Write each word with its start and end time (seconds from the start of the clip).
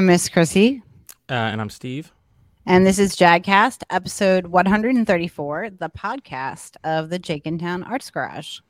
I'm 0.00 0.06
Miss 0.06 0.30
Chrissie. 0.30 0.82
Uh, 1.28 1.34
and 1.34 1.60
I'm 1.60 1.68
Steve. 1.68 2.10
And 2.64 2.86
this 2.86 2.98
is 2.98 3.14
JAGcast, 3.16 3.82
episode 3.90 4.46
134, 4.46 5.68
the 5.78 5.90
podcast 5.90 6.76
of 6.84 7.10
the 7.10 7.18
Jenkintown 7.18 7.86
Arts 7.86 8.10
Garage. 8.10 8.60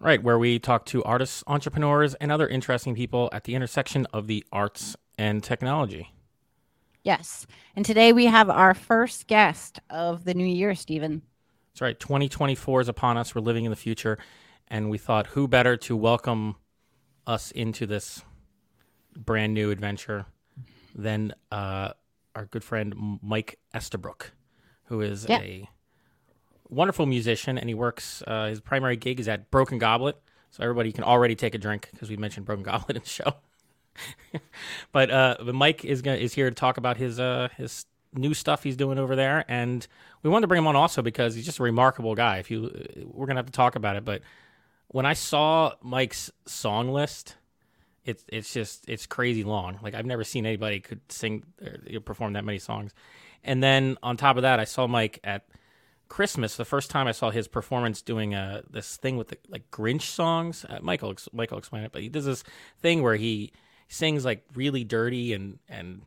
Right, 0.00 0.20
where 0.20 0.36
we 0.36 0.58
talk 0.58 0.84
to 0.86 1.04
artists, 1.04 1.44
entrepreneurs, 1.46 2.14
and 2.14 2.32
other 2.32 2.48
interesting 2.48 2.96
people 2.96 3.30
at 3.32 3.44
the 3.44 3.54
intersection 3.54 4.08
of 4.12 4.26
the 4.26 4.44
arts 4.50 4.96
and 5.16 5.44
technology. 5.44 6.12
Yes. 7.04 7.46
And 7.76 7.84
today 7.84 8.12
we 8.12 8.26
have 8.26 8.50
our 8.50 8.74
first 8.74 9.28
guest 9.28 9.78
of 9.90 10.24
the 10.24 10.34
new 10.34 10.44
year, 10.44 10.74
Stephen. 10.74 11.22
That's 11.72 11.82
right. 11.82 12.00
2024 12.00 12.80
is 12.80 12.88
upon 12.88 13.16
us. 13.16 13.32
We're 13.32 13.42
living 13.42 13.64
in 13.64 13.70
the 13.70 13.76
future. 13.76 14.18
And 14.66 14.90
we 14.90 14.98
thought, 14.98 15.28
who 15.28 15.46
better 15.46 15.76
to 15.76 15.96
welcome 15.96 16.56
us 17.28 17.52
into 17.52 17.86
this 17.86 18.22
brand 19.16 19.54
new 19.54 19.70
adventure 19.70 20.26
than 20.94 21.34
uh, 21.50 21.90
our 22.34 22.46
good 22.46 22.64
friend 22.64 23.18
Mike 23.22 23.58
Estabrook, 23.74 24.32
who 24.84 25.00
is 25.00 25.26
Yeah. 25.28 25.40
a 25.40 25.68
wonderful 26.68 27.06
musician. 27.06 27.58
And 27.58 27.68
he 27.68 27.74
works, 27.74 28.22
uh, 28.26 28.46
his 28.46 28.60
primary 28.60 28.96
gig 28.96 29.20
is 29.20 29.28
at 29.28 29.50
Broken 29.50 29.78
Goblet. 29.78 30.16
So 30.50 30.62
everybody 30.62 30.92
can 30.92 31.02
already 31.04 31.34
take 31.34 31.54
a 31.54 31.58
drink 31.58 31.88
because 31.92 32.08
we 32.10 32.16
mentioned 32.16 32.46
Broken 32.46 32.62
Goblet 32.62 32.96
in 32.96 33.02
the 33.02 33.08
show. 33.08 33.34
but 34.92 35.10
uh, 35.10 35.36
but 35.44 35.54
Mike 35.54 35.84
is 35.84 36.02
gonna, 36.02 36.16
is 36.16 36.32
here 36.34 36.48
to 36.48 36.54
talk 36.54 36.76
about 36.76 36.96
his 36.96 37.18
uh, 37.20 37.48
his 37.56 37.86
new 38.12 38.34
stuff 38.34 38.62
he's 38.62 38.76
doing 38.76 38.98
over 38.98 39.16
there, 39.16 39.44
and 39.48 39.86
we 40.22 40.30
wanted 40.30 40.42
to 40.42 40.46
bring 40.48 40.58
him 40.58 40.66
on 40.68 40.76
also 40.76 41.02
because 41.02 41.34
he's 41.34 41.44
just 41.44 41.58
a 41.58 41.62
remarkable 41.62 42.14
guy. 42.14 42.38
If 42.38 42.50
you, 42.50 42.70
we're 43.04 43.26
gonna 43.26 43.38
have 43.38 43.46
to 43.46 43.52
talk 43.52 43.74
about 43.76 43.96
it, 43.96 44.04
but 44.04 44.22
when 44.88 45.06
I 45.06 45.12
saw 45.14 45.72
Mike's 45.82 46.30
song 46.46 46.88
list, 46.90 47.36
it's 48.04 48.24
it's 48.28 48.52
just 48.52 48.88
it's 48.88 49.06
crazy 49.06 49.44
long. 49.44 49.78
Like 49.82 49.94
I've 49.94 50.06
never 50.06 50.24
seen 50.24 50.46
anybody 50.46 50.80
could 50.80 51.00
sing 51.10 51.44
or 51.92 52.00
perform 52.00 52.34
that 52.34 52.44
many 52.44 52.58
songs. 52.58 52.92
And 53.42 53.62
then 53.62 53.98
on 54.02 54.16
top 54.16 54.36
of 54.36 54.42
that, 54.42 54.58
I 54.60 54.64
saw 54.64 54.86
Mike 54.86 55.20
at 55.24 55.46
Christmas. 56.08 56.56
The 56.56 56.64
first 56.64 56.90
time 56.90 57.06
I 57.06 57.12
saw 57.12 57.30
his 57.30 57.48
performance 57.48 58.02
doing 58.02 58.34
uh, 58.34 58.62
this 58.70 58.96
thing 58.96 59.16
with 59.16 59.28
the, 59.28 59.38
like 59.48 59.70
Grinch 59.70 60.02
songs. 60.02 60.64
Uh, 60.68 60.78
Michael 60.82 61.14
Michael 61.32 61.58
explained 61.58 61.86
it, 61.86 61.92
but 61.92 62.02
he 62.02 62.08
does 62.08 62.24
this 62.24 62.44
thing 62.80 63.02
where 63.02 63.16
he 63.16 63.52
sings 63.88 64.24
like 64.24 64.44
really 64.54 64.84
dirty 64.84 65.32
and 65.32 65.58
and 65.68 66.02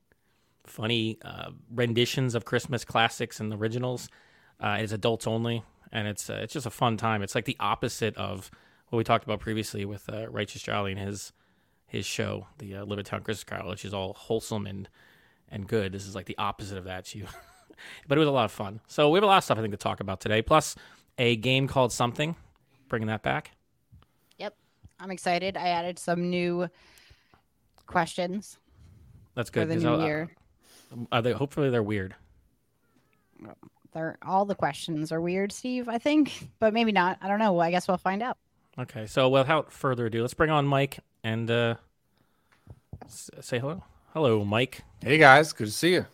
funny 0.66 1.18
uh, 1.24 1.52
renditions 1.74 2.36
of 2.36 2.46
Christmas 2.46 2.86
classics 2.86 3.40
and 3.40 3.54
originals. 3.54 4.10
Uh, 4.60 4.78
it's 4.80 4.92
adults 4.92 5.28
only, 5.28 5.64
and 5.92 6.08
it's 6.08 6.30
uh, 6.30 6.40
it's 6.42 6.54
just 6.54 6.66
a 6.66 6.72
fun 6.72 6.98
time. 6.98 7.22
It's 7.22 7.36
like 7.36 7.46
the 7.46 7.58
opposite 7.60 8.16
of 8.18 8.52
what 8.90 8.98
we 8.98 9.04
talked 9.04 9.26
about 9.26 9.40
previously 9.40 9.86
with 9.86 10.10
uh, 10.10 10.30
Righteous 10.30 10.62
Jolly 10.62 10.92
and 10.92 11.02
his 11.02 11.34
his 11.88 12.06
show, 12.06 12.48
the 12.58 12.76
uh, 12.76 12.86
Town 13.04 13.22
Christmas 13.24 13.44
Carol, 13.44 13.70
which 13.70 13.86
is 13.86 13.94
all 13.94 14.14
wholesome 14.14 14.68
and 14.68 14.88
and 15.50 15.68
good. 15.68 15.94
This 15.94 16.06
is 16.06 16.14
like 16.14 16.26
the 16.26 16.38
opposite 16.38 16.78
of 16.78 16.84
that. 16.84 17.16
You, 17.16 17.26
but 18.08 18.18
it 18.18 18.20
was 18.20 18.28
a 18.28 18.32
lot 18.32 18.46
of 18.46 18.52
fun. 18.52 18.82
So 18.88 19.10
we 19.10 19.18
have 19.18 19.24
a 19.24 19.28
lot 19.28 19.38
of 19.38 19.44
stuff 19.46 19.58
I 19.58 19.62
think 19.62 19.72
to 19.72 19.78
talk 19.78 20.00
about 20.02 20.20
today. 20.20 20.42
Plus 20.42 20.76
a 21.18 21.36
game 21.38 21.68
called 21.68 21.92
Something, 21.94 22.36
bringing 22.90 23.08
that 23.08 23.24
back. 23.24 23.52
Yep. 24.38 24.56
I'm 25.00 25.10
excited. 25.12 25.56
I 25.58 25.70
added 25.70 25.98
some 25.98 26.30
new 26.30 26.68
questions 27.86 28.58
That's 29.36 29.50
for 29.50 29.62
good. 29.62 29.70
the 29.70 29.74
'cause, 29.76 29.84
new 29.84 29.94
uh, 29.96 30.06
year. 30.06 30.30
Are 31.12 31.22
they? 31.22 31.32
Hopefully 31.32 31.70
they're 31.70 31.84
weird. 31.84 32.14
They're, 33.94 34.18
all 34.22 34.46
the 34.46 34.56
questions 34.56 35.12
are 35.12 35.22
weird, 35.22 35.52
Steve, 35.52 35.88
I 35.88 35.98
think, 35.98 36.50
but 36.60 36.74
maybe 36.74 36.92
not. 36.92 37.18
I 37.22 37.28
don't 37.28 37.40
know. 37.40 37.58
I 37.60 37.72
guess 37.72 37.88
we'll 37.88 37.98
find 37.98 38.22
out. 38.22 38.38
Okay. 38.80 39.08
So 39.08 39.28
without 39.30 39.72
further 39.72 40.06
ado, 40.06 40.22
let's 40.22 40.34
bring 40.34 40.52
on 40.52 40.68
Mike 40.68 41.00
and 41.24 41.50
uh, 41.50 41.76
s- 43.06 43.30
say 43.42 43.60
hello. 43.60 43.84
Hello, 44.14 44.44
Mike. 44.46 44.82
Hey 45.02 45.18
guys, 45.18 45.54
good 45.54 45.68
to 45.68 45.72
see 45.74 45.94
you. 45.94 46.06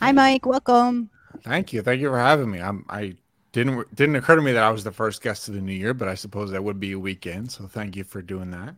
Hi, 0.00 0.12
Mike. 0.12 0.46
Welcome. 0.46 1.10
Thank 1.42 1.72
you, 1.72 1.82
thank 1.82 2.00
you 2.00 2.08
for 2.08 2.18
having 2.18 2.50
me. 2.50 2.60
I'm 2.60 2.84
I 2.88 3.14
didn't 3.52 3.94
didn't 3.94 4.16
occur 4.16 4.36
to 4.36 4.42
me 4.42 4.52
that 4.52 4.62
I 4.62 4.70
was 4.70 4.84
the 4.84 4.92
first 4.92 5.22
guest 5.22 5.48
of 5.48 5.54
the 5.54 5.60
new 5.60 5.72
year, 5.72 5.94
but 5.94 6.08
I 6.08 6.14
suppose 6.14 6.50
that 6.52 6.62
would 6.62 6.78
be 6.80 6.92
a 6.92 6.98
weekend. 6.98 7.50
So 7.50 7.66
thank 7.66 7.96
you 7.96 8.04
for 8.04 8.22
doing 8.22 8.50
that. 8.52 8.74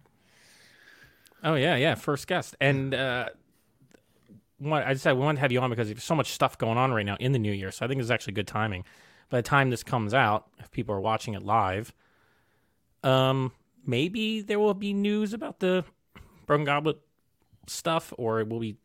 Oh 1.44 1.54
yeah, 1.54 1.76
yeah, 1.76 1.94
first 1.94 2.26
guest. 2.26 2.56
And 2.60 2.94
uh 2.94 3.28
what 4.58 4.86
I 4.86 4.94
said 4.94 5.12
we 5.12 5.20
wanted 5.20 5.36
to 5.36 5.40
have 5.42 5.52
you 5.52 5.60
on 5.60 5.68
because 5.70 5.88
there's 5.88 6.02
so 6.02 6.14
much 6.14 6.32
stuff 6.32 6.56
going 6.56 6.78
on 6.78 6.92
right 6.92 7.04
now 7.04 7.16
in 7.20 7.32
the 7.32 7.38
new 7.38 7.52
year. 7.52 7.70
So 7.70 7.84
I 7.84 7.88
think 7.88 8.00
it's 8.00 8.10
actually 8.10 8.32
good 8.32 8.46
timing. 8.48 8.84
By 9.28 9.38
the 9.38 9.42
time 9.42 9.70
this 9.70 9.82
comes 9.82 10.14
out, 10.14 10.46
if 10.58 10.70
people 10.70 10.94
are 10.94 11.00
watching 11.00 11.34
it 11.34 11.42
live, 11.42 11.92
um 13.06 13.52
maybe 13.86 14.40
there 14.40 14.58
will 14.58 14.74
be 14.74 14.92
news 14.92 15.32
about 15.32 15.60
the 15.60 15.84
Broken 16.46 16.64
Goblet 16.64 16.98
stuff 17.66 18.12
or 18.18 18.40
it 18.40 18.48
will 18.48 18.60
be 18.60 18.76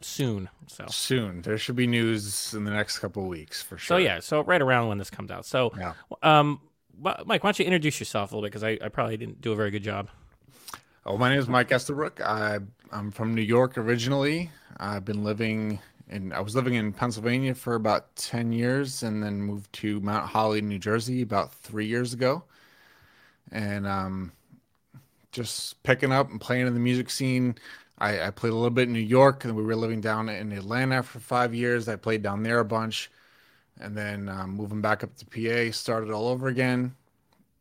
soon. 0.00 0.48
So 0.66 0.86
Soon 0.88 1.42
there 1.42 1.58
should 1.58 1.76
be 1.76 1.86
news 1.86 2.54
in 2.54 2.64
the 2.64 2.70
next 2.70 2.98
couple 2.98 3.22
of 3.22 3.28
weeks 3.28 3.62
for 3.62 3.76
sure. 3.78 3.96
so 3.96 4.02
yeah, 4.02 4.20
so 4.20 4.42
right 4.42 4.62
around 4.62 4.88
when 4.88 4.98
this 4.98 5.10
comes 5.10 5.30
out. 5.30 5.44
So 5.46 5.72
Yeah. 5.78 5.94
um 6.22 6.60
Mike, 7.02 7.24
why 7.26 7.38
don't 7.38 7.58
you 7.58 7.64
introduce 7.64 7.98
yourself 7.98 8.30
a 8.30 8.34
little 8.34 8.46
bit 8.46 8.52
because 8.52 8.64
I, 8.64 8.78
I 8.84 8.88
probably 8.90 9.16
didn't 9.16 9.40
do 9.40 9.52
a 9.52 9.56
very 9.56 9.70
good 9.70 9.82
job. 9.82 10.08
Oh, 11.06 11.16
my 11.16 11.30
name 11.30 11.38
is 11.38 11.48
Mike 11.48 11.72
Estabrook. 11.72 12.20
I 12.20 12.58
I'm 12.92 13.10
from 13.10 13.34
New 13.34 13.42
York 13.42 13.78
originally. 13.78 14.50
I've 14.76 15.04
been 15.04 15.24
living 15.24 15.78
in 16.08 16.32
I 16.32 16.40
was 16.40 16.54
living 16.54 16.74
in 16.74 16.92
Pennsylvania 16.92 17.54
for 17.54 17.74
about 17.74 18.14
ten 18.16 18.52
years, 18.52 19.02
and 19.02 19.22
then 19.22 19.40
moved 19.40 19.72
to 19.74 20.00
Mount 20.00 20.26
Holly, 20.26 20.60
New 20.60 20.78
Jersey, 20.78 21.22
about 21.22 21.54
three 21.54 21.86
years 21.86 22.12
ago. 22.12 22.44
And 23.52 23.86
um, 23.86 24.32
just 25.32 25.82
picking 25.82 26.12
up 26.12 26.30
and 26.30 26.40
playing 26.40 26.66
in 26.66 26.74
the 26.74 26.80
music 26.80 27.10
scene. 27.10 27.56
I, 27.98 28.28
I 28.28 28.30
played 28.30 28.52
a 28.52 28.56
little 28.56 28.70
bit 28.70 28.88
in 28.88 28.94
New 28.94 29.00
York, 29.00 29.44
and 29.44 29.54
we 29.54 29.62
were 29.62 29.76
living 29.76 30.00
down 30.00 30.28
in 30.28 30.52
Atlanta 30.52 31.02
for 31.02 31.18
five 31.20 31.54
years. 31.54 31.88
I 31.88 31.96
played 31.96 32.22
down 32.22 32.42
there 32.42 32.60
a 32.60 32.64
bunch, 32.64 33.10
and 33.78 33.96
then 33.96 34.28
um, 34.28 34.50
moving 34.50 34.80
back 34.80 35.04
up 35.04 35.10
to 35.16 35.26
PA, 35.26 35.72
started 35.72 36.10
all 36.10 36.28
over 36.28 36.48
again 36.48 36.94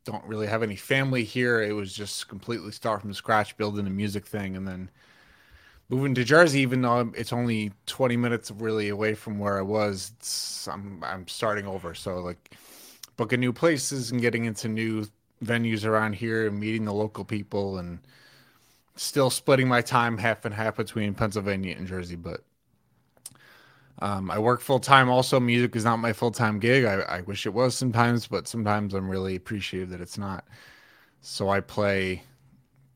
don't 0.10 0.26
really 0.26 0.48
have 0.48 0.64
any 0.64 0.76
family 0.76 1.24
here. 1.24 1.62
It 1.62 1.74
was 1.74 1.94
just 1.94 2.28
completely 2.28 2.72
start 2.72 3.02
from 3.02 3.14
scratch, 3.14 3.56
building 3.58 3.86
a 3.86 3.90
music 3.90 4.26
thing, 4.26 4.56
and 4.56 4.68
then 4.68 4.90
moving 5.90 6.16
to 6.16 6.24
Jersey. 6.24 6.62
Even 6.62 6.82
though 6.82 7.12
it's 7.16 7.34
only 7.34 7.72
20 7.86 8.18
minutes 8.18 8.52
really 8.52 8.90
away 8.90 9.14
from 9.14 9.40
where 9.40 9.60
I 9.60 9.62
was, 9.62 10.68
I'm 10.72 11.04
I'm 11.04 11.28
starting 11.28 11.68
over. 11.68 11.94
So 11.94 12.20
like 12.20 12.56
booking 13.18 13.40
new 13.40 13.54
places 13.54 14.12
and 14.12 14.22
getting 14.22 14.46
into 14.46 14.68
new 14.68 15.06
venues 15.44 15.86
around 15.86 16.14
here 16.14 16.48
and 16.48 16.60
meeting 16.60 16.86
the 16.86 16.94
local 16.94 17.24
people 17.26 17.78
and 17.78 18.00
still 18.96 19.30
splitting 19.30 19.68
my 19.68 19.82
time 19.82 20.18
half 20.18 20.46
and 20.46 20.54
half 20.54 20.76
between 20.78 21.14
Pennsylvania 21.14 21.76
and 21.78 21.88
Jersey, 21.88 22.16
but. 22.16 22.42
Um, 24.02 24.32
I 24.32 24.40
work 24.40 24.62
full 24.62 24.80
time. 24.80 25.10
Also, 25.10 25.42
music 25.42 25.76
is 25.76 25.84
not 25.84 25.98
my 25.98 26.14
full 26.14 26.32
time 26.32 26.60
gig. 26.60 26.86
I, 26.86 27.02
I 27.02 27.22
wish 27.22 27.46
it 27.46 27.54
was 27.54 27.76
sometimes, 27.76 28.28
but 28.28 28.48
sometimes 28.48 28.94
I'm 28.94 29.10
really 29.10 29.36
appreciative 29.36 29.90
that 29.90 30.00
it's 30.00 30.18
not. 30.18 30.46
So 31.22 31.50
I 31.50 31.60
play 31.60 32.24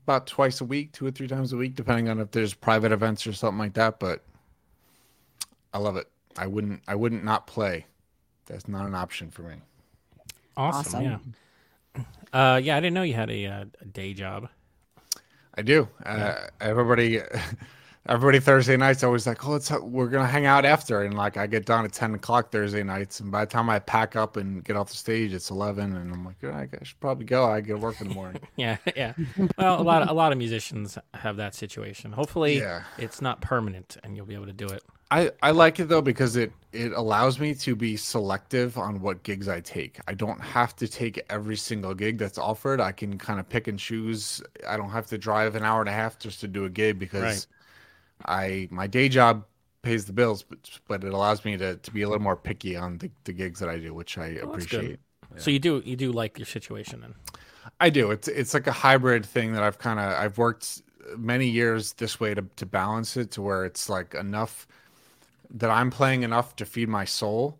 about 0.05 0.27
twice 0.27 0.61
a 0.61 0.65
week, 0.65 0.93
two 0.93 1.05
or 1.05 1.11
three 1.11 1.27
times 1.27 1.51
a 1.51 1.57
week, 1.57 1.75
depending 1.75 2.07
on 2.07 2.19
if 2.21 2.31
there's 2.31 2.53
private 2.53 2.93
events 2.93 3.27
or 3.27 3.33
something 3.33 3.59
like 3.59 3.73
that. 3.73 3.99
But 3.99 4.23
I 5.73 5.77
love 5.79 5.97
it. 5.97 6.07
I 6.37 6.47
wouldn't. 6.47 6.81
I 6.87 6.95
wouldn't 6.95 7.25
not 7.25 7.47
play. 7.47 7.85
That's 8.45 8.67
not 8.67 8.85
an 8.85 8.95
option 8.95 9.29
for 9.29 9.43
me. 9.43 9.55
Awesome. 10.55 10.79
Awesome. 10.79 11.03
Yeah. 11.03 11.17
Uh, 12.33 12.59
yeah, 12.63 12.75
I 12.75 12.79
didn't 12.79 12.95
know 12.95 13.03
you 13.03 13.13
had 13.13 13.29
a, 13.29 13.45
uh, 13.45 13.65
a 13.81 13.85
day 13.85 14.13
job. 14.13 14.49
I 15.55 15.61
do. 15.61 15.87
Uh, 16.03 16.47
everybody, 16.59 17.21
everybody 18.07 18.39
Thursday 18.39 18.75
nights 18.75 19.03
always 19.03 19.27
like, 19.27 19.45
oh, 19.45 19.51
let's 19.51 19.69
we're 19.69 20.07
gonna 20.07 20.25
hang 20.27 20.47
out 20.47 20.65
after, 20.65 21.03
and 21.03 21.13
like 21.13 21.37
I 21.37 21.45
get 21.45 21.65
done 21.67 21.85
at 21.85 21.93
ten 21.93 22.15
o'clock 22.15 22.51
Thursday 22.51 22.81
nights, 22.81 23.19
and 23.19 23.31
by 23.31 23.45
the 23.45 23.51
time 23.51 23.69
I 23.69 23.77
pack 23.77 24.15
up 24.15 24.35
and 24.35 24.63
get 24.63 24.75
off 24.75 24.89
the 24.89 24.97
stage, 24.97 25.31
it's 25.31 25.51
eleven, 25.51 25.95
and 25.95 26.11
I'm 26.11 26.25
like, 26.25 26.37
"Oh, 26.43 26.49
I 26.49 26.67
should 26.83 26.99
probably 26.99 27.25
go. 27.25 27.45
I 27.45 27.61
get 27.61 27.73
to 27.73 27.77
work 27.79 28.01
in 28.01 28.07
the 28.09 28.15
morning. 28.15 28.41
Yeah, 28.55 28.77
yeah. 28.95 29.13
Well, 29.57 29.79
a 29.79 29.83
lot 29.83 30.01
of, 30.01 30.09
a 30.09 30.13
lot 30.13 30.31
of 30.31 30.37
musicians 30.39 30.97
have 31.13 31.37
that 31.37 31.53
situation. 31.53 32.11
Hopefully, 32.13 32.57
Yeah. 32.57 32.83
it's 32.97 33.21
not 33.21 33.41
permanent, 33.41 33.97
and 34.03 34.15
you'll 34.17 34.25
be 34.25 34.33
able 34.35 34.47
to 34.47 34.53
do 34.53 34.65
it. 34.67 34.83
I, 35.13 35.29
I 35.43 35.51
like 35.51 35.79
it 35.79 35.89
though 35.89 36.01
because 36.01 36.35
it 36.35 36.51
it 36.71 36.91
allows 36.91 37.39
me 37.39 37.53
to 37.53 37.75
be 37.75 37.95
selective 37.95 38.79
on 38.79 38.99
what 38.99 39.21
gigs 39.21 39.47
I 39.47 39.59
take. 39.59 39.99
I 40.07 40.15
don't 40.15 40.41
have 40.41 40.75
to 40.77 40.87
take 40.87 41.23
every 41.29 41.55
single 41.55 41.93
gig 41.93 42.17
that's 42.17 42.39
offered. 42.39 42.81
I 42.81 42.93
can 42.93 43.19
kind 43.19 43.39
of 43.39 43.47
pick 43.47 43.67
and 43.67 43.77
choose. 43.77 44.41
I 44.67 44.75
don't 44.75 44.89
have 44.89 45.05
to 45.07 45.19
drive 45.19 45.53
an 45.55 45.61
hour 45.61 45.81
and 45.81 45.89
a 45.89 45.93
half 45.93 46.17
just 46.17 46.39
to 46.39 46.47
do 46.47 46.65
a 46.65 46.69
gig 46.69 46.97
because 46.97 47.45
I 48.25 48.67
my 48.71 48.87
day 48.87 49.07
job 49.07 49.45
pays 49.83 50.05
the 50.05 50.13
bills, 50.13 50.41
but 50.41 50.79
but 50.87 51.03
it 51.03 51.13
allows 51.13 51.45
me 51.45 51.57
to, 51.57 51.75
to 51.75 51.91
be 51.91 52.01
a 52.01 52.09
little 52.09 52.23
more 52.23 52.35
picky 52.35 52.75
on 52.75 52.97
the, 52.97 53.11
the 53.25 53.33
gigs 53.33 53.59
that 53.59 53.69
I 53.69 53.77
do, 53.77 53.93
which 53.93 54.17
I 54.17 54.29
oh, 54.29 54.33
good. 54.33 54.43
appreciate. 54.45 54.99
So 55.37 55.51
you 55.51 55.59
do 55.59 55.83
you 55.85 55.95
do 55.95 56.11
like 56.11 56.39
your 56.39 56.47
situation 56.47 57.01
then? 57.01 57.13
I 57.79 57.91
do. 57.91 58.09
It's 58.09 58.27
it's 58.27 58.55
like 58.55 58.65
a 58.65 58.71
hybrid 58.71 59.27
thing 59.27 59.53
that 59.53 59.61
I've 59.61 59.77
kind 59.77 59.99
of 59.99 60.11
I've 60.11 60.39
worked 60.39 60.81
many 61.19 61.47
years 61.47 61.93
this 61.93 62.19
way 62.19 62.33
to 62.33 62.41
to 62.55 62.65
balance 62.65 63.15
it 63.15 63.29
to 63.31 63.43
where 63.43 63.63
it's 63.63 63.89
like 63.89 64.15
enough 64.15 64.65
that 65.53 65.69
I'm 65.69 65.89
playing 65.91 66.23
enough 66.23 66.55
to 66.57 66.65
feed 66.65 66.89
my 66.89 67.05
soul, 67.05 67.59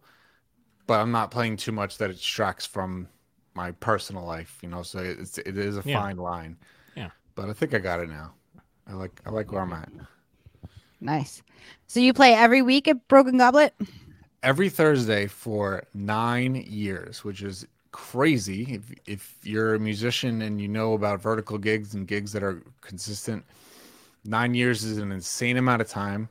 but 0.88 1.00
I'm 1.01 1.12
not 1.12 1.31
playing 1.31 1.57
too 1.57 1.72
much 1.72 1.98
that 1.98 2.10
it 2.10 2.13
distracts 2.16 2.66
from 2.66 3.07
my 3.56 3.72
personal 3.74 4.25
life. 4.25 4.60
You 4.62 4.69
know, 4.69 4.84
so 4.84 5.00
it's 5.00 5.38
it 5.40 5.57
is 5.57 5.78
a 5.78 5.84
Yeah. 5.84 6.01
fine 6.01 6.18
line. 6.18 6.57
Yeah. 6.95 7.12
But 7.36 7.50
I 7.50 7.54
think 7.54 7.74
I 7.74 7.80
got 7.80 8.00
it 8.00 8.10
now. 8.10 8.34
I 8.88 8.94
like 8.94 9.22
I 9.25 9.30
like 9.30 9.51
where 9.51 9.62
I'm 9.62 9.74
at. 9.74 9.90
Nice. 11.00 11.42
So 11.88 12.00
you 12.00 12.13
play 12.13 12.34
every 12.34 12.62
week 12.62 12.88
at 12.88 13.07
Broken 13.07 13.38
Goblet? 13.38 13.74
Every 14.42 14.69
Thursday 14.69 15.28
for 15.28 15.84
nine 15.94 16.56
years, 16.56 17.24
which 17.24 17.42
is 17.42 17.66
crazy. 17.92 18.74
If 18.74 18.92
if 19.06 19.38
you're 19.44 19.75
a 19.75 19.80
musician 19.80 20.42
and 20.42 20.60
you 20.60 20.68
know 20.68 20.94
about 20.94 21.22
vertical 21.22 21.57
gigs 21.57 21.94
and 21.96 22.06
gigs 22.07 22.34
that 22.34 22.44
are 22.44 22.62
consistent, 22.81 23.46
nine 24.25 24.54
years 24.56 24.84
is 24.84 24.98
an 25.00 25.12
insane 25.12 25.57
amount 25.57 25.81
of 25.81 25.89
time. 25.89 26.30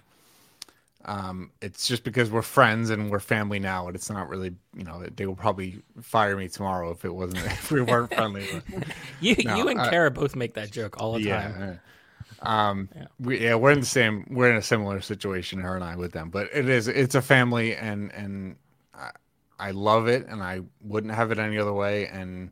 Um, 1.05 1.51
it's 1.61 1.87
just 1.89 2.05
because 2.05 2.31
we're 2.31 2.43
friends 2.43 2.91
and 2.91 3.11
we're 3.11 3.19
family 3.21 3.59
now, 3.59 3.87
and 3.89 3.97
it's 3.97 4.09
not 4.09 4.29
really, 4.29 4.55
you 4.77 4.85
know, 4.85 5.03
they 5.17 5.27
will 5.27 5.35
probably 5.35 5.83
fire 6.01 6.37
me 6.37 6.49
tomorrow 6.49 6.91
if 6.93 7.05
it 7.05 7.15
wasn't 7.15 7.45
if 7.47 7.71
we 7.73 7.83
weren't 7.83 8.15
friendly. 8.15 8.47
You 9.21 9.37
No, 9.45 9.57
you 9.57 9.69
and 9.69 9.81
I- 9.81 9.91
Kara 9.91 10.11
both 10.11 10.37
make 10.37 10.55
that 10.55 10.71
joke 10.71 11.01
all 11.01 11.15
the 11.15 11.25
time. 11.25 11.55
yeah. 11.59 11.77
Um, 12.45 12.89
Yeah. 12.95 13.05
we 13.21 13.41
yeah, 13.41 13.55
we're 13.55 13.71
in 13.73 13.81
the 13.81 13.87
same, 13.87 14.27
we're 14.31 14.51
in 14.51 14.57
a 14.57 14.63
similar 14.63 15.01
situation, 15.01 15.61
her 15.61 15.75
and 15.77 15.85
I, 15.85 15.97
with 15.97 16.13
them. 16.13 16.31
But 16.31 16.49
it 16.53 16.69
is, 16.69 16.89
it's 16.89 17.15
a 17.15 17.23
family, 17.23 17.75
and 17.77 18.13
and 18.13 18.57
I, 18.95 19.11
I 19.59 19.71
love 19.73 20.09
it, 20.09 20.27
and 20.29 20.43
I 20.43 20.61
wouldn't 20.83 21.15
have 21.15 21.31
it 21.31 21.39
any 21.39 21.59
other 21.59 21.73
way, 21.73 22.07
and 22.09 22.51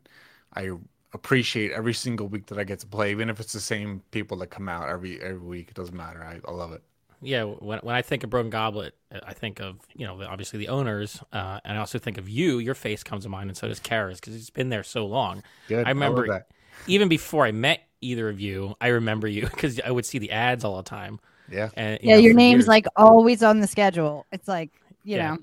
I 0.55 0.71
appreciate 1.13 1.71
every 1.71 1.93
single 1.93 2.27
week 2.29 2.45
that 2.47 2.57
I 2.57 2.63
get 2.63 2.79
to 2.79 2.87
play, 2.87 3.11
even 3.11 3.29
if 3.29 3.39
it's 3.41 3.51
the 3.51 3.59
same 3.59 4.01
people 4.11 4.37
that 4.37 4.47
come 4.47 4.69
out 4.69 4.87
every 4.87 5.21
every 5.21 5.39
week. 5.45 5.69
It 5.69 5.75
doesn't 5.75 5.95
matter. 5.95 6.23
I, 6.23 6.39
I 6.47 6.51
love 6.53 6.71
it. 6.71 6.81
Yeah, 7.21 7.43
when 7.43 7.79
when 7.79 7.93
I 7.95 8.01
think 8.01 8.23
of 8.23 8.29
Broken 8.31 8.49
Goblet, 8.49 8.95
I 9.25 9.33
think 9.33 9.59
of 9.59 9.77
you 9.95 10.07
know 10.07 10.21
obviously 10.23 10.57
the 10.59 10.69
owners, 10.69 11.21
uh, 11.31 11.59
and 11.63 11.77
I 11.77 11.79
also 11.79 11.99
think 11.99 12.17
of 12.17 12.27
you. 12.27 12.57
Your 12.59 12.73
face 12.75 13.03
comes 13.03 13.23
to 13.23 13.29
mind, 13.29 13.49
and 13.49 13.57
so 13.57 13.67
does 13.67 13.79
Kara's 13.79 14.19
because 14.19 14.35
it's 14.35 14.49
been 14.49 14.69
there 14.69 14.83
so 14.83 15.05
long. 15.05 15.43
Good. 15.67 15.85
I 15.85 15.89
remember 15.89 16.25
love 16.25 16.27
that. 16.39 16.47
even 16.87 17.07
before 17.09 17.45
I 17.45 17.51
met 17.51 17.81
either 18.01 18.27
of 18.29 18.39
you, 18.39 18.75
I 18.81 18.87
remember 18.87 19.27
you 19.27 19.41
because 19.51 19.79
I 19.85 19.91
would 19.91 20.05
see 20.05 20.17
the 20.17 20.31
ads 20.31 20.63
all 20.63 20.77
the 20.77 20.83
time. 20.83 21.19
Yeah. 21.51 21.69
And 21.75 21.99
you 22.01 22.09
Yeah, 22.09 22.15
know, 22.15 22.21
your 22.21 22.33
name's 22.33 22.59
years- 22.61 22.67
like 22.67 22.85
always 22.95 23.43
on 23.43 23.59
the 23.59 23.67
schedule. 23.67 24.25
It's 24.31 24.47
like, 24.47 24.71
you 25.03 25.17
Yeah. 25.17 25.35
know. 25.35 25.37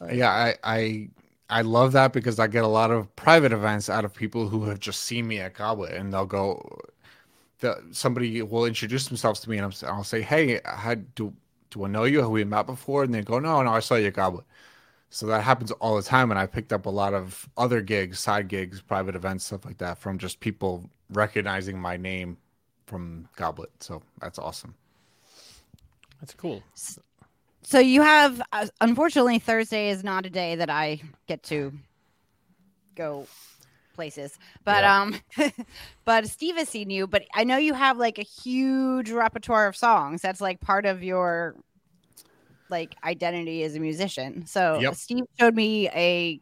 like- 0.00 0.14
Yeah, 0.14 0.30
I, 0.30 0.54
I 0.64 1.08
I 1.50 1.62
love 1.62 1.92
that 1.92 2.12
because 2.12 2.38
I 2.38 2.46
get 2.46 2.62
a 2.64 2.68
lot 2.68 2.90
of 2.92 3.14
private 3.16 3.52
events 3.52 3.90
out 3.90 4.04
of 4.04 4.14
people 4.14 4.48
who 4.48 4.64
have 4.66 4.78
just 4.78 5.02
seen 5.02 5.26
me 5.26 5.40
at 5.40 5.52
Goblet, 5.54 5.92
and 5.94 6.14
they'll 6.14 6.24
go. 6.24 6.78
The, 7.60 7.82
somebody 7.92 8.42
will 8.42 8.64
introduce 8.64 9.06
themselves 9.08 9.40
to 9.40 9.50
me, 9.50 9.56
and 9.58 9.64
I'm, 9.66 9.70
s- 9.70 9.82
I'll 9.82 10.04
say, 10.04 10.22
"Hey, 10.22 10.60
how 10.64 10.94
do 10.94 11.32
do 11.70 11.84
I 11.84 11.88
know 11.88 12.04
you? 12.04 12.20
Have 12.20 12.30
we 12.30 12.44
met 12.44 12.66
before?" 12.66 13.04
And 13.04 13.12
they 13.14 13.22
go, 13.22 13.38
"No, 13.38 13.62
no, 13.62 13.70
I 13.70 13.80
saw 13.80 13.96
your 13.96 14.10
Goblet." 14.10 14.44
So 15.10 15.26
that 15.26 15.42
happens 15.42 15.70
all 15.72 15.96
the 15.96 16.02
time, 16.02 16.30
and 16.30 16.38
I 16.38 16.46
picked 16.46 16.72
up 16.72 16.86
a 16.86 16.90
lot 16.90 17.14
of 17.14 17.48
other 17.56 17.80
gigs, 17.80 18.20
side 18.20 18.48
gigs, 18.48 18.80
private 18.80 19.16
events, 19.16 19.44
stuff 19.44 19.64
like 19.64 19.78
that, 19.78 19.98
from 19.98 20.18
just 20.18 20.40
people 20.40 20.88
recognizing 21.12 21.78
my 21.80 21.96
name 21.96 22.36
from 22.86 23.28
Goblet. 23.36 23.70
So 23.80 24.02
that's 24.20 24.38
awesome. 24.38 24.74
That's 26.20 26.34
cool. 26.34 26.62
So 27.62 27.78
you 27.78 28.02
have, 28.02 28.40
uh, 28.52 28.68
unfortunately, 28.80 29.38
Thursday 29.38 29.90
is 29.90 30.02
not 30.04 30.26
a 30.26 30.30
day 30.30 30.54
that 30.56 30.70
I 30.70 31.00
get 31.26 31.42
to 31.44 31.72
go 32.94 33.26
places. 33.94 34.38
But 34.64 34.84
Yeah. 34.84 35.00
um, 35.02 35.20
but 36.04 36.26
Steve 36.28 36.56
has 36.56 36.68
seen 36.68 36.90
you. 36.90 37.06
But 37.06 37.24
I 37.34 37.44
know 37.44 37.56
you 37.56 37.74
have 37.74 37.98
like 37.98 38.18
a 38.18 38.22
huge 38.22 39.10
repertoire 39.10 39.66
of 39.66 39.76
songs. 39.76 40.22
That's 40.22 40.40
like 40.40 40.60
part 40.60 40.86
of 40.86 41.02
your 41.02 41.56
like 42.68 42.94
identity 43.04 43.62
as 43.64 43.74
a 43.74 43.80
musician. 43.80 44.46
So 44.46 44.78
Yep. 44.80 44.94
Steve 44.94 45.24
showed 45.38 45.54
me 45.54 45.88
a 45.88 46.40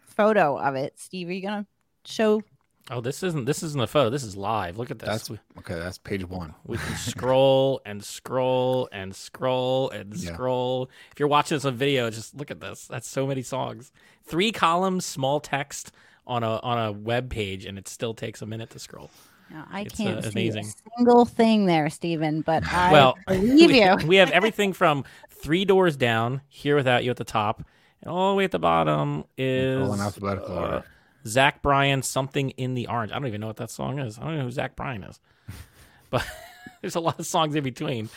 photo 0.00 0.58
of 0.58 0.74
it. 0.74 0.94
Steve, 0.98 1.28
are 1.28 1.32
you 1.32 1.42
gonna 1.42 1.66
show? 2.04 2.42
Oh, 2.90 3.02
this 3.02 3.22
isn't 3.22 3.44
this 3.44 3.62
isn't 3.62 3.80
a 3.82 3.86
photo. 3.86 4.08
This 4.08 4.22
is 4.24 4.34
live. 4.34 4.78
Look 4.78 4.90
at 4.90 4.98
this. 4.98 5.08
That's 5.08 5.30
okay. 5.58 5.74
That's 5.74 5.98
page 5.98 6.26
one. 6.26 6.54
we 6.64 6.78
can 6.78 6.96
scroll 6.96 7.82
and 7.84 8.02
scroll 8.02 8.88
and 8.92 9.14
scroll 9.14 9.90
and 9.90 10.16
Yeah. 10.16 10.32
scroll. 10.32 10.88
If 11.12 11.18
you're 11.20 11.28
watching 11.28 11.56
this 11.56 11.66
on 11.66 11.74
video, 11.74 12.08
just 12.08 12.34
look 12.34 12.50
at 12.50 12.60
this. 12.60 12.86
That's 12.86 13.06
so 13.06 13.26
many 13.26 13.42
songs. 13.42 13.92
Three 14.24 14.52
columns, 14.52 15.04
small 15.04 15.38
text 15.38 15.92
on 16.28 16.42
a 16.44 16.58
on 16.60 16.78
a 16.78 16.92
web 16.92 17.30
page, 17.30 17.64
and 17.64 17.78
it 17.78 17.88
still 17.88 18.14
takes 18.14 18.42
a 18.42 18.46
minute 18.46 18.70
to 18.70 18.78
scroll. 18.78 19.10
No, 19.50 19.64
I 19.70 19.80
It's, 19.82 19.96
can't 19.96 20.18
uh, 20.18 20.22
see 20.22 20.28
amazing. 20.30 20.66
a 20.66 20.96
single 20.98 21.24
thing 21.24 21.64
there, 21.66 21.88
Stephen. 21.90 22.42
But 22.42 22.62
I 22.72 22.92
well, 22.92 23.16
believe 23.26 23.70
we, 23.70 23.82
you. 23.82 23.96
we 24.06 24.16
have 24.16 24.30
everything 24.30 24.72
from 24.74 25.04
three 25.30 25.64
doors 25.64 25.96
down, 25.96 26.42
here 26.48 26.76
without 26.76 27.02
you 27.02 27.10
at 27.10 27.16
the 27.16 27.24
top, 27.24 27.62
and 28.02 28.10
all 28.10 28.30
the 28.32 28.36
way 28.36 28.44
at 28.44 28.50
the 28.50 28.58
bottom 28.58 29.24
is 29.38 29.88
All 29.88 29.94
in 29.94 30.00
alphabetical 30.00 30.58
uh. 30.58 30.82
Zach 31.26 31.62
Bryan, 31.62 32.02
something 32.02 32.50
in 32.50 32.74
the 32.74 32.86
orange. 32.88 33.10
I 33.10 33.14
don't 33.16 33.26
even 33.26 33.40
know 33.40 33.48
what 33.48 33.56
that 33.56 33.70
song 33.70 33.98
is. 33.98 34.18
I 34.18 34.22
don't 34.24 34.36
know 34.38 34.44
who 34.44 34.50
Zach 34.50 34.76
Bryan 34.76 35.02
is, 35.04 35.18
but 36.10 36.26
there's 36.82 36.94
a 36.94 37.00
lot 37.00 37.18
of 37.18 37.26
songs 37.26 37.54
in 37.54 37.64
between. 37.64 38.08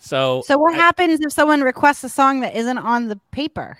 So, 0.00 0.42
So 0.46 0.56
what 0.56 0.74
I- 0.74 0.78
happens 0.78 1.20
if 1.20 1.32
someone 1.32 1.62
requests 1.62 2.02
a 2.04 2.08
song 2.08 2.40
that 2.40 2.54
isn't 2.56 2.78
on 2.78 3.08
the 3.08 3.16
paper? 3.32 3.76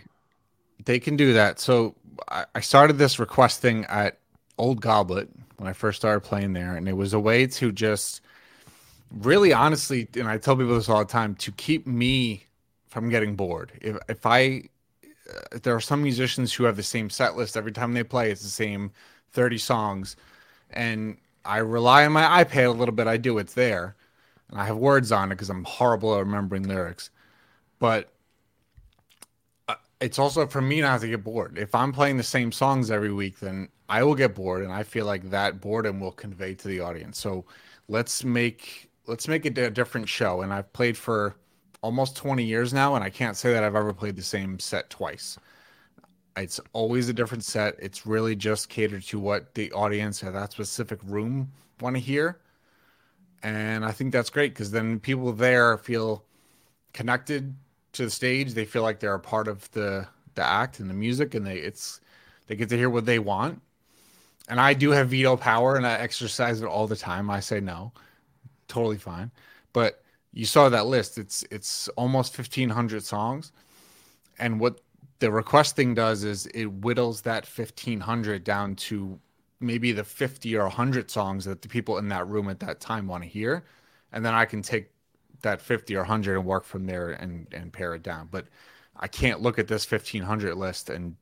They 0.84 0.99
can 0.99 1.17
do 1.17 1.32
that. 1.34 1.58
So 1.61 1.94
I, 2.28 2.61
started 2.61 2.99
this 2.99 3.19
request 3.19 3.61
thing 3.61 3.84
at 3.87 4.19
Old 4.58 4.81
Goblet 4.81 5.28
when 5.56 5.69
I 5.69 5.72
first 5.72 5.99
started 5.99 6.20
playing 6.20 6.52
there, 6.52 6.76
and 6.76 6.88
it 6.88 6.96
was 6.96 7.12
a 7.12 7.20
way 7.20 7.46
to 7.46 7.72
just 7.72 8.20
really 9.11 9.52
honestly, 9.52 10.08
and 10.14 10.28
I 10.28 10.38
tell 10.38 10.56
people 10.56 10.75
this 10.75 10.88
all 10.88 11.00
the 11.00 11.05
time, 11.05 11.34
to 11.37 11.52
keep 11.52 11.87
me 11.87 12.44
from 12.88 13.08
getting 13.08 13.37
bored. 13.37 13.72
If 13.81 13.96
if 14.08 14.26
I 14.26 14.64
uh, 15.28 15.58
there 15.62 15.75
are 15.75 15.81
some 15.81 16.02
musicians 16.02 16.52
who 16.52 16.64
have 16.64 16.76
the 16.76 16.82
same 16.82 17.11
set 17.11 17.37
list 17.37 17.56
every 17.56 17.72
time 17.72 17.94
they 17.94 18.05
play, 18.05 18.31
it's 18.31 18.43
the 18.43 18.49
same 18.49 18.93
30 19.32 19.58
songs, 19.58 20.17
and 20.70 21.17
I 21.44 21.58
rely 21.58 22.05
on 22.05 22.12
my 22.12 22.44
iPad 22.44 22.67
a 22.67 22.70
little 22.70 22.94
bit. 22.94 23.06
I 23.06 23.17
do, 23.17 23.39
it's 23.39 23.55
there, 23.55 23.96
and 24.50 24.60
I 24.60 24.67
have 24.67 24.77
words 24.77 25.12
on 25.12 25.31
it 25.31 25.36
because 25.36 25.50
I'm 25.50 25.65
horrible 25.65 26.15
at 26.15 26.20
remembering 26.20 26.65
lyrics, 26.65 27.10
but 27.79 28.12
it's 30.01 30.19
also 30.19 30.47
for 30.47 30.63
me 30.63 30.81
not 30.81 31.01
to 31.03 31.09
get 31.09 31.23
bored. 31.23 31.59
If 31.59 31.75
I'm 31.75 31.93
playing 31.93 32.17
the 32.17 32.23
same 32.23 32.53
songs 32.53 32.91
every 32.91 33.13
week, 33.13 33.39
then 33.41 33.69
I 33.89 34.03
will 34.03 34.15
get 34.15 34.35
bored, 34.35 34.63
and 34.63 34.73
I 34.73 34.83
feel 34.83 35.05
like 35.05 35.31
that 35.31 35.61
boredom 35.61 36.01
will 36.01 36.13
convey 36.13 36.55
to 36.55 36.69
the 36.69 36.81
audience. 36.81 37.19
So 37.19 37.45
let's 37.89 38.25
make 38.25 38.89
let's 39.07 39.29
make 39.29 39.45
it 39.47 39.59
a 39.59 39.71
different 39.71 40.09
show. 40.09 40.43
And 40.43 40.53
I've 40.53 40.73
played 40.73 40.97
for 40.97 41.37
almost 41.83 42.17
20 42.17 42.45
years 42.45 42.73
now, 42.73 42.95
and 42.95 43.05
I 43.05 43.11
can't 43.11 43.37
say 43.37 43.53
that 43.53 43.65
I've 43.65 43.75
ever 43.75 43.93
played 43.93 44.17
the 44.17 44.23
same 44.23 44.59
set 44.59 44.91
twice. 44.91 45.39
It's 46.37 46.61
always 46.73 47.09
a 47.09 47.13
different 47.13 47.45
set. 47.45 47.77
It's 47.79 48.07
really 48.07 48.37
just 48.37 48.69
catered 48.69 49.03
to 49.05 49.19
what 49.19 49.55
the 49.55 49.73
audience 49.73 50.23
at 50.23 50.33
that 50.33 50.53
specific 50.53 51.01
room 51.05 51.51
want 51.81 51.97
to 51.97 52.01
hear. 52.01 52.41
And 53.43 53.85
I 53.85 53.93
think 53.93 54.13
that's 54.13 54.31
great 54.31 54.55
because 54.55 54.71
then 54.71 55.01
people 55.01 55.33
there 55.33 55.77
feel 55.79 56.25
connected 56.93 57.55
to 57.93 58.05
the 58.05 58.11
stage. 58.11 58.55
They 58.55 58.65
feel 58.65 58.82
like 58.82 59.01
they're 59.01 59.15
a 59.15 59.20
part 59.20 59.49
of 59.49 59.70
the 59.73 60.06
the 60.35 60.44
act 60.44 60.81
and 60.81 60.89
the 60.89 60.94
music, 60.94 61.35
and 61.35 61.47
they 61.47 61.56
it's 61.56 62.01
they 62.47 62.56
get 62.56 62.69
to 62.70 62.77
hear 62.77 62.91
what 62.91 63.06
they 63.06 63.19
want. 63.19 63.61
And 64.49 64.61
I 64.61 64.75
do 64.75 64.91
have 64.91 65.11
veto 65.11 65.37
power, 65.37 65.77
and 65.77 65.87
I 65.87 65.93
exercise 65.94 66.61
it 66.61 66.67
all 66.67 66.87
the 66.87 66.97
time. 66.97 67.31
I 67.31 67.41
say 67.41 67.61
no, 67.61 67.93
totally 68.69 68.99
fine. 68.99 69.31
But 69.73 70.03
you 70.32 70.44
saw 70.44 70.69
that 70.69 70.87
list; 70.87 71.19
it's 71.19 71.44
it's 71.51 71.89
almost 71.97 72.35
fifteen 72.35 72.70
hundred 72.70 73.05
songs, 73.05 73.53
and 74.39 74.61
what 74.61 74.81
the 75.20 75.31
request 75.31 75.77
thing 75.77 75.94
does 75.94 76.25
is 76.25 76.47
it 76.55 76.65
whittles 76.65 77.23
that 77.23 77.47
fifteen 77.47 78.01
hundred 78.01 78.44
down 78.44 78.75
to 78.77 79.19
maybe 79.61 79.93
the 79.93 80.05
50 80.05 80.56
or 80.56 80.63
100 80.63 81.11
songs 81.11 81.44
that 81.44 81.61
the 81.61 81.69
people 81.69 81.99
in 81.99 82.09
that 82.09 82.27
room 82.27 82.49
at 82.49 82.61
that 82.61 82.81
time 82.81 83.06
want 83.06 83.23
to 83.23 83.29
hear 83.29 83.63
and 84.13 84.25
then 84.25 84.32
i 84.35 84.44
can 84.44 84.63
take 84.63 84.91
that 85.43 85.61
50 85.61 85.94
or 85.97 86.01
100 86.01 86.37
and 86.37 86.44
work 86.47 86.65
from 86.65 86.87
there 86.87 87.11
and 87.11 87.47
and 87.53 87.73
pare 87.73 87.94
it 87.94 88.03
down 88.03 88.29
but 88.31 88.47
i 88.97 89.06
can't 89.09 89.41
look 89.41 89.59
at 89.59 89.69
this 89.69 89.85
1500 89.85 90.55
list 90.55 90.91
and 90.91 91.17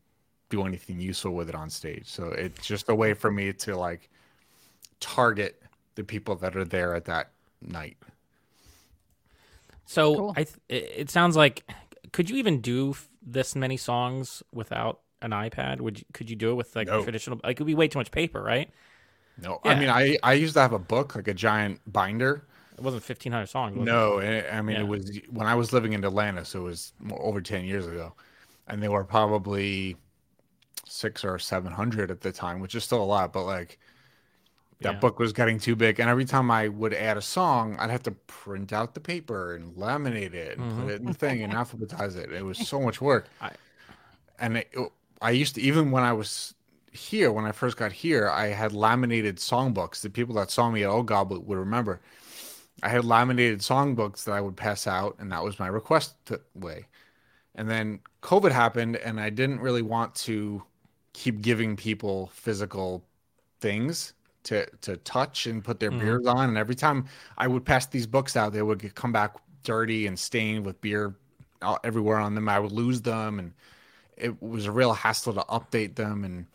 do 0.50 0.64
anything 0.64 1.00
useful 1.00 1.32
with 1.32 1.48
it 1.48 1.54
on 1.54 1.70
stage 1.70 2.06
so 2.08 2.28
it's 2.28 2.66
just 2.66 2.88
a 2.88 2.94
way 2.94 3.14
for 3.14 3.30
me 3.30 3.52
to 3.52 3.76
like 3.76 4.08
target 5.00 5.62
the 5.94 6.04
people 6.04 6.36
that 6.36 6.56
are 6.56 6.64
there 6.64 6.94
at 6.94 7.04
that 7.04 7.30
night 7.62 7.96
so 9.86 10.14
Cool. 10.16 10.32
I 10.36 10.44
th- 10.44 10.56
it 10.68 10.92
it 10.96 11.10
sounds 11.10 11.36
like 11.36 11.64
could 12.12 12.30
you 12.30 12.36
even 12.36 12.60
do 12.60 12.90
f- 12.90 13.08
this 13.22 13.54
many 13.54 13.76
songs 13.76 14.42
without 14.52 15.00
an 15.20 15.30
iPad? 15.32 15.80
Would 15.80 15.98
you, 16.00 16.04
could 16.12 16.30
you 16.30 16.36
do 16.36 16.50
it 16.50 16.54
with 16.54 16.74
like 16.76 16.88
No. 16.88 17.02
traditional? 17.02 17.40
Like 17.44 17.56
it 17.58 17.60
would 17.60 17.66
be 17.66 17.74
way 17.74 17.88
too 17.88 17.98
much 17.98 18.10
paper, 18.10 18.42
right? 18.42 18.70
no 19.36 19.60
Yeah. 19.64 19.70
i 19.72 19.74
mean 19.74 19.88
i 19.88 20.16
i 20.22 20.32
used 20.32 20.54
to 20.54 20.60
have 20.60 20.72
a 20.72 20.78
book 20.78 21.14
like 21.14 21.28
a 21.28 21.34
giant 21.34 21.80
binder 21.90 22.47
It 22.78 22.84
wasn't 22.84 23.02
fifteen 23.02 23.32
hundred 23.32 23.48
songs. 23.48 23.76
was 23.76 23.82
it? 23.82 23.90
No, 23.90 24.18
eh, 24.18 24.44
I 24.50 24.62
mean 24.62 24.76
Yeah. 24.76 24.82
it 24.82 24.88
was 24.88 25.20
when 25.30 25.46
I 25.46 25.54
was 25.56 25.72
living 25.72 25.92
in 25.94 26.04
Atlanta, 26.04 26.44
so 26.44 26.60
it 26.60 26.64
was 26.64 26.92
over 27.10 27.40
ten 27.40 27.64
years 27.64 27.86
ago, 27.86 28.14
and 28.68 28.82
they 28.82 28.88
were 28.88 29.04
probably 29.04 29.96
six 30.86 31.24
or 31.24 31.38
seven 31.38 31.72
hundred 31.72 32.10
at 32.10 32.20
the 32.20 32.32
time, 32.32 32.60
which 32.60 32.74
is 32.74 32.84
still 32.84 33.02
a 33.02 33.04
lot. 33.04 33.32
But 33.32 33.44
like 33.44 33.78
that 34.80 34.94
Yeah. 34.94 34.98
book 35.00 35.18
was 35.18 35.32
getting 35.32 35.58
too 35.58 35.74
big, 35.74 35.98
and 35.98 36.08
every 36.08 36.24
time 36.24 36.52
I 36.52 36.68
would 36.68 36.94
add 36.94 37.16
a 37.16 37.22
song, 37.22 37.76
I'd 37.80 37.90
have 37.90 38.04
to 38.04 38.12
print 38.12 38.72
out 38.72 38.94
the 38.94 39.00
paper 39.00 39.56
and 39.56 39.74
laminate 39.74 40.34
it 40.34 40.56
and 40.56 40.70
put 40.70 40.78
mm-hmm. 40.78 40.90
it 40.90 41.00
in 41.00 41.06
the 41.06 41.14
thing 41.14 41.42
and 41.42 41.52
alphabetize 41.52 42.16
it. 42.16 42.32
It 42.32 42.44
was 42.44 42.58
so 42.66 42.80
much 42.80 43.00
work, 43.00 43.28
I- 43.40 43.50
and 44.38 44.58
it, 44.58 44.72
I 45.20 45.32
used 45.32 45.56
to 45.56 45.60
even 45.60 45.90
when 45.90 46.04
I 46.04 46.12
was 46.12 46.54
here 46.92 47.32
when 47.32 47.44
I 47.44 47.52
first 47.52 47.76
got 47.76 47.92
here, 47.92 48.28
I 48.28 48.46
had 48.46 48.72
laminated 48.72 49.36
songbooks. 49.36 50.00
The 50.00 50.10
people 50.10 50.34
that 50.36 50.50
saw 50.50 50.70
me 50.70 50.82
at 50.84 50.88
Old 50.88 51.06
Goblet 51.06 51.44
would 51.44 51.58
remember 51.58 52.00
I 52.82 52.88
had 52.88 53.04
laminated 53.04 53.60
songbooks 53.60 54.24
that 54.24 54.32
I 54.32 54.40
would 54.40 54.56
pass 54.56 54.86
out, 54.86 55.16
and 55.18 55.32
that 55.32 55.42
was 55.42 55.58
my 55.58 55.66
request 55.66 56.14
to, 56.26 56.40
way. 56.54 56.86
And 57.54 57.68
then 57.68 58.00
COVID 58.22 58.52
happened, 58.52 58.96
and 58.96 59.20
I 59.20 59.30
didn't 59.30 59.60
really 59.60 59.82
want 59.82 60.14
to 60.16 60.62
keep 61.12 61.40
giving 61.40 61.76
people 61.76 62.30
physical 62.32 63.04
things 63.60 64.12
to 64.44 64.66
to 64.82 64.96
touch 64.98 65.46
and 65.46 65.64
put 65.64 65.80
their 65.80 65.90
Mhm. 65.90 66.00
beers 66.00 66.26
on. 66.26 66.48
And 66.48 66.56
every 66.56 66.76
time 66.76 67.06
I 67.36 67.48
would 67.48 67.64
pass 67.64 67.86
these 67.86 68.06
books 68.06 68.36
out, 68.36 68.52
they 68.52 68.62
would 68.62 68.94
come 68.94 69.12
back 69.12 69.34
dirty 69.64 70.06
and 70.06 70.16
stained 70.16 70.64
with 70.64 70.80
beer 70.80 71.16
all- 71.60 71.80
everywhere 71.82 72.18
on 72.18 72.36
them. 72.36 72.48
I 72.48 72.60
would 72.60 72.72
lose 72.72 73.02
them, 73.02 73.40
and 73.40 73.52
it 74.16 74.40
was 74.40 74.66
a 74.66 74.72
real 74.72 74.92
hassle 74.92 75.34
to 75.34 75.44
update 75.48 75.96
them. 75.96 76.24
And 76.24 76.46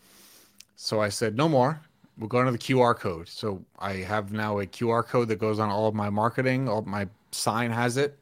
so 0.75 1.01
I 1.01 1.09
said, 1.09 1.35
no 1.35 1.49
more. 1.49 1.81
We're 2.17 2.27
going 2.27 2.45
to 2.45 2.51
the 2.51 2.57
QR 2.57 2.95
code. 2.95 3.27
So 3.27 3.63
I 3.79 3.93
have 3.93 4.31
now 4.31 4.59
a 4.59 4.65
QR 4.67 5.05
code 5.05 5.27
that 5.29 5.39
goes 5.39 5.59
on 5.59 5.69
all 5.69 5.87
of 5.87 5.95
my 5.95 6.09
marketing. 6.09 6.69
All 6.69 6.81
my 6.83 7.07
sign 7.31 7.71
has 7.71 7.97
it. 7.97 8.19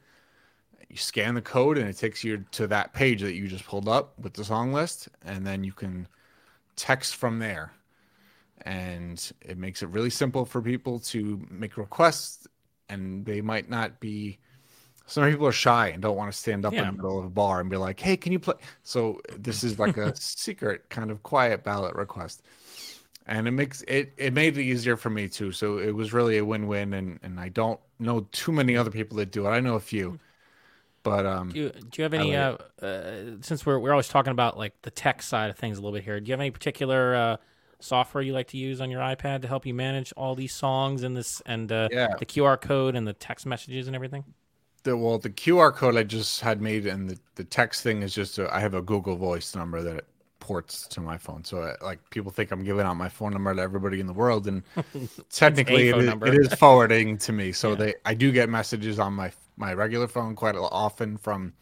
You 0.88 0.96
scan 0.96 1.34
the 1.34 1.42
code, 1.42 1.78
and 1.78 1.88
it 1.88 1.96
takes 1.96 2.22
you 2.24 2.44
to 2.52 2.66
that 2.68 2.92
page 2.92 3.22
that 3.22 3.34
you 3.34 3.48
just 3.48 3.64
pulled 3.66 3.88
up 3.88 4.18
with 4.18 4.34
the 4.34 4.44
song 4.44 4.72
list, 4.72 5.08
and 5.24 5.46
then 5.46 5.64
you 5.64 5.72
can 5.72 6.06
text 6.76 7.16
from 7.16 7.38
there 7.38 7.72
and 8.64 9.32
it 9.42 9.58
makes 9.58 9.82
it 9.82 9.88
really 9.88 10.10
simple 10.10 10.44
for 10.44 10.62
people 10.62 10.98
to 11.00 11.44
make 11.50 11.76
requests 11.76 12.46
and 12.88 13.24
they 13.26 13.40
might 13.40 13.68
not 13.68 13.98
be 14.00 14.38
some 15.06 15.28
people 15.28 15.46
are 15.46 15.52
shy 15.52 15.88
and 15.88 16.00
don't 16.02 16.16
want 16.16 16.32
to 16.32 16.38
stand 16.38 16.64
up 16.64 16.72
Yeah. 16.72 16.80
in 16.82 16.86
the 16.86 16.92
middle 17.02 17.18
of 17.18 17.24
a 17.24 17.30
bar 17.30 17.60
and 17.60 17.68
be 17.68 17.76
like 17.76 17.98
hey 18.00 18.16
can 18.16 18.32
you 18.32 18.38
play 18.38 18.54
so 18.84 19.20
this 19.36 19.64
is 19.64 19.78
like 19.78 19.96
a 19.96 20.14
secret 20.20 20.88
kind 20.90 21.10
of 21.10 21.22
quiet 21.22 21.64
ballot 21.64 21.94
request 21.94 22.42
and 23.26 23.46
it 23.48 23.52
makes 23.52 23.82
it 23.88 24.12
it 24.16 24.32
made 24.32 24.56
it 24.58 24.62
easier 24.62 24.96
for 24.96 25.10
me 25.10 25.28
too 25.28 25.52
so 25.52 25.78
it 25.78 25.92
was 25.92 26.12
really 26.12 26.38
a 26.38 26.44
win-win 26.44 26.92
and 26.94 27.18
and 27.22 27.38
i 27.40 27.48
don't 27.48 27.80
know 27.98 28.20
too 28.32 28.52
many 28.52 28.76
other 28.76 28.90
people 28.90 29.16
that 29.16 29.30
do 29.30 29.46
it 29.46 29.50
i 29.50 29.60
know 29.60 29.74
a 29.74 29.80
few 29.80 30.18
but 31.02 31.26
um 31.26 31.48
Do 31.50 31.58
you, 31.60 31.70
do 31.70 31.88
you 31.96 32.02
have 32.04 32.14
any? 32.14 32.34
Uh, 32.36 32.56
uh, 32.80 33.36
since 33.40 33.66
we're 33.66 33.78
we're 33.78 33.90
always 33.92 34.08
talking 34.08 34.30
about 34.30 34.56
like 34.56 34.80
the 34.82 34.90
tech 34.90 35.22
side 35.22 35.50
of 35.50 35.56
things 35.56 35.78
a 35.78 35.80
little 35.80 35.96
bit 35.96 36.04
here. 36.04 36.20
Do 36.20 36.28
you 36.28 36.32
have 36.32 36.40
any 36.40 36.50
particular 36.50 37.14
uh, 37.14 37.36
software 37.80 38.22
you 38.22 38.32
like 38.32 38.48
to 38.48 38.56
use 38.56 38.80
on 38.80 38.90
your 38.90 39.00
iPad 39.00 39.42
to 39.42 39.48
help 39.48 39.66
you 39.66 39.74
manage 39.74 40.12
all 40.16 40.34
these 40.34 40.54
songs 40.54 41.02
and 41.02 41.16
this 41.16 41.42
and 41.46 41.70
uh, 41.72 41.88
Yeah. 41.90 42.14
the 42.18 42.26
QR 42.26 42.56
code 42.56 42.94
and 42.94 43.06
the 43.06 43.12
text 43.12 43.46
messages 43.46 43.86
and 43.88 43.96
everything? 43.96 44.24
the 44.84 44.96
well 44.96 45.18
the 45.18 45.30
QR 45.30 45.72
code 45.74 45.96
I 45.96 46.02
just 46.02 46.40
had 46.40 46.60
made 46.60 46.86
and 46.86 47.08
the, 47.10 47.18
the 47.36 47.44
text 47.44 47.82
thing 47.82 48.02
is 48.02 48.14
just 48.14 48.38
a, 48.38 48.52
I 48.54 48.60
have 48.60 48.74
a 48.74 48.82
Google 48.82 49.16
Voice 49.16 49.54
number 49.54 49.82
that 49.82 50.04
ports 50.52 50.86
to 50.88 51.00
my 51.00 51.16
phone. 51.16 51.44
So 51.44 51.62
uh, 51.62 51.76
like 51.82 51.98
people 52.10 52.30
think 52.30 52.50
I'm 52.52 52.62
giving 52.64 52.84
out 52.84 52.94
my 52.96 53.08
phone 53.08 53.32
number 53.32 53.54
to 53.54 53.62
everybody 53.62 54.00
in 54.00 54.06
the 54.06 54.12
world, 54.12 54.46
and 54.46 54.62
technically 55.30 55.88
it 55.88 55.96
is, 55.98 56.14
it 56.24 56.34
is 56.34 56.54
forwarding 56.58 57.18
to 57.18 57.32
me. 57.32 57.52
So 57.52 57.74
Yeah. 57.74 57.74
they 57.74 57.94
I 58.04 58.14
do 58.14 58.32
get 58.32 58.48
messages 58.50 58.98
on 58.98 59.14
my 59.14 59.32
my 59.56 59.72
regular 59.74 60.08
phone 60.08 60.34
quite 60.36 60.56
often 60.56 61.16
from 61.16 61.54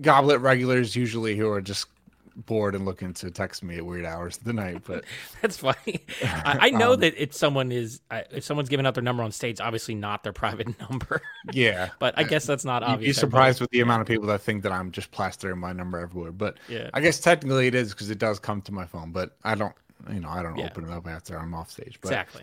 Goblet 0.00 0.40
regulars 0.40 0.96
usually 0.96 1.36
who 1.36 1.48
are 1.50 1.60
just 1.60 1.86
bored 2.36 2.74
and 2.74 2.84
looking 2.84 3.12
to 3.14 3.30
text 3.30 3.62
me 3.62 3.76
at 3.76 3.86
weird 3.86 4.04
hours 4.04 4.36
of 4.36 4.44
the 4.44 4.52
night. 4.52 4.82
But 4.86 5.04
That's 5.42 5.56
funny. 5.58 6.04
I, 6.22 6.58
I 6.62 6.70
know 6.70 6.94
Um, 6.94 7.00
that 7.00 7.14
if 7.22 7.34
someone 7.34 7.70
is 7.72 8.00
if 8.10 8.44
someone's 8.44 8.68
giving 8.68 8.86
out 8.86 8.94
their 8.94 9.02
number 9.02 9.22
on 9.22 9.32
stage, 9.32 9.60
obviously 9.60 9.94
not 9.94 10.22
their 10.22 10.32
private 10.44 10.78
number. 10.80 11.22
yeah. 11.52 11.90
but 11.98 12.14
I 12.18 12.24
guess 12.24 12.46
that's 12.46 12.64
not 12.64 12.82
obvious. 12.82 13.00
You'd 13.00 13.10
be 13.10 13.20
surprised 13.20 13.60
with 13.60 13.70
the 13.70 13.80
amount 13.80 14.02
of 14.02 14.06
people 14.08 14.26
that 14.28 14.40
think 14.40 14.62
that 14.64 14.72
I'm 14.72 14.90
just 14.90 15.10
plastering 15.10 15.58
my 15.58 15.72
number 15.72 15.98
everywhere. 15.98 16.32
But 16.32 16.58
Yeah. 16.68 16.90
I 16.94 17.00
guess 17.00 17.20
technically 17.20 17.66
it 17.66 17.74
is 17.74 17.92
because 17.92 18.10
it 18.10 18.18
does 18.18 18.38
come 18.38 18.60
to 18.62 18.72
my 18.72 18.86
phone, 18.86 19.12
but 19.12 19.36
I 19.44 19.54
don't, 19.54 19.74
you 20.12 20.20
know, 20.20 20.28
I 20.28 20.42
don't 20.42 20.56
Yeah. 20.56 20.66
open 20.66 20.84
it 20.84 20.90
up 20.90 21.06
after 21.06 21.38
I'm 21.38 21.54
off 21.54 21.70
stage. 21.70 21.98
But, 22.00 22.08
Exactly. 22.08 22.42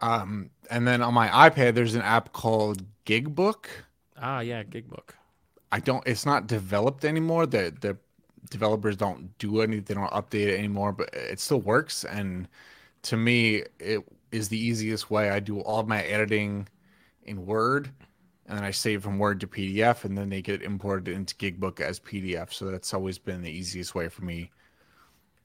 Um, 0.00 0.50
and 0.70 0.86
then 0.86 1.02
on 1.02 1.14
my 1.14 1.28
iPad, 1.28 1.74
there's 1.74 1.94
an 1.94 2.02
app 2.02 2.32
called 2.32 2.82
Gigbook. 3.06 3.66
Ah, 4.20 4.40
yeah, 4.40 4.62
Gigbook. 4.62 5.10
I 5.72 5.80
don't. 5.80 6.06
It's 6.06 6.24
not 6.26 6.46
developed 6.46 7.04
anymore. 7.04 7.46
The 7.46 7.74
the 7.80 7.96
developers 8.48 8.96
don't 8.96 9.36
do 9.38 9.60
any. 9.60 9.80
They 9.80 9.94
don't 9.94 10.10
update 10.10 10.48
it 10.48 10.58
anymore. 10.58 10.92
But 10.92 11.10
it 11.12 11.40
still 11.40 11.60
works. 11.60 12.04
And 12.04 12.48
to 13.02 13.16
me, 13.16 13.64
it 13.78 14.02
is 14.32 14.48
the 14.48 14.58
easiest 14.58 15.10
way. 15.10 15.30
I 15.30 15.40
do 15.40 15.60
all 15.60 15.82
my 15.84 16.02
editing 16.02 16.68
in 17.24 17.46
Word, 17.46 17.90
and 18.46 18.58
then 18.58 18.64
I 18.64 18.70
save 18.70 19.02
from 19.02 19.18
Word 19.18 19.40
to 19.40 19.46
PDF, 19.46 20.04
and 20.04 20.16
then 20.16 20.28
they 20.28 20.42
get 20.42 20.62
imported 20.62 21.08
into 21.08 21.34
Gigbook 21.36 21.80
as 21.80 22.00
PDF. 22.00 22.52
So 22.52 22.66
that's 22.66 22.94
always 22.94 23.18
been 23.18 23.42
the 23.42 23.50
easiest 23.50 23.94
way 23.94 24.08
for 24.08 24.24
me 24.24 24.50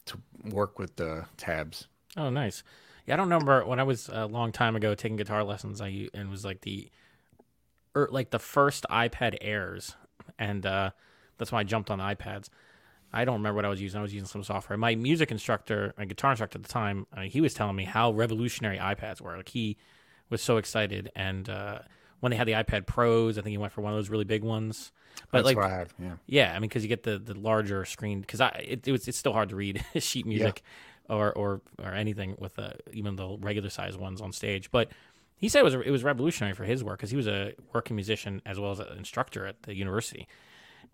to 0.05 0.17
work 0.45 0.79
with 0.79 0.95
the 0.95 1.25
tabs. 1.37 1.87
Oh, 2.17 2.29
nice. 2.29 2.63
Yeah, 3.05 3.15
I 3.15 3.17
don't 3.17 3.29
remember 3.29 3.65
when 3.65 3.79
I 3.79 3.83
was 3.83 4.09
a 4.09 4.25
long 4.25 4.51
time 4.51 4.75
ago 4.75 4.95
taking 4.95 5.17
guitar 5.17 5.43
lessons. 5.43 5.81
I 5.81 6.07
and 6.13 6.29
was 6.29 6.45
like 6.45 6.61
the, 6.61 6.89
or 7.93 8.07
like 8.11 8.29
the 8.29 8.39
first 8.39 8.85
iPad 8.89 9.37
Airs, 9.41 9.95
and 10.39 10.65
uh, 10.65 10.91
that's 11.37 11.51
when 11.51 11.59
I 11.59 11.63
jumped 11.63 11.91
on 11.91 11.99
iPads. 11.99 12.49
I 13.13 13.25
don't 13.25 13.35
remember 13.35 13.57
what 13.57 13.65
I 13.65 13.69
was 13.69 13.81
using. 13.81 13.99
I 13.99 14.01
was 14.01 14.13
using 14.13 14.27
some 14.27 14.43
software. 14.43 14.77
My 14.77 14.95
music 14.95 15.31
instructor, 15.31 15.93
my 15.97 16.05
guitar 16.05 16.31
instructor 16.31 16.57
at 16.57 16.63
the 16.63 16.69
time, 16.69 17.05
uh, 17.15 17.21
he 17.21 17.41
was 17.41 17.53
telling 17.53 17.75
me 17.75 17.85
how 17.85 18.11
revolutionary 18.11 18.77
iPads 18.77 19.21
were. 19.21 19.37
Like 19.37 19.49
he 19.49 19.77
was 20.29 20.41
so 20.41 20.57
excited, 20.57 21.11
and 21.15 21.47
uh, 21.47 21.79
when 22.19 22.31
they 22.31 22.37
had 22.37 22.47
the 22.47 22.53
iPad 22.53 22.87
Pros, 22.87 23.37
I 23.37 23.41
think 23.41 23.51
he 23.51 23.57
went 23.57 23.71
for 23.71 23.81
one 23.81 23.93
of 23.93 23.97
those 23.97 24.09
really 24.09 24.23
big 24.23 24.43
ones. 24.43 24.91
But 25.29 25.39
That's 25.39 25.45
like, 25.45 25.57
what 25.57 25.65
I 25.65 25.69
have. 25.69 25.93
Yeah. 25.99 26.13
yeah, 26.25 26.51
I 26.51 26.53
mean, 26.55 26.69
because 26.69 26.83
you 26.83 26.89
get 26.89 27.03
the 27.03 27.19
the 27.19 27.35
larger 27.35 27.85
screen. 27.85 28.21
Because 28.21 28.41
I 28.41 28.47
it, 28.67 28.87
it 28.87 28.91
was 28.91 29.07
it's 29.07 29.17
still 29.17 29.33
hard 29.33 29.49
to 29.49 29.55
read 29.55 29.83
sheet 29.99 30.25
music 30.25 30.63
or 31.09 31.31
or 31.33 31.61
or 31.79 31.93
anything 31.93 32.35
with 32.39 32.57
uh, 32.57 32.71
even 32.91 33.15
the 33.15 33.37
regular 33.39 33.69
size 33.69 33.97
ones 33.97 34.21
on 34.21 34.31
stage. 34.31 34.71
But 34.71 34.89
he 35.35 35.49
said 35.49 35.59
it 35.59 35.65
was 35.65 35.73
it 35.75 35.91
was 35.91 36.03
revolutionary 36.03 36.55
for 36.55 36.63
his 36.63 36.83
work 36.83 36.99
because 36.99 37.11
he 37.11 37.17
was 37.17 37.27
a 37.27 37.53
working 37.73 37.95
musician 37.95 38.41
as 38.45 38.59
well 38.59 38.71
as 38.71 38.79
an 38.79 38.97
instructor 38.97 39.45
at 39.45 39.61
the 39.63 39.75
university, 39.75 40.27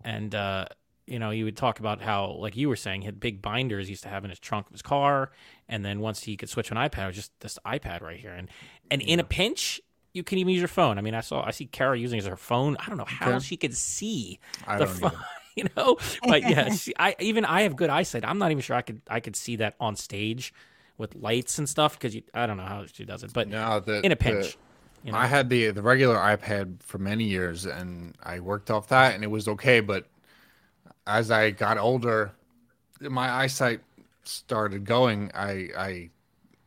and 0.04 0.34
uh, 0.34 0.66
you 1.10 1.18
know 1.18 1.30
he 1.30 1.44
would 1.44 1.56
talk 1.56 1.80
about 1.80 2.00
how 2.00 2.30
like 2.32 2.56
you 2.56 2.68
were 2.68 2.76
saying 2.76 3.02
he 3.02 3.06
had 3.06 3.20
big 3.20 3.42
binders 3.42 3.86
he 3.88 3.92
used 3.92 4.02
to 4.04 4.08
have 4.08 4.24
in 4.24 4.30
his 4.30 4.38
trunk 4.38 4.66
of 4.66 4.72
his 4.72 4.82
car, 4.82 5.30
and 5.68 5.84
then 5.84 6.00
once 6.00 6.22
he 6.22 6.36
could 6.36 6.48
switch 6.48 6.68
to 6.68 6.74
an 6.78 6.88
iPad, 6.88 7.04
it 7.04 7.06
was 7.08 7.16
just 7.16 7.32
this 7.40 7.58
iPad 7.66 8.00
right 8.00 8.18
here, 8.20 8.32
and 8.32 8.48
and 8.90 9.02
in 9.02 9.20
a 9.20 9.24
pinch. 9.24 9.80
You 10.12 10.24
can 10.24 10.38
even 10.38 10.52
use 10.52 10.58
your 10.60 10.66
phone. 10.66 10.98
I 10.98 11.02
mean, 11.02 11.14
I 11.14 11.20
saw 11.20 11.46
I 11.46 11.52
see 11.52 11.66
Kara 11.66 11.96
using 11.96 12.20
her 12.24 12.34
phone. 12.34 12.76
I 12.80 12.86
don't 12.88 12.96
know 12.96 13.04
how 13.06 13.28
Okay. 13.30 13.38
she 13.38 13.56
could 13.56 13.76
see 13.76 14.40
I 14.66 14.76
the 14.76 14.86
don't 14.86 14.94
phone, 14.94 15.10
either. 15.12 15.24
you 15.54 15.64
know. 15.76 15.98
But 16.26 16.42
yeah, 16.42 16.74
she, 16.74 16.92
I 16.98 17.14
even 17.20 17.44
I 17.44 17.62
have 17.62 17.76
good 17.76 17.90
eyesight. 17.90 18.24
I'm 18.24 18.36
not 18.38 18.50
even 18.50 18.60
sure 18.60 18.74
I 18.74 18.82
could 18.82 19.02
I 19.08 19.20
could 19.20 19.36
see 19.36 19.54
that 19.56 19.76
on 19.78 19.94
stage 19.94 20.52
with 20.98 21.14
lights 21.14 21.60
and 21.60 21.68
stuff 21.68 21.96
because 21.96 22.20
I 22.34 22.46
don't 22.48 22.56
know 22.56 22.64
how 22.64 22.86
she 22.92 23.04
does 23.04 23.22
it, 23.22 23.32
but 23.32 23.46
No, 23.46 23.78
the, 23.78 23.98
in 24.04 24.06
a 24.06 24.08
the- 24.08 24.16
pinch. 24.16 24.58
you 25.04 25.12
know? 25.12 25.18
I 25.18 25.26
had 25.26 25.48
the 25.48 25.70
the 25.70 25.80
regular 25.80 26.16
iPad 26.16 26.82
for 26.82 26.98
many 26.98 27.22
years, 27.22 27.64
and 27.64 28.16
I 28.20 28.40
worked 28.40 28.68
off 28.68 28.88
that, 28.88 29.14
and 29.14 29.22
it 29.22 29.28
was 29.30 29.46
okay. 29.46 29.78
But 29.78 30.06
as 31.10 31.30
I 31.30 31.50
got 31.50 31.78
older, 31.78 32.32
my 33.00 33.30
eyesight 33.30 33.80
started 34.24 34.84
going. 34.84 35.30
I 35.34 35.68
I 35.76 36.10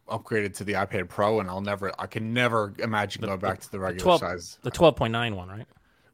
upgraded 0.09 0.53
to 0.57 0.63
the 0.63 0.73
iPad 0.73 1.07
Pro, 1.09 1.39
and 1.39 1.49
I'll 1.49 1.61
never, 1.61 1.91
I 1.97 2.07
can 2.07 2.33
never 2.33 2.73
imagine 2.79 3.21
going 3.23 3.39
back 3.39 3.61
to 3.61 3.71
the 3.71 3.79
regular 3.79 4.03
12 4.03 4.19
size. 4.19 4.59
the 4.61 4.69
12.9 4.71 5.35
one, 5.35 5.47
right? 5.47 5.65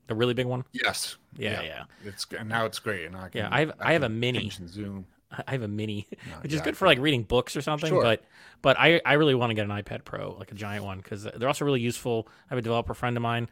The 0.07 0.15
really 0.15 0.33
big 0.35 0.45
one. 0.45 0.63
Yes. 0.71 1.17
Yeah, 1.37 1.61
yeah. 1.61 1.83
It's 2.05 2.25
and 2.37 2.49
now 2.49 2.65
it's 2.65 2.79
great, 2.79 3.05
and 3.05 3.15
I 3.15 3.29
can, 3.29 3.39
Yeah, 3.41 3.49
I 3.51 3.59
have- 3.61 3.73
I 3.79 3.93
have 3.93 4.03
a 4.03 4.09
mini. 4.09 4.49
zoom. 4.49 5.05
I 5.47 5.51
have 5.51 5.61
a 5.61 5.67
mini, 5.67 6.07
which 6.41 6.53
is 6.53 6.61
good 6.61 6.75
for 6.75 6.87
like 6.87 6.97
reading 6.99 7.21
books 7.23 7.55
or 7.55 7.61
something. 7.61 7.89
Sure. 7.89 8.01
But 8.01 8.23
but 8.63 8.79
I 8.79 8.99
I 9.05 9.13
really 9.13 9.35
want 9.35 9.51
to 9.51 9.53
get 9.53 9.65
an 9.65 9.71
iPad 9.71 10.03
Pro, 10.03 10.35
like 10.39 10.51
a 10.51 10.55
giant 10.55 10.83
one, 10.85 10.97
because 10.99 11.23
they're 11.23 11.47
also 11.47 11.65
really 11.65 11.81
useful. 11.81 12.27
I 12.49 12.53
have 12.53 12.57
a 12.57 12.61
developer 12.63 12.93
friend 12.95 13.15
of 13.15 13.21
mine 13.21 13.47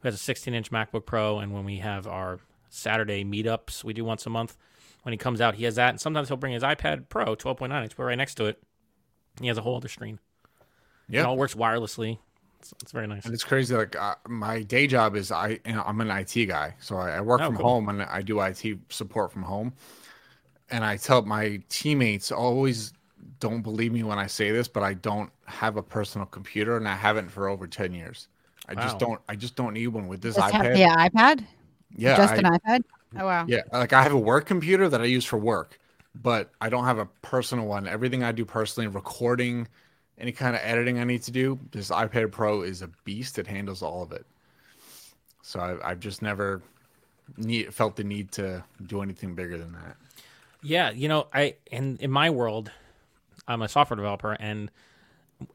who 0.00 0.06
has 0.08 0.14
a 0.14 0.18
16 0.18 0.54
inch 0.54 0.70
MacBook 0.70 1.04
Pro, 1.04 1.38
and 1.40 1.52
when 1.52 1.64
we 1.64 1.78
have 1.78 2.06
our 2.06 2.38
Saturday 2.68 3.24
meetups, 3.24 3.84
we 3.84 3.92
do 3.92 4.04
once 4.04 4.26
a 4.26 4.30
month. 4.30 4.56
When 5.02 5.12
he 5.12 5.16
comes 5.18 5.40
out, 5.40 5.54
he 5.54 5.64
has 5.64 5.76
that, 5.76 5.90
and 5.90 6.00
sometimes 6.00 6.28
he'll 6.28 6.36
bring 6.36 6.52
his 6.52 6.64
iPad 6.64 7.08
Pro 7.08 7.36
12.9 7.36 7.82
inch, 7.82 7.94
put 7.96 8.02
it 8.02 8.06
right 8.06 8.18
next 8.18 8.34
to 8.36 8.46
it. 8.46 8.60
He 9.40 9.46
has 9.46 9.56
a 9.58 9.62
whole 9.62 9.76
other 9.76 9.88
screen. 9.88 10.18
Yeah. 11.08 11.20
It 11.20 11.26
all 11.26 11.36
works 11.36 11.54
wirelessly. 11.54 12.18
It's, 12.58 12.72
it's 12.82 12.90
very 12.90 13.06
nice. 13.06 13.24
And 13.24 13.32
it's 13.32 13.44
crazy. 13.44 13.74
Like 13.76 13.94
uh, 13.94 14.16
my 14.26 14.62
day 14.62 14.86
job 14.88 15.14
is 15.14 15.30
I, 15.30 15.60
you 15.64 15.72
know, 15.74 15.84
I'm 15.86 16.00
an 16.00 16.10
IT 16.10 16.46
guy, 16.46 16.74
so 16.80 16.96
I, 16.96 17.10
I 17.18 17.20
work 17.20 17.40
Oh, 17.40 17.46
from 17.46 17.56
cool. 17.56 17.66
home 17.66 17.88
and 17.88 18.02
I 18.02 18.22
do 18.22 18.40
IT 18.40 18.64
support 18.88 19.30
from 19.30 19.42
home. 19.42 19.72
And 20.70 20.84
I 20.84 20.96
tell 20.96 21.22
my 21.22 21.60
teammates 21.68 22.32
always 22.32 22.92
don't 23.38 23.62
believe 23.62 23.92
me 23.92 24.02
when 24.02 24.18
I 24.18 24.26
say 24.26 24.50
this, 24.50 24.66
but 24.66 24.82
I 24.82 24.94
don't 24.94 25.30
have 25.44 25.76
a 25.76 25.82
personal 25.82 26.26
computer, 26.26 26.76
and 26.76 26.88
I 26.88 26.94
haven't 26.96 27.28
for 27.30 27.48
over 27.48 27.66
ten 27.68 27.94
years. 27.94 28.26
I 28.68 28.74
Wow. 28.74 28.82
just 28.82 28.98
don't. 28.98 29.20
I 29.28 29.36
just 29.36 29.54
don't 29.54 29.74
need 29.74 29.88
one 29.88 30.08
with 30.08 30.20
this 30.22 30.34
Just 30.36 30.50
have 30.52 30.64
iPad. 30.64 30.74
the 30.74 30.80
iPad? 31.20 31.46
Yeah, 31.94 32.16
Just 32.16 32.34
I- 32.34 32.36
an 32.36 32.44
iPad? 32.44 32.84
Oh 33.18 33.24
wow. 33.24 33.46
yeah. 33.48 33.62
Like 33.72 33.92
I 33.92 34.02
have 34.02 34.12
a 34.12 34.18
work 34.18 34.46
computer 34.46 34.88
that 34.88 35.00
I 35.00 35.04
use 35.04 35.24
for 35.24 35.38
work, 35.38 35.78
but 36.14 36.50
I 36.60 36.68
don't 36.68 36.84
have 36.84 36.98
a 36.98 37.06
personal 37.22 37.66
one. 37.66 37.86
Everything 37.86 38.22
I 38.22 38.32
do 38.32 38.44
personally, 38.44 38.88
recording, 38.88 39.68
any 40.18 40.32
kind 40.32 40.54
of 40.54 40.62
editing 40.62 40.98
I 40.98 41.04
need 41.04 41.22
to 41.22 41.30
do, 41.30 41.58
this 41.70 41.90
iPad 41.90 42.32
Pro 42.32 42.62
is 42.62 42.82
a 42.82 42.88
beast. 43.04 43.38
It 43.38 43.46
handles 43.46 43.82
all 43.82 44.02
of 44.02 44.12
it. 44.12 44.26
So 45.42 45.60
I, 45.60 45.90
I've 45.90 46.00
just 46.00 46.20
never 46.20 46.60
need, 47.36 47.72
felt 47.72 47.96
the 47.96 48.04
need 48.04 48.32
to 48.32 48.62
do 48.86 49.00
anything 49.02 49.34
bigger 49.34 49.56
than 49.56 49.72
that. 49.72 49.96
Yeah, 50.62 50.90
you 50.90 51.08
know, 51.08 51.28
I 51.32 51.54
in 51.70 51.96
in 52.00 52.10
my 52.10 52.28
world, 52.30 52.70
I'm 53.46 53.62
a 53.62 53.68
software 53.68 53.96
developer, 53.96 54.36
and 54.40 54.70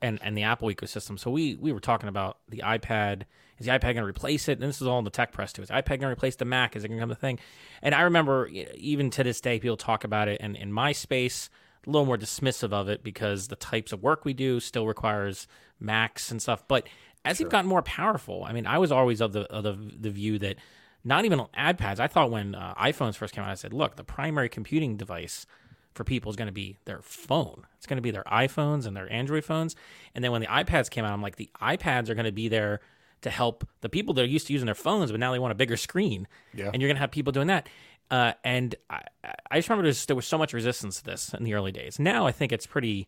and 0.02 0.20
and 0.24 0.38
the 0.38 0.44
Apple 0.44 0.70
ecosystem. 0.70 1.20
So 1.20 1.30
we 1.30 1.56
we 1.56 1.74
were 1.74 1.82
talking 1.82 2.08
about 2.10 2.38
the 2.50 2.60
iPad. 2.60 3.24
Is 3.62 3.68
the 3.68 3.72
iPad 3.72 3.82
going 3.82 3.96
to 3.98 4.06
replace 4.06 4.48
it? 4.48 4.60
And 4.60 4.68
this 4.68 4.82
is 4.82 4.88
all 4.88 5.00
in 5.00 5.06
the 5.06 5.12
tech 5.12 5.32
press 5.32 5.53
too. 5.53 5.62
Is 5.62 5.70
the 5.70 5.75
iPad 5.75 5.88
going 5.88 6.01
to 6.01 6.08
replace 6.08 6.36
the 6.36 6.46
Mac? 6.46 6.75
Is 6.75 6.84
it 6.84 6.88
going 6.88 7.00
to 7.00 7.06
become 7.06 7.10
the 7.10 7.15
thing? 7.15 7.39
And 7.82 7.96
I 7.96 8.01
remember 8.01 8.48
even 8.48 9.10
to 9.12 9.24
this 9.24 9.39
day, 9.39 9.60
people 9.60 9.77
talk 9.77 10.03
about 10.03 10.27
it. 10.27 10.41
And 10.41 10.56
in 10.56 10.72
my 10.74 10.91
space, 10.91 11.50
a 11.86 11.89
little 11.89 12.06
more 12.06 12.18
dismissive 12.18 12.74
of 12.74 12.89
it 12.89 13.03
because 13.03 13.48
the 13.48 13.56
types 13.56 13.91
of 13.91 14.03
work 14.03 14.25
we 14.25 14.34
do 14.34 14.60
still 14.60 14.88
requires 14.88 15.48
Macs 15.80 16.32
and 16.32 16.41
stuff. 16.41 16.68
But 16.68 16.88
as 17.24 17.38
sure. 17.38 17.46
they've 17.46 17.51
gotten 17.51 17.70
more 17.70 17.82
powerful, 17.82 18.44
I 18.44 18.53
mean, 18.53 18.68
I 18.68 18.77
was 18.77 18.91
always 18.91 19.22
of 19.22 19.34
the 19.34 19.41
of 19.51 19.63
the, 19.63 19.77
the 20.00 20.10
view 20.10 20.39
that 20.39 20.58
not 21.03 21.25
even 21.25 21.39
on 21.39 21.48
iPads. 21.58 22.00
I 22.00 22.08
thought 22.08 22.32
when 22.32 22.56
uh, 22.56 22.75
iPhones 22.75 23.15
first 23.15 23.34
came 23.34 23.44
out, 23.44 23.50
I 23.50 23.56
said, 23.56 23.74
look, 23.74 23.96
the 23.96 24.03
primary 24.03 24.50
computing 24.50 24.98
device 24.98 25.46
for 25.94 26.03
people 26.03 26.30
is 26.30 26.36
going 26.36 26.48
to 26.48 26.53
be 26.53 26.77
their 26.86 27.01
phone. 27.01 27.65
It's 27.77 27.88
going 27.88 27.98
to 27.98 28.01
be 28.01 28.12
their 28.12 28.24
iPhones 28.24 28.86
and 28.86 28.96
their 28.96 29.12
Android 29.12 29.44
phones. 29.44 29.75
And 30.15 30.24
then 30.24 30.32
when 30.32 30.41
the 30.41 30.48
iPads 30.48 30.89
came 30.89 31.03
out, 31.03 31.13
I'm 31.13 31.22
like, 31.22 31.36
the 31.36 31.50
iPads 31.62 32.10
are 32.10 32.15
going 32.15 32.25
to 32.25 32.32
be 32.32 32.48
there 32.48 32.80
to 33.22 33.30
help 33.30 33.68
the 33.82 33.90
people 33.90 34.13
that 34.16 34.24
are 34.24 34.28
used 34.28 34.48
to 34.48 34.54
using 34.54 34.66
their 34.66 34.75
phones, 34.75 35.12
but 35.12 35.20
now 35.20 35.32
they 35.32 35.40
want 35.40 35.51
a 35.51 35.56
bigger 35.56 35.78
screen. 35.78 36.28
Yeah. 36.54 36.70
And 36.74 36.82
you're 36.82 36.90
going 36.90 36.96
to 36.96 37.01
have 37.01 37.12
people 37.12 37.32
doing 37.32 37.48
that. 37.48 37.68
Uh, 38.10 38.34
and 38.44 38.75
I, 38.90 39.04
I 39.50 39.58
just 39.58 39.70
remember 39.70 39.92
there 39.92 40.16
was 40.16 40.28
so 40.28 40.38
much 40.38 40.54
resistance 40.54 40.98
to 40.98 41.04
this 41.06 41.34
in 41.34 41.44
the 41.44 41.54
early 41.54 41.72
days. 41.72 41.98
Now 41.98 42.28
I 42.28 42.32
think 42.32 42.51
it's 42.51 42.66
pretty 42.66 43.08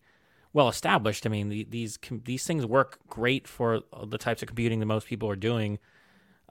well 0.53 0.70
established. 0.70 1.25
I 1.25 1.29
mean, 1.29 1.50
the, 1.50 1.67
these 1.70 2.00
these 2.24 2.46
things 2.46 2.65
work 2.65 3.00
great 3.10 3.48
for 3.48 3.82
the 4.05 4.17
types 4.17 4.41
of 4.41 4.48
computing 4.48 4.79
that 4.79 4.86
most 4.86 5.08
people 5.08 5.29
are 5.29 5.36
doing. 5.36 5.79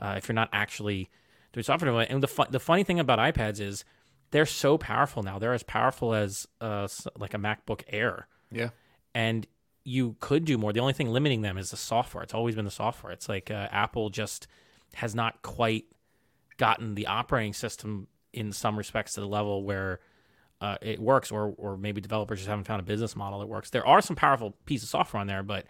Uh, 0.00 0.14
if 0.18 0.28
you're 0.28 0.34
not 0.34 0.50
actually 0.52 1.08
doing 1.52 1.64
software, 1.64 1.86
development, 1.86 2.10
and 2.10 2.22
the 2.22 2.28
fu- 2.28 2.50
the 2.50 2.60
funny 2.60 2.84
thing 2.84 2.98
about 2.98 3.18
iPads 3.18 3.60
is 3.60 3.84
they're 4.32 4.44
so 4.44 4.76
powerful 4.76 5.22
now. 5.22 5.38
They're 5.38 5.54
as 5.54 5.62
powerful 5.62 6.14
as 6.14 6.46
uh, 6.60 6.88
like 7.16 7.32
a 7.32 7.38
MacBook 7.38 7.82
Air. 7.88 8.26
Yeah. 8.50 8.70
And 9.14 9.46
you 9.84 10.16
could 10.20 10.44
do 10.44 10.58
more. 10.58 10.72
The 10.72 10.80
only 10.80 10.92
thing 10.92 11.10
limiting 11.10 11.42
them 11.42 11.58
is 11.58 11.70
the 11.70 11.76
software. 11.76 12.22
It's 12.22 12.34
always 12.34 12.54
been 12.54 12.64
the 12.64 12.70
software. 12.70 13.12
It's 13.12 13.28
like 13.28 13.50
uh, 13.50 13.68
Apple 13.70 14.10
just 14.10 14.46
has 14.94 15.14
not 15.14 15.42
quite 15.42 15.86
gotten 16.56 16.94
the 16.94 17.06
operating 17.06 17.52
system 17.52 18.06
in 18.32 18.52
some 18.52 18.76
respects 18.76 19.14
to 19.14 19.20
the 19.20 19.26
level 19.26 19.64
where 19.64 20.00
uh, 20.60 20.76
it 20.80 21.00
works, 21.00 21.32
or 21.32 21.54
or 21.58 21.76
maybe 21.76 22.00
developers 22.00 22.38
just 22.38 22.48
haven't 22.48 22.64
found 22.64 22.80
a 22.80 22.84
business 22.84 23.16
model 23.16 23.40
that 23.40 23.46
works. 23.46 23.70
There 23.70 23.86
are 23.86 24.00
some 24.00 24.14
powerful 24.14 24.56
pieces 24.64 24.84
of 24.84 24.90
software 24.90 25.20
on 25.20 25.26
there, 25.26 25.42
but 25.42 25.66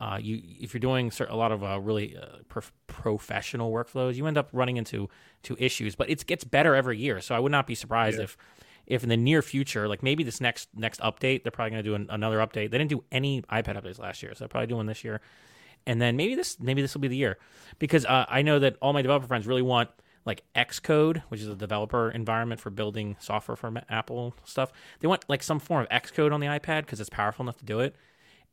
uh, 0.00 0.18
you 0.20 0.42
if 0.60 0.74
you're 0.74 0.80
doing 0.80 1.12
a 1.28 1.36
lot 1.36 1.52
of 1.52 1.62
uh, 1.62 1.78
really 1.80 2.16
uh, 2.16 2.38
prof- 2.48 2.72
professional 2.88 3.70
workflows, 3.72 4.16
you 4.16 4.26
end 4.26 4.36
up 4.36 4.48
running 4.52 4.76
into 4.76 5.08
to 5.44 5.56
issues. 5.60 5.94
But 5.94 6.10
it 6.10 6.26
gets 6.26 6.42
better 6.42 6.74
every 6.74 6.98
year, 6.98 7.20
so 7.20 7.34
I 7.34 7.38
would 7.38 7.52
not 7.52 7.66
be 7.68 7.76
surprised 7.76 8.18
yeah. 8.18 8.24
if 8.24 8.36
if 8.86 9.02
in 9.02 9.08
the 9.08 9.16
near 9.16 9.42
future, 9.42 9.88
like 9.88 10.02
maybe 10.02 10.22
this 10.22 10.40
next 10.40 10.68
next 10.74 11.00
update, 11.00 11.42
they're 11.42 11.52
probably 11.52 11.70
going 11.70 11.84
to 11.84 11.88
do 11.88 11.94
an, 11.94 12.06
another 12.10 12.38
update. 12.38 12.70
They 12.70 12.78
didn't 12.78 12.90
do 12.90 13.04
any 13.12 13.42
iPad 13.42 13.82
updates 13.82 13.98
last 13.98 14.22
year, 14.22 14.32
so 14.34 14.40
they're 14.40 14.48
probably 14.48 14.66
doing 14.66 14.86
this 14.86 15.04
year. 15.04 15.20
And 15.86 16.00
then 16.00 16.16
maybe 16.16 16.34
this 16.34 16.58
maybe 16.60 16.82
this 16.82 16.94
will 16.94 17.00
be 17.00 17.08
the 17.08 17.16
year 17.16 17.38
because 17.78 18.04
uh, 18.06 18.24
I 18.28 18.42
know 18.42 18.58
that 18.58 18.76
all 18.80 18.92
my 18.92 19.02
developer 19.02 19.26
friends 19.26 19.46
really 19.46 19.62
want 19.62 19.90
like 20.24 20.42
Xcode, 20.56 21.22
which 21.28 21.40
is 21.40 21.48
a 21.48 21.54
developer 21.54 22.10
environment 22.10 22.60
for 22.60 22.70
building 22.70 23.16
software 23.20 23.56
for 23.56 23.72
Apple 23.90 24.34
stuff. 24.44 24.72
They 25.00 25.08
want 25.08 25.24
like 25.28 25.42
some 25.42 25.58
form 25.58 25.82
of 25.82 25.88
Xcode 25.90 26.32
on 26.32 26.40
the 26.40 26.46
iPad 26.46 26.82
because 26.82 27.00
it's 27.00 27.10
powerful 27.10 27.44
enough 27.44 27.58
to 27.58 27.64
do 27.64 27.80
it 27.80 27.94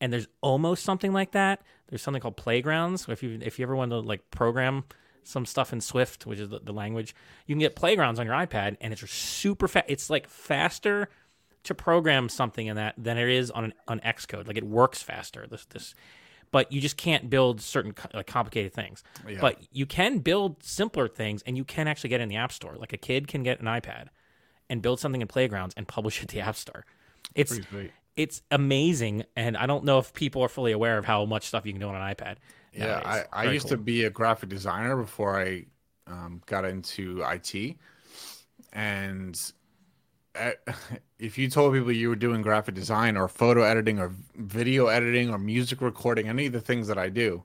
and 0.02 0.12
there's 0.12 0.28
almost 0.42 0.84
something 0.84 1.14
like 1.14 1.32
that. 1.32 1.62
There's 1.88 2.02
something 2.02 2.22
called 2.22 2.36
Playgrounds. 2.36 3.08
If 3.08 3.24
you 3.24 3.40
if 3.42 3.60
you 3.60 3.64
ever 3.64 3.76
want 3.76 3.92
to 3.92 4.00
like 4.00 4.30
program 4.32 4.84
some 5.24 5.46
stuff 5.46 5.74
in 5.74 5.82
Swift, 5.82 6.26
which 6.26 6.40
is 6.40 6.50
the, 6.50 6.60
the 6.60 6.74
language, 6.74 7.16
you 7.46 7.56
can 7.56 7.60
get 7.60 7.76
Playgrounds 7.76 8.20
on 8.20 8.26
your 8.26 8.36
iPad, 8.36 8.78
and 8.82 8.94
it's 8.94 9.10
super 9.10 9.68
fast. 9.68 9.86
It's 9.88 10.10
like 10.10 10.28
faster 10.28 11.10
to 11.64 11.76
program 11.76 12.30
something 12.30 12.68
in 12.68 12.76
that 12.76 12.96
than 12.98 13.18
it 13.18 13.30
is 13.30 13.52
on 13.52 13.66
an 13.66 13.74
on 13.88 14.00
Xcode. 14.00 14.48
Like 14.48 14.58
it 14.58 14.64
works 14.64 15.02
faster. 15.02 15.48
This 15.50 15.66
this, 15.66 15.96
but 16.52 16.72
you 16.72 16.82
just 16.82 16.98
can't 16.98 17.30
build 17.30 17.62
certain 17.62 17.94
like 18.14 18.28
complicated 18.28 18.74
things. 18.74 19.04
Yeah. 19.28 19.38
But 19.40 19.60
you 19.72 19.86
can 19.86 20.20
build 20.20 20.64
simpler 20.64 21.08
things, 21.08 21.44
and 21.46 21.58
you 21.58 21.64
can 21.64 21.88
actually 21.88 22.10
get 22.10 22.22
in 22.22 22.30
the 22.30 22.38
App 22.38 22.52
Store. 22.52 22.76
Like 22.78 22.94
a 22.94 22.98
kid 22.98 23.28
can 23.28 23.44
get 23.44 23.60
an 23.60 23.68
iPad 23.68 24.08
and 24.70 24.82
build 24.82 25.00
something 25.00 25.22
in 25.22 25.28
Playgrounds 25.28 25.74
and 25.78 25.88
publish 25.88 26.22
it 26.24 26.30
to 26.30 26.36
the 26.36 26.42
App 26.42 26.56
Store. 26.56 26.86
It's 27.36 27.60
it's 28.16 28.42
amazing, 28.52 29.24
and 29.36 29.56
I 29.56 29.68
don't 29.68 29.86
know 29.86 30.00
if 30.00 30.14
people 30.14 30.42
are 30.42 30.50
fully 30.50 30.72
aware 30.72 30.98
of 30.98 31.06
how 31.06 31.26
much 31.26 31.46
stuff 31.46 31.66
you 31.66 31.72
can 31.74 31.82
do 31.82 31.88
on 31.88 31.96
an 31.96 32.16
iPad. 32.16 32.38
Yeah, 32.74 33.02
I, 33.34 33.44
I 33.48 33.52
used 33.52 33.68
cool. 33.68 33.78
to 33.78 33.84
be 33.84 34.06
a 34.06 34.10
graphic 34.10 34.50
designer 34.50 34.96
before 34.96 35.40
I 35.40 35.66
um, 36.08 36.42
got 36.46 36.66
into 36.66 37.24
IT, 37.24 37.76
and 38.72 39.40
at, 40.36 40.60
if 41.20 41.38
you 41.38 41.50
told 41.50 41.74
people 41.74 41.92
you 41.92 42.10
were 42.10 42.16
doing 42.16 42.42
graphic 42.42 42.76
design 42.76 43.18
or 43.18 43.28
photo 43.28 43.64
editing 43.64 44.00
or 44.00 44.14
video 44.36 44.88
editing 44.88 45.30
or 45.30 45.38
music 45.38 45.82
recording, 45.82 46.30
any 46.30 46.46
of 46.46 46.54
the 46.54 46.62
things 46.62 46.88
that 46.88 46.98
I 46.98 47.10
do 47.10 47.44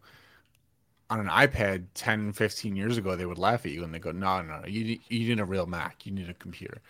on 1.08 1.20
an 1.20 1.28
iPad 1.28 1.84
10, 1.94 2.32
15 2.32 2.74
years 2.74 2.98
ago, 2.98 3.14
they 3.14 3.26
would 3.26 3.38
laugh 3.38 3.64
at 3.64 3.70
you 3.72 3.84
and 3.84 3.94
they 3.94 3.98
go, 4.00 4.10
no, 4.10 4.42
no, 4.42 4.60
no, 4.60 4.66
you, 4.66 4.98
you 5.08 5.28
need 5.28 5.38
a 5.38 5.44
real 5.44 5.66
Mac. 5.66 6.04
You 6.04 6.10
need 6.12 6.28
a 6.28 6.34
computer 6.34 6.80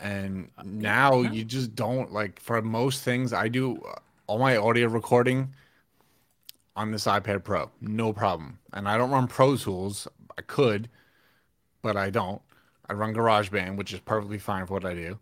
and 0.00 0.50
now 0.64 1.22
yeah. 1.22 1.30
you 1.32 1.44
just 1.44 1.74
don't 1.74 2.12
like 2.12 2.40
for 2.40 2.60
most 2.62 3.02
things 3.02 3.32
i 3.32 3.48
do 3.48 3.80
all 4.26 4.38
my 4.38 4.56
audio 4.56 4.86
recording 4.86 5.52
on 6.78 6.92
this 6.92 7.06
ipad 7.06 7.42
pro 7.42 7.68
no 7.80 8.12
problem 8.12 8.56
and 8.72 8.88
i 8.88 8.96
don't 8.96 9.10
run 9.10 9.26
pro 9.26 9.56
tools 9.56 10.06
i 10.38 10.42
could 10.42 10.88
but 11.82 11.96
i 11.96 12.08
don't 12.08 12.40
i 12.88 12.92
run 12.92 13.12
garageband 13.12 13.76
which 13.76 13.92
is 13.92 13.98
perfectly 13.98 14.38
fine 14.38 14.64
for 14.64 14.74
what 14.74 14.84
i 14.84 14.94
do 14.94 15.18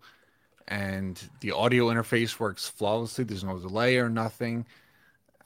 and 0.69 1.31
the 1.40 1.51
audio 1.51 1.87
interface 1.87 2.38
works 2.38 2.69
flawlessly 2.69 3.25
there's 3.25 3.42
no 3.42 3.59
delay 3.59 3.97
or 3.97 4.11
nothing 4.11 4.66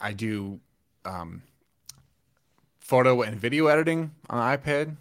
i 0.00 0.12
do 0.12 0.58
um, 1.04 1.42
photo 2.80 3.22
and 3.22 3.36
video 3.38 3.68
editing 3.68 4.10
on 4.28 4.58
ipad 4.58 4.96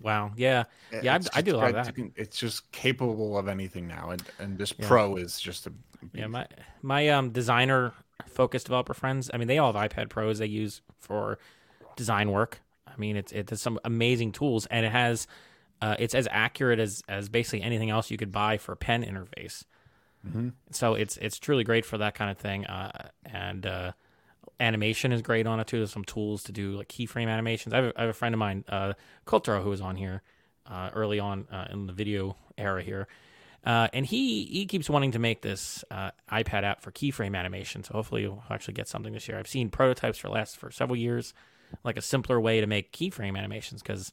Wow. 0.00 0.30
Yeah. 0.36 0.62
Yeah. 1.02 1.18
I, 1.34 1.38
I, 1.38 1.42
do 1.42 1.56
a 1.56 1.58
lot 1.58 1.74
of 1.74 1.74
that. 1.74 2.10
it's 2.14 2.38
just 2.38 2.70
capable 2.70 3.36
of 3.36 3.48
anything 3.48 3.88
now, 3.88 4.10
and 4.10 4.22
and 4.38 4.56
this 4.56 4.72
yeah. 4.78 4.86
Pro 4.86 5.16
is 5.16 5.40
just 5.40 5.66
a. 5.66 5.72
Yeah. 6.14 6.28
My 6.28 6.46
my 6.82 7.08
um 7.08 7.30
designer 7.30 7.92
focused 8.26 8.66
developer 8.66 8.94
friends. 8.94 9.30
I 9.32 9.36
mean, 9.36 9.48
they 9.48 9.58
all 9.58 9.72
have 9.72 9.90
iPad 9.90 10.08
Pros 10.08 10.38
they 10.38 10.46
use 10.46 10.82
for 10.98 11.38
design 11.96 12.30
work. 12.30 12.60
I 12.86 12.96
mean, 12.96 13.16
it's 13.16 13.32
it's 13.32 13.60
some 13.60 13.78
amazing 13.84 14.32
tools, 14.32 14.66
and 14.66 14.84
it 14.84 14.92
has. 14.92 15.26
Uh, 15.80 15.94
it's 16.00 16.14
as 16.14 16.26
accurate 16.32 16.80
as 16.80 17.02
as 17.08 17.28
basically 17.28 17.62
anything 17.62 17.88
else 17.90 18.10
you 18.10 18.16
could 18.16 18.32
buy 18.32 18.58
for 18.58 18.72
a 18.72 18.76
pen 18.76 19.04
interface. 19.04 19.64
Mm-hmm. 20.26 20.48
So 20.72 20.94
it's 20.94 21.16
it's 21.18 21.38
truly 21.38 21.64
great 21.64 21.84
for 21.84 21.98
that 21.98 22.14
kind 22.14 22.30
of 22.30 22.38
thing. 22.38 22.66
Uh, 22.66 23.10
and 23.24 23.64
uh, 23.64 23.92
animation 24.60 25.12
is 25.12 25.22
great 25.22 25.46
on 25.46 25.60
it 25.60 25.66
too. 25.66 25.78
There's 25.78 25.92
some 25.92 26.04
tools 26.04 26.42
to 26.44 26.52
do 26.52 26.72
like 26.72 26.88
keyframe 26.88 27.28
animations. 27.28 27.72
I 27.72 27.76
have 27.76 27.84
a, 27.86 27.92
I 27.96 28.00
have 28.02 28.10
a 28.10 28.14
friend 28.14 28.34
of 28.34 28.38
mine, 28.38 28.64
uh, 28.68 28.94
Kulturo, 29.26 29.62
who 29.62 29.70
was 29.70 29.80
on 29.80 29.96
here 29.96 30.22
uh, 30.66 30.90
early 30.94 31.20
on 31.20 31.46
uh, 31.50 31.68
in 31.70 31.86
the 31.86 31.92
video 31.92 32.36
era 32.56 32.82
here. 32.82 33.06
Uh, 33.64 33.88
and 33.92 34.06
he 34.06 34.44
he 34.44 34.66
keeps 34.66 34.88
wanting 34.88 35.10
to 35.12 35.18
make 35.18 35.42
this 35.42 35.84
uh, 35.90 36.10
iPad 36.30 36.62
app 36.62 36.80
for 36.80 36.90
keyframe 36.90 37.36
animation. 37.36 37.82
So 37.84 37.94
hopefully 37.94 38.26
we'll 38.26 38.42
actually 38.50 38.74
get 38.74 38.88
something 38.88 39.12
this 39.12 39.28
year. 39.28 39.38
I've 39.38 39.48
seen 39.48 39.68
prototypes 39.68 40.18
for 40.18 40.28
last 40.28 40.56
for 40.56 40.70
several 40.70 40.96
years, 40.96 41.34
like 41.84 41.96
a 41.96 42.02
simpler 42.02 42.40
way 42.40 42.60
to 42.60 42.66
make 42.66 42.92
keyframe 42.92 43.36
animations 43.36 43.82
because 43.82 44.12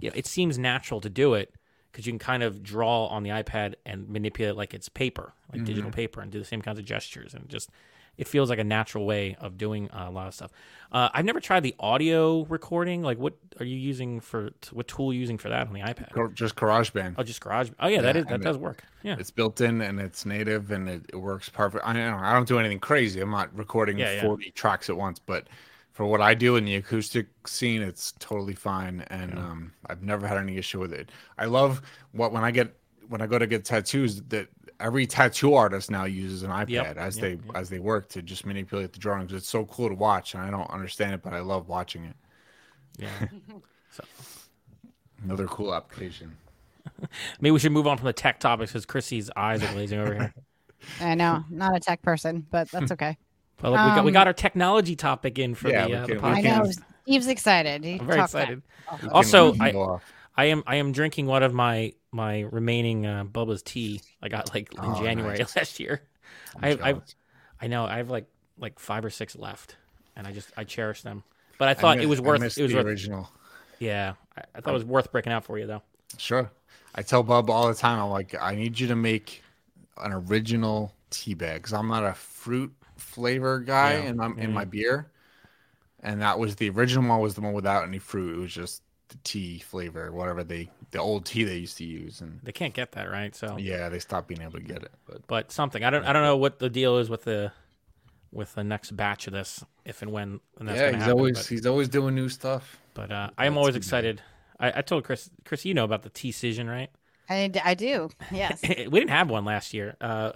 you 0.00 0.10
know, 0.10 0.14
it 0.16 0.26
seems 0.26 0.58
natural 0.58 1.00
to 1.00 1.10
do 1.10 1.34
it 1.34 1.52
because 1.90 2.06
you 2.06 2.12
can 2.12 2.18
kind 2.18 2.42
of 2.42 2.62
draw 2.62 3.06
on 3.06 3.24
the 3.24 3.30
iPad 3.30 3.74
and 3.84 4.08
manipulate 4.08 4.56
like 4.56 4.74
it's 4.74 4.88
paper, 4.88 5.32
like 5.52 5.58
mm-hmm. 5.58 5.64
digital 5.64 5.90
paper, 5.90 6.20
and 6.20 6.30
do 6.30 6.38
the 6.38 6.44
same 6.44 6.62
kinds 6.62 6.78
of 6.78 6.84
gestures 6.84 7.34
and 7.34 7.48
just 7.48 7.70
it 8.18 8.28
feels 8.28 8.50
like 8.50 8.58
a 8.58 8.64
natural 8.64 9.06
way 9.06 9.36
of 9.40 9.56
doing 9.56 9.88
uh, 9.90 10.06
a 10.08 10.10
lot 10.10 10.26
of 10.26 10.34
stuff. 10.34 10.50
Uh, 10.90 11.08
I've 11.14 11.24
never 11.24 11.40
tried 11.40 11.62
the 11.62 11.74
audio 11.78 12.44
recording. 12.44 13.02
Like, 13.02 13.18
what 13.18 13.34
are 13.60 13.64
you 13.64 13.76
using 13.76 14.20
for? 14.20 14.50
What 14.72 14.88
tool 14.88 15.10
are 15.10 15.12
you 15.12 15.20
using 15.20 15.38
for 15.38 15.48
that 15.48 15.66
on 15.66 15.72
the 15.72 15.80
iPad? 15.80 16.34
Just 16.34 16.56
GarageBand. 16.56 17.14
Oh, 17.16 17.22
just 17.22 17.40
Garage. 17.40 17.70
Oh, 17.78 17.86
yeah, 17.86 17.96
yeah 17.96 18.02
that 18.02 18.16
is 18.16 18.26
that 18.26 18.40
does 18.42 18.56
it, 18.56 18.62
work. 18.62 18.82
Yeah, 19.02 19.16
it's 19.18 19.30
built 19.30 19.60
in 19.60 19.80
and 19.80 20.00
it's 20.00 20.26
native 20.26 20.72
and 20.72 20.88
it, 20.88 21.02
it 21.12 21.16
works 21.16 21.48
perfect. 21.48 21.86
I 21.86 21.92
don't, 21.92 22.14
I 22.14 22.32
don't 22.32 22.48
do 22.48 22.58
anything 22.58 22.80
crazy. 22.80 23.20
I'm 23.20 23.30
not 23.30 23.56
recording 23.56 23.98
yeah, 23.98 24.20
40 24.20 24.44
yeah. 24.44 24.50
tracks 24.54 24.90
at 24.90 24.96
once, 24.96 25.18
but 25.18 25.48
for 25.92 26.06
what 26.06 26.20
I 26.20 26.34
do 26.34 26.56
in 26.56 26.64
the 26.64 26.76
acoustic 26.76 27.26
scene, 27.46 27.82
it's 27.82 28.14
totally 28.18 28.54
fine, 28.54 29.00
and 29.08 29.36
um, 29.36 29.72
I've 29.86 30.02
never 30.02 30.28
had 30.28 30.38
any 30.38 30.56
issue 30.56 30.78
with 30.78 30.92
it. 30.92 31.10
I 31.38 31.46
love 31.46 31.82
what 32.12 32.32
when 32.32 32.44
I 32.44 32.50
get 32.50 32.74
when 33.08 33.20
I 33.20 33.26
go 33.26 33.38
to 33.38 33.46
get 33.46 33.64
tattoos 33.64 34.22
that 34.28 34.48
every 34.80 35.06
tattoo 35.06 35.54
artist 35.54 35.90
now 35.90 36.04
uses 36.04 36.42
an 36.42 36.50
iPad 36.50 36.68
yep, 36.68 36.96
as 36.96 37.16
yep, 37.16 37.22
they 37.22 37.30
yep. 37.30 37.56
as 37.56 37.68
they 37.68 37.78
work 37.78 38.08
to 38.10 38.22
just 38.22 38.46
manipulate 38.46 38.92
the 38.92 38.98
drawings. 38.98 39.32
It's 39.32 39.48
so 39.48 39.64
cool 39.66 39.88
to 39.88 39.94
watch, 39.94 40.34
and 40.34 40.42
I 40.42 40.50
don't 40.50 40.70
understand 40.70 41.14
it, 41.14 41.22
but 41.22 41.32
I 41.32 41.40
love 41.40 41.68
watching 41.68 42.04
it. 42.04 42.16
Yeah. 42.98 43.08
so 43.90 44.04
another 45.24 45.46
cool 45.46 45.74
application. 45.74 46.36
Maybe 47.40 47.50
we 47.50 47.58
should 47.58 47.72
move 47.72 47.86
on 47.86 47.96
from 47.96 48.06
the 48.06 48.12
tech 48.12 48.40
topics 48.40 48.72
because 48.72 48.86
Chrissie's 48.86 49.30
eyes 49.36 49.62
are 49.62 49.72
glazing 49.72 50.00
over 50.00 50.14
here. 50.14 50.34
I 51.00 51.14
know, 51.14 51.44
not 51.50 51.76
a 51.76 51.80
tech 51.80 52.02
person, 52.02 52.46
but 52.50 52.70
that's 52.70 52.92
okay. 52.92 53.16
Well, 53.62 53.74
um, 53.74 53.90
we 53.90 53.96
got 53.96 54.04
we 54.04 54.12
got 54.12 54.22
um, 54.22 54.28
our 54.28 54.34
technology 54.34 54.94
topic 54.94 55.38
in 55.38 55.54
for 55.54 55.68
yeah, 55.68 55.86
the, 55.86 55.94
uh, 55.94 56.06
the 56.06 56.14
podcast. 56.14 56.36
I 56.36 56.40
know. 56.40 56.70
Steve's 57.02 57.26
excited. 57.26 57.84
He 57.84 57.98
I'm 57.98 58.06
very 58.06 58.20
excited. 58.20 58.62
Also, 59.10 59.54
I, 59.60 59.72
I 60.38 60.44
am 60.44 60.62
I 60.68 60.76
am 60.76 60.92
drinking 60.92 61.26
one 61.26 61.42
of 61.42 61.52
my 61.52 61.92
my 62.12 62.42
remaining 62.52 63.04
uh, 63.04 63.24
Bubba's 63.24 63.60
tea 63.60 64.00
I 64.22 64.28
got 64.28 64.54
like 64.54 64.72
in 64.72 64.80
oh, 64.80 65.02
January 65.02 65.38
nice. 65.38 65.56
last 65.56 65.80
year. 65.80 66.00
I 66.62 66.70
I 66.70 66.94
I 67.60 67.66
know 67.66 67.84
I've 67.84 68.08
like 68.08 68.26
like 68.56 68.78
five 68.78 69.04
or 69.04 69.10
six 69.10 69.34
left, 69.34 69.76
and 70.14 70.28
I 70.28 70.32
just 70.32 70.52
I 70.56 70.62
cherish 70.62 71.02
them. 71.02 71.24
But 71.58 71.66
I 71.66 71.74
thought 71.74 71.96
miss- 71.96 72.04
it 72.04 72.08
was 72.08 72.20
worth 72.20 72.40
it 72.40 72.62
was 72.62 72.70
the 72.70 72.76
worth 72.76 72.86
original. 72.86 73.28
yeah. 73.80 74.14
I, 74.36 74.42
I 74.54 74.60
thought 74.60 74.70
it 74.70 74.74
was 74.74 74.84
worth 74.84 75.10
breaking 75.10 75.32
out 75.32 75.44
for 75.44 75.58
you 75.58 75.66
though. 75.66 75.82
Sure. 76.16 76.48
I 76.94 77.02
tell 77.02 77.24
Bub 77.24 77.50
all 77.50 77.66
the 77.66 77.74
time, 77.74 78.00
I'm 78.00 78.10
like, 78.10 78.34
I 78.40 78.54
need 78.54 78.78
you 78.78 78.86
to 78.88 78.96
make 78.96 79.42
an 79.98 80.12
original 80.12 80.94
tea 81.10 81.34
bag 81.34 81.62
because 81.62 81.72
I'm 81.72 81.88
not 81.88 82.04
a 82.04 82.14
fruit 82.14 82.72
flavor 82.96 83.58
guy 83.58 83.94
Yeah, 83.94 84.02
and 84.02 84.22
I'm 84.22 84.38
in 84.38 84.52
my 84.52 84.64
beer. 84.64 85.10
And 86.00 86.22
that 86.22 86.38
was 86.38 86.54
the 86.56 86.70
original 86.70 87.08
one 87.08 87.20
was 87.20 87.34
the 87.34 87.40
one 87.40 87.52
without 87.52 87.82
any 87.82 87.98
fruit. 87.98 88.36
It 88.36 88.40
was 88.40 88.54
just 88.54 88.82
the 89.08 89.16
tea 89.24 89.58
flavor, 89.58 90.12
whatever 90.12 90.44
they 90.44 90.70
the 90.90 90.98
old 90.98 91.24
tea 91.24 91.44
they 91.44 91.56
used 91.56 91.78
to 91.78 91.84
use. 91.84 92.20
And 92.20 92.40
They 92.42 92.52
can't 92.52 92.74
get 92.74 92.92
that 92.92 93.10
right, 93.10 93.34
so 93.34 93.56
yeah, 93.58 93.88
they 93.88 93.98
stopped 93.98 94.28
being 94.28 94.42
able 94.42 94.52
to 94.52 94.60
get 94.60 94.82
it. 94.82 94.92
But 95.06 95.26
but 95.26 95.52
something 95.52 95.84
I 95.84 95.90
don't 95.90 96.04
I 96.04 96.12
don't 96.12 96.22
know 96.22 96.36
what 96.36 96.58
the 96.58 96.70
deal 96.70 96.98
is 96.98 97.08
with 97.10 97.24
the 97.24 97.52
with 98.32 98.54
the 98.54 98.64
next 98.64 98.92
batch 98.96 99.26
of 99.26 99.32
this, 99.32 99.64
if 99.84 100.02
and 100.02 100.12
when, 100.12 100.40
and 100.58 100.68
that's 100.68 100.78
yeah, 100.78 100.90
he's 100.90 100.96
happen, 100.98 101.12
always 101.12 101.38
but- 101.38 101.46
he's 101.46 101.66
always 101.66 101.88
doing 101.88 102.14
new 102.14 102.28
stuff. 102.28 102.78
But 102.94 103.10
uh, 103.12 103.30
I 103.38 103.46
am 103.46 103.56
always 103.56 103.76
excited. 103.76 104.20
I, 104.58 104.78
I 104.78 104.82
told 104.82 105.04
Chris, 105.04 105.30
Chris, 105.44 105.64
you 105.64 105.72
know 105.72 105.84
about 105.84 106.02
the 106.02 106.10
T 106.10 106.30
Cision, 106.32 106.68
right? 106.68 106.90
I, 107.30 107.50
I 107.62 107.74
do. 107.74 108.08
Yes. 108.32 108.60
we 108.68 108.74
didn't 108.86 109.10
have 109.10 109.30
one 109.30 109.44
last 109.44 109.72
year, 109.72 109.96
uh, 110.00 110.32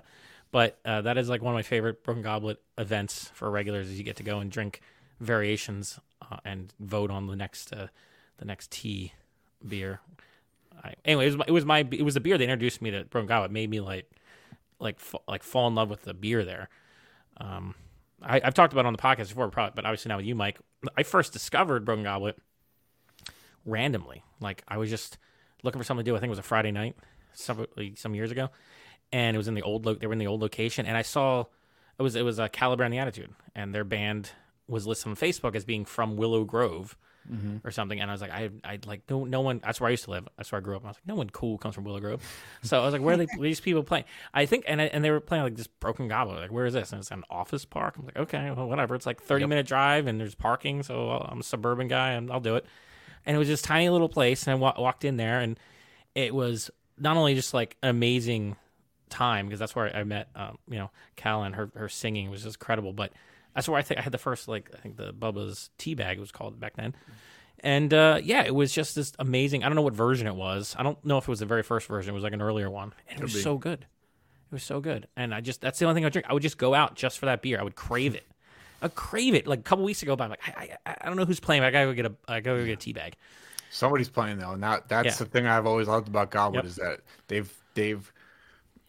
but 0.52 0.78
uh, 0.84 1.02
that 1.02 1.18
is 1.18 1.28
like 1.28 1.42
one 1.42 1.54
of 1.54 1.58
my 1.58 1.62
favorite 1.62 2.04
Broken 2.04 2.22
Goblet 2.22 2.60
events 2.78 3.30
for 3.34 3.50
regulars. 3.50 3.88
Is 3.88 3.98
you 3.98 4.04
get 4.04 4.16
to 4.16 4.22
go 4.22 4.38
and 4.38 4.50
drink 4.50 4.80
variations 5.20 5.98
uh, 6.20 6.36
and 6.44 6.72
vote 6.78 7.10
on 7.10 7.26
the 7.26 7.36
next 7.36 7.72
uh, 7.72 7.88
the 8.42 8.46
next 8.46 8.72
tea 8.72 9.12
beer. 9.66 10.00
I, 10.82 10.94
anyway, 11.04 11.26
it 11.26 11.28
was, 11.28 11.36
my, 11.36 11.44
it 11.46 11.52
was 11.52 11.64
my 11.64 11.88
it 11.92 12.02
was 12.02 12.14
the 12.14 12.20
beer 12.20 12.36
they 12.36 12.44
introduced 12.44 12.82
me 12.82 12.90
to 12.90 13.04
Broken 13.04 13.28
Goblet. 13.28 13.52
Made 13.52 13.70
me 13.70 13.78
like 13.78 14.10
like 14.80 14.98
like 15.28 15.44
fall 15.44 15.68
in 15.68 15.76
love 15.76 15.88
with 15.88 16.02
the 16.02 16.12
beer 16.12 16.44
there. 16.44 16.68
Um, 17.36 17.76
I, 18.20 18.40
I've 18.42 18.54
talked 18.54 18.72
about 18.72 18.84
it 18.84 18.88
on 18.88 18.92
the 18.92 18.98
podcast 18.98 19.28
before, 19.28 19.48
probably, 19.48 19.72
but 19.76 19.84
obviously 19.84 20.08
now 20.08 20.16
with 20.16 20.26
you, 20.26 20.34
Mike. 20.34 20.58
I 20.96 21.04
first 21.04 21.32
discovered 21.32 21.84
Broken 21.84 22.02
Goblet 22.02 22.36
randomly. 23.64 24.24
Like 24.40 24.64
I 24.66 24.76
was 24.76 24.90
just 24.90 25.18
looking 25.62 25.80
for 25.80 25.84
something 25.84 26.04
to 26.04 26.10
do. 26.10 26.16
I 26.16 26.18
think 26.18 26.28
it 26.28 26.30
was 26.30 26.38
a 26.40 26.42
Friday 26.42 26.72
night, 26.72 26.96
some 27.32 27.64
some 27.94 28.16
years 28.16 28.32
ago, 28.32 28.50
and 29.12 29.36
it 29.36 29.38
was 29.38 29.46
in 29.46 29.54
the 29.54 29.62
old. 29.62 29.86
Lo- 29.86 29.94
they 29.94 30.08
were 30.08 30.14
in 30.14 30.18
the 30.18 30.26
old 30.26 30.42
location, 30.42 30.84
and 30.84 30.96
I 30.96 31.02
saw 31.02 31.44
it 31.96 32.02
was 32.02 32.16
it 32.16 32.24
was 32.24 32.40
a 32.40 32.48
Caliber 32.48 32.82
and 32.82 32.92
the 32.92 32.98
Attitude, 32.98 33.30
and 33.54 33.72
their 33.72 33.84
band 33.84 34.30
was 34.66 34.84
listed 34.84 35.08
on 35.10 35.16
Facebook 35.16 35.54
as 35.54 35.64
being 35.64 35.84
from 35.84 36.16
Willow 36.16 36.44
Grove. 36.44 36.96
Or 37.64 37.70
something, 37.70 38.00
and 38.00 38.10
I 38.10 38.14
was 38.14 38.20
like, 38.20 38.32
I, 38.32 38.50
I 38.64 38.78
like 38.86 39.02
no, 39.08 39.24
no 39.24 39.40
one. 39.40 39.60
That's 39.64 39.80
where 39.80 39.88
I 39.88 39.92
used 39.92 40.04
to 40.04 40.10
live. 40.10 40.28
That's 40.36 40.50
where 40.52 40.60
I 40.60 40.62
grew 40.62 40.76
up. 40.76 40.82
And 40.82 40.88
I 40.88 40.90
was 40.90 40.96
like, 40.96 41.06
no 41.06 41.14
one 41.14 41.30
cool 41.30 41.56
comes 41.56 41.74
from 41.74 41.84
Willow 41.84 42.00
Grove. 42.00 42.22
So 42.62 42.80
I 42.80 42.84
was 42.84 42.92
like, 42.92 43.02
where 43.02 43.14
are 43.14 43.16
they, 43.18 43.26
these 43.40 43.60
people 43.60 43.82
playing? 43.82 44.04
I 44.34 44.46
think, 44.46 44.64
and 44.66 44.80
I, 44.80 44.84
and 44.84 45.04
they 45.04 45.10
were 45.10 45.20
playing 45.20 45.44
like 45.44 45.56
this 45.56 45.66
Broken 45.66 46.08
Goblet. 46.08 46.40
Like, 46.40 46.52
where 46.52 46.66
is 46.66 46.74
this? 46.74 46.92
And 46.92 47.00
it's 47.00 47.10
an 47.10 47.24
office 47.30 47.64
park. 47.64 47.96
I'm 47.98 48.06
like, 48.06 48.16
okay, 48.16 48.50
well, 48.50 48.68
whatever. 48.68 48.94
It's 48.94 49.06
like 49.06 49.22
30 49.22 49.46
minute 49.46 49.66
drive, 49.66 50.06
and 50.06 50.20
there's 50.20 50.34
parking. 50.34 50.82
So 50.82 51.10
I'm 51.10 51.40
a 51.40 51.44
suburban 51.44 51.88
guy, 51.88 52.10
and 52.12 52.30
I'll 52.30 52.40
do 52.40 52.56
it 52.56 52.66
and 53.24 53.36
it 53.36 53.38
was 53.38 53.48
this 53.48 53.62
tiny 53.62 53.88
little 53.88 54.08
place 54.08 54.46
and 54.46 54.52
i 54.52 54.54
wa- 54.54 54.74
walked 54.78 55.04
in 55.04 55.16
there 55.16 55.40
and 55.40 55.58
it 56.14 56.34
was 56.34 56.70
not 56.98 57.16
only 57.16 57.34
just 57.34 57.54
like 57.54 57.76
an 57.82 57.88
amazing 57.88 58.56
time 59.08 59.46
because 59.46 59.60
that's 59.60 59.76
where 59.76 59.94
i 59.94 60.04
met 60.04 60.28
um, 60.34 60.58
you 60.68 60.78
know 60.78 60.90
cal 61.16 61.42
and 61.42 61.54
her, 61.54 61.70
her 61.74 61.88
singing 61.88 62.30
was 62.30 62.42
just 62.42 62.56
incredible 62.56 62.92
but 62.92 63.12
that's 63.54 63.68
where 63.68 63.78
i 63.78 63.82
think 63.82 63.98
i 63.98 64.02
had 64.02 64.12
the 64.12 64.18
first 64.18 64.48
like 64.48 64.70
i 64.74 64.78
think 64.78 64.96
the 64.96 65.12
bubba's 65.12 65.70
tea 65.78 65.94
bag 65.94 66.18
was 66.18 66.30
called 66.32 66.58
back 66.60 66.74
then 66.76 66.94
and 67.60 67.94
uh, 67.94 68.18
yeah 68.22 68.42
it 68.42 68.54
was 68.54 68.72
just 68.72 68.94
this 68.94 69.12
amazing 69.18 69.62
i 69.62 69.68
don't 69.68 69.76
know 69.76 69.82
what 69.82 69.94
version 69.94 70.26
it 70.26 70.34
was 70.34 70.74
i 70.78 70.82
don't 70.82 71.02
know 71.04 71.18
if 71.18 71.24
it 71.24 71.28
was 71.28 71.40
the 71.40 71.46
very 71.46 71.62
first 71.62 71.86
version 71.86 72.10
it 72.10 72.14
was 72.14 72.24
like 72.24 72.32
an 72.32 72.42
earlier 72.42 72.70
one 72.70 72.92
and 73.08 73.20
it 73.20 73.22
was 73.22 73.34
be. 73.34 73.40
so 73.40 73.56
good 73.58 73.80
it 73.80 74.52
was 74.54 74.62
so 74.62 74.80
good 74.80 75.06
and 75.16 75.34
i 75.34 75.40
just 75.40 75.60
that's 75.60 75.78
the 75.78 75.84
only 75.86 75.94
thing 75.94 76.04
i 76.04 76.06
would 76.06 76.12
drink 76.12 76.26
i 76.28 76.32
would 76.32 76.42
just 76.42 76.58
go 76.58 76.74
out 76.74 76.94
just 76.96 77.18
for 77.18 77.26
that 77.26 77.40
beer 77.42 77.58
i 77.60 77.62
would 77.62 77.76
crave 77.76 78.14
it 78.14 78.24
I 78.84 78.88
crave 78.88 79.34
it. 79.36 79.46
Like 79.46 79.60
a 79.60 79.62
couple 79.62 79.84
weeks 79.84 80.02
ago, 80.02 80.16
but 80.16 80.24
I'm 80.24 80.30
like, 80.30 80.40
I, 80.44 80.70
I, 80.84 80.96
I 81.02 81.06
don't 81.06 81.14
know 81.16 81.24
who's 81.24 81.38
playing. 81.38 81.62
But 81.62 81.68
I 81.68 81.70
gotta 81.70 81.86
go 81.86 81.92
get 81.92 82.06
a, 82.06 82.12
I 82.26 82.40
gotta 82.40 82.58
go 82.58 82.64
get 82.64 82.72
a 82.72 82.76
tea 82.76 82.92
bag. 82.92 83.14
Somebody's 83.70 84.08
playing 84.08 84.38
though, 84.38 84.50
and 84.50 84.62
that 84.64 84.88
that's 84.88 85.06
Yeah. 85.06 85.14
the 85.18 85.26
thing 85.26 85.46
I've 85.46 85.66
always 85.68 85.86
loved 85.86 86.08
about 86.08 86.32
Goblet 86.32 86.64
Yep. 86.64 86.68
is 86.68 86.74
that 86.74 87.00
they've 87.28 87.54
they've 87.74 88.12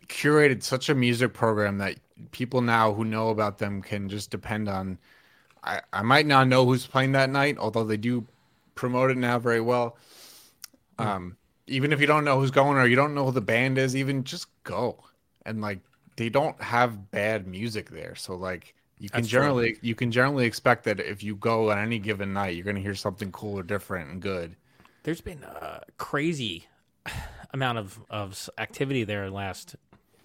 curated 0.07 0.63
such 0.63 0.89
a 0.89 0.95
music 0.95 1.33
program 1.33 1.77
that 1.77 1.97
people 2.31 2.61
now 2.61 2.93
who 2.93 3.05
know 3.05 3.29
about 3.29 3.57
them 3.57 3.81
can 3.81 4.09
just 4.09 4.31
depend 4.31 4.69
on. 4.69 4.97
I 5.63 5.81
I 5.91 6.01
might 6.01 6.25
not 6.25 6.47
know 6.47 6.65
who's 6.65 6.85
playing 6.85 7.13
that 7.13 7.29
night, 7.29 7.57
although 7.57 7.83
they 7.83 7.97
do 7.97 8.25
promote 8.75 9.11
it 9.11 9.17
now 9.17 9.39
very 9.39 9.61
well. 9.61 9.97
Um, 10.99 11.37
even 11.67 11.91
if 11.91 11.99
you 11.99 12.07
don't 12.07 12.23
know 12.23 12.39
who's 12.39 12.51
going 12.51 12.77
or 12.77 12.85
you 12.85 12.95
don't 12.95 13.13
know 13.13 13.25
who 13.25 13.31
the 13.31 13.41
band 13.41 13.77
is, 13.77 13.95
even 13.95 14.23
just 14.23 14.47
go 14.63 15.03
and 15.45 15.61
like 15.61 15.79
they 16.15 16.29
don't 16.29 16.61
have 16.61 17.11
bad 17.11 17.47
music 17.47 17.89
there, 17.89 18.15
so 18.15 18.35
like. 18.35 18.75
You 18.99 19.09
can 19.09 19.21
That's 19.21 19.29
true. 19.31 19.39
generally 19.41 19.77
you 19.81 19.95
can 19.95 20.11
generally 20.11 20.45
expect 20.45 20.85
that 20.85 21.01
if 21.01 21.23
you 21.23 21.35
go 21.35 21.71
on 21.71 21.77
any 21.77 21.99
given 21.99 22.31
night, 22.31 22.55
you're 22.55 22.63
going 22.63 22.77
to 22.77 22.81
hear 22.81 22.95
something 22.95 23.33
cool 23.33 23.59
or 23.59 23.63
different 23.63 24.09
and 24.11 24.21
good. 24.21 24.55
There's 25.01 25.19
been 25.19 25.43
a 25.43 25.81
crazy 25.97 26.67
amount 27.53 27.79
of 27.79 27.99
of 28.09 28.49
activity 28.57 29.03
there 29.03 29.25
the 29.25 29.35
last, 29.35 29.75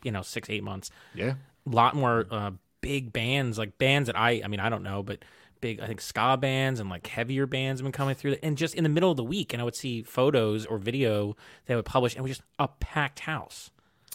you 0.04 0.12
know, 0.12 0.22
six 0.22 0.48
eight 0.48 0.62
months. 0.62 0.92
Yeah. 1.12 1.34
Lot 1.70 1.94
more 1.94 2.26
uh, 2.30 2.50
big 2.80 3.12
bands, 3.12 3.58
like 3.58 3.78
bands 3.78 4.06
that 4.06 4.16
I, 4.16 4.42
I 4.44 4.48
mean, 4.48 4.60
I 4.60 4.68
don't 4.68 4.82
know, 4.82 5.02
but 5.02 5.24
big, 5.60 5.80
I 5.80 5.86
think 5.86 6.00
ska 6.00 6.36
bands 6.36 6.80
and 6.80 6.88
like 6.88 7.06
heavier 7.06 7.46
bands 7.46 7.80
have 7.80 7.84
been 7.84 7.92
coming 7.92 8.14
through. 8.14 8.36
And 8.42 8.56
just 8.56 8.74
in 8.74 8.84
the 8.84 8.88
middle 8.88 9.10
of 9.10 9.16
the 9.16 9.24
week, 9.24 9.52
and 9.52 9.60
I 9.60 9.64
would 9.64 9.76
see 9.76 10.02
photos 10.02 10.66
or 10.66 10.78
video 10.78 11.36
they 11.66 11.74
would 11.74 11.84
publish, 11.84 12.14
and 12.14 12.20
it 12.20 12.22
was 12.22 12.38
just 12.38 12.42
a 12.58 12.68
packed 12.68 13.20
house. 13.20 13.70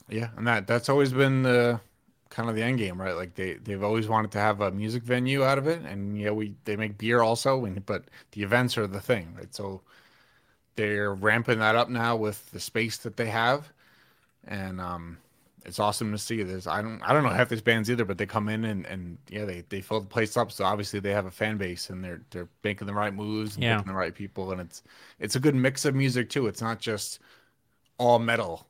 Yeah, 0.09 0.29
and 0.35 0.47
that 0.47 0.67
that's 0.67 0.89
always 0.89 1.13
been 1.13 1.43
the 1.43 1.79
kind 2.29 2.49
of 2.49 2.55
the 2.55 2.63
end 2.63 2.79
game, 2.79 2.99
right? 2.99 3.15
Like 3.15 3.35
they 3.35 3.53
they've 3.53 3.83
always 3.83 4.07
wanted 4.07 4.31
to 4.31 4.39
have 4.39 4.61
a 4.61 4.71
music 4.71 5.03
venue 5.03 5.43
out 5.43 5.57
of 5.57 5.67
it, 5.67 5.81
and 5.83 6.19
yeah, 6.19 6.31
we 6.31 6.55
they 6.65 6.75
make 6.75 6.97
beer 6.97 7.21
also, 7.21 7.65
and 7.65 7.85
but 7.85 8.05
the 8.31 8.43
events 8.43 8.77
are 8.77 8.87
the 8.87 8.99
thing, 8.99 9.35
right? 9.37 9.53
So 9.53 9.81
they're 10.75 11.13
ramping 11.13 11.59
that 11.59 11.75
up 11.75 11.89
now 11.89 12.15
with 12.15 12.51
the 12.51 12.59
space 12.59 12.97
that 12.97 13.17
they 13.17 13.27
have, 13.27 13.71
and 14.45 14.81
um, 14.81 15.17
it's 15.65 15.79
awesome 15.79 16.11
to 16.11 16.17
see 16.17 16.43
this. 16.43 16.67
I 16.67 16.81
don't 16.81 17.01
I 17.01 17.13
don't 17.13 17.23
know 17.23 17.29
half 17.29 17.49
these 17.49 17.61
bands 17.61 17.89
either, 17.89 18.05
but 18.05 18.17
they 18.17 18.25
come 18.25 18.49
in 18.49 18.65
and 18.65 18.85
and 18.85 19.17
yeah, 19.29 19.45
they 19.45 19.61
they 19.69 19.81
fill 19.81 20.01
the 20.01 20.07
place 20.07 20.35
up. 20.37 20.51
So 20.51 20.65
obviously 20.65 20.99
they 20.99 21.11
have 21.11 21.25
a 21.25 21.31
fan 21.31 21.57
base, 21.57 21.89
and 21.89 22.03
they're 22.03 22.21
they're 22.31 22.49
making 22.63 22.87
the 22.87 22.93
right 22.93 23.13
moves 23.13 23.55
and 23.55 23.63
Yeah. 23.63 23.77
picking 23.77 23.87
the 23.87 23.93
right 23.93 24.13
people, 24.13 24.51
and 24.51 24.61
it's 24.61 24.83
it's 25.19 25.35
a 25.35 25.39
good 25.39 25.55
mix 25.55 25.85
of 25.85 25.95
music 25.95 26.29
too. 26.29 26.47
It's 26.47 26.61
not 26.61 26.79
just 26.79 27.19
all 27.97 28.19
metal. 28.19 28.67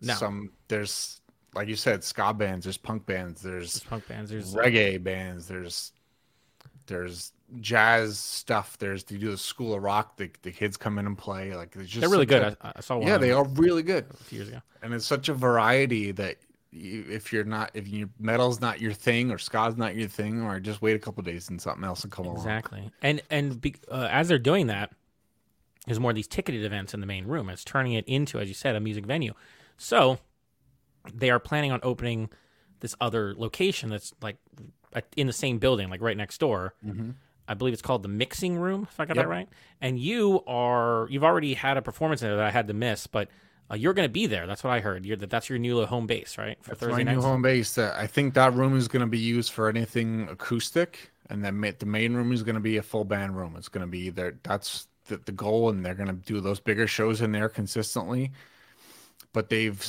No. 0.00 0.14
Some 0.14 0.52
there's 0.68 1.20
like 1.54 1.68
you 1.68 1.76
said, 1.76 2.04
ska 2.04 2.34
bands, 2.34 2.64
there's 2.64 2.76
punk 2.78 3.06
bands, 3.06 3.42
There's 3.42 3.72
there's 3.72 3.84
punk 3.84 4.06
bands. 4.08 4.30
There's 4.30 4.54
reggae 4.54 5.02
bands, 5.02 5.48
there's 5.48 5.92
there's 6.86 7.32
jazz 7.60 8.18
stuff. 8.18 8.76
There's 8.78 9.04
they 9.04 9.16
do 9.16 9.30
the 9.30 9.38
school 9.38 9.74
of 9.74 9.82
rock. 9.82 10.16
The, 10.16 10.30
the 10.42 10.50
kids 10.52 10.76
come 10.76 10.98
in 10.98 11.06
and 11.06 11.16
play. 11.16 11.54
Like 11.54 11.74
it's 11.76 11.88
just 11.88 12.00
they're 12.00 12.08
really 12.10 12.26
good. 12.26 12.42
a- 12.42 12.56
I, 12.62 12.72
I 12.76 12.80
saw 12.80 12.96
one. 12.98 13.06
yeah, 13.06 13.18
they 13.18 13.32
are 13.32 13.44
really 13.48 13.82
good, 13.82 14.06
a 14.10 14.16
few 14.16 14.38
years 14.38 14.48
ago. 14.48 14.60
and 14.82 14.92
it's 14.94 15.06
such 15.06 15.28
a 15.28 15.34
variety 15.34 16.12
that 16.12 16.36
you, 16.72 17.04
if 17.08 17.32
you're 17.32 17.44
not 17.44 17.70
if 17.74 17.88
your 17.88 18.08
metal's 18.18 18.60
not 18.60 18.80
your 18.80 18.92
thing 18.92 19.30
or 19.30 19.38
ska's 19.38 19.76
not 19.76 19.94
your 19.96 20.08
thing, 20.08 20.42
or 20.42 20.60
just 20.60 20.82
wait 20.82 20.96
a 20.96 20.98
couple 20.98 21.22
days 21.22 21.48
and 21.48 21.60
something 21.60 21.84
else 21.84 22.02
will 22.02 22.10
come 22.10 22.26
along. 22.26 22.36
Exactly. 22.38 22.90
And 23.02 23.22
and 23.30 23.60
be, 23.60 23.74
uh, 23.90 24.08
as 24.10 24.28
they're 24.28 24.38
doing 24.38 24.66
that, 24.66 24.92
there's 25.86 26.00
more 26.00 26.10
of 26.10 26.14
these 26.16 26.26
ticketed 26.28 26.64
events 26.64 26.94
in 26.94 27.00
the 27.00 27.06
main 27.06 27.26
room. 27.26 27.48
It's 27.48 27.64
turning 27.64 27.92
it 27.94 28.04
into, 28.06 28.38
as 28.40 28.48
you 28.48 28.54
said, 28.54 28.74
a 28.76 28.80
music 28.80 29.06
venue. 29.06 29.32
So 29.78 30.18
they 31.14 31.30
are 31.30 31.38
planning 31.38 31.70
on 31.70 31.78
opening 31.84 32.28
this 32.80 32.94
other 33.00 33.34
location 33.36 33.88
that's 33.90 34.12
like 34.20 34.36
in 35.16 35.26
the 35.28 35.32
same 35.32 35.58
building, 35.58 35.88
like 35.88 36.00
right 36.02 36.16
next 36.16 36.38
door. 36.38 36.74
I 37.48 37.54
believe 37.54 37.72
it's 37.72 37.82
called 37.82 38.02
the 38.02 38.08
mixing 38.08 38.56
room, 38.58 38.86
if 38.90 38.98
I 39.00 39.04
got 39.04 39.16
Yep. 39.16 39.24
that 39.24 39.28
right. 39.28 39.48
And 39.80 39.98
you 39.98 40.42
are 40.46 41.06
you've 41.10 41.24
already 41.24 41.54
had 41.54 41.76
a 41.76 41.82
performance 41.82 42.22
in 42.22 42.28
there 42.28 42.36
that 42.38 42.46
I 42.46 42.50
had 42.50 42.68
to 42.68 42.74
miss, 42.74 43.06
but 43.06 43.28
uh, 43.70 43.74
you're 43.74 43.94
going 43.94 44.08
to 44.08 44.12
be 44.12 44.26
there. 44.26 44.46
That's 44.46 44.62
what 44.62 44.70
I 44.72 44.80
heard. 44.80 45.04
You're 45.04 45.16
that 45.16 45.30
that's 45.30 45.48
your 45.48 45.58
new 45.58 45.84
home 45.86 46.06
base, 46.06 46.38
right? 46.38 46.56
For 46.62 46.70
That's 46.70 46.80
Thursday 46.80 47.04
my 47.04 47.14
new 47.14 47.20
home 47.20 47.42
base. 47.42 47.76
Uh, 47.78 47.94
I 47.98 48.06
think 48.06 48.34
that 48.34 48.54
room 48.54 48.76
is 48.76 48.88
going 48.88 49.00
to 49.00 49.06
be 49.08 49.18
used 49.18 49.52
for 49.52 49.68
anything 49.68 50.28
acoustic, 50.30 51.10
and 51.30 51.44
then 51.44 51.58
ma- 51.60 51.72
the 51.78 51.86
main 51.86 52.14
room 52.14 52.32
is 52.32 52.42
going 52.42 52.54
to 52.54 52.60
be 52.60 52.76
a 52.76 52.82
full 52.82 53.04
band 53.04 53.36
room. 53.36 53.54
It's 53.56 53.68
going 53.68 53.84
to 53.86 53.90
be 53.90 54.10
there. 54.10 54.38
That's 54.44 54.86
the, 55.08 55.16
the 55.18 55.32
goal, 55.32 55.68
and 55.70 55.84
they're 55.84 55.94
going 55.94 56.08
to 56.08 56.12
do 56.14 56.40
those 56.40 56.60
bigger 56.60 56.86
shows 56.86 57.20
in 57.20 57.32
there 57.32 57.48
consistently. 57.48 58.30
But 59.32 59.50
they've, 59.50 59.84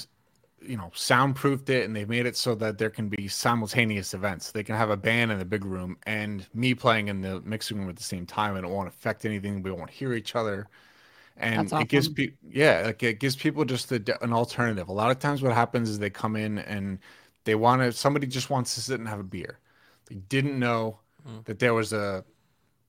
you 0.68 0.78
know, 0.78 0.92
soundproofed 0.94 1.70
it, 1.70 1.86
and 1.86 1.96
they've 1.96 2.10
made 2.10 2.26
it 2.26 2.36
so 2.36 2.54
that 2.56 2.78
there 2.78 2.90
can 2.90 3.10
be 3.10 3.28
simultaneous 3.28 4.14
events. 4.14 4.52
They 4.52 4.64
can 4.64 4.76
have 4.76 4.90
a 4.90 4.98
band 4.98 5.32
in 5.32 5.40
the 5.40 5.46
big 5.46 5.66
room 5.66 5.98
and 6.06 6.46
me 6.54 6.74
playing 6.74 7.08
in 7.08 7.22
the 7.22 7.42
mixing 7.42 7.80
room 7.80 7.90
at 7.90 7.96
the 7.96 8.04
same 8.04 8.26
time, 8.26 8.56
and 8.56 8.66
it 8.66 8.70
won't 8.70 8.88
affect 8.88 9.26
anything. 9.26 9.64
We 9.64 9.72
won't 9.72 9.90
hear 9.90 10.14
each 10.14 10.36
other. 10.36 10.68
And 11.40 11.70
That's 11.70 11.84
it 11.84 11.90
gives 11.90 12.10
people 12.10 12.38
yeah 12.52 12.84
like 12.88 13.04
it 13.04 13.20
gives 13.20 13.36
people 13.36 13.64
just 13.64 13.92
a, 13.92 14.24
an 14.24 14.34
alternative. 14.34 14.90
A 14.90 14.94
lot 14.94 15.12
of 15.12 15.20
times 15.20 15.42
what 15.42 15.54
happens 15.54 15.90
is 15.90 16.00
they 16.00 16.10
come 16.10 16.36
in 16.36 16.60
and 16.60 17.00
they 17.44 17.56
want 17.56 17.82
to 17.82 17.92
somebody 17.92 18.28
just 18.28 18.50
wants 18.50 18.74
to 18.76 18.82
sit 18.82 19.00
and 19.00 19.08
have 19.08 19.20
a 19.20 19.24
beer. 19.24 19.60
They 20.08 20.16
didn't 20.16 20.58
know 20.58 21.00
mm. 21.28 21.46
that 21.46 21.60
there 21.60 21.74
was 21.74 21.94
a 21.94 22.26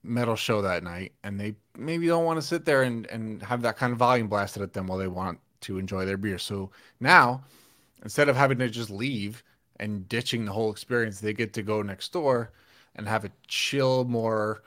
metal 0.02 0.36
show 0.36 0.62
that 0.62 0.82
night 0.82 1.12
and 1.24 1.38
they 1.38 1.54
maybe 1.76 2.06
don't 2.06 2.24
want 2.24 2.40
to 2.40 2.46
sit 2.46 2.64
there 2.64 2.84
and, 2.84 3.06
and 3.06 3.42
have 3.42 3.60
that 3.62 3.76
kind 3.76 3.92
of 3.92 3.98
volume 3.98 4.28
blasted 4.28 4.62
at 4.62 4.72
them 4.72 4.86
while 4.86 4.98
they 4.98 5.08
want 5.08 5.38
to 5.60 5.78
enjoy 5.78 6.06
their 6.06 6.16
beer. 6.16 6.38
So 6.38 6.70
now 7.00 7.42
instead 8.02 8.28
of 8.28 8.36
having 8.36 8.58
to 8.58 8.68
just 8.68 8.90
leave 8.90 9.42
and 9.80 10.08
ditching 10.08 10.44
the 10.44 10.52
whole 10.52 10.70
experience 10.70 11.20
they 11.20 11.32
get 11.32 11.52
to 11.52 11.62
go 11.62 11.82
next 11.82 12.12
door 12.12 12.52
and 12.96 13.08
have 13.08 13.24
a 13.24 13.30
chill, 13.46 14.04
more 14.04 14.62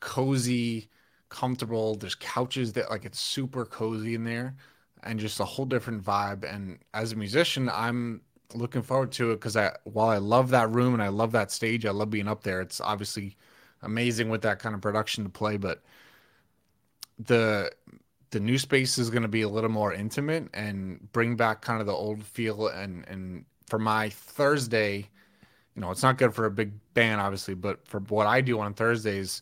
cozy, 0.00 0.88
comfortable. 1.28 1.96
There's 1.96 2.14
couches 2.14 2.72
that 2.74 2.90
like 2.90 3.04
it's 3.04 3.20
super 3.20 3.64
cozy 3.64 4.14
in 4.14 4.24
there 4.24 4.54
and 5.02 5.18
just 5.18 5.40
a 5.40 5.44
whole 5.44 5.64
different 5.66 6.04
vibe. 6.04 6.44
And 6.44 6.78
as 6.94 7.12
a 7.12 7.16
musician, 7.16 7.68
I'm 7.68 8.22
looking 8.54 8.82
forward 8.82 9.12
to 9.12 9.32
it 9.32 9.36
because 9.36 9.56
I 9.56 9.72
while 9.84 10.08
I 10.08 10.18
love 10.18 10.50
that 10.50 10.70
room 10.70 10.94
and 10.94 11.02
I 11.02 11.08
love 11.08 11.32
that 11.32 11.50
stage, 11.50 11.84
I 11.86 11.90
love 11.90 12.10
being 12.10 12.28
up 12.28 12.42
there. 12.42 12.60
It's 12.60 12.80
obviously 12.80 13.36
amazing 13.82 14.28
with 14.28 14.42
that 14.42 14.58
kind 14.58 14.74
of 14.74 14.80
production 14.80 15.24
to 15.24 15.30
play, 15.30 15.56
but 15.56 15.82
the 17.18 17.70
the 18.36 18.40
new 18.40 18.58
space 18.58 18.98
is 18.98 19.08
going 19.08 19.22
to 19.22 19.28
be 19.28 19.40
a 19.40 19.48
little 19.48 19.70
more 19.70 19.94
intimate 19.94 20.46
and 20.52 21.10
bring 21.12 21.36
back 21.36 21.62
kind 21.62 21.80
of 21.80 21.86
the 21.86 21.92
old 21.92 22.22
feel 22.22 22.68
and 22.68 23.08
and 23.08 23.46
for 23.66 23.78
my 23.78 24.10
Thursday, 24.10 25.08
you 25.74 25.80
know, 25.80 25.90
it's 25.90 26.02
not 26.02 26.18
good 26.18 26.34
for 26.34 26.44
a 26.44 26.50
big 26.50 26.70
band 26.92 27.18
obviously, 27.18 27.54
but 27.54 27.88
for 27.88 28.00
what 28.00 28.26
I 28.26 28.42
do 28.42 28.60
on 28.60 28.74
Thursdays, 28.74 29.40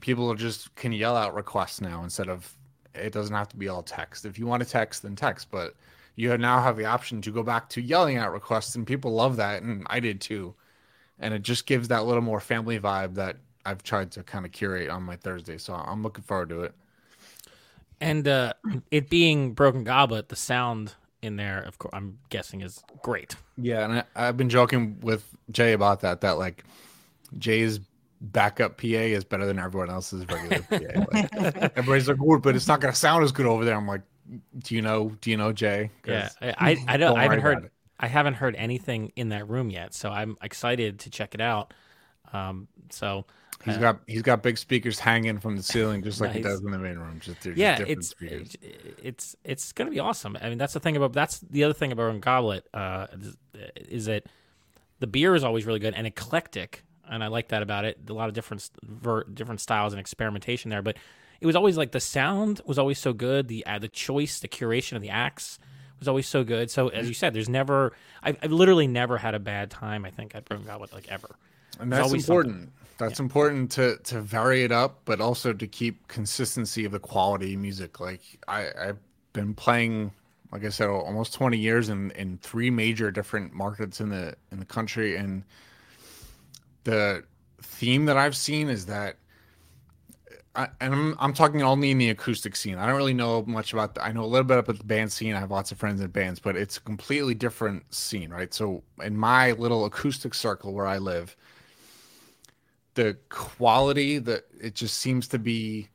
people 0.00 0.34
just 0.34 0.74
can 0.74 0.90
yell 0.90 1.16
out 1.16 1.36
requests 1.36 1.80
now 1.80 2.02
instead 2.02 2.28
of 2.28 2.52
it 2.96 3.12
doesn't 3.12 3.34
have 3.34 3.48
to 3.50 3.56
be 3.56 3.68
all 3.68 3.84
text. 3.84 4.24
If 4.24 4.40
you 4.40 4.46
want 4.48 4.64
to 4.64 4.68
text, 4.68 5.04
then 5.04 5.14
text, 5.14 5.52
but 5.52 5.76
you 6.16 6.36
now 6.36 6.60
have 6.60 6.76
the 6.76 6.86
option 6.86 7.22
to 7.22 7.30
go 7.30 7.44
back 7.44 7.68
to 7.70 7.80
yelling 7.80 8.16
out 8.16 8.32
requests 8.32 8.74
and 8.74 8.84
people 8.84 9.12
love 9.12 9.36
that 9.36 9.62
and 9.62 9.86
I 9.88 10.00
did 10.00 10.20
too. 10.20 10.52
And 11.20 11.32
it 11.32 11.42
just 11.42 11.64
gives 11.66 11.86
that 11.88 12.06
little 12.06 12.22
more 12.22 12.40
family 12.40 12.80
vibe 12.80 13.14
that 13.14 13.36
I've 13.64 13.84
tried 13.84 14.10
to 14.12 14.24
kind 14.24 14.44
of 14.44 14.50
curate 14.50 14.90
on 14.90 15.04
my 15.04 15.14
Thursday. 15.14 15.58
So 15.58 15.74
I'm 15.74 16.02
looking 16.02 16.24
forward 16.24 16.48
to 16.48 16.62
it. 16.62 16.74
And 18.00 18.26
uh, 18.26 18.54
it 18.90 19.08
being 19.08 19.52
Broken 19.52 19.84
Goblet, 19.84 20.28
the 20.28 20.36
sound 20.36 20.94
in 21.22 21.36
there, 21.36 21.60
of 21.60 21.78
course, 21.78 21.92
I'm 21.94 22.18
guessing 22.28 22.60
is 22.60 22.82
great. 23.02 23.36
Yeah, 23.56 23.84
and 23.84 24.04
I, 24.14 24.26
have 24.26 24.36
been 24.36 24.50
joking 24.50 24.98
with 25.00 25.24
Jay 25.50 25.72
about 25.72 26.00
that. 26.00 26.20
That 26.20 26.38
like 26.38 26.64
Jay's 27.38 27.80
backup 28.20 28.78
PA 28.78 28.86
is 28.86 29.24
better 29.24 29.46
than 29.46 29.58
everyone 29.58 29.90
else's 29.90 30.26
regular 30.26 30.62
PA. 30.62 31.04
Like, 31.12 31.34
everybody's 31.76 32.08
like, 32.08 32.18
"Good," 32.18 32.42
but 32.42 32.56
it's 32.56 32.68
not 32.68 32.80
gonna 32.80 32.94
sound 32.94 33.24
as 33.24 33.32
good 33.32 33.46
over 33.46 33.64
there. 33.64 33.76
I'm 33.76 33.88
like, 33.88 34.02
"Do 34.58 34.74
you 34.74 34.82
know? 34.82 35.12
Do 35.20 35.30
you 35.30 35.36
know 35.36 35.52
Jay?" 35.52 35.90
Yeah, 36.06 36.28
I, 36.40 36.76
I, 36.86 36.96
don't 36.96 37.18
I 37.18 37.22
haven't 37.22 37.40
heard. 37.40 37.70
I 37.98 38.06
haven't 38.08 38.34
heard 38.34 38.54
anything 38.56 39.12
in 39.16 39.30
that 39.30 39.48
room 39.48 39.70
yet, 39.70 39.94
so 39.94 40.10
I'm 40.10 40.36
excited 40.42 41.00
to 41.00 41.10
check 41.10 41.34
it 41.34 41.40
out. 41.40 41.72
Um, 42.32 42.68
so 42.90 43.24
He's 43.64 43.78
got 43.78 44.00
he's 44.06 44.22
got 44.22 44.42
big 44.42 44.58
speakers 44.58 44.98
hanging 44.98 45.38
from 45.38 45.56
the 45.56 45.62
ceiling, 45.62 46.02
just 46.02 46.20
like 46.20 46.30
nice. 46.30 46.36
he 46.36 46.42
does 46.42 46.60
in 46.60 46.70
the 46.70 46.78
main 46.78 46.98
room. 46.98 47.20
Just 47.20 47.46
yeah, 47.46 47.78
it's 47.86 48.08
speakers. 48.08 48.56
it's 49.02 49.36
it's 49.44 49.72
gonna 49.72 49.90
be 49.90 50.00
awesome. 50.00 50.36
I 50.40 50.48
mean, 50.48 50.58
that's 50.58 50.74
the 50.74 50.80
thing 50.80 50.96
about 50.96 51.12
that's 51.12 51.38
the 51.38 51.64
other 51.64 51.74
thing 51.74 51.92
about 51.92 52.20
Goblet 52.20 52.66
uh, 52.74 53.06
is 53.76 54.06
that 54.06 54.24
the 55.00 55.06
beer 55.06 55.34
is 55.34 55.44
always 55.44 55.66
really 55.66 55.78
good 55.78 55.94
and 55.94 56.06
eclectic, 56.06 56.84
and 57.08 57.24
I 57.24 57.28
like 57.28 57.48
that 57.48 57.62
about 57.62 57.84
it. 57.84 57.98
A 58.08 58.12
lot 58.12 58.28
of 58.28 58.34
different 58.34 58.68
ver- 58.82 59.24
different 59.24 59.60
styles 59.60 59.92
and 59.92 60.00
experimentation 60.00 60.70
there, 60.70 60.82
but 60.82 60.96
it 61.40 61.46
was 61.46 61.56
always 61.56 61.76
like 61.76 61.92
the 61.92 62.00
sound 62.00 62.60
was 62.66 62.78
always 62.78 62.98
so 62.98 63.12
good. 63.12 63.48
The 63.48 63.64
uh, 63.66 63.78
the 63.78 63.88
choice, 63.88 64.40
the 64.40 64.48
curation 64.48 64.92
of 64.92 65.02
the 65.02 65.10
acts 65.10 65.58
was 65.98 66.08
always 66.08 66.26
so 66.26 66.44
good. 66.44 66.70
So 66.70 66.88
as 66.88 67.08
you 67.08 67.14
said, 67.14 67.34
there's 67.34 67.48
never 67.48 67.92
I've, 68.22 68.36
I've 68.42 68.52
literally 68.52 68.86
never 68.86 69.16
had 69.16 69.34
a 69.34 69.38
bad 69.38 69.70
time. 69.70 70.04
I 70.04 70.10
think 70.10 70.34
at 70.34 70.48
Goblet 70.48 70.92
like 70.92 71.08
ever. 71.08 71.36
And 71.80 71.92
that's 71.92 72.12
important. 72.12 72.54
Something. 72.54 72.72
That's 72.98 73.18
yeah. 73.18 73.24
important 73.24 73.70
to 73.72 73.98
to 73.98 74.20
vary 74.20 74.62
it 74.62 74.72
up, 74.72 75.00
but 75.04 75.20
also 75.20 75.52
to 75.52 75.66
keep 75.66 76.06
consistency 76.08 76.84
of 76.84 76.92
the 76.92 77.00
quality 77.00 77.56
music. 77.56 78.00
Like 78.00 78.22
I, 78.46 78.68
I've 78.80 78.98
been 79.32 79.54
playing, 79.54 80.12
like 80.52 80.64
I 80.64 80.68
said, 80.68 80.88
almost 80.88 81.34
twenty 81.34 81.58
years 81.58 81.88
in 81.88 82.10
in 82.12 82.38
three 82.38 82.70
major 82.70 83.10
different 83.10 83.52
markets 83.52 84.00
in 84.00 84.10
the 84.10 84.34
in 84.52 84.58
the 84.58 84.64
country, 84.64 85.16
and 85.16 85.42
the 86.84 87.24
theme 87.62 88.04
that 88.06 88.16
I've 88.16 88.36
seen 88.36 88.68
is 88.68 88.86
that. 88.86 89.16
I, 90.56 90.68
and 90.80 90.94
I'm, 90.94 91.16
I'm 91.18 91.34
talking 91.34 91.62
only 91.62 91.90
in 91.90 91.98
the 91.98 92.10
acoustic 92.10 92.54
scene. 92.54 92.78
I 92.78 92.86
don't 92.86 92.94
really 92.94 93.12
know 93.12 93.42
much 93.44 93.72
about. 93.72 93.96
The, 93.96 94.04
I 94.04 94.12
know 94.12 94.22
a 94.22 94.26
little 94.26 94.44
bit 94.46 94.58
about 94.58 94.78
the 94.78 94.84
band 94.84 95.10
scene. 95.10 95.34
I 95.34 95.40
have 95.40 95.50
lots 95.50 95.72
of 95.72 95.78
friends 95.78 96.00
in 96.00 96.06
bands, 96.10 96.38
but 96.38 96.56
it's 96.56 96.76
a 96.76 96.80
completely 96.80 97.34
different 97.34 97.92
scene, 97.92 98.30
right? 98.30 98.54
So 98.54 98.84
in 99.02 99.16
my 99.16 99.50
little 99.50 99.84
acoustic 99.84 100.32
circle 100.32 100.72
where 100.72 100.86
I 100.86 100.98
live, 100.98 101.36
the 102.94 103.16
quality 103.28 104.18
that 104.18 104.44
it 104.60 104.74
just 104.74 104.98
seems 104.98 105.28
to 105.28 105.38
be 105.38 105.88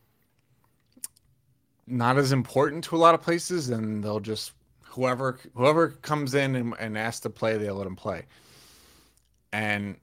not 1.88 2.18
as 2.18 2.32
important 2.32 2.84
to 2.84 2.96
a 2.96 2.98
lot 2.98 3.16
of 3.16 3.22
places 3.22 3.70
and 3.70 4.04
they'll 4.04 4.20
just 4.20 4.52
whoever 4.84 5.40
whoever 5.56 5.90
comes 5.90 6.36
in 6.36 6.56
and, 6.56 6.74
and 6.80 6.98
asks 6.98 7.22
to 7.22 7.30
play 7.30 7.58
they'll 7.58 7.76
let 7.76 7.86
them 7.86 7.96
play. 7.96 8.26
And 9.52 9.98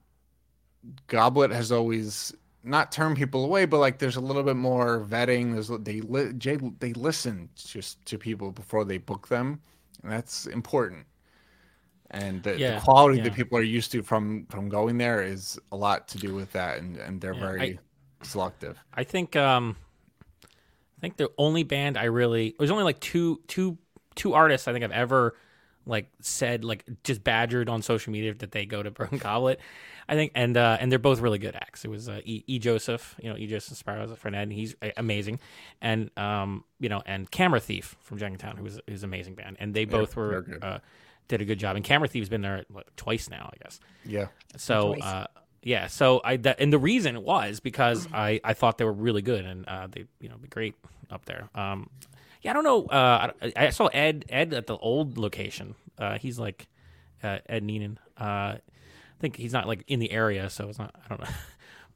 goblet 1.07 1.51
has 1.51 1.71
always 1.71 2.33
not 2.63 2.91
turned 2.91 3.15
people 3.15 3.45
away 3.45 3.65
but 3.65 3.77
like 3.77 3.99
there's 3.99 4.17
a 4.17 4.21
little 4.21 4.43
bit 4.43 4.57
more 4.57 5.05
vetting. 5.07 5.53
There's 5.53 5.69
they 5.83 6.01
Jay, 6.33 6.57
they 6.79 6.93
listen 6.93 7.49
just 7.55 8.03
to 8.05 8.17
people 8.17 8.51
before 8.51 8.83
they 8.83 8.97
book 8.97 9.27
them 9.27 9.61
and 10.03 10.11
that's 10.11 10.45
important 10.47 11.05
and 12.11 12.43
the, 12.43 12.57
yeah, 12.57 12.75
the 12.75 12.81
quality 12.81 13.17
yeah. 13.17 13.25
that 13.25 13.33
people 13.33 13.57
are 13.57 13.63
used 13.63 13.91
to 13.91 14.01
from 14.01 14.45
from 14.49 14.69
going 14.69 14.97
there 14.97 15.21
is 15.21 15.59
a 15.71 15.75
lot 15.75 16.07
to 16.07 16.17
do 16.17 16.33
with 16.33 16.51
that 16.53 16.79
and 16.79 16.97
and 16.97 17.19
they're 17.21 17.33
yeah, 17.33 17.39
very 17.39 17.61
I, 17.61 18.25
selective 18.25 18.77
i 18.93 19.03
think 19.03 19.35
um 19.35 19.75
i 20.43 21.01
think 21.01 21.17
the 21.17 21.29
only 21.37 21.63
band 21.63 21.97
i 21.97 22.05
really 22.05 22.55
was 22.59 22.71
only 22.71 22.83
like 22.83 22.99
two 22.99 23.41
two 23.47 23.77
two 24.15 24.33
artists 24.33 24.67
i 24.67 24.73
think 24.73 24.83
i've 24.83 24.91
ever 24.91 25.35
like 25.87 26.09
said 26.19 26.63
like 26.63 26.83
just 27.03 27.23
badgered 27.23 27.69
on 27.69 27.81
social 27.81 28.11
media 28.11 28.33
that 28.35 28.51
they 28.51 28.65
go 28.65 28.83
to 28.83 28.91
Broken 28.97 29.17
Goblet. 29.17 29.59
I 30.09 30.15
think 30.15 30.31
and 30.35 30.55
uh 30.55 30.77
and 30.79 30.91
they're 30.91 30.99
both 30.99 31.19
really 31.19 31.39
good 31.39 31.55
acts. 31.55 31.83
It 31.83 31.89
was 31.89 32.07
uh, 32.07 32.21
e, 32.23 32.43
e. 32.47 32.59
Joseph, 32.59 33.15
you 33.21 33.29
know, 33.29 33.37
E 33.37 33.47
Joseph 33.47 33.77
Sparrow's 33.77 34.11
a 34.11 34.15
friend 34.15 34.35
and 34.35 34.53
he's 34.53 34.75
amazing. 34.95 35.39
And 35.81 36.11
um 36.17 36.63
you 36.79 36.89
know, 36.89 37.01
and 37.05 37.29
Camera 37.29 37.59
Thief 37.59 37.95
from 38.01 38.19
Jenkintown 38.19 38.57
who 38.57 38.63
was 38.63 38.79
who's 38.87 39.03
an 39.03 39.09
amazing 39.09 39.35
band. 39.35 39.57
And 39.59 39.73
they 39.73 39.85
both 39.85 40.15
were 40.15 40.45
uh 40.61 40.79
did 41.27 41.41
a 41.41 41.45
good 41.45 41.59
job. 41.59 41.75
And 41.75 41.83
Camera 41.83 42.07
Thief's 42.07 42.29
been 42.29 42.41
there 42.41 42.65
what, 42.69 42.95
twice 42.97 43.29
now, 43.29 43.49
I 43.53 43.63
guess. 43.63 43.79
Yeah. 44.05 44.27
So, 44.55 44.95
uh, 44.99 45.27
yeah. 45.63 45.87
So 45.87 46.21
I 46.23 46.37
that, 46.37 46.59
and 46.59 46.71
the 46.71 46.79
reason 46.79 47.23
was 47.23 47.59
because 47.59 48.07
I 48.13 48.39
I 48.43 48.53
thought 48.53 48.77
they 48.77 48.85
were 48.85 48.93
really 48.93 49.21
good 49.21 49.45
and 49.45 49.67
uh, 49.67 49.87
they 49.87 50.05
you 50.19 50.29
know 50.29 50.37
be 50.37 50.47
great 50.47 50.75
up 51.09 51.25
there. 51.25 51.49
Um, 51.55 51.89
yeah, 52.41 52.51
I 52.51 52.53
don't 52.53 52.63
know. 52.63 52.85
Uh, 52.85 53.31
I, 53.41 53.53
I 53.55 53.69
saw 53.69 53.87
Ed 53.87 54.25
Ed 54.29 54.53
at 54.53 54.67
the 54.67 54.77
old 54.77 55.17
location. 55.17 55.75
Uh, 55.97 56.17
he's 56.17 56.39
like 56.39 56.67
uh, 57.23 57.39
Ed 57.47 57.63
Neenan. 57.63 57.97
Uh, 58.19 58.57
I 58.57 59.19
think 59.19 59.35
he's 59.35 59.53
not 59.53 59.67
like 59.67 59.83
in 59.87 59.99
the 59.99 60.11
area, 60.11 60.49
so 60.49 60.69
it's 60.69 60.79
not. 60.79 60.95
I 61.03 61.07
don't 61.09 61.21
know. 61.21 61.27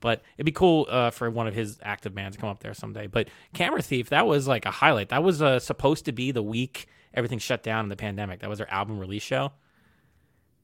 But 0.01 0.21
it'd 0.37 0.45
be 0.45 0.51
cool 0.51 0.87
uh, 0.89 1.11
for 1.11 1.29
one 1.29 1.47
of 1.47 1.53
his 1.53 1.79
active 1.81 2.13
bands 2.13 2.35
to 2.35 2.41
come 2.41 2.49
up 2.49 2.59
there 2.59 2.73
someday. 2.73 3.07
But 3.07 3.29
Camera 3.53 3.81
Thief, 3.81 4.09
that 4.09 4.27
was 4.27 4.47
like 4.47 4.65
a 4.65 4.71
highlight. 4.71 5.09
That 5.09 5.23
was 5.23 5.41
uh, 5.41 5.59
supposed 5.59 6.05
to 6.05 6.11
be 6.11 6.31
the 6.31 6.43
week 6.43 6.87
everything 7.13 7.39
shut 7.39 7.63
down 7.63 7.85
in 7.85 7.89
the 7.89 7.95
pandemic. 7.95 8.39
That 8.39 8.49
was 8.49 8.59
their 8.59 8.71
album 8.71 8.99
release 8.99 9.23
show, 9.23 9.51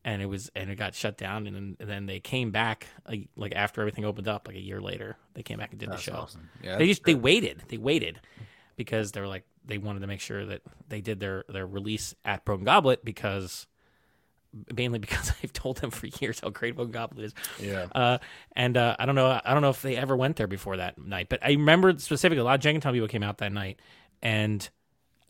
and 0.04 0.22
it 0.22 0.26
was 0.26 0.52
and 0.56 0.70
it 0.70 0.76
got 0.76 0.96
shut 0.96 1.18
down, 1.18 1.48
and 1.48 1.56
then, 1.56 1.78
and 1.80 1.90
then 1.90 2.06
they 2.06 2.20
came 2.20 2.52
back 2.52 2.88
like, 3.08 3.30
like, 3.36 3.54
after 3.56 3.82
everything 3.82 4.06
opened 4.06 4.28
up, 4.28 4.48
like 4.48 4.58
a 4.58 4.62
year 4.62 4.82
later. 4.82 5.18
They 5.34 5.44
came 5.44 5.60
back 5.60 5.72
and 5.72 5.80
did 5.80 5.90
that's 5.90 6.04
the 6.04 6.12
show. 6.12 6.18
Awesome. 6.18 6.50
Yeah, 6.64 6.78
they 6.78 6.88
just 6.88 7.04
great. 7.04 7.14
they 7.14 7.20
waited. 7.20 7.64
They 7.68 7.78
waited 7.78 8.20
because 8.76 9.12
they 9.12 9.22
were 9.22 9.28
like 9.28 9.44
they 9.66 9.78
wanted 9.78 10.00
to 10.00 10.08
make 10.08 10.22
sure 10.22 10.46
that 10.46 10.62
they 10.90 11.02
did 11.02 11.20
their 11.20 11.44
their 11.50 11.68
release 11.68 12.16
at 12.26 12.46
Broken 12.46 12.66
Goblet 12.66 13.04
because 13.04 13.68
mainly 14.76 15.00
because 15.08 15.32
I've 15.44 15.54
told 15.54 15.78
them 15.78 15.92
for 15.92 16.08
years 16.08 16.40
how 16.40 16.50
great 16.50 16.76
Broken 16.76 16.92
Goblet 16.92 17.26
is. 17.26 17.34
Yeah. 17.60 17.88
Uh, 17.94 18.18
and 18.56 18.78
uh, 18.78 18.96
I 19.00 19.06
don't 19.06 19.16
know. 19.16 19.40
I 19.44 19.54
don't 19.54 19.62
know 19.62 19.70
if 19.70 19.82
they 19.82 19.96
ever 19.96 20.16
went 20.16 20.36
there 20.38 20.48
before 20.48 20.78
that 20.78 20.98
night, 20.98 21.28
but 21.30 21.40
I 21.44 21.52
remember 21.52 21.98
specifically 21.98 22.40
a 22.40 22.44
lot 22.44 22.56
of 22.56 22.62
Jenkintown 22.62 22.94
people 22.94 23.08
came 23.08 23.24
out 23.24 23.40
that 23.40 23.52
night, 23.52 23.80
and 24.22 24.68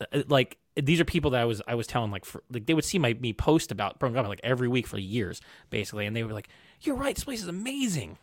uh, 0.00 0.22
like 0.28 0.58
these 0.76 1.00
are 1.00 1.04
people 1.04 1.32
that 1.32 1.40
I 1.40 1.44
was 1.44 1.62
I 1.66 1.74
was 1.74 1.86
telling 1.86 2.10
like 2.10 2.24
for, 2.24 2.42
like 2.50 2.66
they 2.66 2.74
would 2.74 2.84
see 2.84 2.98
my 2.98 3.14
me 3.14 3.32
post 3.32 3.72
about 3.72 3.98
Broken 3.98 4.14
Goblet 4.14 4.30
like 4.30 4.40
every 4.42 4.68
week 4.68 4.86
for 4.86 4.98
years 4.98 5.40
basically, 5.70 6.06
and 6.06 6.14
they 6.14 6.22
were 6.22 6.32
like, 6.32 6.48
"You're 6.82 6.96
right, 6.96 7.14
this 7.14 7.24
place 7.24 7.42
is 7.42 7.48
amazing." 7.48 8.18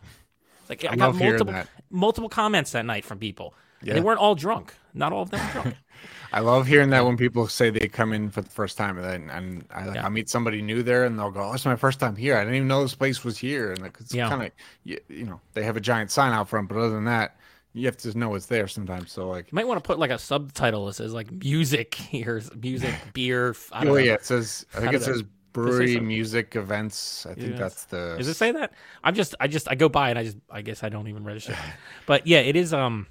Like 0.69 0.83
I, 0.85 0.93
I 0.93 0.95
got 0.95 1.15
multiple 1.15 1.63
multiple 1.89 2.29
comments 2.29 2.71
that 2.71 2.85
night 2.85 3.05
from 3.05 3.19
people. 3.19 3.53
Yeah. 3.81 3.93
they 3.93 4.01
weren't 4.01 4.19
all 4.19 4.35
drunk. 4.35 4.73
Not 4.95 5.13
all 5.13 5.23
of 5.23 5.31
them 5.31 5.45
were 5.45 5.61
drunk. 5.61 5.75
I 6.33 6.39
love 6.39 6.67
hearing 6.67 6.89
that 6.89 7.05
when 7.05 7.17
people 7.17 7.47
say 7.47 7.69
they 7.69 7.87
come 7.87 8.11
in 8.11 8.29
for 8.29 8.41
the 8.41 8.49
first 8.49 8.77
time, 8.77 8.97
and 8.97 9.05
then 9.05 9.29
and 9.29 9.65
I 9.71 9.85
like 9.85 9.95
yeah. 9.95 10.05
I 10.05 10.09
meet 10.09 10.29
somebody 10.29 10.61
new 10.61 10.83
there, 10.83 11.05
and 11.05 11.17
they'll 11.17 11.31
go, 11.31 11.41
"Oh, 11.41 11.53
it's 11.53 11.65
my 11.65 11.75
first 11.75 11.99
time 11.99 12.15
here. 12.15 12.35
I 12.35 12.41
didn't 12.41 12.55
even 12.55 12.67
know 12.67 12.81
this 12.81 12.95
place 12.95 13.23
was 13.23 13.37
here." 13.37 13.71
And 13.71 13.85
it's 13.85 14.13
yeah. 14.13 14.29
kind 14.29 14.43
of 14.43 14.51
you, 14.83 14.99
you 15.07 15.25
know 15.25 15.39
they 15.53 15.63
have 15.63 15.77
a 15.77 15.81
giant 15.81 16.11
sign 16.11 16.33
out 16.33 16.49
front, 16.49 16.67
but 16.67 16.77
other 16.77 16.89
than 16.89 17.05
that, 17.05 17.37
you 17.73 17.85
have 17.85 17.97
to 17.97 18.17
know 18.17 18.35
it's 18.35 18.47
there 18.47 18.67
sometimes. 18.67 19.11
So 19.11 19.29
like, 19.29 19.51
you 19.51 19.55
might 19.55 19.67
want 19.67 19.81
to 19.81 19.87
put 19.87 19.99
like 19.99 20.11
a 20.11 20.17
subtitle 20.17 20.85
that 20.87 20.93
says 20.93 21.13
like 21.13 21.31
music 21.31 21.95
here, 21.95 22.41
music, 22.61 22.93
beer. 23.13 23.55
I 23.71 23.83
don't 23.83 23.91
oh 23.91 23.95
know. 23.95 23.99
yeah, 23.99 24.13
it 24.13 24.25
says. 24.25 24.65
I 24.75 24.79
think 24.81 24.93
it 24.93 25.03
says 25.03 25.23
brewery 25.55 25.99
music 26.01 26.55
events. 26.55 27.25
I 27.25 27.33
think 27.33 27.51
yes. 27.51 27.59
that's 27.59 27.85
the. 27.85 28.15
Does 28.17 28.27
it 28.27 28.33
say 28.33 28.51
that? 28.51 28.73
I'm 29.03 29.15
just, 29.15 29.35
I 29.39 29.47
just, 29.47 29.69
I 29.69 29.75
go 29.75 29.87
by 29.87 30.09
and 30.09 30.19
I 30.19 30.23
just, 30.25 30.37
I 30.49 30.61
guess 30.61 30.83
I 30.83 30.89
don't 30.89 31.07
even 31.07 31.23
register. 31.23 31.55
but 32.05 32.27
yeah, 32.27 32.39
it 32.39 32.55
is. 32.55 32.73
Um, 32.73 33.07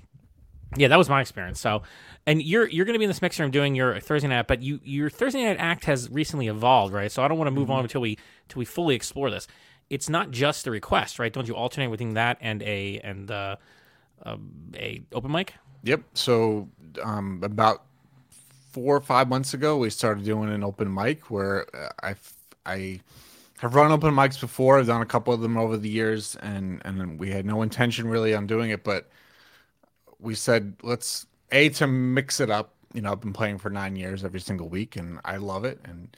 yeah, 0.77 0.89
that 0.89 0.99
was 0.99 1.09
my 1.09 1.21
experience. 1.21 1.61
So, 1.61 1.83
and 2.27 2.43
you're 2.43 2.69
you're 2.69 2.85
going 2.85 2.95
to 2.95 2.99
be 2.99 3.05
in 3.05 3.11
this 3.11 3.23
mixer 3.23 3.43
room 3.43 3.51
doing 3.51 3.75
your 3.75 4.01
Thursday 4.01 4.29
night, 4.29 4.47
but 4.47 4.63
you 4.63 4.81
your 4.85 5.11
Thursday 5.11 5.45
night 5.45 5.57
act 5.59 5.85
has 5.85 6.11
recently 6.11 6.49
evolved, 6.49 6.93
right? 6.93 7.11
So 7.11 7.23
I 7.23 7.29
don't 7.29 7.39
want 7.39 7.49
to 7.49 7.53
move 7.53 7.65
mm-hmm. 7.65 7.73
on 7.73 7.85
until 7.85 8.01
we 8.01 8.19
until 8.49 8.59
we 8.59 8.65
fully 8.65 8.95
explore 8.95 9.31
this. 9.31 9.47
it's 9.91 10.09
not 10.09 10.31
just 10.31 10.65
the 10.65 10.71
request, 10.71 11.19
right? 11.19 11.33
Don't 11.33 11.47
you 11.47 11.55
alternate 11.55 11.91
between 11.91 12.15
that 12.15 12.39
and 12.41 12.63
a 12.63 13.01
and 13.05 13.31
uh, 13.31 13.57
um, 14.25 14.51
a 14.77 15.03
open 15.13 15.31
mic? 15.31 15.55
Yep. 15.85 16.03
So 16.15 16.69
um, 17.03 17.41
about 17.43 17.85
four 18.73 18.97
or 18.97 19.01
five 19.01 19.29
months 19.29 19.55
ago, 19.55 19.77
we 19.77 19.91
started 19.91 20.25
doing 20.25 20.51
an 20.51 20.65
open 20.65 20.93
mic 20.93 21.31
where 21.31 21.67
uh, 21.75 21.91
I 22.03 22.15
I 22.67 23.01
have 23.59 23.75
run 23.75 23.93
open 23.93 24.15
mics 24.15 24.41
before. 24.41 24.79
I've 24.79 24.87
done 24.87 25.03
a 25.03 25.07
couple 25.07 25.33
of 25.33 25.41
them 25.41 25.57
over 25.57 25.77
the 25.77 25.89
years, 25.89 26.37
and 26.37 26.81
and 26.85 27.19
we 27.19 27.31
had 27.31 27.47
no 27.47 27.63
intention 27.63 28.09
really 28.09 28.35
on 28.35 28.47
doing 28.47 28.71
it, 28.71 28.83
but 28.85 29.09
we 30.25 30.35
said 30.35 30.75
let's 30.83 31.27
a 31.53 31.69
to 31.71 31.87
mix 31.87 32.41
it 32.41 32.51
up. 32.51 32.75
You 32.93 33.03
know, 33.03 33.13
I've 33.13 33.21
been 33.21 33.33
playing 33.33 33.59
for 33.59 33.71
nine 33.71 33.97
years 33.97 34.25
every 34.25 34.41
single 34.41 34.69
week, 34.69 34.97
and 34.97 35.21
I 35.25 35.37
love 35.37 35.65
it. 35.65 35.81
And 35.85 36.17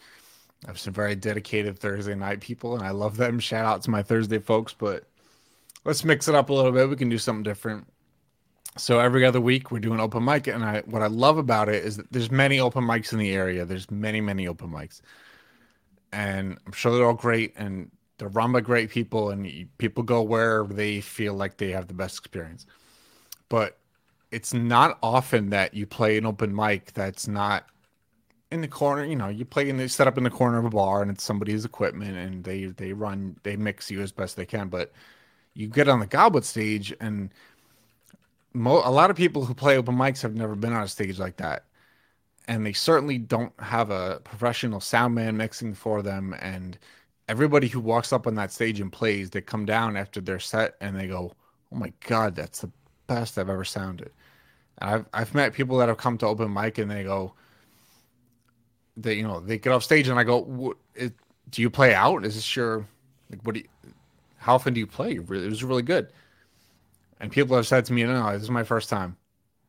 I 0.64 0.68
have 0.68 0.78
some 0.78 0.92
very 0.92 1.14
dedicated 1.14 1.78
Thursday 1.78 2.14
night 2.14 2.40
people, 2.40 2.74
and 2.74 2.82
I 2.82 2.90
love 2.90 3.16
them. 3.16 3.38
Shout 3.38 3.64
out 3.64 3.82
to 3.82 3.90
my 3.90 4.02
Thursday 4.02 4.38
folks, 4.38 4.72
but 4.72 5.04
let's 5.84 6.04
mix 6.04 6.28
it 6.28 6.34
up 6.34 6.50
a 6.50 6.54
little 6.54 6.72
bit. 6.72 6.88
We 6.88 6.96
can 6.96 7.08
do 7.08 7.18
something 7.18 7.42
different. 7.42 7.86
So 8.78 8.98
every 8.98 9.24
other 9.24 9.40
week 9.40 9.70
we're 9.70 9.80
doing 9.80 10.00
open 10.00 10.24
mic, 10.24 10.46
and 10.46 10.64
I 10.64 10.80
what 10.86 11.02
I 11.02 11.06
love 11.06 11.38
about 11.38 11.68
it 11.68 11.84
is 11.84 11.96
that 11.96 12.12
there's 12.12 12.30
many 12.30 12.60
open 12.60 12.84
mics 12.84 13.12
in 13.12 13.18
the 13.18 13.32
area. 13.32 13.64
There's 13.64 13.90
many 13.90 14.20
many 14.20 14.46
open 14.46 14.70
mics, 14.70 15.00
and 16.12 16.58
I'm 16.66 16.72
sure 16.72 16.94
they're 16.94 17.06
all 17.06 17.14
great, 17.14 17.54
and 17.56 17.90
they're 18.18 18.28
run 18.28 18.52
by 18.52 18.60
great 18.60 18.90
people, 18.90 19.30
and 19.30 19.68
people 19.78 20.02
go 20.02 20.22
where 20.22 20.64
they 20.64 21.00
feel 21.00 21.34
like 21.34 21.56
they 21.56 21.70
have 21.70 21.88
the 21.88 21.94
best 21.94 22.18
experience. 22.18 22.66
But 23.48 23.78
it's 24.36 24.52
not 24.52 24.98
often 25.02 25.50
that 25.50 25.72
you 25.74 25.86
play 25.86 26.18
an 26.18 26.26
open 26.26 26.54
mic 26.54 26.92
that's 26.92 27.26
not 27.26 27.66
in 28.50 28.60
the 28.60 28.68
corner. 28.68 29.04
You 29.04 29.16
know, 29.16 29.28
you 29.28 29.46
play 29.46 29.68
in 29.70 29.78
the 29.78 29.88
set 29.88 30.06
up 30.06 30.18
in 30.18 30.24
the 30.24 30.30
corner 30.30 30.58
of 30.58 30.66
a 30.66 30.70
bar, 30.70 31.02
and 31.02 31.10
it's 31.10 31.24
somebody's 31.24 31.64
equipment, 31.64 32.16
and 32.16 32.44
they 32.44 32.66
they 32.66 32.92
run 32.92 33.36
they 33.44 33.56
mix 33.56 33.90
you 33.90 34.02
as 34.02 34.12
best 34.12 34.36
they 34.36 34.46
can. 34.46 34.68
But 34.68 34.92
you 35.54 35.68
get 35.68 35.88
on 35.88 36.00
the 36.00 36.06
goblet 36.06 36.44
stage, 36.44 36.94
and 37.00 37.30
mo- 38.52 38.82
a 38.84 38.90
lot 38.90 39.10
of 39.10 39.16
people 39.16 39.44
who 39.44 39.54
play 39.54 39.76
open 39.76 39.96
mics 39.96 40.22
have 40.22 40.34
never 40.34 40.54
been 40.54 40.72
on 40.72 40.82
a 40.82 40.88
stage 40.88 41.18
like 41.18 41.36
that, 41.38 41.64
and 42.48 42.66
they 42.66 42.72
certainly 42.74 43.18
don't 43.18 43.52
have 43.60 43.90
a 43.90 44.20
professional 44.24 44.80
sound 44.80 45.14
man 45.14 45.36
mixing 45.36 45.74
for 45.74 46.02
them. 46.02 46.34
And 46.40 46.78
everybody 47.28 47.68
who 47.68 47.80
walks 47.80 48.12
up 48.12 48.26
on 48.26 48.36
that 48.36 48.52
stage 48.52 48.80
and 48.80 48.92
plays, 48.92 49.30
they 49.30 49.40
come 49.42 49.66
down 49.66 49.96
after 49.96 50.20
their 50.20 50.40
set 50.40 50.76
and 50.80 50.96
they 50.96 51.08
go, 51.08 51.32
"Oh 51.72 51.76
my 51.76 51.92
god, 52.06 52.36
that's 52.36 52.60
the 52.62 52.72
best 53.08 53.38
I've 53.38 53.50
ever 53.50 53.64
sounded." 53.64 54.12
And 54.78 54.90
I've 54.90 55.06
I've 55.12 55.34
met 55.34 55.52
people 55.52 55.78
that 55.78 55.88
have 55.88 55.98
come 55.98 56.18
to 56.18 56.26
open 56.26 56.52
mic 56.52 56.78
and 56.78 56.90
they 56.90 57.04
go, 57.04 57.32
they 58.96 59.14
you 59.14 59.22
know 59.22 59.40
they 59.40 59.58
get 59.58 59.72
off 59.72 59.84
stage 59.84 60.08
and 60.08 60.18
I 60.18 60.24
go, 60.24 60.40
what, 60.42 60.76
it, 60.94 61.12
"Do 61.50 61.62
you 61.62 61.70
play 61.70 61.94
out? 61.94 62.24
Is 62.24 62.34
this 62.34 62.56
your 62.56 62.86
like 63.30 63.40
what 63.44 63.54
do 63.54 63.60
you?" 63.60 63.68
How 64.38 64.54
often 64.54 64.74
do 64.74 64.80
you 64.80 64.86
play? 64.86 65.12
It 65.12 65.28
was 65.28 65.64
really 65.64 65.82
good. 65.82 66.08
And 67.20 67.32
people 67.32 67.56
have 67.56 67.66
said 67.66 67.84
to 67.86 67.92
me, 67.92 68.04
"No, 68.04 68.32
this 68.32 68.42
is 68.42 68.50
my 68.50 68.64
first 68.64 68.88
time." 68.88 69.16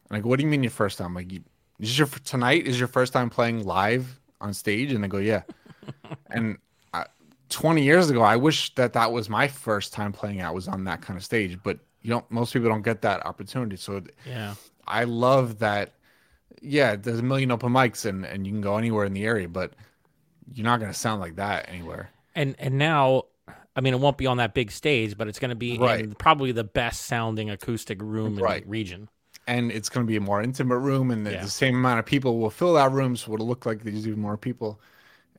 And 0.10 0.18
I 0.18 0.22
go, 0.22 0.30
"What 0.30 0.38
do 0.38 0.44
you 0.44 0.50
mean 0.50 0.64
your 0.64 0.72
first 0.72 0.98
time? 0.98 1.14
Like, 1.14 1.32
you, 1.32 1.42
is 1.80 1.98
your 1.98 2.08
tonight 2.08 2.68
is 2.68 2.78
your 2.78 2.88
first 2.88 3.14
time 3.14 3.30
playing 3.30 3.66
live 3.66 4.20
on 4.40 4.54
stage?" 4.54 4.92
And 4.92 5.04
they 5.04 5.08
go, 5.08 5.18
"Yeah." 5.18 5.44
and 6.30 6.58
I, 6.94 7.06
20 7.50 7.82
years 7.82 8.10
ago, 8.10 8.22
I 8.22 8.36
wish 8.36 8.76
that 8.76 8.94
that 8.94 9.12
was 9.12 9.30
my 9.30 9.48
first 9.48 9.94
time 9.94 10.12
playing 10.12 10.42
out 10.42 10.54
was 10.54 10.68
on 10.68 10.84
that 10.84 11.02
kind 11.02 11.18
of 11.18 11.24
stage. 11.24 11.58
But 11.64 11.80
you 12.02 12.10
don't. 12.10 12.30
Most 12.30 12.54
people 12.54 12.70
don't 12.70 12.84
get 12.84 13.02
that 13.02 13.26
opportunity. 13.26 13.78
So 13.78 14.04
yeah, 14.26 14.56
I 14.88 15.04
love 15.04 15.60
that. 15.60 15.94
Yeah, 16.62 16.96
there's 16.96 17.20
a 17.20 17.24
million 17.24 17.52
open 17.52 17.72
mics, 17.72 18.06
and 18.06 18.26
and 18.26 18.48
you 18.48 18.54
can 18.54 18.62
go 18.62 18.78
anywhere 18.78 19.06
in 19.06 19.14
the 19.14 19.26
area, 19.26 19.48
but 19.48 19.74
you're 20.54 20.66
not 20.66 20.80
going 20.80 20.92
to 20.92 20.98
sound 20.98 21.22
like 21.22 21.36
that 21.36 21.70
anywhere. 21.70 22.10
And 22.36 22.56
and 22.58 22.78
now 22.78 23.26
I 23.78 23.82
mean, 23.82 23.94
it 23.94 24.00
won't 24.00 24.18
be 24.18 24.26
on 24.26 24.38
that 24.38 24.56
big 24.56 24.72
stage, 24.72 25.16
but 25.16 25.28
it's 25.28 25.38
going 25.38 25.50
to 25.50 25.56
be 25.56 25.78
right. 25.78 26.00
in 26.00 26.16
probably 26.16 26.52
the 26.52 26.64
best 26.64 27.06
sounding 27.06 27.52
acoustic 27.52 28.02
room 28.02 28.38
in 28.38 28.44
right. 28.44 28.64
the 28.64 28.70
region. 28.70 29.08
And 29.46 29.72
it's 29.72 29.88
going 29.88 30.06
to 30.06 30.10
be 30.10 30.18
a 30.18 30.22
more 30.22 30.42
intimate 30.42 30.80
room, 30.80 31.12
and 31.12 31.26
the, 31.26 31.34
yeah. 31.34 31.44
the 31.44 31.50
same 31.50 31.76
amount 31.76 32.00
of 32.00 32.06
people 32.06 32.40
will 32.40 32.50
fill 32.50 32.74
that 32.74 32.92
room, 32.92 33.16
so 33.16 33.34
it'll 33.34 33.48
look 33.48 33.68
like 33.68 33.84
there's 33.84 34.08
even 34.08 34.20
more 34.20 34.36
people. 34.36 34.82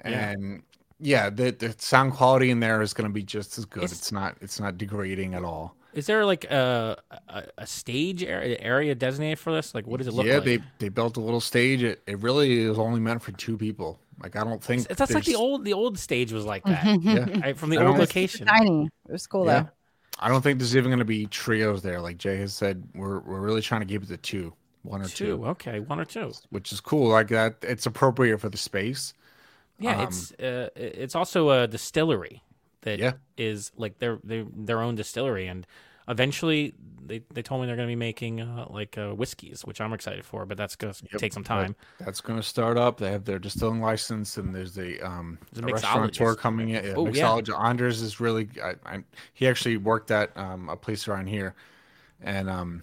And 0.03 0.63
yeah, 1.01 1.25
yeah 1.25 1.31
the, 1.31 1.51
the 1.51 1.75
sound 1.79 2.13
quality 2.13 2.51
in 2.51 2.61
there 2.61 2.81
is 2.81 2.95
going 2.95 3.11
to 3.11 3.13
be 3.13 3.25
just 3.25 3.59
as 3.59 3.65
good. 3.65 3.83
It's, 3.83 3.93
it's 3.93 4.13
not 4.13 4.37
it's 4.41 4.61
not 4.61 4.79
degrading 4.79 5.35
at 5.35 5.43
all. 5.43 5.75
Is 5.95 6.07
there 6.07 6.25
like 6.25 6.45
a 6.45 6.97
a, 7.29 7.45
a 7.59 7.67
stage 7.67 8.23
area, 8.23 8.57
area, 8.61 8.95
designated 8.95 9.39
for 9.39 9.53
this? 9.53 9.75
Like, 9.75 9.87
what 9.87 9.99
does 9.99 10.07
it 10.07 10.15
look 10.15 10.27
yeah, 10.27 10.39
like? 10.39 10.47
Yeah, 10.47 10.57
they 10.59 10.65
they 10.79 10.89
built 10.89 11.17
a 11.17 11.21
little 11.21 11.41
stage. 11.41 11.83
It 11.83 12.03
it 12.07 12.19
really 12.21 12.61
is 12.61 12.79
only 12.79 13.01
meant 13.01 13.23
for 13.23 13.33
two 13.33 13.57
people. 13.57 13.99
Like 14.23 14.37
I 14.37 14.45
don't 14.45 14.63
think 14.63 14.87
that's 14.89 15.15
like 15.15 15.25
the 15.25 15.37
old 15.37 15.65
the 15.65 15.73
old 15.73 15.99
stage 15.99 16.33
was 16.33 16.45
like 16.45 16.65
that. 16.65 16.85
yeah. 17.03 17.53
from 17.55 17.71
the 17.71 17.85
old 17.85 17.99
location. 17.99 18.47
Tiny. 18.47 18.89
It 19.09 19.13
was 19.13 19.27
cool 19.27 19.47
yeah. 19.47 19.63
though. 19.63 19.69
I 20.21 20.29
don't 20.29 20.43
think 20.43 20.59
there's 20.59 20.77
even 20.77 20.91
going 20.91 20.99
to 20.99 21.05
be 21.05 21.27
trios 21.27 21.83
there. 21.83 22.01
Like 22.01 22.19
Jay 22.19 22.37
has 22.39 22.53
said, 22.53 22.83
we're 22.95 23.21
we're 23.21 23.41
really 23.41 23.63
trying 23.63 23.83
to 23.83 23.87
keep 23.87 24.03
it 24.03 24.09
to 24.09 24.17
two, 24.17 24.53
one 24.83 25.01
or 25.01 25.07
two. 25.07 25.37
two. 25.37 25.47
Okay, 25.47 25.81
one 25.81 26.01
or 26.01 26.05
two, 26.05 26.33
which 26.51 26.73
is 26.73 26.81
cool. 26.81 27.09
Like 27.09 27.29
that, 27.29 27.57
it's 27.63 27.87
appropriate 27.87 28.41
for 28.41 28.49
the 28.49 28.59
space. 28.59 29.15
Yeah, 29.79 30.01
um, 30.01 30.09
it's 30.09 30.33
uh, 30.33 30.71
it's 30.75 31.15
also 31.15 31.51
a 31.51 31.69
distillery 31.69 32.43
that 32.83 32.99
yeah. 32.99 33.13
is 33.37 33.73
like 33.77 33.99
their 33.99 34.19
their 34.25 34.45
their 34.55 34.81
own 34.81 34.95
distillery, 34.95 35.47
and 35.47 35.67
eventually 36.09 36.75
they, 37.05 37.23
they 37.33 37.43
told 37.43 37.61
me 37.61 37.67
they're 37.67 37.77
going 37.77 37.89
to 37.89 37.93
be 37.93 37.97
making 37.97 38.41
uh, 38.41 38.67
like 38.69 38.99
uh, 38.99 39.11
whiskeys, 39.11 39.63
which 39.63 39.81
I'm 39.81 39.93
excited 39.93 40.25
for, 40.25 40.47
but 40.47 40.57
that's 40.57 40.77
going 40.77 40.93
to 40.93 41.03
yep. 41.13 41.21
take 41.21 41.33
some 41.33 41.45
time. 41.45 41.75
That's 41.99 42.21
going 42.21 42.39
to 42.39 42.43
start 42.43 42.77
up. 42.77 42.99
They 42.99 43.11
have 43.11 43.25
their 43.25 43.39
distilling 43.39 43.81
license, 43.81 44.37
and 44.37 44.55
there's 44.55 44.79
a 44.79 44.99
um 45.07 45.39
there's 45.53 45.65
a, 45.65 45.69
a 45.69 45.73
restaurateur 45.73 46.35
coming 46.35 46.71
in. 46.71 46.85
Yeah, 46.85 46.95
oh, 46.97 47.07
mixologist. 47.07 47.49
Yeah. 47.49 47.69
Anders 47.69 48.03
is 48.03 48.21
really. 48.21 48.49
I, 48.63 48.75
I, 48.85 49.05
he 49.35 49.47
actually 49.47 49.77
worked 49.77 50.11
at 50.11 50.37
um, 50.37 50.69
a 50.69 50.77
place 50.77 51.09
around 51.09 51.29
here, 51.29 51.55
and 52.21 52.49
um, 52.49 52.83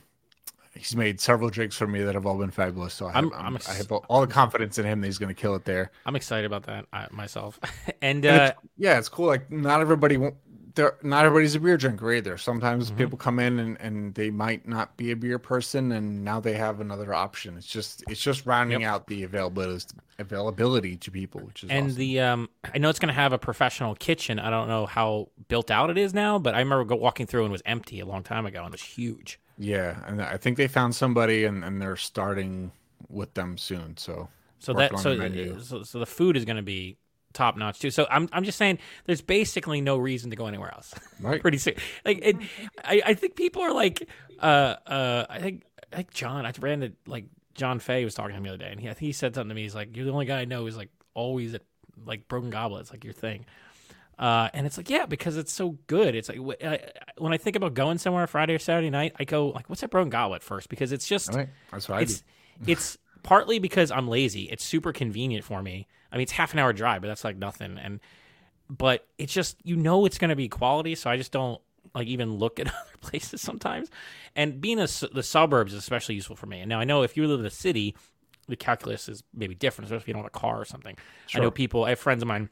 he's 0.75 0.95
made 0.95 1.19
several 1.19 1.49
drinks 1.49 1.75
for 1.75 1.87
me 1.87 2.03
that 2.03 2.15
have 2.15 2.25
all 2.25 2.37
been 2.37 2.51
fabulous. 2.51 2.93
So 2.93 3.07
I 3.07 3.13
have, 3.13 3.25
I'm, 3.25 3.33
I'm, 3.33 3.57
I 3.67 3.73
have 3.73 3.91
all 3.91 4.21
the 4.21 4.27
confidence 4.27 4.77
in 4.77 4.85
him 4.85 5.01
that 5.01 5.07
he's 5.07 5.17
going 5.17 5.33
to 5.33 5.39
kill 5.39 5.55
it 5.55 5.65
there. 5.65 5.91
I'm 6.05 6.15
excited 6.15 6.45
about 6.45 6.63
that 6.63 6.85
I, 6.91 7.07
myself. 7.11 7.59
and, 8.01 8.25
uh, 8.25 8.51
it's, 8.53 8.67
yeah, 8.77 8.97
it's 8.97 9.09
cool. 9.09 9.27
Like 9.27 9.51
not 9.51 9.81
everybody 9.81 10.17
there 10.75 10.97
not 11.01 11.25
everybody's 11.25 11.55
a 11.55 11.59
beer 11.59 11.77
drinker 11.77 12.11
either. 12.11 12.37
Sometimes 12.37 12.87
mm-hmm. 12.87 12.97
people 12.97 13.17
come 13.17 13.39
in 13.39 13.59
and, 13.59 13.79
and 13.81 14.13
they 14.13 14.29
might 14.29 14.67
not 14.67 14.95
be 14.97 15.11
a 15.11 15.15
beer 15.15 15.39
person 15.39 15.91
and 15.91 16.23
now 16.23 16.39
they 16.39 16.53
have 16.53 16.81
another 16.81 17.13
option. 17.13 17.57
It's 17.57 17.65
just 17.65 18.03
it's 18.09 18.21
just 18.21 18.45
rounding 18.45 18.81
yep. 18.81 18.91
out 18.91 19.07
the 19.07 19.23
availability 19.23 19.85
availability 20.19 20.97
to 20.97 21.11
people, 21.11 21.41
which 21.41 21.63
is 21.63 21.69
And 21.69 21.87
awesome. 21.87 21.97
the 21.97 22.19
um 22.19 22.49
I 22.73 22.77
know 22.77 22.89
it's 22.89 22.99
gonna 22.99 23.13
have 23.13 23.33
a 23.33 23.39
professional 23.39 23.95
kitchen. 23.95 24.39
I 24.39 24.49
don't 24.49 24.67
know 24.67 24.85
how 24.85 25.29
built 25.47 25.71
out 25.71 25.89
it 25.89 25.97
is 25.97 26.13
now, 26.13 26.37
but 26.37 26.53
I 26.53 26.59
remember 26.59 26.83
go 26.83 26.95
walking 26.95 27.25
through 27.25 27.43
and 27.43 27.49
it 27.49 27.53
was 27.53 27.63
empty 27.65 27.99
a 27.99 28.05
long 28.05 28.23
time 28.23 28.45
ago 28.45 28.59
and 28.59 28.67
it 28.67 28.71
was 28.71 28.83
huge. 28.83 29.39
Yeah, 29.57 29.97
and 30.05 30.21
I 30.21 30.37
think 30.37 30.57
they 30.57 30.67
found 30.67 30.95
somebody 30.95 31.45
and, 31.45 31.63
and 31.63 31.81
they're 31.81 31.95
starting 31.95 32.71
with 33.09 33.33
them 33.33 33.57
soon. 33.57 33.97
So 33.97 34.29
so 34.59 34.73
that 34.73 34.97
so, 34.99 35.59
so 35.59 35.83
so 35.83 35.99
the 35.99 36.05
food 36.05 36.35
is 36.35 36.45
going 36.45 36.57
to 36.57 36.63
be 36.63 36.97
top 37.33 37.57
notch 37.57 37.79
too. 37.79 37.91
So 37.91 38.07
I'm 38.09 38.27
I'm 38.31 38.43
just 38.43 38.57
saying 38.57 38.79
there's 39.05 39.21
basically 39.21 39.81
no 39.81 39.97
reason 39.97 40.31
to 40.31 40.35
go 40.35 40.47
anywhere 40.47 40.73
else. 40.73 40.93
Right. 41.19 41.41
Pretty 41.41 41.57
soon. 41.57 41.75
Like 42.03 42.19
it, 42.21 42.37
I 42.83 43.01
I 43.05 43.13
think 43.13 43.35
people 43.35 43.61
are 43.61 43.73
like 43.73 44.09
uh 44.39 44.75
uh 44.87 45.25
I 45.29 45.39
think 45.39 45.63
I 45.93 45.97
think 45.97 46.13
John 46.13 46.45
I 46.45 46.51
ran 46.59 46.81
to 46.81 46.91
like 47.05 47.25
John 47.53 47.79
Fay 47.79 48.03
was 48.03 48.15
talking 48.15 48.35
to 48.35 48.41
me 48.41 48.49
the 48.49 48.55
other 48.55 48.63
day 48.63 48.71
and 48.71 48.79
he 48.79 48.87
I 48.89 48.93
think 48.93 49.07
he 49.07 49.11
said 49.11 49.35
something 49.35 49.49
to 49.49 49.55
me. 49.55 49.63
He's 49.63 49.75
like 49.75 49.95
you're 49.95 50.05
the 50.05 50.11
only 50.11 50.25
guy 50.25 50.41
I 50.41 50.45
know 50.45 50.63
who's 50.63 50.77
like 50.77 50.89
always 51.13 51.53
at 51.53 51.61
like 52.05 52.27
broken 52.27 52.49
goblets 52.49 52.91
like 52.91 53.03
your 53.03 53.13
thing. 53.13 53.45
Uh, 54.17 54.49
and 54.53 54.65
it's 54.65 54.77
like, 54.77 54.89
yeah, 54.89 55.05
because 55.05 55.35
it's 55.35 55.51
so 55.51 55.77
good. 55.87 56.15
It's 56.15 56.29
like 56.29 56.39
I, 56.63 56.79
when 57.17 57.33
I 57.33 57.37
think 57.37 57.55
about 57.55 57.73
going 57.73 57.97
somewhere 57.97 58.25
Friday 58.27 58.53
or 58.53 58.59
Saturday 58.59 58.89
night, 58.89 59.13
I 59.19 59.25
go 59.25 59.49
like, 59.49 59.69
"What's 59.69 59.81
that 59.81 59.89
broken 59.89 60.09
goblet 60.09 60.41
first? 60.41 60.69
Because 60.69 60.91
it's 60.91 61.07
just, 61.07 61.33
right. 61.33 61.49
that's 61.71 61.89
what 61.89 62.01
it's, 62.01 62.23
it's 62.65 62.97
partly 63.23 63.59
because 63.59 63.91
I'm 63.91 64.07
lazy. 64.07 64.43
It's 64.43 64.63
super 64.63 64.93
convenient 64.93 65.43
for 65.43 65.61
me. 65.61 65.87
I 66.11 66.15
mean, 66.15 66.23
it's 66.23 66.31
half 66.31 66.53
an 66.53 66.59
hour 66.59 66.71
drive, 66.71 67.01
but 67.01 67.09
that's 67.09 67.23
like 67.25 67.37
nothing. 67.37 67.77
And 67.77 67.99
but 68.69 69.05
it's 69.17 69.33
just 69.33 69.57
you 69.63 69.75
know 69.75 70.05
it's 70.05 70.17
going 70.17 70.29
to 70.29 70.35
be 70.35 70.47
quality, 70.47 70.95
so 70.95 71.09
I 71.09 71.17
just 71.17 71.31
don't 71.31 71.59
like 71.93 72.07
even 72.07 72.35
look 72.35 72.59
at 72.59 72.67
other 72.69 72.97
places 73.01 73.41
sometimes. 73.41 73.89
And 74.35 74.61
being 74.61 74.79
a, 74.79 74.87
the 75.11 75.23
suburbs 75.23 75.73
is 75.73 75.79
especially 75.79 76.15
useful 76.15 76.35
for 76.37 76.45
me. 76.45 76.61
And 76.61 76.69
now 76.69 76.79
I 76.79 76.85
know 76.85 77.03
if 77.03 77.17
you 77.17 77.27
live 77.27 77.39
in 77.39 77.43
the 77.43 77.49
city, 77.49 77.95
the 78.47 78.55
calculus 78.55 79.09
is 79.09 79.23
maybe 79.33 79.55
different, 79.55 79.87
especially 79.87 80.03
if 80.03 80.07
you 80.07 80.13
don't 80.13 80.23
have 80.23 80.31
a 80.33 80.39
car 80.39 80.61
or 80.61 80.65
something. 80.65 80.97
Sure. 81.27 81.41
I 81.41 81.43
know 81.43 81.51
people, 81.51 81.83
I 81.83 81.89
have 81.89 81.99
friends 81.99 82.21
of 82.21 82.27
mine 82.27 82.49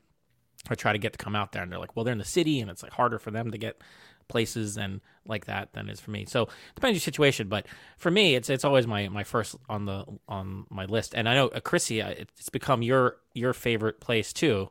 I 0.69 0.75
try 0.75 0.93
to 0.93 0.99
get 0.99 1.13
to 1.13 1.17
come 1.17 1.35
out 1.35 1.51
there 1.51 1.61
and 1.61 1.71
they're 1.71 1.79
like, 1.79 1.95
well, 1.95 2.05
they're 2.05 2.13
in 2.13 2.17
the 2.17 2.25
city 2.25 2.59
and 2.59 2.69
it's 2.69 2.83
like 2.83 2.93
harder 2.93 3.19
for 3.19 3.31
them 3.31 3.51
to 3.51 3.57
get 3.57 3.81
places 4.27 4.77
and 4.77 5.01
like 5.27 5.45
that 5.45 5.73
than 5.73 5.89
it 5.89 5.93
is 5.93 5.99
for 5.99 6.11
me. 6.11 6.25
So 6.25 6.43
it 6.43 6.75
depends 6.75 6.95
your 6.95 7.01
situation, 7.01 7.47
but 7.47 7.65
for 7.97 8.09
me, 8.09 8.35
it's 8.35 8.49
it's 8.49 8.63
always 8.63 8.87
my 8.87 9.09
my 9.09 9.23
first 9.23 9.55
on 9.69 9.85
the 9.85 10.05
on 10.27 10.65
my 10.69 10.85
list. 10.85 11.13
And 11.15 11.27
I 11.27 11.35
know 11.35 11.47
uh, 11.49 11.59
Chrissie, 11.59 11.99
it's 11.99 12.49
become 12.49 12.81
your 12.81 13.17
your 13.33 13.53
favorite 13.53 13.99
place 13.99 14.33
too, 14.33 14.69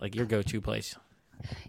like 0.00 0.14
your 0.14 0.26
go 0.26 0.42
to 0.42 0.60
place. 0.60 0.96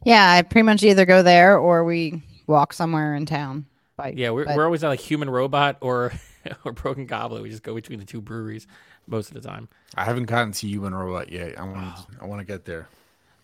Yeah, 0.04 0.32
I 0.32 0.42
pretty 0.42 0.66
much 0.66 0.84
either 0.84 1.06
go 1.06 1.24
there 1.24 1.58
or 1.58 1.84
we 1.84 2.22
walk 2.48 2.74
somewhere 2.74 3.16
in 3.16 3.26
town. 3.26 3.66
Bike, 3.96 4.16
yeah, 4.18 4.32
we're, 4.32 4.46
but... 4.46 4.56
we're 4.56 4.66
always 4.66 4.84
at 4.84 4.90
like 4.90 5.00
Human 5.00 5.30
Robot 5.30 5.78
or 5.82 6.14
or 6.66 6.72
Broken 6.72 7.06
Goblet. 7.06 7.44
We 7.44 7.50
just 7.50 7.64
go 7.64 7.76
between 7.76 8.00
the 8.00 8.06
two 8.06 8.22
breweries 8.22 8.68
most 9.08 9.30
of 9.30 9.42
the 9.42 9.48
time. 9.48 9.70
I 9.96 10.06
haven't 10.06 10.26
gotten 10.26 10.52
to 10.54 10.68
Human 10.68 10.94
Robot 10.94 11.32
yet. 11.32 11.60
I 11.60 11.64
want 11.64 11.80
oh. 11.80 12.06
I 12.22 12.26
want 12.26 12.40
to 12.40 12.46
get 12.46 12.66
there 12.66 12.88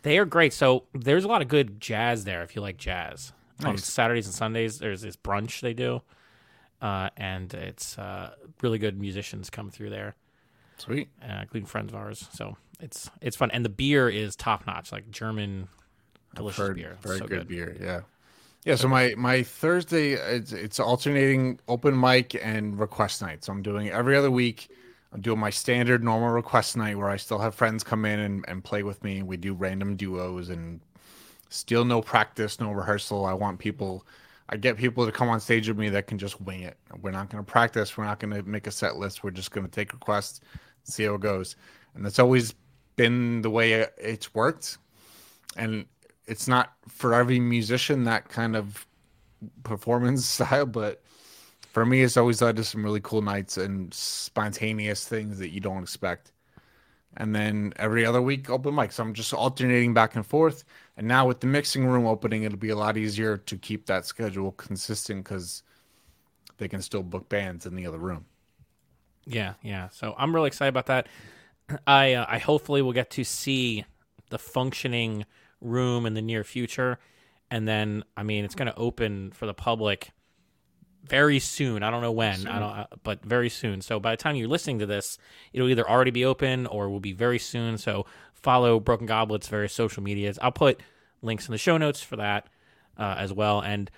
They 0.07 0.19
are 0.19 0.25
great. 0.25 0.53
So 0.53 0.85
there's 0.93 1.25
a 1.25 1.27
lot 1.27 1.41
of 1.41 1.49
good 1.49 1.81
jazz 1.81 2.23
there 2.23 2.41
if 2.41 2.55
you 2.55 2.61
like 2.61 2.77
jazz. 2.77 3.33
On 3.65 3.77
Saturdays 3.77 4.25
and 4.25 4.33
Sundays, 4.33 4.79
there's 4.79 5.01
this 5.01 5.17
brunch 5.17 5.59
they 5.59 5.73
do, 5.73 6.01
uh, 6.81 7.09
and 7.17 7.53
it's 7.53 7.97
uh, 7.97 8.33
really 8.61 8.77
good 8.77 8.97
musicians 8.97 9.49
come 9.49 9.69
through 9.69 9.89
there, 9.89 10.15
Sweet. 10.77 11.09
uh, 11.21 11.39
including 11.41 11.65
friends 11.65 11.91
of 11.91 11.99
ours. 11.99 12.25
So 12.31 12.55
it's 12.79 13.09
it's 13.21 13.35
fun, 13.35 13.51
and 13.51 13.65
the 13.65 13.69
beer 13.69 14.07
is 14.07 14.37
top 14.37 14.65
notch, 14.65 14.93
like 14.93 15.11
German 15.11 15.67
delicious 16.35 16.57
Heard 16.57 16.77
beer. 16.77 16.97
Very 17.01 17.17
so 17.17 17.27
good, 17.27 17.49
beer. 17.49 17.75
Yeah. 17.77 18.01
Yeah. 18.63 18.75
So 18.75 18.87
my 18.87 19.13
my 19.17 19.43
Thursday 19.43 20.13
it's 20.13 20.53
it's 20.53 20.79
alternating 20.79 21.59
open 21.67 21.99
mic 21.99 22.33
and 22.41 22.79
request 22.79 23.21
night. 23.21 23.43
So 23.43 23.51
I'm 23.51 23.61
doing 23.61 23.89
every 23.89 24.15
other 24.15 24.31
week. 24.31 24.69
I'm 25.13 25.21
doing 25.21 25.39
my 25.39 25.49
standard 25.49 26.03
normal 26.03 26.29
request 26.29 26.75
night 26.75 26.97
where 26.97 27.09
I 27.09 27.17
still 27.17 27.39
have 27.39 27.55
friends 27.55 27.83
come 27.83 28.05
in 28.05 28.19
and, 28.19 28.45
and 28.47 28.63
play 28.63 28.83
with 28.83 29.03
me. 29.03 29.23
We 29.23 29.37
do 29.37 29.53
random 29.53 29.95
duos 29.95 30.49
and 30.49 30.81
still 31.49 31.85
no 31.85 32.01
practice, 32.01 32.59
no 32.59 32.71
rehearsal. 32.71 33.25
I 33.25 33.33
want 33.33 33.59
people 33.59 34.05
I 34.49 34.57
get 34.57 34.77
people 34.77 35.05
to 35.05 35.11
come 35.11 35.27
on 35.27 35.39
stage 35.39 35.67
with 35.67 35.77
me 35.77 35.89
that 35.89 36.07
can 36.07 36.17
just 36.17 36.39
wing 36.41 36.61
it. 36.61 36.77
We're 37.01 37.11
not 37.11 37.29
going 37.29 37.43
to 37.43 37.49
practice. 37.49 37.97
We're 37.97 38.05
not 38.05 38.19
going 38.19 38.33
to 38.33 38.43
make 38.43 38.67
a 38.67 38.71
set 38.71 38.95
list. 38.95 39.23
We're 39.23 39.31
just 39.31 39.51
going 39.51 39.65
to 39.65 39.71
take 39.71 39.91
requests, 39.91 40.39
see 40.83 41.03
how 41.03 41.15
it 41.15 41.21
goes. 41.21 41.57
And 41.95 42.05
that's 42.05 42.19
always 42.19 42.53
been 42.95 43.41
the 43.41 43.49
way 43.49 43.87
it's 43.97 44.33
worked. 44.33 44.77
And 45.57 45.85
it's 46.27 46.47
not 46.47 46.73
for 46.87 47.13
every 47.13 47.39
musician 47.39 48.05
that 48.05 48.29
kind 48.29 48.55
of 48.55 48.85
performance 49.63 50.25
style, 50.29 50.65
but 50.65 51.01
for 51.77 51.85
me, 51.85 52.01
it's 52.01 52.17
always 52.17 52.41
led 52.41 52.55
to 52.55 52.63
some 52.63 52.83
really 52.83 53.01
cool 53.01 53.21
nights 53.21 53.55
and 53.55 53.93
spontaneous 53.93 55.07
things 55.07 55.37
that 55.37 55.49
you 55.49 55.59
don't 55.59 55.83
expect. 55.83 56.31
And 57.17 57.35
then 57.35 57.71
every 57.75 58.03
other 58.03 58.19
week, 58.19 58.49
open 58.49 58.73
mic. 58.73 58.91
So 58.91 59.03
I'm 59.03 59.13
just 59.13 59.31
alternating 59.31 59.93
back 59.93 60.15
and 60.15 60.25
forth. 60.25 60.63
And 60.97 61.07
now 61.07 61.27
with 61.27 61.39
the 61.39 61.45
mixing 61.45 61.85
room 61.85 62.07
opening, 62.07 62.41
it'll 62.41 62.57
be 62.57 62.71
a 62.71 62.75
lot 62.75 62.97
easier 62.97 63.37
to 63.37 63.57
keep 63.57 63.85
that 63.85 64.07
schedule 64.07 64.53
consistent 64.53 65.23
because 65.23 65.61
they 66.57 66.67
can 66.67 66.81
still 66.81 67.03
book 67.03 67.29
bands 67.29 67.67
in 67.67 67.75
the 67.75 67.85
other 67.85 67.99
room. 67.99 68.25
Yeah, 69.27 69.53
yeah. 69.61 69.89
So 69.89 70.15
I'm 70.17 70.33
really 70.33 70.47
excited 70.47 70.69
about 70.69 70.87
that. 70.87 71.07
I 71.85 72.13
uh, 72.13 72.25
I 72.27 72.39
hopefully 72.39 72.81
will 72.81 72.91
get 72.91 73.11
to 73.11 73.23
see 73.23 73.85
the 74.31 74.39
functioning 74.39 75.27
room 75.61 76.07
in 76.07 76.15
the 76.15 76.23
near 76.23 76.43
future, 76.43 76.97
and 77.51 77.67
then 77.67 78.03
I 78.15 78.23
mean 78.23 78.45
it's 78.45 78.55
going 78.55 78.65
to 78.65 78.77
open 78.77 79.29
for 79.29 79.45
the 79.45 79.53
public 79.53 80.09
very 81.09 81.39
soon. 81.39 81.83
I 81.83 81.91
don't 81.91 82.01
know 82.01 82.11
when. 82.11 82.47
I 82.47 82.59
don't, 82.59 82.69
uh, 82.69 82.87
but 83.03 83.23
very 83.23 83.49
soon. 83.49 83.81
So 83.81 83.99
by 83.99 84.11
the 84.11 84.17
time 84.17 84.35
you're 84.35 84.47
listening 84.47 84.79
to 84.79 84.85
this, 84.85 85.17
it'll 85.53 85.69
either 85.69 85.87
already 85.87 86.11
be 86.11 86.25
open 86.25 86.67
or 86.67 86.89
will 86.89 86.99
be 86.99 87.13
very 87.13 87.39
soon. 87.39 87.77
So 87.77 88.05
follow 88.33 88.79
Broken 88.79 89.07
Goblet's 89.07 89.47
various 89.47 89.73
social 89.73 90.03
medias. 90.03 90.39
I'll 90.41 90.51
put 90.51 90.81
links 91.21 91.47
in 91.47 91.51
the 91.51 91.57
show 91.57 91.77
notes 91.77 92.01
for 92.01 92.17
that 92.17 92.47
uh, 92.97 93.15
as 93.17 93.33
well, 93.33 93.61
and 93.61 93.89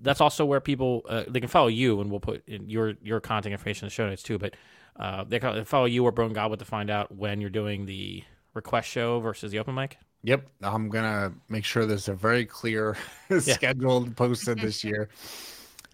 that's 0.00 0.20
also 0.20 0.44
where 0.44 0.60
people 0.60 1.02
uh, 1.08 1.24
they 1.28 1.40
can 1.40 1.48
follow 1.48 1.68
you, 1.68 2.00
and 2.00 2.10
we'll 2.10 2.20
put 2.20 2.46
in 2.46 2.68
your 2.68 2.94
your 3.02 3.20
contact 3.20 3.52
information 3.52 3.86
in 3.86 3.88
the 3.88 3.94
show 3.94 4.08
notes 4.08 4.22
too. 4.22 4.38
But 4.38 4.54
uh, 4.98 5.24
they 5.24 5.38
can 5.38 5.64
follow 5.64 5.86
you 5.86 6.04
or 6.04 6.12
Broken 6.12 6.34
Goblet 6.34 6.58
to 6.60 6.64
find 6.64 6.90
out 6.90 7.14
when 7.14 7.40
you're 7.40 7.50
doing 7.50 7.86
the 7.86 8.22
request 8.54 8.88
show 8.88 9.20
versus 9.20 9.52
the 9.52 9.58
open 9.58 9.74
mic. 9.74 9.98
Yep, 10.22 10.48
I'm 10.62 10.88
gonna 10.88 11.32
make 11.48 11.64
sure 11.64 11.86
there's 11.86 12.08
a 12.08 12.14
very 12.14 12.44
clear 12.44 12.96
schedule 13.38 14.08
posted 14.16 14.58
this 14.58 14.82
year. 14.82 15.08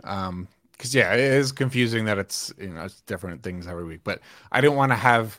Um, 0.05 0.49
because 0.83 0.97
yeah, 0.97 1.13
it 1.15 1.21
is 1.21 1.53
confusing 1.53 2.07
that 2.07 2.19
it's 2.19 2.53
you 2.59 2.67
know 2.71 2.83
it's 2.87 3.03
different 3.03 3.45
things 3.45 3.69
every 3.69 3.85
week. 3.85 4.01
But 4.03 4.21
I 4.51 4.61
didn't 4.61 4.77
want 4.77 4.91
to 4.91 4.97
have 4.97 5.39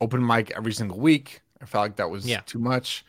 open 0.00 0.24
mic 0.24 0.52
every 0.56 0.72
single 0.72 0.96
week. 1.00 1.40
I 1.60 1.64
felt 1.64 1.82
like 1.82 1.96
that 1.96 2.08
was 2.08 2.24
Yeah. 2.24 2.40
too 2.46 2.60
much. 2.60 3.04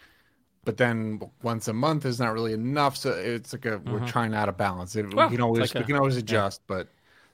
But 0.65 0.77
then 0.77 1.21
once 1.43 1.67
a 1.67 1.73
month 1.73 2.03
is 2.05 2.19
not 2.19 2.33
really 2.33 2.53
enough. 2.53 2.97
So 2.97 3.11
it's 3.11 3.53
like 3.53 3.65
a 3.67 3.77
we're 3.77 4.05
trying 4.07 4.33
out 4.33 4.49
a 4.49 4.51
balance. 4.51 4.95
It, 4.95 5.13
Well, 5.13 5.29
we 5.29 5.35
can 5.35 5.43
always 5.43 5.61
like 5.61 5.73
we 5.75 5.81
a- 5.81 5.83
can 5.83 5.95
always 5.97 6.17
adjust, 6.17 6.61
but 6.65 6.87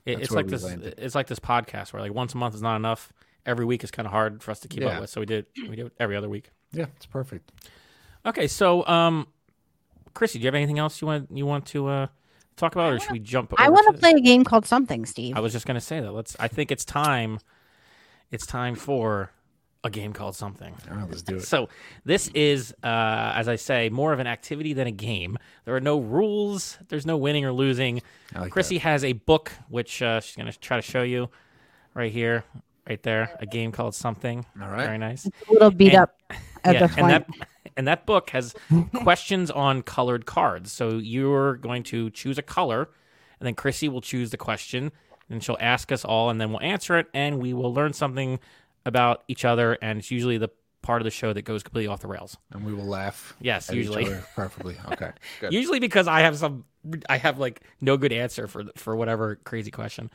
It, 0.04 0.20
it's 0.20 0.30
like 0.30 0.46
this. 0.48 0.62
landed. 0.62 0.94
It's 0.98 1.14
like 1.14 1.26
this 1.26 1.38
podcast 1.38 1.94
where 1.94 2.02
like 2.02 2.12
once 2.12 2.34
a 2.34 2.36
month 2.36 2.54
is 2.54 2.60
not 2.62 2.76
enough. 2.76 3.14
Every 3.46 3.64
week 3.64 3.82
is 3.82 3.90
kind 3.90 4.04
of 4.04 4.12
hard 4.12 4.42
for 4.42 4.50
us 4.50 4.60
to 4.60 4.68
keep 4.68 4.84
up 4.84 5.00
with. 5.00 5.08
So 5.08 5.20
we 5.20 5.26
did 5.26 5.46
we 5.56 5.74
did 5.76 5.86
it 5.86 5.92
every 5.98 6.16
other 6.16 6.28
week. 6.28 6.50
yeah, 6.72 6.86
it's 6.96 7.06
perfect. 7.06 7.50
Okay, 8.26 8.46
so 8.46 8.86
um, 8.86 9.26
Chrissie, 10.12 10.38
do 10.38 10.42
you 10.42 10.48
have 10.48 10.54
anything 10.54 10.78
else 10.78 11.00
you 11.00 11.06
want 11.06 11.30
you 11.32 11.46
want 11.46 11.64
to 11.66 11.86
uh 11.86 12.06
talk 12.56 12.74
about, 12.74 12.92
it 12.92 12.96
or 12.96 13.00
should 13.00 13.12
we 13.12 13.18
jump? 13.18 13.52
I 13.58 13.68
want 13.68 13.86
to 13.88 13.92
the- 13.92 13.98
play 13.98 14.12
a 14.12 14.20
game 14.20 14.44
called 14.44 14.66
something, 14.66 15.06
Steve. 15.06 15.36
I 15.36 15.40
was 15.40 15.52
just 15.52 15.66
gonna 15.66 15.80
say 15.80 16.00
that. 16.00 16.12
Let's. 16.12 16.36
I 16.40 16.48
think 16.48 16.70
it's 16.70 16.84
time. 16.84 17.38
It's 18.30 18.46
time 18.46 18.74
for 18.74 19.30
a 19.84 19.90
game 19.90 20.12
called 20.12 20.34
something. 20.34 20.74
All 20.90 20.96
right, 20.96 21.08
let's 21.08 21.22
do 21.22 21.36
it. 21.36 21.44
So 21.44 21.68
this 22.04 22.26
is, 22.34 22.74
uh, 22.82 23.32
as 23.36 23.46
I 23.46 23.54
say, 23.54 23.88
more 23.88 24.12
of 24.12 24.18
an 24.18 24.26
activity 24.26 24.72
than 24.72 24.88
a 24.88 24.92
game. 24.92 25.38
There 25.64 25.76
are 25.76 25.80
no 25.80 26.00
rules. 26.00 26.76
There's 26.88 27.06
no 27.06 27.16
winning 27.16 27.44
or 27.44 27.52
losing. 27.52 28.02
I 28.34 28.40
like 28.40 28.50
Chrissie 28.52 28.78
has 28.78 29.04
a 29.04 29.12
book 29.12 29.52
which 29.68 30.02
uh, 30.02 30.18
she's 30.20 30.34
going 30.34 30.50
to 30.50 30.58
try 30.58 30.76
to 30.76 30.82
show 30.82 31.02
you 31.02 31.28
right 31.94 32.10
here, 32.10 32.42
right 32.88 33.00
there. 33.04 33.36
A 33.38 33.46
game 33.46 33.70
called 33.70 33.94
something. 33.94 34.44
All 34.60 34.68
right. 34.68 34.86
Very 34.86 34.98
nice. 34.98 35.24
a 35.26 35.52
little 35.52 35.70
beat 35.70 35.92
And- 35.92 36.02
up 36.02 36.16
at 36.64 36.74
yeah, 36.74 36.86
the 36.88 37.00
and 37.00 37.24
point. 37.26 37.28
that 37.38 37.48
and 37.76 37.86
that 37.86 38.06
book 38.06 38.30
has 38.30 38.54
questions 38.94 39.50
on 39.50 39.82
colored 39.82 40.26
cards. 40.26 40.72
So 40.72 40.98
you're 40.98 41.56
going 41.56 41.82
to 41.84 42.10
choose 42.10 42.38
a 42.38 42.42
color, 42.42 42.88
and 43.40 43.46
then 43.46 43.54
Chrissie 43.54 43.88
will 43.88 44.00
choose 44.00 44.30
the 44.30 44.36
question, 44.36 44.92
and 45.28 45.42
she'll 45.42 45.58
ask 45.60 45.92
us 45.92 46.04
all, 46.04 46.30
and 46.30 46.40
then 46.40 46.50
we'll 46.50 46.62
answer 46.62 46.96
it, 46.98 47.06
and 47.12 47.40
we 47.40 47.52
will 47.52 47.72
learn 47.72 47.92
something 47.92 48.38
about 48.84 49.24
each 49.28 49.44
other. 49.44 49.76
And 49.82 49.98
it's 49.98 50.10
usually 50.10 50.38
the 50.38 50.50
part 50.82 51.02
of 51.02 51.04
the 51.04 51.10
show 51.10 51.32
that 51.32 51.42
goes 51.42 51.62
completely 51.62 51.88
off 51.88 52.00
the 52.00 52.06
rails. 52.06 52.36
And 52.52 52.64
we 52.64 52.72
will 52.72 52.86
laugh. 52.86 53.34
Yes, 53.40 53.68
at 53.68 53.74
each 53.74 53.86
usually. 53.86 54.06
other 54.06 54.24
preferably. 54.34 54.76
Okay. 54.92 55.10
Good. 55.40 55.52
Usually 55.52 55.80
because 55.80 56.06
I 56.06 56.20
have 56.20 56.36
some, 56.38 56.64
I 57.08 57.18
have 57.18 57.38
like 57.38 57.62
no 57.80 57.96
good 57.96 58.12
answer 58.12 58.46
for 58.46 58.64
for 58.76 58.94
whatever 58.94 59.36
crazy 59.44 59.72
question. 59.72 60.10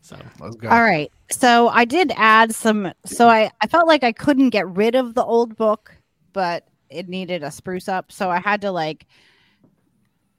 So 0.00 0.16
Let's 0.40 0.56
go. 0.56 0.68
All 0.68 0.82
right. 0.82 1.10
So 1.30 1.68
I 1.68 1.84
did 1.84 2.12
add 2.16 2.54
some. 2.54 2.92
So 3.04 3.28
I, 3.28 3.50
I 3.60 3.66
felt 3.66 3.86
like 3.86 4.04
I 4.04 4.12
couldn't 4.12 4.50
get 4.50 4.68
rid 4.68 4.94
of 4.94 5.14
the 5.14 5.24
old 5.24 5.56
book, 5.56 5.94
but 6.32 6.66
it 6.92 7.08
needed 7.08 7.42
a 7.42 7.50
spruce 7.50 7.88
up. 7.88 8.12
So 8.12 8.30
I 8.30 8.38
had 8.38 8.60
to 8.62 8.70
like 8.70 9.06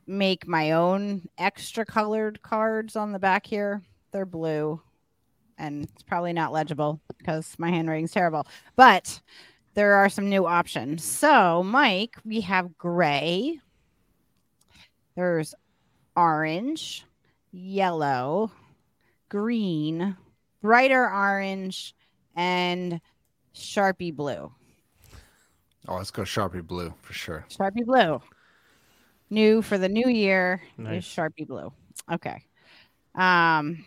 make 0.05 0.47
my 0.47 0.71
own 0.71 1.27
extra 1.37 1.85
colored 1.85 2.41
cards 2.41 2.95
on 2.95 3.11
the 3.11 3.19
back 3.19 3.45
here. 3.45 3.81
They're 4.11 4.25
blue 4.25 4.81
and 5.57 5.83
it's 5.83 6.03
probably 6.03 6.33
not 6.33 6.51
legible 6.51 6.99
because 7.17 7.55
my 7.57 7.69
handwriting's 7.69 8.11
terrible. 8.11 8.47
But 8.75 9.21
there 9.75 9.93
are 9.95 10.09
some 10.09 10.29
new 10.29 10.45
options. 10.45 11.03
So, 11.03 11.63
Mike, 11.63 12.15
we 12.25 12.41
have 12.41 12.77
gray. 12.77 13.59
There's 15.15 15.55
orange, 16.15 17.05
yellow, 17.51 18.51
green, 19.29 20.15
brighter 20.61 21.09
orange, 21.09 21.95
and 22.35 22.99
Sharpie 23.55 24.15
blue. 24.15 24.51
Oh, 25.87 25.95
let's 25.95 26.11
go 26.11 26.21
Sharpie 26.23 26.65
Blue 26.65 26.93
for 27.01 27.13
sure. 27.13 27.45
Sharpie 27.49 27.85
blue. 27.85 28.21
New 29.29 29.61
for 29.61 29.77
the 29.77 29.89
new 29.89 30.07
year 30.09 30.61
Nice. 30.77 31.03
is 31.03 31.09
Sharpie 31.09 31.47
blue. 31.47 31.71
Okay. 32.11 32.43
Um 33.15 33.85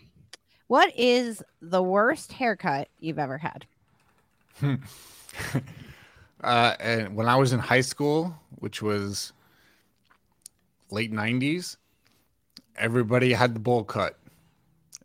what 0.67 0.91
is 0.97 1.41
the 1.61 1.81
worst 1.81 2.33
haircut 2.33 2.89
you've 2.99 3.19
ever 3.19 3.37
had? 3.37 3.65
Uh, 6.43 6.75
and 6.79 7.15
when 7.15 7.27
I 7.27 7.35
was 7.35 7.51
in 7.51 7.57
high 7.59 7.81
school, 7.81 8.35
which 8.59 8.79
was 8.81 9.33
late 10.91 11.11
'90s, 11.11 11.77
everybody 12.75 13.33
had 13.33 13.55
the 13.55 13.59
bowl 13.59 13.83
cut. 13.83 14.19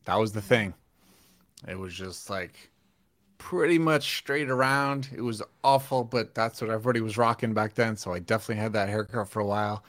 That 0.05 0.17
was 0.17 0.33
the 0.33 0.43
thing. 0.43 0.75
It 1.67 1.79
was 1.79 1.95
just 1.95 2.29
like 2.29 2.71
pretty 3.43 3.79
much 3.79 4.19
straight 4.19 4.49
around. 4.49 5.09
It 5.15 5.21
was 5.21 5.43
awful, 5.65 6.05
but 6.05 6.33
that's 6.35 6.61
what 6.61 6.71
everybody 6.71 7.01
was 7.01 7.19
rocking 7.19 7.55
back 7.55 7.75
then. 7.75 7.97
So 7.97 8.13
I 8.13 8.21
definitely 8.21 8.63
had 8.63 8.73
that 8.75 8.89
haircut 8.89 9.29
for 9.29 9.41
a 9.41 9.45
while. 9.47 9.85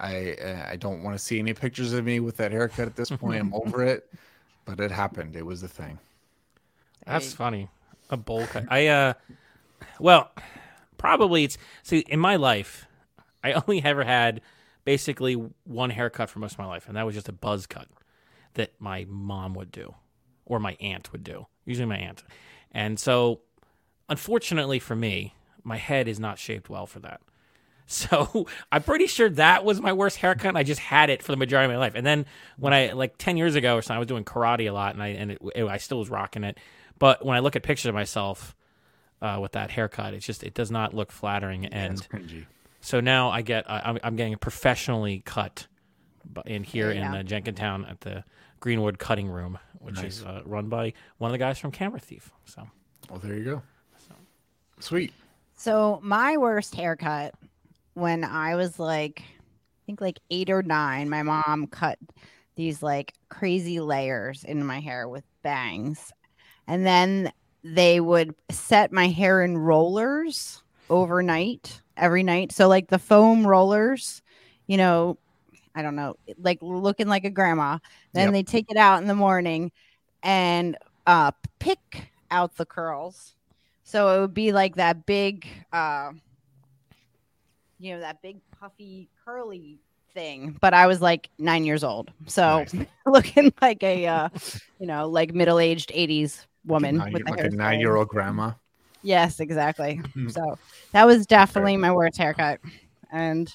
I 0.00 0.32
uh, 0.34 0.66
I 0.70 0.76
don't 0.76 1.02
want 1.04 1.16
to 1.16 1.24
see 1.24 1.38
any 1.38 1.54
pictures 1.54 1.92
of 1.92 2.04
me 2.04 2.20
with 2.20 2.36
that 2.38 2.50
haircut 2.52 2.86
at 2.88 2.96
this 2.96 3.10
point. 3.10 3.40
I'm 3.40 3.54
over 3.54 3.84
it, 3.84 4.10
but 4.64 4.80
it 4.80 4.90
happened. 4.90 5.36
It 5.36 5.46
was 5.46 5.60
the 5.60 5.68
thing. 5.68 5.98
that's 7.06 7.30
Hey. 7.30 7.36
funny. 7.36 7.68
A 8.10 8.16
bowl 8.16 8.46
cut. 8.46 8.66
I 8.68 8.86
uh, 8.88 9.14
well, 9.98 10.32
probably 10.96 11.44
it's 11.44 11.58
see 11.82 12.00
in 12.00 12.20
my 12.20 12.36
life, 12.36 12.86
I 13.44 13.52
only 13.52 13.82
ever 13.84 14.04
had 14.04 14.40
basically 14.84 15.34
one 15.64 15.90
haircut 15.90 16.30
for 16.30 16.38
most 16.38 16.52
of 16.52 16.58
my 16.58 16.66
life, 16.66 16.88
and 16.88 16.96
that 16.96 17.04
was 17.06 17.14
just 17.14 17.28
a 17.28 17.32
buzz 17.32 17.66
cut 17.66 17.88
that 18.54 18.72
my 18.80 19.04
mom 19.08 19.54
would 19.54 19.70
do 19.70 19.94
or 20.46 20.58
my 20.58 20.76
aunt 20.80 21.12
would 21.12 21.22
do. 21.22 21.46
Usually 21.66 21.86
my 21.86 21.98
aunt, 21.98 22.24
and 22.72 22.98
so 22.98 23.40
unfortunately 24.08 24.78
for 24.78 24.96
me, 24.96 25.34
my 25.64 25.76
head 25.76 26.08
is 26.08 26.18
not 26.20 26.38
shaped 26.38 26.68
well 26.70 26.86
for 26.86 27.00
that. 27.00 27.20
So 27.90 28.46
I'm 28.70 28.82
pretty 28.82 29.06
sure 29.06 29.30
that 29.30 29.64
was 29.64 29.80
my 29.80 29.94
worst 29.94 30.18
haircut. 30.18 30.48
and 30.48 30.58
I 30.58 30.62
just 30.62 30.78
had 30.78 31.08
it 31.08 31.22
for 31.22 31.32
the 31.32 31.38
majority 31.38 31.72
of 31.72 31.78
my 31.78 31.78
life. 31.78 31.94
And 31.94 32.04
then 32.04 32.26
when 32.58 32.74
I 32.74 32.92
like 32.92 33.14
ten 33.16 33.38
years 33.38 33.54
ago 33.54 33.76
or 33.76 33.80
something, 33.80 33.96
I 33.96 33.98
was 33.98 34.06
doing 34.06 34.24
karate 34.24 34.68
a 34.68 34.72
lot, 34.72 34.92
and 34.92 35.02
I 35.02 35.06
and 35.08 35.30
it, 35.32 35.38
it- 35.54 35.64
I 35.64 35.78
still 35.78 35.98
was 35.98 36.10
rocking 36.10 36.44
it. 36.44 36.58
But 36.98 37.24
when 37.24 37.34
I 37.34 37.40
look 37.40 37.56
at 37.56 37.62
pictures 37.62 37.86
of 37.86 37.94
myself, 37.94 38.54
uh, 39.22 39.38
with 39.40 39.52
that 39.52 39.70
haircut. 39.70 40.12
It's 40.12 40.26
just 40.26 40.42
it 40.44 40.52
does 40.52 40.70
not 40.70 40.92
look 40.92 41.10
flattering, 41.10 41.64
and 41.64 41.94
It's 41.94 42.06
cringy. 42.06 42.44
so 42.82 43.00
now 43.00 43.30
I 43.30 43.40
get 43.40 43.68
I, 43.70 43.80
I'm, 43.86 43.98
I'm 44.04 44.16
getting 44.16 44.34
it 44.34 44.40
professionally 44.40 45.22
cut, 45.24 45.66
in 46.44 46.64
here 46.64 46.90
in 46.90 46.98
Yeah. 46.98 47.14
uh, 47.20 47.22
Jenkintown 47.22 47.90
at 47.90 48.02
the 48.02 48.22
Greenwood 48.60 48.98
Cutting 48.98 49.28
Room, 49.28 49.58
which 49.80 50.02
is 50.02 50.24
uh, 50.24 50.42
run 50.44 50.68
by 50.68 50.92
one 51.18 51.30
of 51.30 51.32
the 51.32 51.38
guys 51.38 51.58
from 51.58 51.70
Camera 51.70 52.00
Thief. 52.00 52.32
So 52.44 52.66
Well, 53.10 53.18
there 53.18 53.34
you 53.34 53.44
go. 53.44 53.62
Sweet. 54.80 55.12
So 55.56 55.98
my 56.02 56.36
worst 56.36 56.74
haircut 56.74 57.34
when 57.94 58.22
I 58.22 58.54
was 58.54 58.78
like, 58.78 59.20
I 59.20 59.80
think 59.86 60.00
like 60.00 60.20
eight 60.30 60.50
or 60.50 60.62
nine, 60.62 61.08
my 61.08 61.22
mom 61.22 61.66
cut 61.70 61.98
these 62.54 62.82
like 62.82 63.14
crazy 63.28 63.80
layers 63.80 64.44
in 64.44 64.64
my 64.64 64.80
hair 64.80 65.08
with 65.08 65.24
bangs. 65.42 66.12
And 66.66 66.86
then 66.86 67.32
they 67.64 67.98
would 67.98 68.34
set 68.50 68.92
my 68.92 69.08
hair 69.08 69.42
in 69.42 69.58
rollers 69.58 70.62
overnight, 70.90 71.80
every 71.96 72.22
night. 72.22 72.52
So 72.52 72.68
like 72.68 72.88
the 72.88 72.98
foam 72.98 73.46
rollers, 73.46 74.22
you 74.66 74.76
know, 74.76 75.18
I 75.78 75.82
don't 75.82 75.94
know, 75.94 76.16
like 76.38 76.58
looking 76.60 77.06
like 77.08 77.24
a 77.24 77.30
grandma. 77.30 77.78
Then 78.14 78.26
Yep. 78.26 78.32
they 78.32 78.42
take 78.42 78.66
it 78.68 78.76
out 78.76 79.00
in 79.00 79.06
the 79.06 79.14
morning 79.14 79.70
and 80.24 80.76
uh 81.06 81.30
pick 81.60 82.10
out 82.30 82.56
the 82.56 82.66
curls. 82.66 83.34
So 83.84 84.16
it 84.16 84.20
would 84.20 84.34
be 84.34 84.52
like 84.52 84.74
that 84.76 85.06
big, 85.06 85.46
uh, 85.72 86.10
you 87.78 87.94
know, 87.94 88.00
that 88.00 88.20
big 88.22 88.38
puffy 88.60 89.08
curly 89.24 89.78
thing. 90.14 90.56
But 90.60 90.74
I 90.74 90.86
was 90.88 91.00
like 91.00 91.30
nine 91.38 91.64
years 91.64 91.84
old, 91.84 92.10
so 92.26 92.64
Nice. 92.64 92.74
looking 93.06 93.52
like 93.62 93.82
a, 93.84 94.06
uh, 94.06 94.28
you 94.80 94.86
know, 94.86 95.08
like 95.08 95.32
middle 95.32 95.60
aged 95.60 95.92
'80s 95.94 96.46
woman 96.66 96.96
Nine- 96.98 97.12
with 97.12 97.30
like 97.30 97.44
a 97.44 97.50
nine-year-old 97.50 98.08
grandma. 98.08 98.52
Yes, 99.02 99.40
exactly. 99.40 100.00
so 100.28 100.58
that 100.92 101.06
was 101.06 101.26
definitely 101.26 101.76
my 101.76 101.92
worst 101.92 102.18
haircut, 102.18 102.60
and 103.12 103.52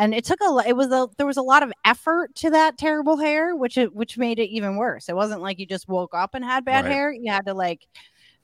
and 0.00 0.14
it 0.14 0.24
took 0.24 0.40
a 0.40 0.50
lo- 0.50 0.62
it 0.66 0.72
was 0.74 0.88
a 0.90 1.08
there 1.18 1.26
was 1.26 1.36
a 1.36 1.42
lot 1.42 1.62
of 1.62 1.72
effort 1.84 2.34
to 2.36 2.50
that 2.50 2.78
terrible 2.78 3.16
hair, 3.18 3.54
which 3.54 3.76
it 3.78 3.94
which 3.94 4.16
made 4.18 4.38
it 4.38 4.48
even 4.48 4.76
worse. 4.76 5.08
It 5.08 5.14
wasn't 5.14 5.42
like 5.42 5.58
you 5.58 5.66
just 5.66 5.88
woke 5.88 6.14
up 6.14 6.34
and 6.34 6.44
had 6.44 6.64
bad 6.64 6.84
Right. 6.86 6.92
hair; 6.92 7.12
you 7.12 7.30
had 7.30 7.46
to 7.46 7.54
like 7.54 7.86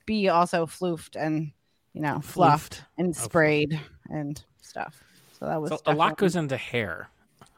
be 0.05 0.29
also 0.29 0.67
floofed 0.67 1.17
and 1.17 1.51
you 1.95 2.03
know 2.03 2.21
fluffed 2.21 2.75
Floofed. 2.75 2.85
and 2.99 3.09
Oh, 3.09 3.25
sprayed 3.25 3.81
and 4.11 4.45
stuff. 4.61 5.03
So 5.39 5.47
that 5.47 5.61
was 5.61 5.71
So 5.71 5.79
a 5.87 5.95
lot 5.95 6.17
goes 6.19 6.37
into 6.37 6.57
hair. 6.57 7.09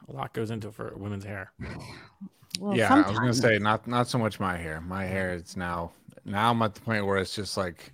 A 0.08 0.12
lot 0.12 0.32
goes 0.32 0.50
into 0.50 0.70
for 0.72 0.92
women's 0.96 1.24
hair. 1.24 1.52
well, 2.60 2.76
yeah, 2.76 2.94
I 2.94 3.08
was 3.10 3.18
gonna 3.18 3.34
say 3.34 3.58
not 3.58 3.86
not 3.86 4.08
so 4.08 4.18
much 4.18 4.38
my 4.40 4.56
hair. 4.56 4.80
My 4.80 5.04
hair 5.04 5.34
is 5.34 5.56
now 5.56 5.90
now 6.24 6.50
I'm 6.50 6.62
at 6.62 6.74
the 6.74 6.80
point 6.80 7.04
where 7.04 7.18
it's 7.18 7.34
just 7.34 7.56
like 7.56 7.92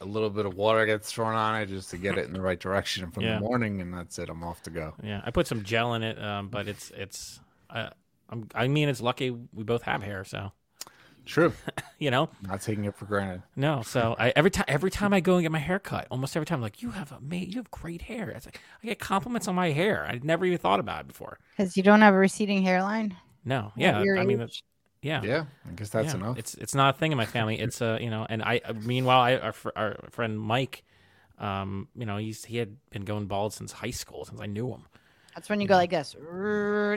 a 0.00 0.06
little 0.06 0.30
bit 0.30 0.46
of 0.46 0.54
water 0.54 0.86
gets 0.86 1.10
thrown 1.12 1.34
on 1.34 1.60
it 1.60 1.66
just 1.66 1.90
to 1.90 1.98
get 1.98 2.16
it 2.18 2.26
in 2.26 2.32
the 2.32 2.40
right 2.40 2.58
direction 2.58 3.10
from 3.10 3.22
Yeah. 3.24 3.34
the 3.34 3.40
morning, 3.40 3.80
and 3.80 3.92
that's 3.92 4.18
it. 4.18 4.28
I'm 4.28 4.42
off 4.42 4.62
to 4.62 4.70
go. 4.70 4.94
Yeah, 5.02 5.20
I 5.24 5.30
put 5.30 5.46
some 5.46 5.62
gel 5.62 5.94
in 5.94 6.02
it, 6.02 6.20
um, 6.22 6.48
but 6.48 6.68
it's 6.68 6.90
it's. 6.96 7.40
Uh, 7.68 7.90
I'm, 8.28 8.48
I 8.54 8.68
mean, 8.68 8.88
it's 8.88 9.00
lucky 9.00 9.30
we 9.30 9.64
both 9.64 9.82
have 9.82 10.02
hair, 10.02 10.24
so 10.24 10.52
True. 11.26 11.52
you 11.98 12.10
know. 12.10 12.30
Not 12.42 12.62
taking 12.62 12.84
it 12.86 12.94
for 12.96 13.04
granted. 13.04 13.42
No, 13.56 13.82
so 13.82 14.16
I 14.18 14.30
every 14.36 14.50
time 14.50 14.64
every 14.68 14.90
time 14.90 15.12
I 15.12 15.20
go 15.20 15.34
and 15.34 15.42
get 15.42 15.52
my 15.52 15.58
hair 15.58 15.78
cut, 15.78 16.06
almost 16.10 16.34
every 16.36 16.46
time, 16.46 16.60
like 16.62 16.80
you 16.82 16.90
have 16.92 17.12
a 17.12 17.20
mate, 17.20 17.48
you 17.48 17.56
have 17.56 17.70
great 17.70 18.02
hair. 18.02 18.30
It's 18.30 18.46
like 18.46 18.60
I 18.82 18.86
get 18.86 18.98
compliments 18.98 19.48
on 19.48 19.54
my 19.54 19.70
hair. 19.70 20.06
I'd 20.08 20.24
never 20.24 20.44
even 20.46 20.58
thought 20.58 20.80
about 20.80 21.02
it 21.02 21.08
before. 21.08 21.38
because 21.56 21.76
you 21.76 21.82
don't 21.82 22.00
have 22.00 22.14
a 22.14 22.18
receding 22.18 22.62
hairline. 22.62 23.16
No, 23.44 23.72
yeah, 23.76 24.02
your 24.02 24.18
I 24.18 24.24
mean, 24.24 24.38
age. 24.38 24.38
that's, 24.38 24.62
yeah, 25.02 25.22
Yeah, 25.22 25.44
I 25.68 25.72
guess 25.74 25.88
that's 25.90 26.08
yeah. 26.12 26.20
enough. 26.20 26.38
It's 26.38 26.54
it's 26.54 26.74
not 26.74 26.94
a 26.94 26.98
thing 26.98 27.12
in 27.12 27.18
my 27.18 27.26
family. 27.26 27.58
It's 27.60 27.80
a 27.80 27.98
you 28.00 28.10
know, 28.10 28.26
and 28.28 28.42
I 28.42 28.60
uh, 28.64 28.72
meanwhile, 28.74 29.20
I 29.20 29.36
our, 29.36 29.52
fr- 29.52 29.70
our 29.76 29.96
friend 30.10 30.38
Mike, 30.38 30.84
um, 31.38 31.88
you 31.94 32.04
know, 32.06 32.16
he's 32.18 32.44
he 32.44 32.56
had 32.58 32.76
been 32.90 33.04
going 33.04 33.26
bald 33.26 33.52
since 33.54 33.72
high 33.72 33.90
school, 33.92 34.24
since 34.24 34.40
I 34.40 34.46
knew 34.46 34.68
him. 34.70 34.86
That's 35.34 35.48
when 35.48 35.60
you 35.60 35.68
go 35.68 35.74
like 35.76 35.90
this. 35.90 36.14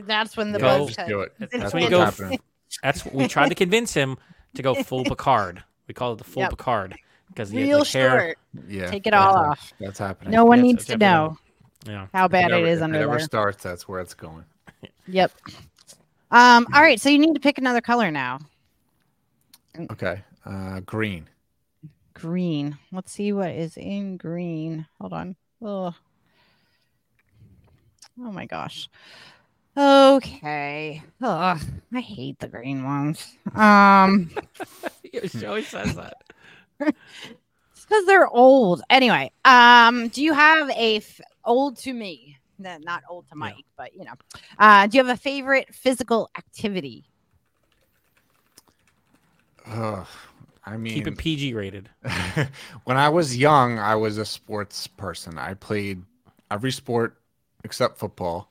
That's 0.06 0.36
when 0.36 0.51
the 0.51 0.60
Go. 0.60 0.86
buzz 0.86 0.95
cut. 0.95 1.08
do 1.08 1.22
it. 1.22 1.34
That's 1.39 1.51
That's 1.58 1.74
when 1.74 1.84
you 1.84 1.89
go- 1.89 2.06
happening. 2.06 2.39
That's 2.82 3.06
we 3.06 3.28
tried 3.28 3.49
to 3.49 3.56
convince 3.56 3.93
him 3.93 4.18
to 4.56 4.62
go 4.64 4.74
full 4.76 5.04
Picard. 5.14 5.64
We 5.88 5.93
call 5.93 6.14
it 6.14 6.18
the 6.18 6.24
full 6.24 6.41
Yep. 6.43 6.49
Picard 6.51 6.95
because 7.28 7.51
he 7.51 7.60
had 7.60 7.68
Real 7.68 7.80
like 7.80 7.88
hair. 7.89 8.20
short. 8.20 8.38
Yeah, 8.68 8.88
Take 8.89 9.06
it 9.08 9.14
all 9.14 9.38
hap- 9.38 9.47
off. 9.51 9.74
That's 9.80 9.99
happening. 9.99 10.32
No 10.32 10.45
one 10.45 10.60
Yes, 10.60 10.64
needs 10.64 10.86
to 10.86 10.97
definitely- 10.97 11.38
know 11.86 11.93
Yeah. 11.93 12.08
how 12.14 12.28
bad 12.28 12.51
If 12.51 12.58
it 12.58 12.68
is 12.68 12.78
if 12.80 12.84
under 12.84 12.99
it 12.99 13.04
ever 13.04 13.12
there. 13.18 13.20
starts, 13.20 13.62
that's 13.64 13.88
where 13.88 13.99
it's 14.01 14.14
going. 14.16 14.45
Yep. 15.08 15.32
Um. 16.34 16.68
All 16.74 16.82
right. 16.82 17.00
So 17.00 17.10
you 17.10 17.20
need 17.20 17.36
to 17.36 17.40
pick 17.40 17.60
another 17.60 17.80
color 17.80 18.10
now. 18.12 18.40
Okay, 19.92 20.22
uh, 20.46 20.80
green. 20.82 21.30
Green. 22.16 22.78
Let's 22.92 23.12
see 23.12 23.32
what 23.34 23.52
is 23.52 23.78
in 23.78 24.18
green. 24.18 24.88
Hold 25.00 25.14
on. 25.14 25.36
Oh. 25.62 25.94
Oh 28.20 28.32
my 28.32 28.46
gosh. 28.46 28.90
Okay. 29.78 31.02
Ugh, 31.22 31.60
I 31.94 32.00
hate 32.02 32.40
the 32.40 32.48
green 32.48 32.84
ones. 32.84 33.38
Um. 33.56 34.32
she 35.28 35.46
always 35.46 35.68
says 35.68 35.96
that. 35.96 36.18
It's 37.84 37.86
because 37.90 38.06
they're 38.06 38.30
old. 38.30 38.82
Anyway, 38.90 39.30
um, 39.44 40.08
do 40.08 40.24
you 40.24 40.32
have 40.34 40.70
a 40.70 40.98
f- 40.98 41.20
old 41.44 41.76
to 41.80 41.92
me? 41.92 42.38
No, 42.64 42.78
not 42.78 43.03
old 43.09 43.28
to 43.28 43.36
Mike, 43.36 43.66
but 43.78 43.93
you 43.93 44.05
know, 44.05 44.14
uh, 44.57 44.88
do 44.88 44.97
you 44.97 45.03
have 45.03 45.14
a 45.14 45.20
favorite 45.20 45.76
physical 45.76 46.30
activity? 46.38 47.03
Ugh, 49.68 50.07
I 50.66 50.78
mean, 50.78 50.93
Keep 50.93 51.07
it 51.07 51.18
PG 51.18 51.53
rated. 51.55 51.89
when 52.86 52.95
I 52.95 53.09
was 53.09 53.36
young, 53.36 53.80
I 53.80 53.95
was 53.95 54.18
a 54.18 54.24
sports 54.26 54.88
person. 54.88 55.38
I 55.38 55.55
played 55.55 56.01
every 56.49 56.72
sport 56.72 57.18
except 57.66 57.97
football. 57.97 58.49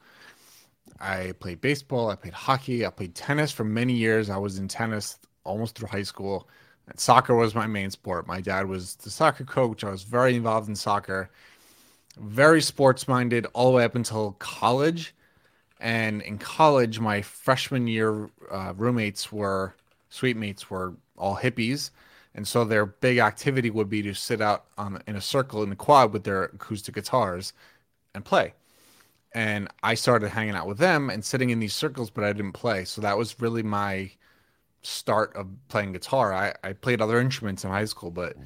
I 1.01 1.33
played 1.41 1.63
baseball, 1.63 2.11
I 2.11 2.15
played 2.15 2.35
hockey, 2.35 2.85
I 2.87 2.91
played 2.91 3.15
tennis 3.15 3.51
for 3.51 3.65
many 3.65 3.95
years. 3.95 4.29
I 4.29 4.37
was 4.37 4.59
in 4.59 4.69
tennis 4.69 5.19
almost 5.45 5.77
through 5.77 5.89
high 5.89 6.03
school. 6.03 6.49
And 6.87 7.01
soccer 7.01 7.35
was 7.35 7.55
my 7.55 7.67
main 7.67 7.91
sport. 7.91 8.27
My 8.27 8.41
dad 8.43 8.67
was 8.67 8.95
the 8.97 9.11
soccer 9.11 9.45
coach. 9.45 9.85
I 9.85 9.91
was 9.91 10.03
very 10.03 10.37
involved 10.37 10.69
in 10.69 10.77
soccer, 10.77 11.31
very 12.19 12.61
sports 12.61 13.09
minded 13.09 13.47
all 13.53 13.71
the 13.71 13.77
way 13.77 13.85
up 13.85 13.95
until 13.95 14.33
college. 14.39 15.15
And 15.81 16.23
in 16.23 16.39
college, 16.39 17.01
my 17.01 17.23
freshman 17.23 17.87
year 17.89 18.31
uh, 18.51 18.73
roommates 18.77 19.33
were, 19.33 19.75
mates 20.23 20.71
were 20.71 20.95
all 21.17 21.37
hippies. 21.37 21.91
And 22.35 22.47
so 22.47 22.65
their 22.65 22.87
big 22.87 23.19
activity 23.19 23.71
would 23.71 23.91
be 23.91 24.03
to 24.03 24.15
sit 24.15 24.41
out 24.41 24.65
on 24.79 25.03
in 25.07 25.17
a 25.17 25.21
circle 25.21 25.63
in 25.63 25.71
the 25.71 25.77
quad 25.77 26.13
with 26.13 26.25
their 26.25 26.45
acoustic 26.45 26.95
guitars 26.95 27.53
and 28.15 28.25
play. 28.25 28.55
And 29.35 29.69
I 29.83 29.95
started 29.95 30.29
hanging 30.29 30.55
out 30.55 30.67
with 30.67 30.79
them 30.79 31.11
and 31.11 31.25
sitting 31.25 31.51
in 31.51 31.59
these 31.59 31.75
circles, 31.75 32.11
but 32.11 32.25
I 32.25 32.33
didn't 32.33 32.53
play. 32.53 32.85
So 32.85 33.01
that 33.01 33.19
was 33.19 33.41
really 33.41 33.63
my 33.63 34.11
start 34.83 35.35
of 35.37 35.47
playing 35.69 35.93
guitar. 35.93 36.33
I, 36.33 36.55
I 36.63 36.73
played 36.75 37.01
other 37.01 37.21
instruments 37.21 37.65
in 37.65 37.71
high 37.71 37.87
school, 37.87 38.11
but 38.11 38.37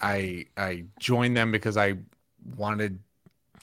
I 0.00 0.46
I 0.56 0.84
joined 0.98 1.36
them 1.36 1.52
because 1.52 1.76
I 1.76 1.94
wanted 2.56 3.00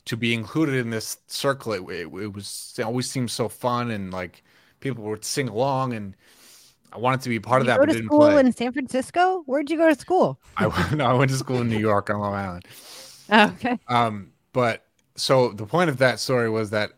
to 0.06 0.18
be 0.18 0.34
included 0.34 0.76
in 0.76 0.90
this 0.92 1.20
circle. 1.28 1.74
It, 1.74 1.84
it, 1.84 2.08
it 2.24 2.34
was 2.34 2.76
it 2.78 2.84
always 2.84 3.10
seemed 3.10 3.32
so 3.32 3.50
fun 3.50 3.92
and 3.92 4.12
like 4.12 4.44
people 4.82 5.04
would 5.06 5.26
sing 5.26 5.50
along 5.50 5.94
and 5.94 6.16
I 6.94 7.00
wanted 7.00 7.22
to 7.22 7.30
be 7.30 7.40
part 7.40 7.62
of 7.62 7.68
that, 7.68 7.80
go 7.80 7.86
but 7.86 7.90
to 7.90 7.94
didn't 7.94 8.12
school 8.12 8.12
play. 8.12 8.38
in 8.38 8.52
San 8.52 8.72
Francisco? 8.74 9.44
Where'd 9.46 9.70
you 9.70 9.78
go 9.78 9.90
to 9.90 10.00
school? 10.00 10.40
I, 10.58 10.68
went- 10.68 10.94
no, 10.98 11.06
I 11.06 11.14
went 11.14 11.32
to 11.32 11.38
school 11.38 11.62
in 11.62 11.70
New 11.70 11.78
York 11.78 12.10
on 12.10 12.20
Long 12.20 12.34
Island. 12.34 12.66
okay. 13.32 13.80
Um, 13.88 14.32
but 14.54 14.86
so 15.16 15.50
the 15.52 15.66
point 15.66 15.90
of 15.90 15.98
that 15.98 16.20
story 16.20 16.50
was 16.50 16.70
that 16.72 16.94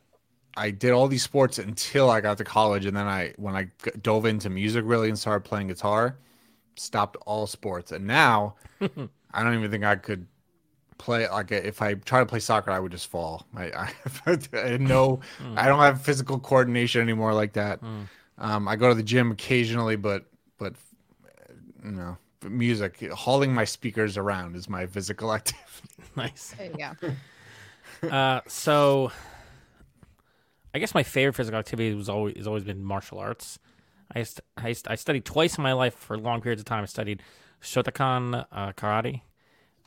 I 0.55 0.71
did 0.71 0.91
all 0.91 1.07
these 1.07 1.23
sports 1.23 1.59
until 1.59 2.09
I 2.09 2.21
got 2.21 2.37
to 2.39 2.43
college, 2.43 2.85
and 2.85 2.95
then 2.95 3.07
I, 3.07 3.33
when 3.37 3.55
I 3.55 3.65
g- 3.83 3.91
dove 4.01 4.25
into 4.25 4.49
music 4.49 4.83
really 4.85 5.09
and 5.09 5.17
started 5.19 5.41
playing 5.47 5.67
guitar, 5.67 6.17
stopped 6.75 7.17
all 7.25 7.47
sports. 7.47 7.91
And 7.91 8.07
now 8.07 8.55
I 9.33 9.43
don't 9.43 9.55
even 9.55 9.71
think 9.71 9.83
I 9.83 9.95
could 9.97 10.27
play. 11.03 11.27
Like 11.27 11.51
if 11.51 11.81
I 11.81 11.95
try 11.95 12.19
to 12.19 12.25
play 12.25 12.39
soccer, 12.39 12.71
I 12.71 12.79
would 12.79 12.91
just 12.91 13.07
fall. 13.07 13.45
I, 13.55 13.65
I, 14.25 14.37
I 14.57 14.77
know 14.77 15.19
I 15.55 15.67
don't 15.67 15.79
have 15.79 16.01
physical 16.01 16.39
coordination 16.39 17.01
anymore 17.01 17.33
like 17.33 17.53
that. 17.53 17.81
Um, 18.37 18.67
I 18.67 18.75
go 18.75 18.89
to 18.89 18.95
the 18.95 19.03
gym 19.03 19.31
occasionally, 19.31 19.95
but 19.95 20.25
but 20.57 20.73
you 21.83 21.91
know, 21.91 22.17
music, 22.49 23.11
hauling 23.11 23.53
my 23.53 23.65
speakers 23.65 24.17
around 24.17 24.55
is 24.55 24.69
my 24.69 24.85
physical 24.85 25.33
activity. 25.37 25.67
nice. 26.15 26.55
There 26.57 26.71
you 26.71 26.77
go. 27.01 27.11
Uh, 28.09 28.41
so 28.47 29.13
I 30.73 30.79
guess 30.79 30.93
my 30.93 31.03
favorite 31.03 31.33
physical 31.33 31.57
activity 31.57 31.93
was 31.93 32.09
always 32.09 32.35
has 32.35 32.47
always 32.47 32.63
been 32.65 32.83
martial 32.83 33.17
arts. 33.17 33.59
I 34.13 34.19
used 34.19 34.41
I, 34.57 34.69
used 34.69 34.87
I 34.89 34.95
studied 34.95 35.23
twice 35.23 35.57
in 35.57 35.63
my 35.63 35.71
life 35.71 35.93
for 35.93 36.17
long 36.17 36.41
periods 36.41 36.61
of 36.61 36.65
time. 36.65 36.83
I 36.83 36.85
studied 36.87 37.21
Shotokan 37.61 38.45
uh, 38.51 38.73
karate, 38.73 39.21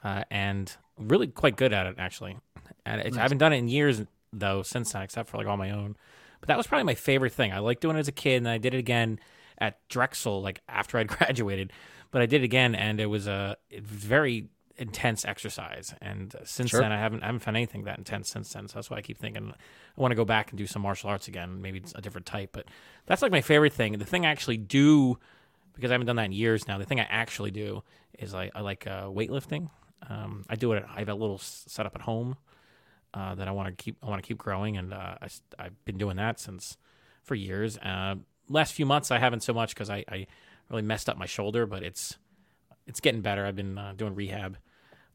uh, 0.03 0.25
and 0.31 0.75
really 0.99 1.27
quite 1.29 1.57
good 1.57 1.73
at 1.73 1.87
it 1.87 1.97
actually. 1.99 2.37
And 2.85 3.01
it's, 3.01 3.17
I 3.17 3.23
haven't 3.23 3.39
done 3.39 3.53
it 3.53 3.59
in 3.59 3.69
years 3.69 4.03
though 4.33 4.63
since 4.63 4.93
then, 4.93 5.03
except 5.03 5.29
for 5.29 5.39
like 5.39 5.47
all 5.47 5.57
my 5.57 5.71
own. 5.71 5.97
But 6.41 6.49
that 6.49 6.57
was 6.57 6.67
probably 6.67 6.85
my 6.85 6.95
favorite 6.95 7.33
thing. 7.33 7.53
I 7.53 7.59
liked 7.59 7.81
doing 7.83 7.97
it 7.97 8.01
as 8.01 8.09
a 8.09 8.13
kid, 8.13 8.37
and 8.39 8.49
I 8.49 8.59
did 8.59 8.75
it 8.75 8.79
again 8.79 9.19
at 9.59 9.79
Drexel, 9.89 10.43
like 10.43 10.61
after 10.69 10.99
I'd 10.99 11.09
graduated. 11.19 11.73
But 12.11 12.23
I 12.23 12.27
did 12.27 12.43
it 12.43 12.45
again, 12.45 12.75
and 12.75 13.01
it 13.01 13.07
was 13.07 13.27
a 13.27 13.57
very 13.73 14.49
intense 14.79 15.25
exercise. 15.25 15.95
And 16.03 16.35
uh, 16.35 16.41
since 16.45 16.71
Sure. 16.71 16.81
then, 16.81 16.93
I 16.93 16.99
haven't 16.99 17.23
I 17.23 17.27
haven't 17.27 17.41
found 17.41 17.57
anything 17.57 17.85
that 17.85 17.99
intense 17.99 18.29
since 18.29 18.53
then. 18.53 18.69
So 18.69 18.75
that's 18.75 18.91
why 18.91 18.99
I 18.99 19.03
keep 19.03 19.19
thinking 19.19 19.53
I 19.97 20.01
want 20.01 20.13
to 20.13 20.17
go 20.17 20.25
back 20.25 20.51
and 20.51 20.59
do 20.59 20.67
some 20.67 20.83
martial 20.83 21.09
arts 21.11 21.27
again. 21.29 21.63
Maybe 21.63 21.79
it's 21.79 21.95
a 21.95 22.01
different 22.03 22.27
type, 22.27 22.51
but 22.53 22.67
that's 23.07 23.23
like 23.23 23.33
my 23.33 23.41
favorite 23.41 23.73
thing. 23.73 23.99
The 23.99 24.05
thing 24.05 24.27
I 24.27 24.31
actually 24.31 24.59
do 24.59 25.19
because 25.75 25.91
I 25.91 25.95
haven't 25.95 26.07
done 26.07 26.17
that 26.17 26.27
in 26.27 26.33
years 26.33 26.67
now. 26.69 26.79
The 26.79 26.85
thing 26.85 27.01
I 27.01 27.07
actually 27.11 27.51
do 27.51 27.83
is 28.19 28.35
I, 28.35 28.51
I 28.55 28.61
like 28.61 28.87
uh, 28.87 29.05
weightlifting. 29.05 29.69
Um, 30.09 30.45
I 30.49 30.57
do 30.57 30.73
it. 30.73 30.85
I 30.89 31.01
have 31.01 31.09
a 31.09 31.15
little 31.15 31.39
setup 31.39 31.95
at 31.95 32.03
home 32.03 32.37
uh, 33.15 33.35
that 33.35 33.49
I 33.49 33.51
want 33.51 33.69
to 33.69 33.83
keep. 33.83 33.97
I 34.03 34.09
want 34.09 34.23
to 34.23 34.27
keep 34.27 34.39
growing, 34.39 34.77
and 34.77 34.93
uh, 34.93 35.17
I, 35.21 35.29
have 35.63 35.85
been 35.85 35.99
doing 35.99 36.17
that 36.17 36.39
since 36.39 36.77
for 37.23 37.35
years. 37.35 37.79
Uh, 37.79 38.17
last 38.49 38.75
few 38.75 38.87
months 38.87 39.11
I 39.11 39.19
haven't 39.19 39.43
so 39.43 39.53
much 39.53 39.75
because 39.75 39.91
I, 39.91 40.05
I 40.09 40.27
really 40.71 40.83
messed 40.83 41.09
up 41.09 41.17
my 41.17 41.27
shoulder, 41.27 41.67
but 41.67 41.83
it's 41.83 42.19
it's 42.87 43.01
getting 43.01 43.23
better. 43.23 43.47
I've 43.47 43.57
been 43.57 43.79
uh, 43.79 43.95
doing 43.97 44.15
rehab 44.15 44.59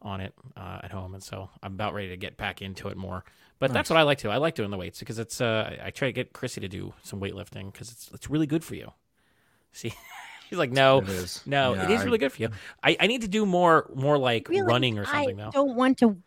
on 0.02 0.20
it 0.20 0.34
uh, 0.58 0.80
at 0.84 0.92
home, 0.92 1.14
and 1.14 1.24
so 1.24 1.50
I'm 1.62 1.74
about 1.74 1.94
ready 1.94 2.10
to 2.10 2.18
get 2.18 2.38
back 2.38 2.62
into 2.62 2.88
it 2.90 2.98
more. 2.98 3.24
But 3.60 3.72
that's 3.72 3.92
what 3.92 3.98
I 3.98 4.02
like 4.02 4.18
to. 4.20 4.24
do. 4.24 4.32
I 4.32 4.38
like 4.38 4.56
doing 4.56 4.72
the 4.72 4.78
weights 4.78 4.98
because 5.00 5.20
it's. 5.20 5.40
Uh, 5.40 5.78
I 5.80 5.88
I 5.88 5.90
try 5.92 6.08
to 6.08 6.12
get 6.12 6.34
Chrissie 6.34 6.62
to 6.62 6.68
do 6.68 6.94
some 7.04 7.22
weightlifting 7.22 7.72
because 7.72 7.92
it's 7.92 8.10
it's 8.12 8.30
really 8.30 8.48
good 8.48 8.64
for 8.64 8.74
you. 8.74 8.92
See, 9.72 9.94
he's 10.52 10.60
like, 10.60 10.72
no, 10.72 11.00
It 11.00 11.10
is. 11.10 11.42
no, 11.48 11.74
Yeah, 11.74 11.86
it 11.86 11.90
is 11.92 12.02
I- 12.02 12.04
really 12.04 12.20
good 12.20 12.32
for 12.32 12.42
you. 12.44 12.50
I, 12.84 12.96
I 13.00 13.08
need 13.08 13.22
to 13.22 13.28
do 13.28 13.48
more 13.48 13.90
more 13.96 14.20
like 14.20 14.48
Really, 14.50 14.62
running 14.62 15.00
or 15.00 15.06
something 15.06 15.40
I 15.42 15.46
though. 15.46 15.52
don't 15.52 15.76
want 15.76 15.98
to 16.00 16.18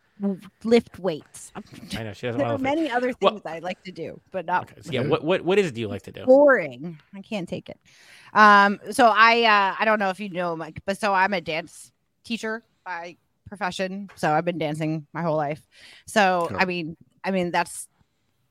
lift 0.64 0.98
weights. 0.98 1.52
I 1.96 2.02
know 2.04 2.12
she 2.12 2.26
doesn't 2.26 2.38
There 2.38 2.46
are 2.46 2.52
want 2.52 2.58
to. 2.58 2.62
many 2.62 2.90
other 2.90 3.12
Well- 3.20 3.32
things 3.32 3.42
I'd 3.46 3.62
like 3.62 3.80
to 3.84 3.92
do, 3.92 4.20
but 4.32 4.46
not 4.46 4.64
Okay, 4.70 4.80
so 4.82 4.90
yeah. 4.90 5.02
What 5.02 5.22
what 5.22 5.42
what 5.44 5.58
is 5.60 5.66
it 5.68 5.74
do 5.74 5.80
you 5.80 5.88
like 5.88 6.02
to 6.02 6.12
do? 6.12 6.24
boring. 6.24 6.98
I 7.14 7.20
can't 7.20 7.48
take 7.48 7.68
it. 7.68 7.78
Um, 8.32 8.80
so 8.90 9.06
I 9.14 9.42
uh, 9.44 9.76
I 9.78 9.84
don't 9.84 9.98
know 10.00 10.10
if 10.10 10.18
you 10.18 10.28
know 10.30 10.56
Mike, 10.56 10.80
but 10.86 10.98
so 10.98 11.14
I'm 11.14 11.32
a 11.34 11.40
dance 11.40 11.92
teacher 12.24 12.62
by 12.84 13.16
profession. 13.46 14.08
So 14.16 14.32
I've 14.32 14.44
been 14.44 14.58
dancing 14.58 15.06
my 15.12 15.22
whole 15.22 15.36
life. 15.36 15.62
So 16.06 16.46
Cool. 16.48 16.58
I 16.60 16.64
mean, 16.64 16.96
I 17.22 17.30
mean 17.30 17.50
that's 17.50 17.88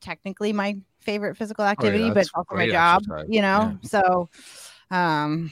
technically 0.00 0.52
my 0.52 0.76
favorite 1.00 1.36
physical 1.36 1.64
Oh, 1.64 1.66
yeah, 1.66 1.72
activity, 1.72 2.08
but 2.08 2.14
that's 2.14 2.30
also 2.34 2.54
my 2.54 2.68
job. 2.68 3.02
exercise. 3.02 3.26
You 3.28 3.42
know, 3.42 3.78
so 3.82 4.28
um, 4.90 5.50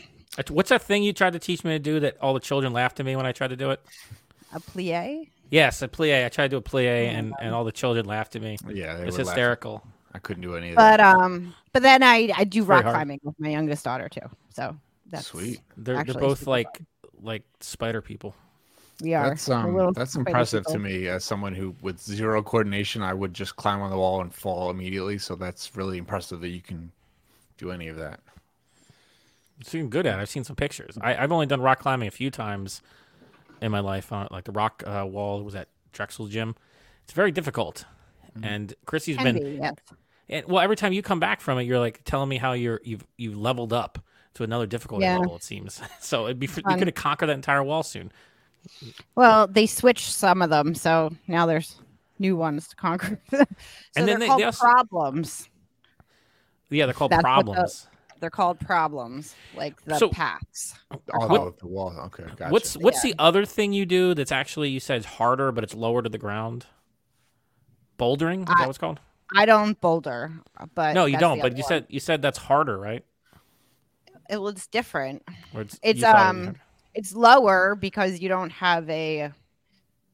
What's 0.48 0.70
that 0.70 0.82
thing 0.82 1.02
you 1.02 1.12
tried 1.12 1.34
to 1.34 1.38
teach 1.38 1.62
me 1.62 1.72
to 1.72 1.78
do 1.78 2.00
that 2.00 2.16
all 2.20 2.32
the 2.34 2.40
children 2.40 2.72
laughed 2.72 2.98
at 3.00 3.06
me 3.06 3.16
when 3.16 3.26
I 3.26 3.32
tried 3.32 3.48
to 3.48 3.56
do 3.56 3.70
it? 3.70 3.80
a 4.54 4.60
plie. 4.60 5.28
Yes, 5.50 5.82
a 5.82 5.88
plie. 5.88 6.24
I 6.24 6.28
tried 6.30 6.44
to 6.44 6.48
do 6.50 6.56
a 6.56 6.62
plie, 6.62 7.08
and, 7.08 7.34
and 7.40 7.54
all 7.54 7.64
the 7.64 7.72
children 7.72 8.06
laughed 8.06 8.34
at 8.36 8.42
me. 8.42 8.56
Yeah, 8.72 8.96
they 8.96 9.04
It's 9.04 9.18
were 9.18 9.24
laughing. 9.24 9.26
hysterical. 9.26 9.86
I 10.14 10.18
couldn't 10.18 10.42
do 10.42 10.56
any 10.56 10.70
of 10.70 10.76
But 10.76 10.98
that. 10.98 11.16
um, 11.16 11.54
but 11.72 11.82
then 11.82 12.02
I 12.02 12.32
I 12.36 12.44
do 12.44 12.64
rock 12.64 12.84
climbing 12.84 13.20
with 13.22 13.34
my 13.38 13.50
youngest 13.50 13.84
daughter 13.84 14.08
too. 14.08 14.20
So 14.54 14.76
that's 15.10 15.26
Sweet. 15.26 15.60
They're 15.76 15.96
actually 15.96 16.12
they're 16.14 16.20
both 16.20 16.38
super 16.40 16.50
like 16.50 16.80
like 17.22 17.42
spider 17.60 18.00
people. 18.02 18.34
We 19.02 19.14
are. 19.14 19.30
That's 19.30 19.48
um 19.48 19.92
that's 19.94 20.12
spider 20.12 20.28
impressive 20.30 20.66
to 20.66 20.78
me 20.78 21.08
as 21.08 21.24
someone 21.24 21.54
who 21.54 21.74
with 21.82 22.00
zero 22.00 22.42
coordination 22.42 23.02
I 23.02 23.14
would 23.14 23.34
just 23.34 23.56
climb 23.56 23.80
on 23.80 23.90
the 23.90 23.96
wall 23.98 24.20
and 24.20 24.34
fall 24.34 24.70
immediately. 24.70 25.18
So 25.18 25.34
that's 25.34 25.74
really 25.76 25.98
impressive 25.98 26.40
that 26.40 26.48
you 26.48 26.60
can 26.60 26.90
do 27.58 27.70
any 27.70 27.88
of 27.88 27.96
that. 27.96 28.20
So 29.64 29.78
you're 29.78 29.86
good 29.88 30.06
at. 30.06 30.18
it. 30.18 30.22
I've 30.22 30.28
seen 30.30 30.44
some 30.44 30.56
pictures. 30.56 30.96
I, 31.00 31.14
I've 31.16 31.32
only 31.32 31.46
done 31.46 31.60
rock 31.60 31.78
climbing 31.80 32.08
a 32.08 32.10
few 32.12 32.30
times 32.30 32.82
in 33.60 33.70
my 33.72 33.80
life. 33.80 34.12
Uh, 34.12 34.28
like 34.30 34.44
the 34.44 34.52
rock 34.52 34.82
uh, 34.86 35.04
wall 35.06 35.42
was 35.42 35.54
at 35.54 35.68
Drexel 35.92 36.26
gym. 36.26 36.54
It's 37.04 37.12
very 37.12 37.30
difficult. 37.32 37.84
And 38.42 38.74
Chrissie's 38.86 39.16
Can 39.18 39.34
been 39.34 39.42
be, 39.44 39.50
yes. 39.60 39.74
And, 40.28 40.46
well, 40.46 40.60
every 40.62 40.76
time 40.76 40.92
you 40.94 41.02
come 41.02 41.20
back 41.20 41.40
from 41.42 41.58
it, 41.58 41.64
you're 41.64 41.78
like 41.78 42.02
telling 42.04 42.28
me 42.28 42.38
how 42.38 42.52
you're 42.54 42.80
you've 42.82 43.04
you've 43.18 43.36
leveled 43.36 43.72
up 43.74 43.98
to 44.34 44.42
another 44.44 44.66
difficulty 44.66 45.04
Yeah. 45.04 45.18
level. 45.18 45.36
It 45.36 45.42
seems 45.42 45.82
so. 46.00 46.24
It'd 46.24 46.38
be 46.38 46.46
you 46.46 46.52
Fun. 46.62 46.78
could 46.78 46.88
have 46.88 46.94
conquered 46.94 47.26
that 47.26 47.34
entire 47.34 47.62
wall 47.62 47.82
soon. 47.82 48.10
Well, 49.16 49.46
they 49.48 49.66
switched 49.66 50.12
some 50.12 50.40
of 50.40 50.48
them, 50.48 50.74
so 50.74 51.10
now 51.28 51.44
there's 51.46 51.78
new 52.18 52.36
ones 52.36 52.68
to 52.68 52.76
conquer. 52.76 53.20
so 53.30 53.38
And 53.40 53.46
then 53.94 54.06
they're 54.06 54.18
they- 54.20 54.26
called 54.28 54.40
they 54.40 54.44
also- 54.44 54.64
problems. 54.66 55.48
Yeah, 56.70 56.86
they're 56.86 56.94
called 56.94 57.10
That's 57.10 57.22
what 57.22 57.44
the- 57.44 57.52
problems. 57.52 57.88
They're 58.22 58.30
called 58.30 58.60
problems, 58.60 59.34
like 59.56 59.82
the 59.84 59.98
So- 59.98 60.08
paths. 60.08 60.78
Oh, 61.12 61.26
What- 61.26 61.58
the 61.58 61.66
wall. 61.66 61.92
Okay, 62.06 62.22
gotcha. 62.36 62.52
What's 62.52 62.76
what's 62.76 63.02
the 63.02 63.16
other 63.18 63.44
thing 63.44 63.72
you 63.72 63.84
do 63.84 64.14
that's 64.14 64.30
actually 64.30 64.68
you 64.70 64.78
said 64.78 65.00
is 65.00 65.04
harder, 65.06 65.50
but 65.50 65.64
it's 65.64 65.74
lower 65.74 66.02
to 66.02 66.08
the 66.08 66.18
ground? 66.18 66.66
Bouldering 67.98 68.40
is 68.42 68.46
that 68.46 68.56
I- 68.58 68.60
what 68.60 68.68
it's 68.68 68.78
called? 68.78 69.00
I 69.34 69.44
don't 69.44 69.80
boulder, 69.80 70.30
but 70.74 70.94
No, 70.94 71.06
you 71.06 71.18
don't. 71.18 71.38
But 71.40 71.46
other 71.52 71.56
you 71.56 71.62
one. 71.62 71.68
said 71.68 71.86
you 71.88 71.98
said 71.98 72.22
that's 72.22 72.38
harder, 72.38 72.78
right? 72.78 73.04
it 74.30 74.40
was 74.40 74.66
different. 74.68 75.22
Or 75.52 75.62
it's 75.62 75.78
It's 75.82 75.98
you 75.98 76.06
thought 76.06 76.16
it 76.16 76.28
um, 76.48 76.56
it's 76.94 77.12
lower 77.14 77.74
because 77.74 78.20
you 78.20 78.28
don't 78.28 78.50
have 78.50 78.88
a, 78.88 79.32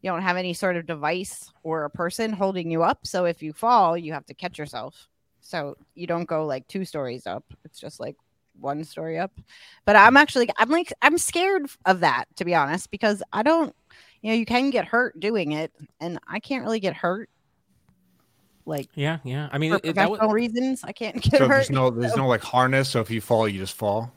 you 0.01 0.11
don't 0.11 0.23
have 0.23 0.37
any 0.39 0.55
sort 0.55 0.77
of 0.77 0.87
device 0.87 1.53
or 1.63 1.85
a 1.85 1.91
person 1.91 2.33
holding 2.33 2.71
you 2.71 2.83
up. 2.83 3.07
So 3.07 3.27
if 3.27 3.43
you 3.43 3.53
fall, 3.53 3.97
you 3.99 4.15
have 4.15 4.25
to 4.27 4.35
catch 4.35 4.59
yourself. 4.59 5.09
So 5.41 5.77
you 5.95 6.07
don't 6.07 6.25
go 6.27 6.45
like 6.47 6.67
two 6.69 6.85
stories 6.85 7.27
up. 7.27 7.45
It's 7.65 7.79
just 7.81 8.01
like 8.01 8.17
one 8.61 8.85
story 8.85 9.19
up. 9.19 9.33
But 9.85 9.97
I'm 9.97 10.17
actually, 10.17 10.49
I'm 10.59 10.69
like, 10.71 10.93
I'm 11.03 11.17
scared 11.19 11.67
of 11.87 12.01
that 12.01 12.25
to 12.37 12.45
be 12.45 12.55
honest, 12.55 12.91
because 12.91 13.23
I 13.33 13.43
don't, 13.43 13.75
you 14.23 14.31
know, 14.31 14.37
you 14.37 14.45
can 14.47 14.71
get 14.71 14.85
hurt 14.85 15.19
doing 15.21 15.53
it, 15.53 15.73
and 16.01 16.19
I 16.29 16.41
can't 16.41 16.65
really 16.65 16.81
get 16.81 16.95
hurt. 16.95 17.31
Like 18.67 18.89
yeah, 18.95 19.19
yeah. 19.25 19.49
I 19.51 19.59
mean, 19.59 19.71
for 19.73 19.77
it, 19.79 19.85
it- 19.91 19.95
that 19.95 20.11
was, 20.11 20.21
reasons, 20.33 20.85
I 20.85 20.93
can't 20.93 21.21
get 21.23 21.39
so 21.39 21.47
hurt. 21.47 21.49
there's 21.49 21.71
no 21.71 21.91
there's 21.91 22.17
no 22.17 22.27
like 22.27 22.43
harness, 22.43 22.91
so 22.91 23.01
if 23.01 23.11
you 23.11 23.21
fall, 23.21 23.49
you 23.49 23.59
just 23.59 23.75
fall. 23.75 24.13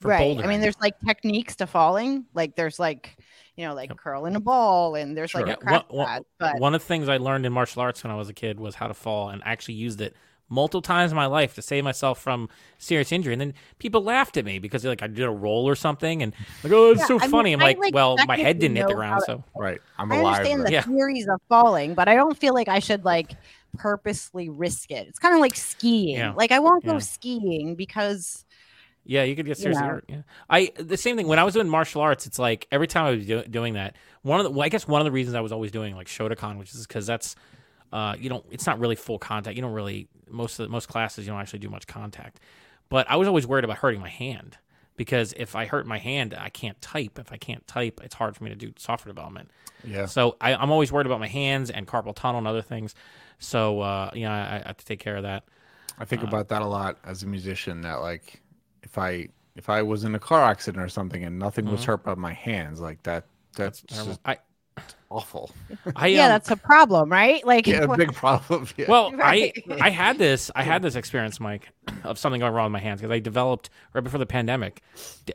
for 0.00 0.08
right. 0.08 0.38
I 0.38 0.46
mean, 0.46 0.60
there's 0.60 0.78
like 0.80 0.94
techniques 1.04 1.56
to 1.56 1.66
falling. 1.66 2.26
Like 2.34 2.54
there's 2.54 2.78
like, 2.78 3.16
you 3.56 3.66
know, 3.66 3.74
like 3.74 3.88
Yep. 3.90 3.98
curling 3.98 4.36
a 4.36 4.40
ball, 4.40 4.94
and 4.94 5.16
there's 5.16 5.30
Sure. 5.30 5.40
like 5.40 5.48
a 5.48 5.50
Yeah, 5.52 5.56
crack 5.80 5.92
one- 5.92 6.06
pad. 6.06 6.22
But 6.38 6.60
One 6.60 6.74
of 6.74 6.80
the 6.82 6.86
things 6.86 7.08
I 7.08 7.16
learned 7.16 7.44
in 7.44 7.52
martial 7.52 7.82
arts 7.82 8.04
when 8.04 8.10
I 8.12 8.14
was 8.14 8.28
a 8.28 8.34
kid 8.34 8.60
was 8.60 8.76
how 8.76 8.86
to 8.86 8.94
fall, 8.94 9.30
and 9.30 9.42
actually 9.44 9.74
used 9.74 10.00
it 10.00 10.14
multiple 10.52 10.82
times 10.82 11.10
in 11.10 11.16
my 11.16 11.26
life 11.26 11.54
to 11.54 11.62
save 11.62 11.82
myself 11.82 12.20
from 12.20 12.48
serious 12.78 13.10
injury. 13.10 13.32
And 13.32 13.40
then 13.40 13.54
people 13.78 14.02
laughed 14.02 14.36
at 14.36 14.44
me 14.44 14.58
because 14.58 14.84
like 14.84 15.02
I 15.02 15.06
did 15.06 15.24
a 15.24 15.30
roll 15.30 15.66
or 15.68 15.74
something, 15.74 16.22
and 16.22 16.34
like, 16.62 16.72
oh, 16.72 16.92
it's 16.92 17.00
Yeah, 17.00 17.06
so 17.06 17.16
I 17.18 17.22
mean, 17.22 17.30
funny. 17.30 17.52
I'm 17.54 17.60
like, 17.60 17.78
like, 17.78 17.94
well, 17.94 18.16
my 18.26 18.36
head 18.36 18.58
didn't 18.58 18.76
hit 18.76 18.86
the 18.88 18.94
ground, 18.94 19.22
so 19.24 19.42
Right. 19.56 19.80
I'm 19.98 20.10
alive. 20.10 20.18
I 20.18 20.20
alive. 20.20 20.34
understand 20.36 20.60
though. 20.60 20.64
the 20.64 20.72
Yeah. 20.72 20.82
theories 20.82 21.26
of 21.28 21.40
falling, 21.48 21.94
but 21.94 22.06
I 22.08 22.14
don't 22.14 22.36
feel 22.36 22.54
like 22.54 22.68
I 22.68 22.78
should 22.78 23.04
like 23.04 23.32
purposely 23.78 24.48
risk 24.50 24.90
it. 24.90 25.08
It's 25.08 25.18
kind 25.18 25.34
of 25.34 25.40
like 25.40 25.56
skiing. 25.56 26.16
Yeah. 26.18 26.34
Like 26.34 26.52
I 26.52 26.58
won't 26.58 26.84
Yeah. 26.84 26.92
go 26.92 26.98
skiing 26.98 27.74
because 27.74 28.44
yeah, 29.04 29.24
you 29.24 29.34
could 29.34 29.46
get 29.46 29.56
seriously 29.58 29.82
know. 29.82 29.88
hurt. 29.94 30.04
Yeah, 30.08 30.22
I 30.48 30.70
the 30.76 30.96
same 30.96 31.16
thing 31.16 31.26
when 31.26 31.38
I 31.38 31.44
was 31.44 31.54
doing 31.54 31.68
martial 31.68 32.02
arts. 32.02 32.26
It's 32.26 32.38
like 32.38 32.68
every 32.70 32.86
time 32.86 33.06
I 33.06 33.10
was 33.12 33.26
do, 33.26 33.42
doing 33.44 33.74
that, 33.74 33.96
one 34.22 34.38
of 34.38 34.44
the 34.44 34.50
well, 34.50 34.62
I 34.62 34.68
guess 34.68 34.86
one 34.86 35.00
of 35.00 35.04
the 35.06 35.10
reasons 35.10 35.34
I 35.34 35.40
was 35.40 35.50
always 35.50 35.70
doing 35.72 35.96
like 35.96 36.06
Shotokan, 36.06 36.58
which 36.58 36.72
is 36.74 36.86
because 36.86 37.06
that's 37.06 37.34
uh, 37.92 38.14
you 38.18 38.28
don't 38.28 38.44
it's 38.50 38.66
not 38.66 38.78
really 38.78 38.96
full 38.96 39.18
contact. 39.18 39.56
You 39.56 39.62
don't 39.62 39.72
really 39.72 40.08
most 40.28 40.58
of 40.58 40.66
the, 40.66 40.70
most 40.70 40.88
classes 40.88 41.26
you 41.26 41.32
don't 41.32 41.40
actually 41.40 41.58
do 41.60 41.68
much 41.70 41.86
contact. 41.86 42.40
But 42.88 43.10
I 43.10 43.16
was 43.16 43.28
always 43.28 43.46
worried 43.46 43.64
about 43.64 43.78
hurting 43.78 44.00
my 44.00 44.08
hand 44.08 44.58
because 44.96 45.32
if 45.36 45.56
I 45.56 45.66
hurt 45.66 45.86
my 45.86 45.98
hand, 45.98 46.34
I 46.34 46.48
can't 46.50 46.80
type. 46.80 47.18
If 47.18 47.32
I 47.32 47.36
can't 47.36 47.66
type, 47.66 48.00
it's 48.02 48.14
hard 48.14 48.36
for 48.36 48.44
me 48.44 48.50
to 48.50 48.56
do 48.56 48.72
software 48.76 49.12
development. 49.12 49.50
Yeah. 49.84 50.06
So 50.06 50.36
I, 50.40 50.54
I'm 50.54 50.70
always 50.70 50.92
worried 50.92 51.06
about 51.06 51.20
my 51.20 51.28
hands 51.28 51.70
and 51.70 51.86
carpal 51.86 52.14
tunnel 52.14 52.38
and 52.38 52.46
other 52.46 52.62
things. 52.62 52.94
So 53.38 53.80
uh, 53.80 54.10
you 54.14 54.22
know, 54.22 54.30
I, 54.30 54.62
I 54.64 54.68
have 54.68 54.76
to 54.78 54.84
take 54.84 55.00
care 55.00 55.16
of 55.16 55.22
that. 55.24 55.44
I 55.98 56.04
Uh, 56.04 56.04
think 56.04 56.22
about 56.22 56.48
that 56.48 56.62
a 56.62 56.66
lot 56.66 56.98
as 57.04 57.22
a 57.22 57.26
musician. 57.26 57.80
That 57.82 57.96
like, 57.96 58.42
if 58.82 58.98
I 58.98 59.28
if 59.56 59.68
I 59.68 59.82
was 59.82 60.04
in 60.04 60.14
a 60.14 60.18
car 60.18 60.42
accident 60.44 60.82
or 60.82 60.88
something 60.88 61.24
and 61.24 61.38
nothing 61.38 61.66
was 61.68 61.84
Mhm. 61.84 61.86
hurt 61.86 62.04
but 62.04 62.18
my 62.18 62.32
hands, 62.32 62.80
like 62.80 63.02
that 63.04 63.26
that's 63.54 63.84
Terrible. 63.86 64.06
just 64.06 64.20
I, 64.24 64.38
awful. 65.10 65.50
I 65.96 66.08
yeah, 66.08 66.24
um, 66.24 66.28
that's 66.30 66.50
a 66.50 66.56
problem, 66.56 67.10
right? 67.10 67.44
Like 67.46 67.66
Yeah, 67.66 67.82
a 67.84 67.86
what- 67.88 67.98
big 67.98 68.12
problem. 68.14 68.66
Yeah. 68.76 68.86
Well, 68.88 69.12
Right. 69.16 69.62
I 69.70 69.86
I 69.86 69.90
had 69.90 70.18
this 70.18 70.50
I 70.54 70.62
had 70.62 70.82
this 70.82 70.94
experience, 70.96 71.38
Mike, 71.40 71.68
of 72.04 72.18
something 72.18 72.40
going 72.40 72.52
wrong 72.52 72.66
with 72.66 72.72
my 72.72 72.78
hands 72.80 73.00
because 73.00 73.12
I 73.14 73.18
developed 73.18 73.70
right 73.92 74.02
before 74.02 74.18
the 74.18 74.26
pandemic. 74.26 74.82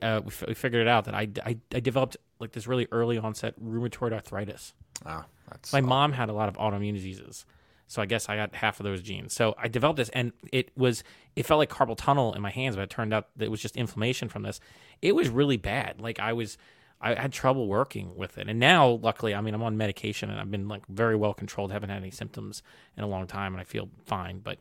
Uh, 0.01 0.21
we, 0.23 0.27
f- 0.29 0.43
we 0.47 0.53
figured 0.53 0.81
it 0.81 0.87
out 0.87 1.05
that 1.05 1.13
I, 1.15 1.27
I 1.45 1.57
I 1.73 1.79
developed 1.79 2.17
like 2.39 2.51
this 2.51 2.67
really 2.67 2.87
early 2.91 3.17
onset 3.17 3.53
rheumatoid 3.63 4.13
arthritis. 4.13 4.73
Ah, 5.05 5.25
that's 5.49 5.71
My 5.73 5.81
mom 5.81 6.11
had 6.13 6.29
a 6.29 6.33
lot 6.33 6.49
of 6.49 6.55
autoimmune 6.55 6.93
diseases, 6.93 7.45
so 7.87 8.01
I 8.01 8.05
guess 8.07 8.27
I 8.29 8.35
got 8.35 8.55
half 8.55 8.79
of 8.79 8.83
those 8.83 9.01
genes. 9.03 9.33
So 9.33 9.53
I 9.59 9.67
developed 9.67 9.97
this, 9.97 10.09
and 10.09 10.33
it 10.51 10.71
was 10.75 11.03
it 11.35 11.45
felt 11.45 11.59
like 11.59 11.69
carpal 11.69 11.95
tunnel 11.95 12.33
in 12.33 12.41
my 12.41 12.49
hands, 12.49 12.75
but 12.75 12.81
it 12.81 12.89
turned 12.89 13.13
out 13.13 13.27
that 13.37 13.45
it 13.45 13.51
was 13.51 13.61
just 13.61 13.77
inflammation 13.77 14.27
from 14.27 14.41
this. 14.41 14.59
It 15.03 15.13
was 15.15 15.29
really 15.29 15.57
bad. 15.57 16.01
Like 16.01 16.19
I 16.19 16.33
was. 16.33 16.57
I 16.99 17.13
had 17.13 17.31
trouble 17.31 17.67
working 17.67 18.15
with 18.15 18.37
it, 18.39 18.49
and 18.49 18.59
now, 18.59 18.87
luckily, 18.87 19.35
I 19.35 19.41
mean, 19.41 19.53
I'm 19.53 19.61
on 19.63 19.77
medication, 19.77 20.29
and 20.31 20.39
I've 20.39 20.49
been 20.49 20.67
like 20.67 20.85
very 20.87 21.15
well 21.15 21.33
controlled. 21.33 21.71
Haven't 21.71 21.89
had 21.89 22.01
any 22.01 22.09
symptoms 22.11 22.63
in 22.97 23.03
a 23.03 23.07
long 23.07 23.27
time, 23.27 23.53
and 23.53 23.61
I 23.61 23.65
feel 23.65 23.89
fine. 24.05 24.39
But, 24.39 24.57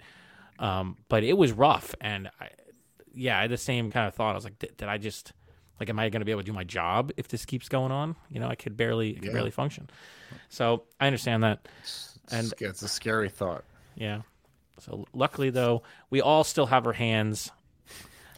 um, 0.59 0.97
but 1.09 1.25
it 1.25 1.39
was 1.39 1.53
rough, 1.53 1.95
and 2.01 2.29
I, 2.41 2.49
yeah, 3.15 3.39
I 3.39 3.43
had 3.43 3.51
the 3.51 3.57
same 3.57 3.91
kind 3.91 4.07
of 4.07 4.15
thought. 4.15 4.33
I 4.33 4.35
was 4.35 4.45
like, 4.45 4.59
did, 4.59 4.77
did 4.77 4.89
I 4.89 4.99
just 4.99 5.33
like, 5.81 5.89
am 5.89 5.99
I 5.99 6.09
going 6.11 6.21
to 6.21 6.25
be 6.27 6.31
able 6.31 6.43
to 6.43 6.47
do 6.47 6.53
my 6.53 6.65
job 6.65 7.11
if 7.17 7.29
this 7.29 7.45
keeps 7.47 7.69
going 7.71 7.91
on? 7.93 8.17
You 8.31 8.41
know, 8.41 8.49
I 8.49 8.55
could 8.55 8.77
barely, 8.77 9.13
I 9.13 9.15
could 9.15 9.25
Yeah. 9.27 9.33
barely 9.33 9.51
function. 9.51 9.89
So 10.51 10.85
I 11.01 11.07
understand 11.07 11.43
that. 11.43 11.67
and- 12.31 12.53
and 12.53 12.71
it's 12.71 12.83
a 12.83 12.89
scary 12.89 13.29
thought. 13.31 13.65
Yeah. 13.95 14.23
So 14.79 15.07
luckily, 15.15 15.49
though, 15.51 15.83
we 16.11 16.21
all 16.21 16.45
still 16.45 16.67
have 16.67 16.87
our 16.87 16.93
hands. 16.93 17.51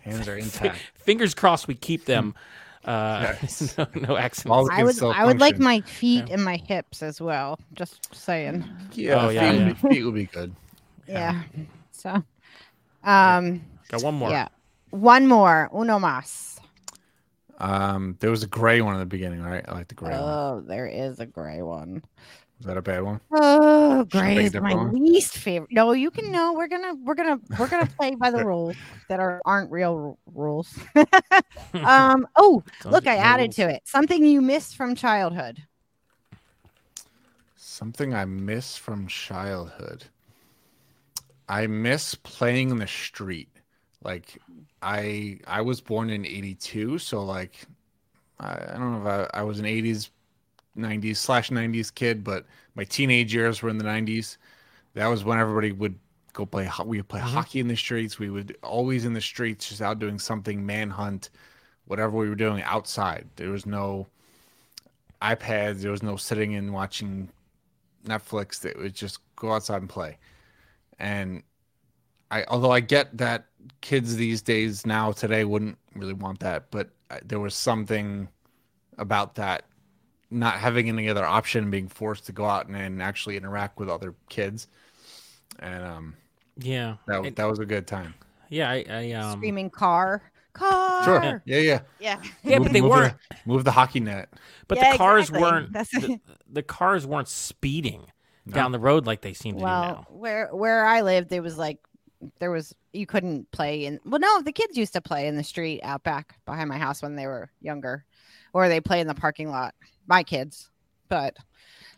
Hands 0.02 0.28
are 0.28 0.36
intact. 0.38 0.78
Fingers 0.94 1.34
crossed, 1.34 1.66
we 1.66 1.74
keep 1.74 2.04
them. 2.04 2.34
Uh, 2.84 3.34
Yes. 3.42 3.76
no, 3.78 3.86
no 3.94 4.16
accents. 4.16 4.46
All 4.50 4.68
I 4.70 4.84
would 4.84 5.02
I 5.02 5.24
would 5.26 5.40
like 5.40 5.58
my 5.58 5.80
feet 5.82 6.28
and 6.30 6.44
my 6.44 6.56
hips 6.56 7.02
as 7.02 7.20
well. 7.20 7.58
Just 7.74 8.14
saying. 8.14 8.64
Yeah, 8.92 9.26
Oh, 9.26 9.28
yeah, 9.28 9.50
feet, 9.50 9.58
yeah. 9.58 9.66
Would 9.66 9.82
be, 9.82 9.88
feet 9.88 10.04
would 10.04 10.14
be 10.14 10.24
good. 10.26 10.54
Yeah. 11.06 11.42
So 11.92 12.22
um 13.04 13.62
Got 13.88 14.02
one 14.02 14.14
more. 14.14 14.30
yeah. 14.30 14.48
One 14.90 15.26
more. 15.26 15.68
Uno 15.74 15.98
más. 15.98 16.58
Um, 17.60 18.16
there 18.20 18.30
was 18.30 18.42
a 18.44 18.46
gray 18.46 18.80
one 18.80 18.94
in 18.94 19.00
the 19.00 19.06
beginning, 19.06 19.42
right? 19.42 19.64
I 19.66 19.72
like 19.74 19.88
the 19.88 19.94
gray 19.94 20.10
one. 20.10 20.20
Oh, 20.20 20.60
there 20.64 20.86
is 20.86 21.18
a 21.18 21.26
gray 21.26 21.60
one. 21.62 22.02
Is 22.60 22.66
that 22.66 22.76
a 22.76 22.82
bad 22.82 23.02
one? 23.02 23.20
Oh, 23.32 24.04
gray 24.04 24.44
is 24.44 24.54
my 24.54 24.74
one? 24.74 24.92
least 24.92 25.38
favorite. 25.38 25.70
No, 25.70 25.92
you 25.92 26.10
can 26.10 26.32
no. 26.32 26.54
We're 26.54 26.66
gonna 26.66 26.94
we're 27.04 27.14
gonna 27.14 27.38
we're 27.56 27.68
gonna 27.68 27.86
play 27.86 28.14
by 28.16 28.30
the 28.30 28.44
rules 28.44 28.74
that 29.08 29.20
are 29.20 29.40
aren't 29.44 29.70
real 29.70 29.96
ru- 29.96 30.18
rules. 30.34 30.76
um. 31.74 32.26
Oh, 32.36 32.64
look, 32.84 33.06
I 33.06 33.16
added 33.16 33.52
to 33.52 33.68
it 33.68 33.82
something 33.84 34.24
you 34.24 34.40
missed 34.40 34.76
from 34.76 34.96
childhood. 34.96 35.62
Something 37.54 38.12
I 38.12 38.24
miss 38.24 38.76
from 38.76 39.06
childhood. 39.06 40.04
I 41.48 41.66
miss 41.66 42.14
playing 42.16 42.70
in 42.70 42.78
the 42.78 42.86
street. 42.88 43.50
Like 44.02 44.40
I 44.82 45.38
I 45.46 45.60
was 45.60 45.80
born 45.80 46.10
in 46.10 46.26
82, 46.26 46.98
so 46.98 47.22
like 47.22 47.66
I, 48.40 48.54
I 48.54 48.76
don't 48.76 48.92
know 48.92 49.08
if 49.08 49.30
I, 49.32 49.40
I 49.40 49.42
was 49.42 49.60
an 49.60 49.64
80s 49.64 50.10
90s 50.78 51.16
slash 51.16 51.50
90s 51.50 51.94
kid, 51.94 52.24
but 52.24 52.46
my 52.74 52.84
teenage 52.84 53.34
years 53.34 53.62
were 53.62 53.68
in 53.68 53.78
the 53.78 53.84
90s. 53.84 54.36
That 54.94 55.06
was 55.06 55.24
when 55.24 55.38
everybody 55.38 55.72
would 55.72 55.98
go 56.32 56.46
play 56.46 56.64
ho- 56.64 56.84
we 56.84 56.98
would 56.98 57.08
play 57.08 57.20
mm-hmm. 57.20 57.28
hockey 57.28 57.60
in 57.60 57.68
the 57.68 57.76
streets. 57.76 58.18
We 58.18 58.30
would 58.30 58.56
always 58.62 59.04
in 59.04 59.12
the 59.12 59.20
streets 59.20 59.68
just 59.68 59.82
out 59.82 59.98
doing 59.98 60.18
something 60.18 60.64
manhunt, 60.64 61.30
whatever 61.86 62.16
we 62.16 62.28
were 62.28 62.34
doing 62.34 62.62
outside. 62.62 63.26
There 63.36 63.50
was 63.50 63.66
no 63.66 64.06
iPads, 65.20 65.80
there 65.80 65.90
was 65.90 66.02
no 66.02 66.16
sitting 66.16 66.54
and 66.54 66.72
watching 66.72 67.28
Netflix 68.06 68.60
that 68.60 68.76
was 68.76 68.92
just 68.92 69.18
go 69.36 69.52
outside 69.52 69.82
and 69.82 69.88
play. 69.88 70.18
And 70.98 71.42
I, 72.30 72.44
although 72.48 72.72
I 72.72 72.80
get 72.80 73.16
that 73.18 73.46
kids 73.80 74.16
these 74.16 74.42
days 74.42 74.86
now 74.86 75.12
today 75.12 75.44
wouldn't 75.44 75.78
really 75.94 76.12
want 76.12 76.40
that, 76.40 76.70
but 76.70 76.90
uh, 77.10 77.18
there 77.24 77.40
was 77.40 77.54
something 77.54 78.28
about 78.98 79.34
that 79.36 79.64
not 80.30 80.54
having 80.58 80.88
any 80.88 81.08
other 81.08 81.24
option, 81.24 81.70
being 81.70 81.88
forced 81.88 82.26
to 82.26 82.32
go 82.32 82.44
out 82.44 82.66
and, 82.66 82.76
and 82.76 83.02
actually 83.02 83.36
interact 83.36 83.78
with 83.78 83.88
other 83.88 84.14
kids, 84.28 84.68
and 85.58 85.84
um, 85.84 86.16
Yeah. 86.58 86.96
that 87.06 87.24
And- 87.24 87.36
that 87.36 87.44
was 87.44 87.58
a 87.58 87.66
good 87.66 87.86
time. 87.86 88.14
yeah. 88.50 88.70
I, 88.70 88.84
I 88.90 89.12
um. 89.12 89.38
Screaming 89.38 89.70
car, 89.70 90.22
car. 90.52 91.04
Sure, 91.04 91.42
yeah, 91.44 91.58
yeah. 91.58 91.80
Yeah. 92.00 92.20
Yeah, 92.42 92.58
Move- 92.58 92.66
but 92.68 92.72
they 92.72 92.80
move 92.80 92.90
weren't. 92.90 93.14
the, 93.30 93.36
move 93.46 93.64
the 93.64 93.72
hockey 93.72 94.00
net. 94.00 94.28
But 94.66 94.78
Yeah, 94.78 94.92
the 94.92 94.98
cars 94.98 95.30
exactly. 95.30 95.42
weren't. 95.42 95.72
The, 95.72 96.20
the 96.52 96.62
cars 96.62 97.06
weren't 97.06 97.28
speeding 97.28 98.06
No. 98.46 98.54
down 98.54 98.72
the 98.72 98.78
road 98.78 99.06
like 99.06 99.22
they 99.22 99.32
seem 99.34 99.54
to 99.54 99.58
do 99.60 99.64
Well, 99.64 99.82
now. 99.82 100.06
where 100.10 100.48
where 100.54 100.84
I 100.86 101.00
lived, 101.02 101.30
there 101.30 101.42
was 101.42 101.56
like 101.58 101.78
there 102.40 102.50
was 102.50 102.74
you 102.92 103.06
couldn't 103.06 103.50
play 103.52 103.84
in. 103.86 104.00
Well, 104.04 104.18
no, 104.20 104.42
the 104.42 104.52
kids 104.52 104.76
used 104.76 104.92
to 104.94 105.00
play 105.00 105.26
in 105.28 105.36
the 105.36 105.44
street 105.44 105.80
out 105.84 106.02
back 106.02 106.36
behind 106.46 106.68
my 106.68 106.78
house 106.78 107.00
when 107.02 107.14
they 107.16 107.26
were 107.26 107.50
younger, 107.60 108.04
or 108.52 108.68
they 108.68 108.80
play 108.80 109.00
in 109.00 109.06
the 109.06 109.14
parking 109.14 109.50
lot. 109.50 109.74
My 110.08 110.22
kids, 110.24 110.70
but 111.08 111.36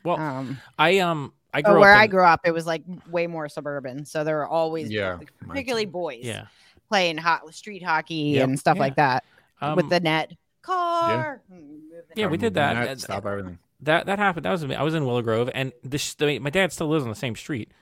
Well, 0.04 0.18
um, 0.18 0.58
I 0.78 0.98
um. 0.98 1.32
I 1.52 1.62
grew 1.62 1.80
where 1.80 1.92
up. 1.94 1.98
I 1.98 2.06
grew 2.06 2.22
up, 2.24 2.40
it 2.44 2.52
was 2.52 2.64
like 2.64 2.84
way 3.08 3.26
more 3.26 3.48
suburban, 3.48 4.04
so 4.04 4.22
there 4.22 4.36
were 4.36 4.46
always 4.46 4.88
Yeah, 4.90 5.14
like, 5.14 5.32
particularly 5.48 5.84
boys 5.86 6.20
Yeah. 6.22 6.46
playing 6.88 7.16
hot 7.16 7.52
street 7.54 7.82
hockey 7.82 8.14
Yep. 8.36 8.48
and 8.48 8.58
stuff 8.60 8.76
Yeah. 8.76 8.80
like 8.80 8.94
that 8.96 9.24
Um, 9.60 9.74
with 9.74 9.88
the 9.90 9.98
net 9.98 10.32
car. 10.62 11.42
Mm, 11.52 11.80
Yeah, 12.14 12.26
we 12.28 12.36
did 12.36 12.54
that. 12.54 12.74
net, 12.74 13.00
stop 13.00 13.26
everything. 13.26 13.58
that 13.80 14.06
that 14.06 14.20
happened. 14.20 14.44
That 14.44 14.52
was 14.52 14.62
I 14.62 14.82
was 14.82 14.94
in 14.94 15.04
Willow 15.04 15.22
Grove, 15.22 15.50
and 15.52 15.72
this 15.82 16.14
the, 16.14 16.38
my 16.38 16.50
dad 16.50 16.72
still 16.72 16.86
lives 16.88 17.02
on 17.02 17.10
the 17.10 17.16
same 17.16 17.34
street, 17.34 17.72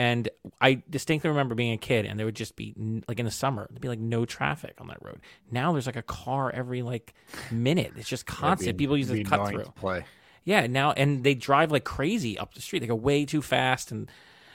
and 0.00 0.30
I 0.62 0.82
distinctly 0.88 1.28
remember 1.28 1.54
being 1.54 1.72
a 1.74 1.76
kid, 1.76 2.06
and 2.06 2.18
there 2.18 2.24
would 2.24 2.34
just 2.34 2.56
be 2.56 2.72
like 3.06 3.18
in 3.18 3.26
the 3.26 3.30
summer 3.30 3.66
there'd 3.68 3.82
be 3.82 3.88
like 3.88 3.98
no 3.98 4.24
traffic 4.24 4.76
on 4.80 4.86
that 4.86 4.96
road. 5.02 5.20
Now 5.50 5.72
there's 5.72 5.84
like 5.84 5.96
a 5.96 6.02
car 6.02 6.50
every 6.50 6.80
like 6.80 7.12
minute. 7.50 7.92
It's 7.96 8.08
just 8.08 8.24
constant. 8.24 8.78
be- 8.78 8.84
People 8.84 8.96
use 8.96 9.08
the 9.08 9.22
cut 9.24 9.50
through. 9.50 9.64
play. 9.76 10.06
Yeah, 10.44 10.66
now 10.68 10.92
and 10.92 11.22
they 11.22 11.34
drive 11.34 11.70
like 11.70 11.84
crazy 11.84 12.38
up 12.38 12.54
the 12.54 12.62
street. 12.62 12.78
They 12.78 12.86
go 12.86 12.94
way 12.94 13.26
too 13.26 13.42
fast, 13.42 13.92
and 13.92 14.10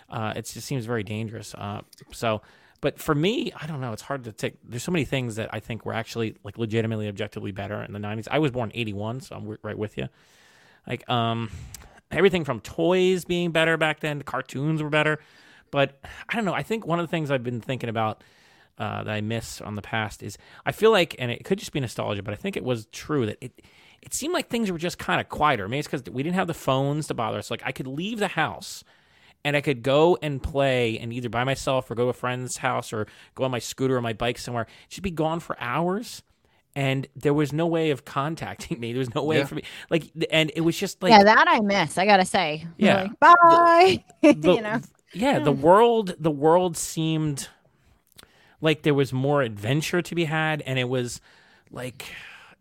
uh, 0.09 0.33
it 0.35 0.45
just 0.47 0.65
seems 0.65 0.83
very 0.85 1.03
dangerous. 1.03 1.53
Uh, 1.53 1.81
so, 2.11 2.41
but 2.81 2.97
for 2.99 3.13
me, 3.13 3.51
I 3.55 3.67
don't 3.67 3.81
know. 3.81 3.93
It's 3.93 4.01
hard 4.01 4.23
to 4.23 4.31
take. 4.31 4.55
There's 4.67 4.81
so 4.81 4.91
many 4.91 5.05
things 5.05 5.35
that 5.35 5.49
I 5.53 5.59
think 5.59 5.85
were 5.85 5.93
actually 5.93 6.37
like 6.43 6.57
legitimately, 6.57 7.07
objectively 7.07 7.51
better 7.51 7.83
in 7.83 7.93
the 7.93 7.99
'90s. 7.99 8.27
I 8.31 8.39
was 8.39 8.49
born 8.49 8.71
'81, 8.73 9.21
so 9.21 9.35
I'm 9.35 9.57
right 9.61 9.77
with 9.77 9.95
you. 9.95 10.09
Like, 10.87 11.07
um, 11.07 11.51
everything 12.11 12.43
from 12.43 12.59
toys 12.59 13.25
being 13.25 13.51
better 13.51 13.77
back 13.77 13.99
then, 13.99 14.21
cartoons 14.21 14.81
were 14.81 14.89
better. 14.89 15.19
But 15.71 15.99
I 16.29 16.35
don't 16.35 16.45
know. 16.45 16.53
I 16.53 16.63
think 16.63 16.85
one 16.85 16.99
of 16.99 17.07
the 17.07 17.11
things 17.11 17.31
I've 17.31 17.43
been 17.43 17.61
thinking 17.61 17.89
about 17.89 18.23
uh, 18.77 19.03
that 19.03 19.11
I 19.11 19.21
miss 19.21 19.61
on 19.61 19.75
the 19.75 19.81
past 19.81 20.21
is 20.23 20.37
I 20.65 20.71
feel 20.71 20.91
like, 20.91 21.15
and 21.19 21.31
it 21.31 21.43
could 21.43 21.59
just 21.59 21.71
be 21.71 21.79
nostalgia, 21.79 22.23
but 22.23 22.33
I 22.33 22.37
think 22.37 22.57
it 22.57 22.63
was 22.63 22.87
true 22.87 23.25
that 23.25 23.37
it 23.41 23.61
it 24.01 24.13
seemed 24.13 24.33
like 24.33 24.49
things 24.49 24.71
were 24.71 24.77
just 24.77 24.99
kind 24.99 25.19
of 25.19 25.29
quieter. 25.29 25.67
Maybe 25.67 25.79
it's 25.79 25.87
because 25.87 26.03
we 26.13 26.21
didn't 26.21 26.35
have 26.35 26.47
the 26.47 26.53
phones 26.53 27.07
to 27.07 27.15
bother 27.15 27.39
us. 27.39 27.49
Like 27.49 27.63
I 27.65 27.71
could 27.71 27.87
leave 27.87 28.19
the 28.19 28.27
house 28.27 28.83
and 29.43 29.55
I 29.55 29.61
could 29.61 29.81
go 29.81 30.17
and 30.21 30.41
play 30.41 30.99
and 30.99 31.11
either 31.11 31.29
by 31.29 31.43
myself 31.43 31.89
or 31.89 31.95
go 31.95 32.03
to 32.03 32.09
a 32.09 32.13
friend's 32.13 32.57
house 32.57 32.93
or 32.93 33.07
go 33.33 33.45
on 33.45 33.51
my 33.51 33.59
scooter 33.59 33.97
or 33.97 34.01
my 34.01 34.13
bike 34.13 34.37
somewhere. 34.37 34.67
Just 34.89 35.01
be 35.01 35.11
gone 35.11 35.39
for 35.39 35.55
hours. 35.59 36.21
And 36.75 37.07
there 37.15 37.33
was 37.33 37.53
no 37.53 37.65
way 37.67 37.91
of 37.91 38.03
contacting 38.05 38.79
me. 38.81 38.91
There 38.91 38.99
was 38.99 39.15
no 39.15 39.23
way 39.23 39.37
Yeah. 39.37 39.45
for 39.45 39.55
me, 39.55 39.63
like, 39.89 40.11
and 40.29 40.51
it 40.55 40.61
was 40.61 40.77
just 40.77 41.01
like, 41.01 41.11
yeah, 41.11 41.23
that 41.23 41.45
I 41.47 41.61
miss. 41.61 41.97
I 41.97 42.05
gotta 42.05 42.25
say. 42.25 42.67
Yeah. 42.77 43.03
Like, 43.03 43.19
bye. 43.19 44.03
the- 44.21 44.53
you 44.55 44.61
know. 44.61 44.81
yeah 45.13 45.39
the 45.39 45.51
world 45.53 46.15
the 46.19 46.31
world 46.31 46.75
seemed 46.75 47.47
like 48.61 48.81
there 48.83 48.93
was 48.93 49.13
more 49.13 49.41
adventure 49.41 50.01
to 50.01 50.15
be 50.15 50.25
had 50.25 50.61
and 50.63 50.77
it 50.79 50.89
was 50.89 51.21
like 51.71 52.05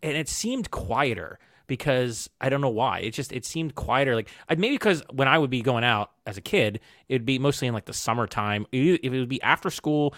and 0.03 0.15
it 0.15 0.29
seemed 0.29 0.71
quieter 0.71 1.39
because 1.67 2.29
I 2.39 2.49
don't 2.49 2.61
know 2.61 2.69
why. 2.69 2.99
It 2.99 3.11
just 3.11 3.31
it 3.33 3.43
seemed 3.43 3.73
quieter. 3.75 4.15
Like 4.15 4.29
maybe 4.49 4.75
because 4.75 5.03
when 5.11 5.27
I 5.27 5.37
would 5.37 5.49
be 5.49 5.61
going 5.61 5.83
out 5.83 6.11
as 6.27 6.37
a 6.37 6.41
kid, 6.41 6.79
it'd 7.09 7.25
be 7.25 7.39
mostly 7.39 7.67
in 7.67 7.73
like 7.73 7.85
the 7.85 7.93
summertime. 7.93 8.67
If 8.71 9.03
it 9.03 9.09
would 9.19 9.29
be 9.29 9.41
after 9.41 9.69
school 9.71 10.13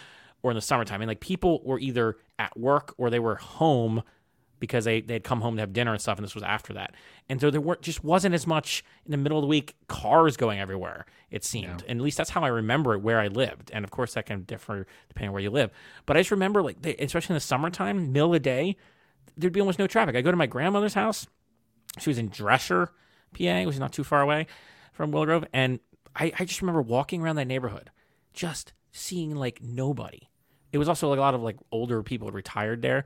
or 0.48 0.52
in 0.52 0.56
the 0.56 0.62
summertime, 0.62 1.02
and 1.02 1.08
like 1.08 1.20
people 1.20 1.62
were 1.64 1.80
either 1.80 2.18
at 2.40 2.58
work 2.58 2.94
or 2.98 3.10
they 3.10 3.20
were 3.20 3.36
home 3.36 4.04
because 4.60 4.86
they 4.86 5.02
they'd 5.02 5.24
come 5.24 5.42
home 5.42 5.56
to 5.56 5.62
have 5.62 5.74
dinner 5.74 5.92
and 5.92 6.02
stuff, 6.02 6.18
and 6.18 6.26
this 6.26 6.34
was 6.34 6.44
after 6.44 6.74
that. 6.74 6.96
And 7.30 7.40
so 7.40 7.52
there 7.52 7.62
were 7.62 7.78
just 7.78 8.04
wasn't 8.04 8.34
as 8.34 8.48
much 8.48 8.84
in 9.06 9.12
the 9.12 9.18
middle 9.18 9.38
of 9.38 9.44
the 9.44 9.48
week 9.48 9.76
cars 9.88 10.38
going 10.38 10.60
everywhere. 10.60 11.06
It 11.30 11.44
seemed, 11.44 11.84
and 11.88 12.00
at 12.00 12.04
least 12.04 12.18
that's 12.18 12.30
how 12.30 12.44
I 12.44 12.48
remember 12.48 12.94
it 12.94 13.02
where 13.02 13.20
I 13.20 13.28
lived. 13.28 13.70
And 13.74 13.84
of 13.84 13.92
course, 13.92 14.14
that 14.14 14.26
can 14.26 14.44
differ 14.44 14.88
depending 15.10 15.30
on 15.30 15.34
where 15.34 15.44
you 15.44 15.52
live. 15.52 15.72
But 16.06 16.18
I 16.18 16.22
just 16.22 16.32
remember 16.32 16.64
like, 16.64 16.82
they, 16.82 16.96
especially 16.96 17.34
in 17.34 17.38
the 17.38 17.42
summertime, 17.42 18.12
middle 18.14 18.30
of 18.30 18.34
the 18.34 18.40
day, 18.40 18.78
there'd 19.36 19.54
be 19.54 19.60
almost 19.60 19.80
no 19.80 19.88
traffic. 19.88 20.16
I 20.16 20.22
go 20.22 20.32
to 20.32 20.38
my 20.38 20.48
grandmother's 20.48 20.94
house. 20.94 21.28
She 22.00 22.10
was 22.10 22.18
in 22.18 22.30
Dresher, 22.30 22.92
PA, 23.38 23.64
which 23.64 23.76
is 23.76 23.80
not 23.80 23.94
too 23.94 24.04
far 24.04 24.22
away 24.22 24.48
from 24.94 25.12
Willow 25.12 25.26
Grove, 25.26 25.46
and 25.54 25.80
I, 26.16 26.32
I 26.40 26.46
just 26.46 26.62
remember 26.62 26.82
walking 26.82 27.22
around 27.22 27.36
that 27.36 27.48
neighborhood, 27.48 27.92
just 28.34 28.74
seeing 28.92 29.36
like 29.36 29.62
nobody. 29.62 30.30
It 30.78 30.80
was 30.80 30.90
also 30.90 31.10
like 31.10 31.18
a 31.18 31.22
lot 31.22 31.34
of 31.34 31.42
like 31.42 31.58
older 31.72 32.04
people 32.04 32.30
retired 32.30 32.82
there, 32.82 33.06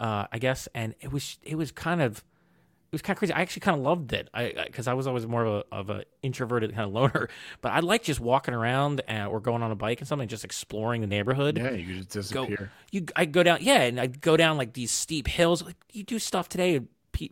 uh, 0.00 0.26
I 0.32 0.38
guess, 0.38 0.68
and 0.74 0.94
it 1.00 1.12
was 1.12 1.38
it 1.42 1.56
was 1.56 1.70
kind 1.70 2.00
of 2.00 2.18
it 2.18 2.94
was 2.94 3.02
kind 3.02 3.14
of 3.14 3.18
crazy. 3.18 3.34
I 3.34 3.42
actually 3.42 3.60
kind 3.60 3.76
of 3.76 3.84
loved 3.84 4.14
it, 4.14 4.30
I 4.32 4.54
because 4.66 4.88
I, 4.88 4.94
was 4.94 5.06
always 5.06 5.26
more 5.26 5.44
of 5.44 5.54
a 5.54 5.74
of 5.74 5.90
a 5.90 6.04
introverted 6.22 6.74
kind 6.74 6.86
of 6.86 6.92
loner, 6.92 7.28
but 7.60 7.72
I 7.72 7.80
like 7.80 8.02
just 8.02 8.18
walking 8.18 8.54
around 8.54 9.02
and, 9.06 9.28
or 9.28 9.40
going 9.40 9.62
on 9.62 9.70
a 9.70 9.76
bike 9.76 10.00
and 10.00 10.08
something, 10.08 10.26
just 10.26 10.44
exploring 10.44 11.02
the 11.02 11.06
neighborhood. 11.06 11.58
Yeah, 11.58 11.72
you 11.72 11.98
could 11.98 12.10
just 12.10 12.32
go 12.32 12.46
disappear. 12.46 12.72
you 12.90 13.04
I 13.14 13.26
go 13.26 13.42
down 13.42 13.58
yeah 13.60 13.82
and 13.82 14.00
I 14.00 14.06
go 14.06 14.38
down 14.38 14.56
like 14.56 14.72
these 14.72 14.90
steep 14.90 15.28
hills. 15.28 15.62
Like 15.62 15.76
you 15.92 16.02
do 16.02 16.18
stuff 16.18 16.48
today 16.48 16.80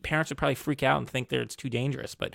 parents 0.02 0.30
would 0.30 0.36
probably 0.36 0.54
freak 0.54 0.82
out 0.82 0.98
and 0.98 1.08
think 1.08 1.30
that 1.30 1.40
it's 1.40 1.56
too 1.56 1.70
dangerous 1.70 2.14
but 2.14 2.34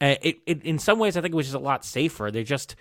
uh, 0.00 0.14
it, 0.22 0.38
it 0.46 0.62
in 0.64 0.78
some 0.78 0.98
ways 0.98 1.16
I 1.16 1.20
think 1.20 1.34
it 1.34 1.36
was 1.36 1.46
just 1.46 1.56
a 1.56 1.60
lot 1.60 1.84
safer. 1.84 2.30
They 2.30 2.42
just 2.42 2.76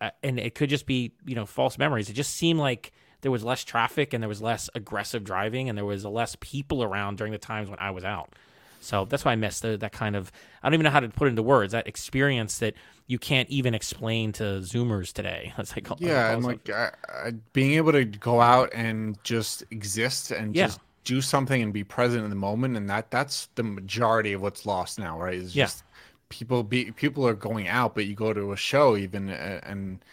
uh, 0.00 0.10
and 0.22 0.38
it 0.38 0.54
could 0.54 0.70
just 0.70 0.86
be 0.86 1.12
you 1.26 1.34
know 1.34 1.46
false 1.46 1.78
memories. 1.78 2.08
It 2.08 2.14
just 2.14 2.34
seemed 2.34 2.58
like 2.58 2.92
there 3.22 3.30
was 3.30 3.44
less 3.44 3.64
traffic 3.64 4.12
and 4.12 4.22
there 4.22 4.28
was 4.28 4.42
less 4.42 4.70
aggressive 4.74 5.24
driving 5.24 5.68
and 5.68 5.76
there 5.76 5.84
was 5.84 6.04
less 6.04 6.36
people 6.40 6.82
around 6.82 7.18
during 7.18 7.32
the 7.32 7.38
times 7.38 7.68
when 7.70 7.78
I 7.78 7.90
was 7.90 8.04
out 8.04 8.34
so 8.80 9.04
that's 9.04 9.24
why 9.24 9.32
I 9.32 9.36
miss 9.36 9.60
the, 9.60 9.76
that 9.76 9.92
kind 9.92 10.16
of 10.16 10.32
I 10.62 10.68
don't 10.68 10.74
even 10.74 10.84
know 10.84 10.90
how 10.90 11.00
to 11.00 11.08
put 11.08 11.28
into 11.28 11.42
words 11.42 11.72
that 11.72 11.86
experience 11.86 12.58
that 12.58 12.74
you 13.06 13.18
can't 13.18 13.48
even 13.50 13.74
explain 13.74 14.32
to 14.32 14.44
Zoomers 14.60 15.12
today. 15.12 15.52
That's 15.56 15.74
like 15.74 15.88
Yeah, 15.98 16.32
and 16.32 16.44
like 16.44 16.70
I, 16.70 16.92
I, 17.08 17.30
being 17.52 17.72
able 17.72 17.92
to 17.92 18.04
go 18.04 18.40
out 18.40 18.70
and 18.72 19.22
just 19.24 19.64
exist 19.70 20.30
and 20.30 20.54
Yeah. 20.54 20.66
just 20.66 20.80
do 21.04 21.20
something 21.20 21.60
and 21.60 21.72
be 21.72 21.82
present 21.82 22.22
in 22.24 22.30
the 22.30 22.36
moment, 22.36 22.76
and 22.76 22.88
that 22.88 23.10
that's 23.10 23.48
the 23.56 23.62
majority 23.64 24.32
of 24.32 24.42
what's 24.42 24.64
lost 24.64 24.98
now, 24.98 25.18
right? 25.18 25.34
Is 25.34 25.54
Yeah. 25.54 25.64
just 25.64 25.82
people 26.28 26.62
be 26.62 26.92
people 26.92 27.26
are 27.26 27.34
going 27.34 27.68
out, 27.68 27.94
but 27.94 28.06
you 28.06 28.14
go 28.14 28.32
to 28.32 28.52
a 28.52 28.56
show 28.56 28.96
even 28.96 29.28
and 29.28 30.04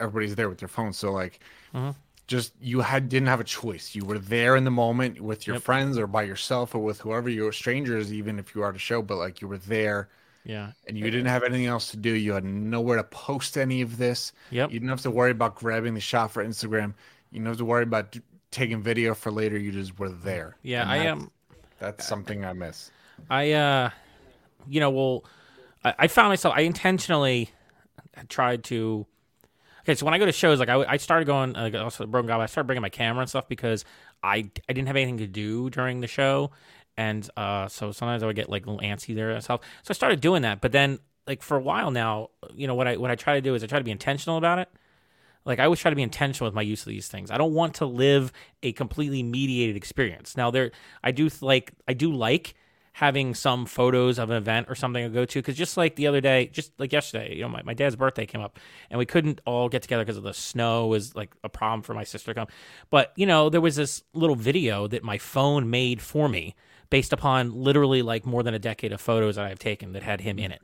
everybody's 0.00 0.34
there 0.34 0.48
with 0.48 0.58
their 0.58 0.68
phones. 0.68 0.96
So 0.98 1.12
like, 1.12 1.40
Mhm. 1.74 1.94
Just 2.30 2.52
you 2.60 2.80
had 2.80 3.08
didn't 3.08 3.26
have 3.26 3.40
a 3.40 3.44
choice. 3.44 3.92
You 3.96 4.04
were 4.04 4.18
there 4.20 4.54
in 4.54 4.62
the 4.62 4.70
moment 4.70 5.20
with 5.20 5.46
your 5.48 5.56
Yep. 5.56 5.62
friends 5.64 5.98
or 5.98 6.06
by 6.06 6.22
yourself 6.22 6.74
or 6.76 6.78
with 6.78 7.00
whoever 7.00 7.28
you 7.28 7.42
were 7.42 7.50
strangers, 7.52 8.12
even 8.12 8.38
if 8.38 8.54
you 8.54 8.60
were 8.60 8.68
at 8.68 8.76
a 8.76 8.78
show, 8.78 9.02
but 9.02 9.16
like 9.16 9.40
you 9.40 9.48
were 9.48 9.58
there 9.58 10.08
Yeah. 10.44 10.70
and 10.86 10.96
you 10.96 11.04
didn't 11.10 11.26
have 11.26 11.42
anything 11.42 11.66
else 11.66 11.90
to 11.90 11.96
do. 11.96 12.10
You 12.12 12.32
had 12.34 12.44
nowhere 12.44 12.98
to 12.98 13.02
post 13.04 13.58
any 13.58 13.82
of 13.82 13.96
this. 13.98 14.32
Yep. 14.50 14.70
You 14.70 14.78
didn't 14.78 14.90
have 14.90 15.02
to 15.02 15.10
worry 15.10 15.32
about 15.32 15.56
grabbing 15.56 15.94
the 15.94 16.00
shot 16.00 16.30
for 16.30 16.44
Instagram. 16.44 16.94
You 17.32 17.40
didn't 17.40 17.48
have 17.48 17.56
to 17.58 17.64
worry 17.64 17.82
about 17.82 18.12
d- 18.12 18.22
taking 18.52 18.80
video 18.80 19.12
for 19.14 19.32
later. 19.32 19.58
You 19.58 19.72
just 19.72 19.98
were 19.98 20.08
there. 20.08 20.56
Yeah. 20.62 20.82
And 20.82 20.90
I 20.90 20.96
am. 20.98 21.30
That's 21.80 22.06
something 22.06 22.44
I 22.44 22.52
miss. 22.52 22.92
I 23.28 23.50
uh 23.52 23.90
you 24.68 24.78
know, 24.78 24.90
well 24.90 25.24
I, 25.82 25.94
I 26.00 26.06
found 26.06 26.28
myself 26.28 26.54
I 26.56 26.60
intentionally 26.60 27.50
tried 28.28 28.62
to 28.64 29.04
Okay, 29.82 29.94
so 29.94 30.04
when 30.04 30.14
I 30.14 30.18
go 30.18 30.26
to 30.26 30.32
shows, 30.32 30.58
like 30.58 30.68
I, 30.68 30.84
I 30.84 30.96
started 30.98 31.24
going, 31.24 31.56
also 31.56 32.06
Broken 32.06 32.28
Goblet, 32.28 32.44
I 32.44 32.46
started 32.46 32.66
bringing 32.66 32.82
my 32.82 32.90
camera 32.90 33.22
and 33.22 33.28
stuff 33.28 33.48
because 33.48 33.84
I 34.22 34.50
I 34.68 34.72
didn't 34.72 34.86
have 34.86 34.96
anything 34.96 35.18
to 35.18 35.26
do 35.26 35.70
during 35.70 36.00
the 36.00 36.06
show, 36.06 36.50
and 36.96 37.28
uh, 37.36 37.68
so 37.68 37.92
sometimes 37.92 38.22
I 38.22 38.26
would 38.26 38.36
get 38.36 38.50
like 38.50 38.66
a 38.66 38.70
little 38.70 38.86
antsy 38.86 39.14
there 39.14 39.30
and 39.30 39.42
stuff. 39.42 39.60
So 39.82 39.92
I 39.92 39.94
started 39.94 40.20
doing 40.20 40.42
that, 40.42 40.60
but 40.60 40.72
then 40.72 40.98
like 41.26 41.42
for 41.42 41.56
a 41.56 41.60
while 41.60 41.90
now, 41.90 42.30
you 42.54 42.66
know 42.66 42.74
what 42.74 42.86
I 42.88 42.96
what 42.96 43.10
I 43.10 43.14
try 43.14 43.34
to 43.34 43.40
do 43.40 43.54
is 43.54 43.64
I 43.64 43.66
try 43.66 43.78
to 43.78 43.84
be 43.84 43.90
intentional 43.90 44.36
about 44.36 44.58
it. 44.58 44.68
Like 45.44 45.58
I 45.58 45.64
always 45.64 45.80
try 45.80 45.90
to 45.90 45.96
be 45.96 46.02
intentional 46.02 46.46
with 46.46 46.54
my 46.54 46.62
use 46.62 46.82
of 46.82 46.88
these 46.88 47.08
things. 47.08 47.30
I 47.30 47.38
don't 47.38 47.54
want 47.54 47.74
to 47.76 47.86
live 47.86 48.32
a 48.62 48.72
completely 48.72 49.22
mediated 49.22 49.76
experience. 49.76 50.36
Now 50.36 50.50
there, 50.50 50.72
I 51.02 51.12
do 51.12 51.30
like 51.40 51.72
I 51.88 51.94
do 51.94 52.12
like 52.12 52.54
having 52.92 53.34
some 53.34 53.66
photos 53.66 54.18
of 54.18 54.30
an 54.30 54.36
event 54.36 54.66
or 54.68 54.74
something 54.74 55.04
to 55.04 55.10
go 55.10 55.24
to 55.24 55.38
because 55.38 55.56
just 55.56 55.76
like 55.76 55.96
the 55.96 56.06
other 56.06 56.20
day, 56.20 56.46
just 56.46 56.72
like 56.78 56.92
yesterday, 56.92 57.34
you 57.34 57.42
know, 57.42 57.48
my, 57.48 57.62
my 57.62 57.74
dad's 57.74 57.96
birthday 57.96 58.26
came 58.26 58.40
up 58.40 58.58
and 58.90 58.98
we 58.98 59.06
couldn't 59.06 59.40
all 59.46 59.68
get 59.68 59.82
together 59.82 60.04
because 60.04 60.16
of 60.16 60.22
the 60.22 60.34
snow 60.34 60.86
was 60.86 61.14
like 61.14 61.34
a 61.44 61.48
problem 61.48 61.82
for 61.82 61.94
my 61.94 62.04
sister 62.04 62.32
to 62.32 62.40
come. 62.40 62.48
But 62.90 63.12
you 63.16 63.26
know, 63.26 63.48
there 63.48 63.60
was 63.60 63.76
this 63.76 64.02
little 64.12 64.36
video 64.36 64.86
that 64.88 65.04
my 65.04 65.18
phone 65.18 65.70
made 65.70 66.02
for 66.02 66.28
me 66.28 66.54
based 66.90 67.12
upon 67.12 67.54
literally 67.54 68.02
like 68.02 68.26
more 68.26 68.42
than 68.42 68.54
a 68.54 68.58
decade 68.58 68.92
of 68.92 69.00
photos 69.00 69.36
that 69.36 69.46
I've 69.46 69.60
taken 69.60 69.92
that 69.92 70.02
had 70.02 70.20
him 70.20 70.38
in 70.38 70.50
it 70.50 70.62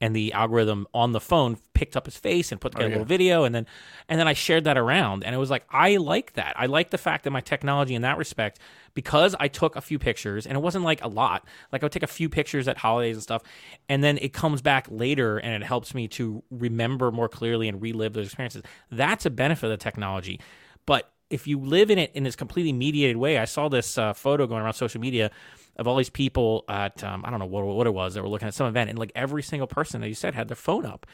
and 0.00 0.14
the 0.14 0.32
algorithm 0.32 0.86
on 0.92 1.12
the 1.12 1.20
phone 1.20 1.56
picked 1.72 1.96
up 1.96 2.04
his 2.04 2.16
face 2.16 2.52
and 2.52 2.60
put 2.60 2.72
together 2.72 2.88
a 2.88 2.90
yeah. 2.90 2.96
little 2.96 3.06
video 3.06 3.44
and 3.44 3.54
then 3.54 3.66
and 4.08 4.18
then 4.18 4.28
I 4.28 4.32
shared 4.32 4.64
that 4.64 4.76
around 4.76 5.24
and 5.24 5.34
it 5.34 5.38
was 5.38 5.50
like 5.50 5.64
I 5.70 5.96
like 5.96 6.34
that. 6.34 6.54
I 6.58 6.66
like 6.66 6.90
the 6.90 6.98
fact 6.98 7.24
that 7.24 7.30
my 7.30 7.40
technology 7.40 7.94
in 7.94 8.02
that 8.02 8.18
respect 8.18 8.58
because 8.94 9.34
I 9.38 9.48
took 9.48 9.76
a 9.76 9.80
few 9.80 9.98
pictures 9.98 10.46
and 10.46 10.56
it 10.56 10.60
wasn't 10.60 10.84
like 10.84 11.02
a 11.02 11.08
lot. 11.08 11.46
Like 11.72 11.82
I 11.82 11.86
would 11.86 11.92
take 11.92 12.02
a 12.02 12.08
few 12.08 12.28
pictures 12.28 12.68
at 12.68 12.78
holidays 12.78 13.16
and 13.16 13.22
stuff 13.22 13.42
and 13.88 14.02
then 14.02 14.18
it 14.18 14.32
comes 14.32 14.62
back 14.62 14.86
later 14.90 15.38
and 15.38 15.62
it 15.62 15.66
helps 15.66 15.94
me 15.94 16.08
to 16.08 16.42
remember 16.50 17.10
more 17.10 17.28
clearly 17.28 17.68
and 17.68 17.80
relive 17.80 18.12
those 18.12 18.26
experiences. 18.26 18.62
That's 18.90 19.26
a 19.26 19.30
benefit 19.30 19.66
of 19.66 19.70
the 19.70 19.76
technology. 19.76 20.40
But 20.86 21.10
if 21.30 21.46
you 21.46 21.58
live 21.58 21.90
in 21.90 21.98
it 21.98 22.10
in 22.14 22.24
this 22.24 22.36
completely 22.36 22.72
mediated 22.72 23.16
way, 23.16 23.38
I 23.38 23.44
saw 23.44 23.68
this 23.68 23.96
uh, 23.96 24.12
photo 24.12 24.46
going 24.46 24.62
around 24.62 24.74
social 24.74 25.00
media 25.00 25.30
of 25.76 25.88
all 25.88 25.96
these 25.96 26.10
people 26.10 26.64
at 26.68 27.02
um, 27.02 27.22
I 27.24 27.30
don't 27.30 27.38
know 27.38 27.46
what, 27.46 27.64
what 27.64 27.86
it 27.86 27.94
was 27.94 28.14
that 28.14 28.22
were 28.22 28.28
looking 28.28 28.48
at 28.48 28.54
some 28.54 28.66
event, 28.66 28.90
and 28.90 28.98
like 28.98 29.12
every 29.14 29.42
single 29.42 29.66
person 29.66 30.00
that 30.00 30.08
you 30.08 30.14
said 30.14 30.34
had 30.34 30.48
their 30.48 30.56
phone 30.56 30.86
up, 30.86 31.06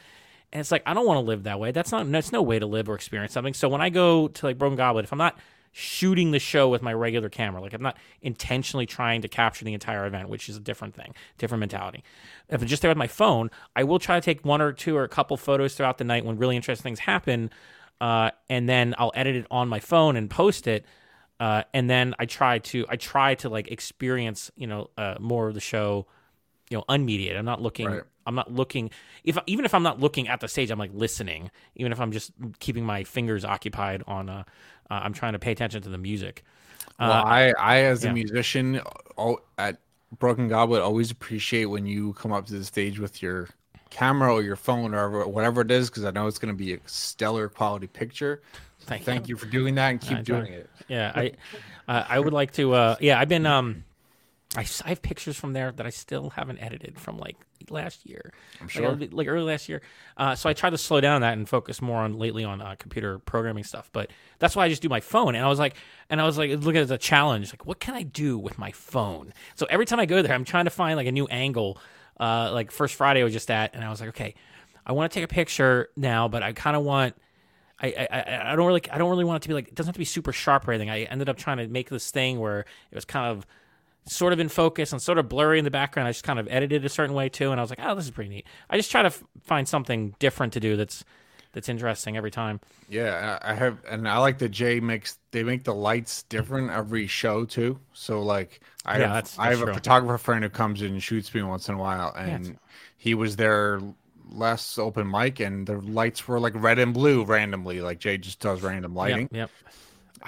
and 0.51 0.59
it's 0.59 0.71
like 0.71 0.83
I 0.85 0.93
don't 0.93 1.05
want 1.05 1.17
to 1.17 1.25
live 1.25 1.43
that 1.43 1.59
way. 1.59 1.71
That's 1.71 1.91
not 1.91 2.09
that's 2.11 2.31
no 2.31 2.41
way 2.41 2.59
to 2.59 2.65
live 2.65 2.89
or 2.89 2.95
experience 2.95 3.33
something. 3.33 3.53
So 3.53 3.69
when 3.69 3.81
I 3.81 3.89
go 3.89 4.27
to 4.27 4.45
like 4.45 4.57
Broken 4.57 4.77
Goblet, 4.77 5.05
if 5.05 5.11
I'm 5.11 5.19
not 5.19 5.37
shooting 5.73 6.31
the 6.31 6.39
show 6.39 6.67
with 6.67 6.81
my 6.81 6.93
regular 6.93 7.29
camera, 7.29 7.61
like 7.61 7.73
I'm 7.73 7.81
not 7.81 7.97
intentionally 8.21 8.85
trying 8.85 9.21
to 9.21 9.27
capture 9.27 9.63
the 9.63 9.73
entire 9.73 10.05
event, 10.05 10.27
which 10.27 10.49
is 10.49 10.57
a 10.57 10.59
different 10.59 10.95
thing, 10.95 11.13
different 11.37 11.61
mentality. 11.61 12.03
If 12.49 12.61
I'm 12.61 12.67
just 12.67 12.81
there 12.81 12.91
with 12.91 12.97
my 12.97 13.07
phone, 13.07 13.49
I 13.75 13.85
will 13.85 13.99
try 13.99 14.19
to 14.19 14.21
take 14.21 14.43
one 14.45 14.61
or 14.61 14.73
two 14.73 14.97
or 14.97 15.03
a 15.03 15.09
couple 15.09 15.37
photos 15.37 15.75
throughout 15.75 15.97
the 15.97 16.03
night 16.03 16.25
when 16.25 16.37
really 16.37 16.57
interesting 16.57 16.83
things 16.83 16.99
happen, 16.99 17.49
uh, 18.01 18.31
and 18.49 18.67
then 18.67 18.95
I'll 18.97 19.13
edit 19.15 19.35
it 19.35 19.47
on 19.49 19.69
my 19.69 19.79
phone 19.79 20.17
and 20.17 20.29
post 20.29 20.67
it. 20.67 20.85
Uh, 21.41 21.63
and 21.73 21.89
then 21.89 22.13
I 22.19 22.25
try 22.27 22.59
to 22.59 22.85
I 22.87 22.97
try 22.97 23.33
to 23.35 23.49
like 23.49 23.71
experience 23.71 24.51
you 24.55 24.67
know 24.67 24.91
uh, 24.95 25.15
more 25.19 25.47
of 25.47 25.55
the 25.55 25.59
show, 25.59 26.05
you 26.69 26.77
know, 26.77 26.83
unmediated. 26.87 27.35
I'm 27.37 27.45
not 27.45 27.61
looking. 27.61 27.87
Right. 27.87 28.03
I'm 28.27 28.35
not 28.35 28.53
looking. 28.53 28.91
If 29.23 29.39
even 29.47 29.65
if 29.65 29.73
I'm 29.73 29.81
not 29.81 29.99
looking 29.99 30.27
at 30.27 30.39
the 30.39 30.47
stage, 30.47 30.69
I'm 30.69 30.77
like 30.77 30.91
listening. 30.93 31.49
Even 31.75 31.91
if 31.91 31.99
I'm 31.99 32.11
just 32.11 32.31
keeping 32.59 32.85
my 32.85 33.03
fingers 33.03 33.43
occupied 33.43 34.03
on. 34.05 34.29
Uh, 34.29 34.43
uh, 34.91 34.99
I'm 35.03 35.13
trying 35.13 35.33
to 35.33 35.39
pay 35.39 35.53
attention 35.53 35.81
to 35.83 35.89
the 35.89 35.97
music. 35.97 36.43
Well, 36.99 37.11
Uh, 37.11 37.23
I, 37.23 37.53
I 37.57 37.77
as 37.83 38.03
yeah. 38.03 38.11
a 38.11 38.13
musician, 38.13 38.81
all, 39.15 39.39
at 39.57 39.77
Broken 40.19 40.49
Goblet, 40.49 40.81
always 40.81 41.09
appreciate 41.09 41.65
when 41.65 41.85
you 41.85 42.13
come 42.13 42.33
up 42.33 42.45
to 42.47 42.53
the 42.53 42.65
stage 42.65 42.99
with 42.99 43.23
your 43.23 43.47
camera 43.89 44.33
or 44.33 44.43
your 44.43 44.57
phone 44.57 44.93
or 44.93 45.25
whatever 45.27 45.61
it 45.61 45.71
is, 45.71 45.89
because 45.89 46.03
I 46.03 46.11
know 46.11 46.27
it's 46.27 46.39
going 46.39 46.53
to 46.53 46.57
be 46.57 46.73
a 46.73 46.79
stellar 46.85 47.47
quality 47.47 47.87
picture. 47.87 48.41
Thank 48.81 49.03
Thank 49.03 49.29
you 49.29 49.37
for 49.37 49.45
doing 49.45 49.75
that 49.75 49.89
and 49.91 50.01
keep 50.01 50.17
I 50.17 50.21
try. 50.21 50.39
doing 50.39 50.53
it. 50.53 50.69
Yeah, 50.87 51.11
I 51.15 51.31
uh, 51.87 52.05
I 52.07 52.19
would 52.19 52.33
like 52.33 52.51
to. 52.53 52.73
Uh, 52.73 52.95
yeah, 52.99 53.19
I've 53.19 53.29
been. 53.29 53.45
Um, 53.45 53.83
I, 54.55 54.65
I 54.83 54.89
have 54.89 55.01
pictures 55.01 55.37
from 55.37 55.53
there 55.53 55.71
that 55.71 55.85
I 55.85 55.91
still 55.91 56.31
haven't 56.31 56.59
edited 56.59 56.99
from 56.99 57.17
like 57.17 57.37
last 57.69 58.05
year. 58.05 58.33
I'm 58.59 58.67
sure. 58.67 58.83
like, 58.83 58.91
early, 58.91 59.07
like 59.07 59.27
early 59.27 59.45
last 59.45 59.69
year. 59.69 59.81
Uh, 60.17 60.35
so 60.35 60.49
I 60.49 60.53
tried 60.53 60.71
to 60.71 60.77
slow 60.77 60.99
down 60.99 61.21
that 61.21 61.33
and 61.33 61.47
focus 61.47 61.81
more 61.81 61.99
on 61.99 62.17
lately 62.17 62.43
on 62.43 62.61
uh, 62.61 62.75
computer 62.77 63.19
programming 63.19 63.63
stuff. 63.63 63.89
But 63.93 64.11
that's 64.39 64.55
why 64.55 64.65
I 64.65 64.69
just 64.69 64.81
do 64.81 64.89
my 64.89 64.99
phone. 64.99 65.35
And 65.35 65.45
I 65.45 65.47
was 65.47 65.59
like, 65.59 65.75
and 66.09 66.19
I 66.19 66.25
was 66.25 66.37
like, 66.37 66.51
looking 66.51 66.81
at 66.81 66.89
the 66.89 66.97
challenge. 66.97 67.53
Like, 67.53 67.65
what 67.65 67.79
can 67.79 67.93
I 67.93 68.03
do 68.03 68.37
with 68.37 68.57
my 68.57 68.71
phone? 68.71 69.33
So 69.55 69.65
every 69.69 69.85
time 69.85 70.01
I 70.01 70.05
go 70.05 70.21
there, 70.21 70.33
I'm 70.33 70.43
trying 70.43 70.65
to 70.65 70.71
find 70.71 70.97
like 70.97 71.07
a 71.07 71.13
new 71.13 71.27
angle. 71.27 71.77
Uh, 72.19 72.51
like 72.51 72.71
first 72.71 72.95
Friday 72.95 73.21
I 73.21 73.23
was 73.23 73.33
just 73.33 73.49
at, 73.49 73.73
and 73.73 73.85
I 73.85 73.89
was 73.89 74.01
like, 74.01 74.09
okay, 74.09 74.35
I 74.85 74.91
want 74.91 75.11
to 75.11 75.15
take 75.17 75.23
a 75.23 75.33
picture 75.33 75.89
now, 75.95 76.27
but 76.27 76.43
I 76.43 76.51
kind 76.51 76.75
of 76.75 76.83
want. 76.83 77.15
I, 77.81 78.07
I 78.11 78.51
I- 78.51 78.55
don't 78.55 78.67
really 78.67 78.81
I 78.91 78.97
don't 78.97 79.09
really 79.09 79.23
want 79.25 79.37
it 79.37 79.41
to 79.43 79.47
be 79.49 79.53
like 79.53 79.67
it 79.69 79.75
doesn't 79.75 79.89
have 79.89 79.95
to 79.95 79.99
be 79.99 80.05
super 80.05 80.31
sharp 80.31 80.67
or 80.67 80.71
anything. 80.71 80.89
I 80.89 81.03
ended 81.03 81.29
up 81.29 81.37
trying 81.37 81.57
to 81.57 81.67
make 81.67 81.89
this 81.89 82.11
thing 82.11 82.39
where 82.39 82.59
it 82.61 82.95
was 82.95 83.05
kind 83.05 83.25
of 83.31 83.45
sort 84.05 84.33
of 84.33 84.39
in 84.39 84.49
focus 84.49 84.91
and 84.91 85.01
sort 85.01 85.17
of 85.17 85.29
blurry 85.29 85.59
in 85.59 85.65
the 85.65 85.71
background. 85.71 86.07
I 86.07 86.11
just 86.11 86.23
kind 86.23 86.39
of 86.39 86.47
edited 86.49 86.83
a 86.85 86.89
certain 86.89 87.15
way 87.15 87.29
too, 87.29 87.51
and 87.51 87.59
I 87.59 87.63
was 87.63 87.69
like, 87.69 87.79
oh, 87.81 87.95
this 87.95 88.05
is 88.05 88.11
pretty 88.11 88.29
neat. 88.29 88.47
I 88.69 88.77
just 88.77 88.89
try 88.91 89.01
to 89.03 89.07
f- 89.07 89.23
find 89.43 89.67
something 89.67 90.15
different 90.19 90.53
to 90.53 90.59
do 90.59 90.75
that's 90.75 91.03
that's 91.53 91.67
interesting 91.69 92.15
every 92.15 92.31
time. 92.31 92.61
Yeah, 92.89 93.37
I 93.41 93.53
have, 93.53 93.77
and 93.89 94.07
I 94.07 94.17
like 94.19 94.37
that 94.39 94.49
Jay 94.49 94.79
makes 94.79 95.17
they 95.31 95.43
make 95.43 95.65
the 95.65 95.73
lights 95.75 96.23
different 96.23 96.71
every 96.71 97.07
show 97.07 97.45
too. 97.45 97.79
So 97.93 98.21
like, 98.21 98.61
I 98.85 98.93
Yeah, 98.99 99.01
have, 99.07 99.13
that's- 99.13 99.39
I 99.39 99.49
have 99.49 99.59
that's 99.59 99.71
a 99.71 99.73
photographer 99.73 100.17
friend 100.17 100.43
who 100.43 100.49
comes 100.49 100.81
in 100.81 100.93
and 100.93 101.03
shoots 101.03 101.33
me 101.33 101.41
once 101.43 101.67
in 101.69 101.75
a 101.75 101.77
while, 101.77 102.13
and 102.15 102.57
he 102.97 103.13
was 103.15 103.35
there 103.35 103.81
last 104.31 104.77
open 104.77 105.09
mic, 105.09 105.39
and 105.39 105.67
the 105.67 105.79
lights 105.79 106.27
were 106.27 106.39
like 106.39 106.53
red 106.55 106.79
and 106.79 106.93
blue 106.93 107.23
randomly, 107.23 107.81
like 107.81 107.99
Jay 107.99 108.17
just 108.17 108.39
does 108.39 108.61
random 108.61 108.95
lighting, 108.95 109.29
Yep, 109.31 109.49
yep. 109.65 109.73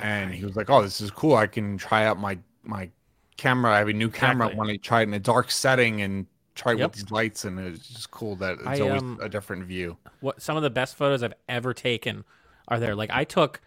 and 0.01 0.34
he 0.34 0.45
was 0.45 0.56
like, 0.56 0.70
"Oh, 0.70 0.82
this 0.82 1.01
is 1.01 1.12
cool. 1.12 1.36
I 1.36 1.47
can 1.47 1.78
try 1.78 2.06
out 2.06 2.20
my 2.20 2.38
my 2.64 2.89
camera. 3.38 3.74
I 3.74 3.78
have 3.80 3.88
a 3.88 3.93
new 3.93 4.10
camera. 4.10 4.47
Exactly. 4.47 4.56
I 4.56 4.58
want 4.58 4.70
to 4.72 4.78
try 4.78 4.99
it 5.01 5.04
in 5.04 5.14
a 5.14 5.20
dark 5.20 5.51
setting 5.51 6.01
and." 6.01 6.28
Try 6.56 6.74
Yep. 6.74 6.91
with 6.91 6.93
these 6.93 7.10
lights, 7.12 7.45
and 7.45 7.58
it's 7.60 7.88
just 7.88 8.12
cool 8.12 8.36
that 8.36 8.60
it's 8.60 8.68
I, 8.68 8.80
always 8.82 9.01
um, 9.01 9.18
a 9.20 9.28
different 9.28 9.64
view. 9.66 9.97
What 10.20 10.39
some 10.39 10.56
of 10.56 10.62
the 10.62 10.70
best 10.70 10.95
photos 10.95 11.24
I've 11.24 11.34
ever 11.49 11.74
taken 11.74 12.26
are 12.68 12.80
there. 12.80 12.93
Like 12.93 13.10
I 13.12 13.24
took. 13.24 13.60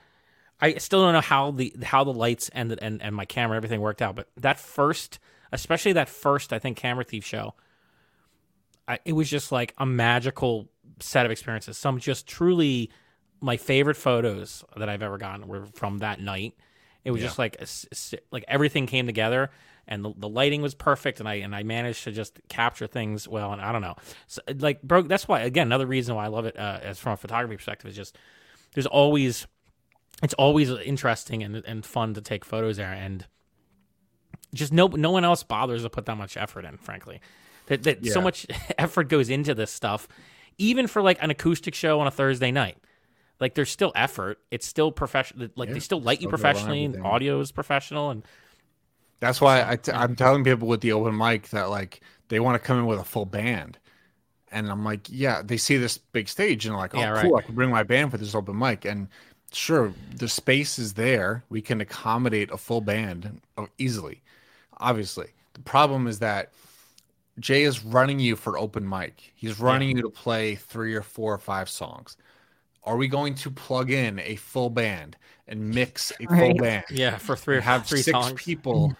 I 0.60 0.74
still 0.74 1.02
don't 1.02 1.12
know 1.12 1.20
how 1.20 1.50
the 1.50 1.74
how 1.82 2.04
the 2.04 2.12
lights 2.12 2.48
and 2.50 2.70
the, 2.70 2.80
and 2.84 3.02
and 3.02 3.12
my 3.12 3.24
camera 3.24 3.56
everything 3.56 3.80
worked 3.80 4.02
out, 4.02 4.14
but 4.14 4.28
that 4.36 4.60
first, 4.60 5.18
especially 5.50 5.94
that 5.94 6.08
first, 6.08 6.52
I 6.52 6.60
think 6.60 6.76
Camera 6.76 7.02
Thief 7.02 7.24
show, 7.24 7.54
I, 8.88 8.98
it 9.04 9.12
was 9.12 9.28
just 9.28 9.50
like 9.52 9.74
a 9.78 9.86
magical 9.86 10.68
set 11.00 11.26
of 11.26 11.32
experiences. 11.32 11.76
Some 11.76 11.98
just 11.98 12.26
truly 12.26 12.90
my 13.40 13.56
favorite 13.56 13.96
photos 13.96 14.64
that 14.76 14.88
I've 14.88 15.02
ever 15.02 15.18
gotten 15.18 15.46
were 15.48 15.66
from 15.66 15.98
that 15.98 16.20
night. 16.20 16.54
It 17.04 17.10
was 17.10 17.20
Yeah. 17.20 17.28
just 17.28 17.38
like 17.38 17.56
a 17.60 17.66
like 18.30 18.44
everything 18.48 18.86
came 18.86 19.06
together, 19.06 19.50
and 19.86 20.04
the, 20.04 20.12
the 20.16 20.28
lighting 20.28 20.62
was 20.62 20.74
perfect, 20.74 21.20
and 21.20 21.28
I 21.28 21.34
and 21.34 21.54
I 21.54 21.62
managed 21.62 22.04
to 22.04 22.12
just 22.12 22.40
capture 22.48 22.86
things 22.86 23.28
well. 23.28 23.52
And 23.52 23.60
I 23.60 23.70
don't 23.72 23.82
know, 23.82 23.94
so, 24.26 24.40
like 24.58 24.82
bro, 24.82 25.02
that's 25.02 25.28
why 25.28 25.40
again 25.40 25.68
another 25.68 25.86
reason 25.86 26.14
why 26.16 26.24
I 26.24 26.28
love 26.28 26.46
it 26.46 26.58
uh, 26.58 26.80
as 26.82 26.98
from 26.98 27.12
a 27.12 27.16
photography 27.16 27.56
perspective 27.56 27.90
is 27.90 27.96
just 27.96 28.16
there's 28.74 28.86
always 28.86 29.46
it's 30.22 30.34
always 30.34 30.70
interesting 30.70 31.42
and 31.44 31.56
and 31.56 31.84
fun 31.86 32.14
to 32.14 32.20
take 32.20 32.44
photos 32.44 32.76
there, 32.78 32.92
and 32.92 33.26
just 34.54 34.72
no 34.72 34.86
no 34.88 35.10
one 35.10 35.24
else 35.24 35.42
bothers 35.42 35.82
to 35.82 35.90
put 35.90 36.06
that 36.06 36.16
much 36.16 36.36
effort 36.36 36.64
in. 36.64 36.76
Frankly, 36.78 37.20
that 37.66 37.82
that 37.84 38.06
so 38.06 38.20
much 38.20 38.46
effort 38.78 39.08
goes 39.08 39.28
into 39.30 39.54
this 39.54 39.70
stuff, 39.70 40.08
even 40.58 40.86
for 40.86 41.02
like 41.02 41.18
an 41.22 41.30
acoustic 41.30 41.74
show 41.74 42.00
on 42.00 42.06
a 42.06 42.10
Thursday 42.10 42.50
night. 42.50 42.78
Like 43.40 43.54
there's 43.54 43.70
still 43.70 43.92
effort. 43.94 44.38
It's 44.50 44.66
still 44.66 44.90
professional. 44.92 45.48
Like 45.56 45.68
Yeah, 45.68 45.74
they 45.74 45.80
still 45.80 46.00
light 46.00 46.20
you 46.20 46.28
still 46.28 46.30
professionally, 46.30 46.84
and 46.84 46.96
audio 47.04 47.40
is 47.40 47.52
professional, 47.52 48.10
and 48.10 48.24
That's 49.20 49.40
why 49.40 49.68
I 49.68 49.76
t- 49.76 49.92
I'm 49.92 50.14
telling 50.16 50.44
people 50.44 50.68
with 50.68 50.80
the 50.80 50.92
open 50.92 51.16
mic 51.16 51.48
that 51.50 51.70
like 51.70 52.00
they 52.28 52.40
want 52.40 52.60
to 52.60 52.66
come 52.66 52.78
in 52.78 52.86
with 52.86 52.98
a 52.98 53.04
full 53.04 53.24
band, 53.26 53.78
and 54.50 54.70
I'm 54.70 54.84
like, 54.84 55.06
yeah, 55.10 55.42
they 55.42 55.56
see 55.56 55.76
this 55.76 55.98
big 55.98 56.28
stage 56.28 56.66
and 56.66 56.76
like, 56.76 56.94
oh, 56.94 56.98
Yeah, 57.00 57.22
cool. 57.22 57.36
I 57.36 57.42
can 57.42 57.54
bring 57.54 57.70
my 57.70 57.82
band 57.82 58.10
for 58.10 58.18
this 58.18 58.34
open 58.34 58.58
mic, 58.58 58.84
and 58.84 59.08
sure, 59.52 59.92
the 60.14 60.28
space 60.28 60.78
is 60.78 60.94
there, 60.94 61.44
we 61.48 61.62
can 61.62 61.80
accommodate 61.80 62.50
a 62.50 62.58
full 62.58 62.80
band 62.80 63.40
uh, 63.56 63.66
easily. 63.78 64.22
Obviously, 64.78 65.28
the 65.54 65.60
problem 65.60 66.06
is 66.06 66.18
that 66.18 66.52
Jay 67.38 67.64
is 67.64 67.84
running 67.84 68.18
you 68.18 68.36
for 68.36 68.58
open 68.58 68.88
mic. 68.88 69.32
He's 69.34 69.60
running 69.60 69.96
you 69.96 70.02
to 70.02 70.10
play 70.10 70.54
three 70.54 70.94
or 70.94 71.02
four 71.02 71.34
or 71.34 71.38
five 71.38 71.68
songs. 71.68 72.16
are 72.84 72.96
we 72.96 73.08
going 73.08 73.34
to 73.34 73.50
plug 73.50 73.90
in 73.90 74.18
a 74.20 74.36
full 74.36 74.70
band 74.70 75.16
and 75.48 75.70
mix 75.70 76.12
a 76.20 76.26
full 76.26 76.54
band? 76.54 76.84
Yeah, 76.90 77.18
for 77.18 77.34
three 77.36 77.56
or 77.56 77.60
have 77.60 77.84
three 77.86 78.00
six 78.02 78.12
songs. 78.16 78.40
people. 78.42 78.94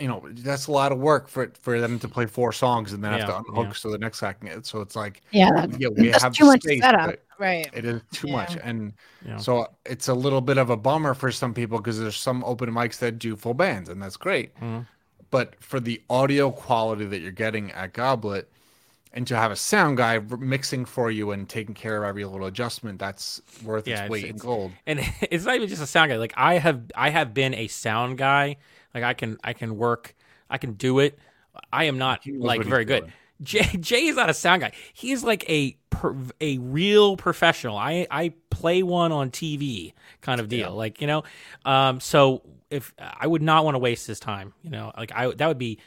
You 0.00 0.08
know, 0.08 0.26
that's 0.32 0.66
a 0.66 0.72
lot 0.72 0.90
of 0.90 0.98
work 0.98 1.28
for 1.28 1.52
for 1.60 1.80
them 1.80 1.98
to 2.00 2.08
play 2.08 2.26
four 2.26 2.50
songs 2.50 2.92
and 2.92 3.04
then 3.04 3.12
have 3.12 3.28
to 3.28 3.36
unhook 3.38 3.66
yeah. 3.68 3.72
so 3.74 3.90
the 3.90 3.98
next 3.98 4.18
guy 4.20 4.32
can 4.32 4.48
get. 4.48 4.66
So 4.66 4.80
it's 4.80 4.96
like, 4.96 5.20
Yeah, 5.30 5.50
that- 5.52 5.78
yeah, 5.80 5.88
we 5.96 6.08
that's 6.08 6.24
have 6.24 6.32
too 6.32 6.46
much 6.46 6.62
space, 6.62 6.80
setup. 6.82 7.20
Right. 7.38 7.68
it 7.72 7.84
is 7.84 8.00
too 8.12 8.28
much, 8.28 8.56
and 8.64 8.92
Yeah. 9.24 9.36
so 9.36 9.68
it's 9.84 10.08
a 10.08 10.14
little 10.14 10.40
bit 10.40 10.58
of 10.58 10.70
a 10.70 10.76
bummer 10.76 11.14
for 11.14 11.30
some 11.30 11.54
people 11.54 11.78
because 11.78 12.00
there's 12.00 12.16
some 12.16 12.42
open 12.44 12.70
mics 12.70 12.98
that 12.98 13.18
do 13.20 13.36
full 13.36 13.54
bands, 13.54 13.88
and 13.90 14.02
that's 14.02 14.16
great. 14.16 14.56
Mhm. 14.60 14.86
But 15.32 15.56
for 15.64 15.80
the 15.80 16.02
audio 16.10 16.52
quality 16.52 17.06
that 17.06 17.20
you're 17.20 17.32
getting 17.32 17.72
at 17.72 17.94
Goblet, 17.94 18.50
and 19.12 19.26
to 19.28 19.36
have 19.36 19.52
a 19.52 19.56
sound 19.56 19.98
guy 19.98 20.18
mixing 20.20 20.84
for 20.86 21.10
you 21.10 21.32
and 21.32 21.48
taking 21.48 21.74
care 21.74 21.98
of 21.98 22.04
every 22.08 22.24
little 22.24 22.46
adjustment, 22.46 23.00
that's 23.00 23.42
worth 23.62 23.88
Yeah, 23.88 23.90
its 23.90 24.08
weight 24.08 24.28
in 24.28 24.38
gold. 24.38 24.78
and 24.86 25.00
it's 25.30 25.44
not 25.44 25.56
even 25.56 25.68
just 25.68 25.82
a 25.82 25.86
sound 25.86 26.10
guy. 26.10 26.16
Like 26.16 26.34
I 26.36 26.58
have, 26.58 26.82
I 26.94 27.10
have 27.10 27.34
been 27.34 27.54
a 27.54 27.68
sound 27.68 28.18
guy. 28.18 28.56
Like 28.94 29.04
I 29.04 29.14
can, 29.14 29.38
I 29.42 29.52
can 29.54 29.76
work, 29.76 30.14
I 30.50 30.58
can 30.58 30.74
do 30.74 30.98
it. 31.00 31.18
I 31.72 31.84
am 31.84 31.98
not 31.98 32.22
like 32.38 32.64
very 32.64 32.84
good. 32.84 33.04
doing. 33.04 33.12
Jay, 33.42 33.64
Jay 33.80 34.06
is 34.06 34.16
not 34.16 34.30
a 34.30 34.34
sound 34.34 34.62
guy. 34.62 34.72
He's 34.94 35.24
like 35.24 35.48
a 35.50 35.76
per, 35.90 36.16
a 36.40 36.58
real 36.58 37.16
professional. 37.16 37.76
I 37.76 38.06
I 38.10 38.34
play 38.50 38.82
one 38.82 39.12
on 39.12 39.30
TV 39.30 39.94
kind 40.20 40.40
of 40.40 40.48
deal. 40.48 40.74
Like 40.74 41.00
you 41.00 41.06
know, 41.06 41.24
um. 41.64 42.00
So 42.00 42.42
if 42.72 42.94
I 42.98 43.26
would 43.26 43.42
not 43.42 43.64
want 43.64 43.74
to 43.74 43.78
waste 43.78 44.06
his 44.06 44.20
time, 44.20 44.54
you 44.62 44.70
know, 44.70 44.92
like 44.96 45.12
I 45.14 45.30
that 45.30 45.46
would 45.46 45.58
be. 45.58 45.78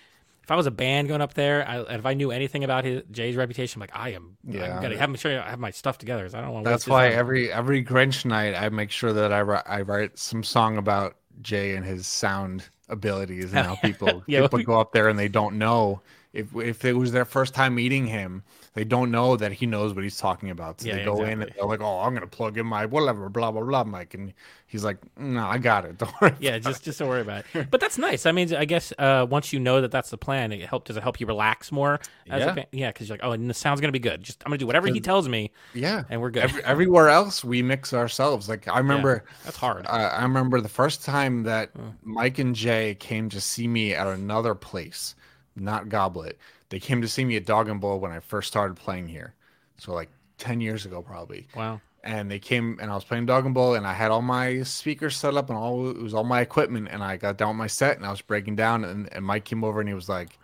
If 0.43 0.51
I 0.51 0.55
was 0.55 0.67
a 0.67 0.71
band 0.71 1.07
going 1.07 1.21
up 1.21 1.33
there, 1.33 1.67
I, 1.67 1.77
and 1.79 1.95
if 1.97 2.05
I 2.05 2.13
knew 2.13 2.29
anything 2.29 2.63
about 2.63 2.83
his 2.85 3.01
Jay's 3.09 3.35
reputation, 3.35 3.79
like 3.79 3.89
I 3.95 4.09
am, 4.09 4.37
Yeah. 4.47 4.75
I'm 4.75 4.81
gonna 4.83 4.95
have, 4.95 5.19
sure 5.19 5.41
I 5.41 5.49
have 5.49 5.59
my 5.59 5.71
stuff 5.71 5.97
together. 5.97 6.29
So 6.29 6.37
I 6.37 6.41
don't 6.41 6.53
want. 6.53 6.65
That's 6.65 6.87
why 6.87 7.07
every 7.07 7.51
every 7.51 7.83
Grinch 7.83 8.25
night 8.25 8.53
I 8.53 8.69
make 8.69 8.91
sure 8.91 9.11
that 9.11 9.33
I 9.33 9.41
write 9.41 9.63
I 9.65 9.81
write 9.81 10.19
some 10.19 10.43
song 10.43 10.77
about 10.77 11.15
Jay 11.41 11.75
and 11.75 11.83
his 11.83 12.05
sound 12.05 12.69
abilities 12.89 13.53
and 13.53 13.65
how 13.65 13.75
people 13.81 14.23
Yeah, 14.27 14.41
people 14.41 14.61
go 14.61 14.79
up 14.79 14.91
there 14.93 15.09
and 15.09 15.17
they 15.17 15.29
don't 15.29 15.57
know 15.57 16.01
if 16.31 16.55
if 16.55 16.85
it 16.85 16.93
was 16.93 17.11
their 17.11 17.25
first 17.25 17.55
time 17.55 17.73
meeting 17.73 18.05
him, 18.05 18.43
they 18.75 18.83
don't 18.83 19.09
know 19.09 19.35
that 19.37 19.53
he 19.53 19.65
knows 19.65 19.93
what 19.93 20.03
he's 20.03 20.17
talking 20.17 20.49
about. 20.51 20.81
So 20.81 20.89
Yeah, 20.89 20.97
they 20.97 21.05
go 21.05 21.23
in 21.23 21.41
and 21.41 21.51
they're 21.57 21.65
like, 21.65 21.81
"Oh, 21.81 21.99
I'm 22.01 22.13
gonna 22.13 22.27
plug 22.27 22.57
in 22.57 22.65
my 22.65 22.85
whatever, 22.85 23.29
blah 23.29 23.49
blah 23.51 23.61
blah, 23.61 23.83
Mike," 23.85 24.13
and 24.13 24.33
he's 24.67 24.83
like, 24.83 24.97
"No, 25.17 25.45
I 25.45 25.57
got 25.57 25.85
it. 25.85 25.97
Don't 25.97 26.11
worry." 26.21 26.33
yeah, 26.39 26.59
just 26.59 26.83
just 26.83 26.99
don't 26.99 27.07
worry 27.07 27.21
about 27.21 27.45
it. 27.53 27.71
But 27.71 27.79
that's 27.79 27.97
nice. 27.97 28.25
I 28.25 28.33
mean, 28.33 28.53
I 28.53 28.65
guess 28.65 28.91
uh, 28.99 29.25
once 29.29 29.53
you 29.53 29.59
know 29.61 29.79
that 29.81 29.91
that's 29.91 30.09
the 30.09 30.17
plan, 30.17 30.51
it 30.51 30.61
help 30.67 30.85
does 30.85 30.97
it 30.97 31.03
help 31.03 31.19
you 31.21 31.25
relax 31.25 31.71
more? 31.71 31.99
As 32.29 32.41
Yeah. 32.41 32.51
a 32.51 32.55
fan? 32.55 32.65
yeah, 32.73 32.89
because 32.91 33.07
you're 33.07 33.17
like, 33.17 33.25
oh, 33.25 33.31
and 33.31 33.49
the 33.49 33.53
sound's 33.53 33.79
gonna 33.81 33.93
be 33.93 33.99
good. 33.99 34.21
Just 34.21 34.43
I'm 34.45 34.49
gonna 34.49 34.57
do 34.57 34.67
whatever 34.67 34.87
he 34.87 34.99
tells 34.99 35.29
me, 35.29 35.51
yeah. 35.73 36.03
and 36.09 36.21
we're 36.21 36.29
good. 36.31 36.43
Every, 36.43 36.63
everywhere 36.65 37.07
else 37.09 37.43
we 37.45 37.61
mix 37.63 37.93
ourselves. 37.93 38.49
Like 38.49 38.67
I 38.67 38.77
remember. 38.77 39.23
that's 39.45 39.57
hard. 39.57 39.85
Uh, 39.87 39.89
I 39.89 40.21
remember 40.23 40.59
the 40.59 40.67
first 40.69 41.05
time 41.05 41.43
that 41.43 41.71
Mike 42.03 42.39
and 42.39 42.53
Jay 42.53 42.95
came 42.95 43.29
to 43.29 43.39
see 43.39 43.69
me 43.69 43.93
at 43.93 44.05
another 44.05 44.53
place, 44.53 45.15
not 45.55 45.87
Goblet. 45.87 46.37
They 46.69 46.79
came 46.79 47.01
to 47.01 47.07
see 47.07 47.23
me 47.25 47.35
at 47.35 47.45
Dog 47.45 47.69
and 47.69 47.79
Bull 47.79 47.99
when 47.99 48.11
I 48.11 48.19
first 48.19 48.47
started 48.47 48.75
playing 48.75 49.07
here. 49.07 49.35
So 49.77 49.93
like 49.93 50.09
10 50.37 50.61
years 50.61 50.85
ago 50.85 51.01
probably. 51.01 51.47
wow. 51.55 51.81
And 52.03 52.29
they 52.29 52.37
came 52.37 52.77
and 52.79 52.91
I 52.91 52.95
was 52.95 53.03
playing 53.03 53.25
Dog 53.25 53.45
and 53.45 53.53
Bull 53.55 53.73
and 53.73 53.87
I 53.87 53.93
had 53.93 54.11
all 54.11 54.21
my 54.21 54.61
speakers 54.61 55.17
set 55.17 55.33
up 55.35 55.49
and 55.49 55.57
all 55.57 55.89
it 55.89 55.97
was 55.97 56.13
all 56.13 56.23
my 56.23 56.41
equipment 56.41 56.87
and 56.91 57.03
I 57.03 57.17
got 57.17 57.37
down 57.37 57.49
with 57.49 57.57
my 57.57 57.65
set 57.67 57.97
and 57.97 58.05
I 58.05 58.11
was 58.11 58.21
breaking 58.21 58.55
down 58.55 58.83
and, 58.85 59.11
and 59.11 59.25
Mike 59.25 59.43
came 59.43 59.63
over 59.63 59.79
and 59.79 59.89
he 59.89 59.95
was 59.95 60.07
like, 60.07 60.37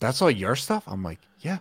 That's 0.00 0.20
all 0.20 0.30
your 0.30 0.56
stuff? 0.56 0.84
I'm 0.86 1.02
like, 1.02 1.20
Yeah. 1.38 1.58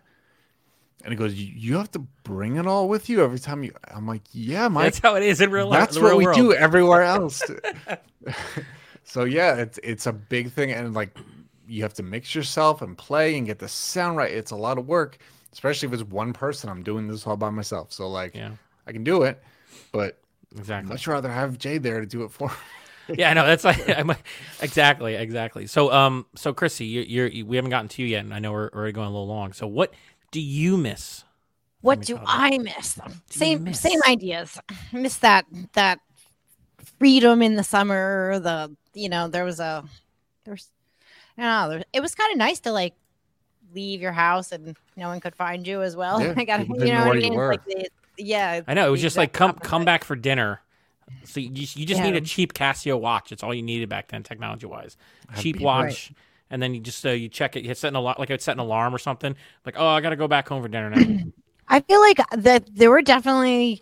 And 1.05 1.14
he 1.14 1.18
goes, 1.18 1.34
You 1.34 1.53
you 1.55 1.78
have 1.78 1.91
to 1.91 1.99
bring 2.24 2.57
it 2.57 2.68
all 2.68 2.89
with 2.89 3.07
you 3.10 3.24
every 3.24 3.39
time 3.39 3.64
you 3.64 3.74
I'm 3.89 4.05
like, 4.05 4.24
Yeah, 4.34 4.68
Mike. 4.68 4.84
That's 4.86 4.99
how 4.99 5.16
it 5.16 5.24
is 5.24 5.39
in 5.39 5.49
real 5.49 5.68
life. 5.68 5.80
That's 5.80 5.97
what 5.97 6.18
we 6.18 6.26
world. 6.26 6.36
do 6.38 6.53
everywhere 6.53 7.01
else. 7.16 7.41
so 9.05 9.24
yeah, 9.24 9.55
it's 9.55 9.80
it's 9.82 10.07
a 10.07 10.14
big 10.14 10.51
thing, 10.51 10.72
and 10.72 10.93
like 10.93 11.18
you 11.70 11.84
have 11.84 11.93
to 11.95 12.03
mix 12.03 12.36
yourself 12.36 12.82
and 12.82 12.97
play 12.97 13.38
and 13.38 13.45
get 13.47 13.59
the 13.59 13.67
sound 13.67 14.17
right. 14.17 14.32
It's 14.32 14.51
a 14.51 14.55
lot 14.55 14.78
of 14.78 14.88
work, 14.88 15.17
especially 15.53 15.88
if 15.88 15.93
it's 15.93 16.03
one 16.03 16.34
person. 16.34 16.70
I'm 16.70 16.84
doing 16.84 17.07
this 17.07 17.28
all 17.28 17.38
by 17.38 17.49
myself, 17.49 17.93
so 17.93 18.07
like 18.09 18.36
Yeah, 18.36 18.51
I 18.88 18.91
can 18.91 19.03
do 19.03 19.24
it, 19.24 19.41
but 19.91 20.20
exactly. 20.57 20.93
I'd 20.93 20.93
much 20.93 21.07
rather 21.07 21.32
have 21.32 21.57
Jay 21.57 21.78
there 21.78 21.99
to 22.01 22.05
do 22.07 22.24
it 22.24 22.32
for. 22.32 22.49
me. 22.49 22.55
yeah, 23.17 23.30
I 23.32 23.34
know. 23.34 23.45
That's 23.45 23.63
like 23.63 23.89
I'm, 23.97 24.11
exactly, 24.61 25.15
exactly. 25.15 25.67
So, 25.67 25.91
um, 25.91 26.26
so 26.36 26.53
Chrissie, 26.53 26.86
you, 26.86 27.01
you're 27.01 27.28
you, 27.28 27.45
we 27.45 27.55
haven't 27.55 27.72
gotten 27.72 27.89
to 27.89 28.01
you 28.01 28.07
yet, 28.07 28.22
and 28.26 28.34
I 28.34 28.39
know 28.39 28.51
we're 28.51 28.70
already 28.70 28.93
going 28.93 29.07
a 29.07 29.11
little 29.11 29.28
long. 29.28 29.53
So, 29.53 29.67
what 29.67 29.93
do 30.32 30.41
you 30.41 30.78
miss? 30.78 31.24
What 31.82 32.01
do. 32.01 32.20
I 32.26 32.57
miss? 32.57 32.93
Them? 32.93 33.22
you 33.34 33.57
Same 33.57 33.63
miss? 33.63 33.80
same 33.80 33.99
ideas. 34.07 34.59
I 34.70 34.97
miss 34.97 35.17
that 35.17 35.45
that 35.74 35.99
freedom 36.99 37.41
in 37.41 37.55
the 37.55 37.63
summer. 37.63 38.39
The 38.39 38.76
you 38.93 39.09
know 39.09 39.28
there 39.28 39.45
was 39.45 39.59
a 39.59 39.84
there 40.45 40.53
was 40.53 40.70
I 41.39 41.67
don't 41.67 41.79
know. 41.79 41.83
It 41.93 42.01
was 42.01 42.15
kind 42.15 42.31
of 42.31 42.37
nice 42.37 42.59
to 42.61 42.71
like 42.71 42.93
leave 43.73 44.01
your 44.01 44.11
house 44.11 44.51
and 44.51 44.75
no 44.95 45.07
one 45.07 45.19
could 45.19 45.35
find 45.35 45.65
you 45.65 45.81
as 45.81 45.95
well. 45.95 46.21
Yeah, 46.21 46.33
I 46.37 46.43
got 46.45 46.59
people 46.61 46.79
you 46.79 46.91
know 46.91 46.99
know 46.99 47.07
what 47.07 47.17
I 47.17 47.21
mean. 47.21 47.33
Like 47.33 47.65
the, 47.65 47.89
yeah, 48.17 48.61
I 48.67 48.73
know 48.73 48.87
it 48.87 48.91
was 48.91 49.01
just 49.01 49.17
like 49.17 49.33
come 49.33 49.53
come 49.53 49.85
back 49.85 50.03
for 50.03 50.15
dinner. 50.15 50.61
So 51.23 51.39
you 51.39 51.49
just, 51.49 51.75
you 51.75 51.85
just 51.85 51.99
Yeah. 52.01 52.11
need 52.11 52.15
a 52.15 52.21
cheap 52.21 52.53
Casio 52.53 52.99
watch. 52.99 53.31
It's 53.31 53.43
all 53.43 53.53
you 53.53 53.63
needed 53.63 53.89
back 53.89 54.09
then, 54.09 54.23
technology 54.23 54.65
wise. 54.65 54.97
Cheap 55.37 55.57
be- 55.57 55.63
watch, 55.63 56.11
and 56.49 56.61
then 56.61 56.73
you 56.73 56.79
just 56.79 57.05
uh, 57.05 57.09
you 57.11 57.29
check 57.29 57.55
it. 57.55 57.63
You 57.63 57.73
set 57.73 57.89
an 57.89 57.95
alarm, 57.95 58.15
like 58.19 58.29
I 58.29 58.33
would 58.33 58.41
set 58.41 58.53
an 58.53 58.59
alarm 58.59 58.93
or 58.93 58.99
something. 58.99 59.35
Like 59.65 59.75
oh, 59.77 59.87
I 59.87 60.01
got 60.01 60.09
to 60.09 60.15
go 60.15 60.27
back 60.27 60.47
home 60.47 60.61
for 60.61 60.67
dinner 60.67 60.89
now. 60.89 61.19
I 61.67 61.81
feel 61.81 61.99
like 62.01 62.19
that 62.37 62.67
there 62.75 62.89
were 62.89 63.01
definitely. 63.01 63.81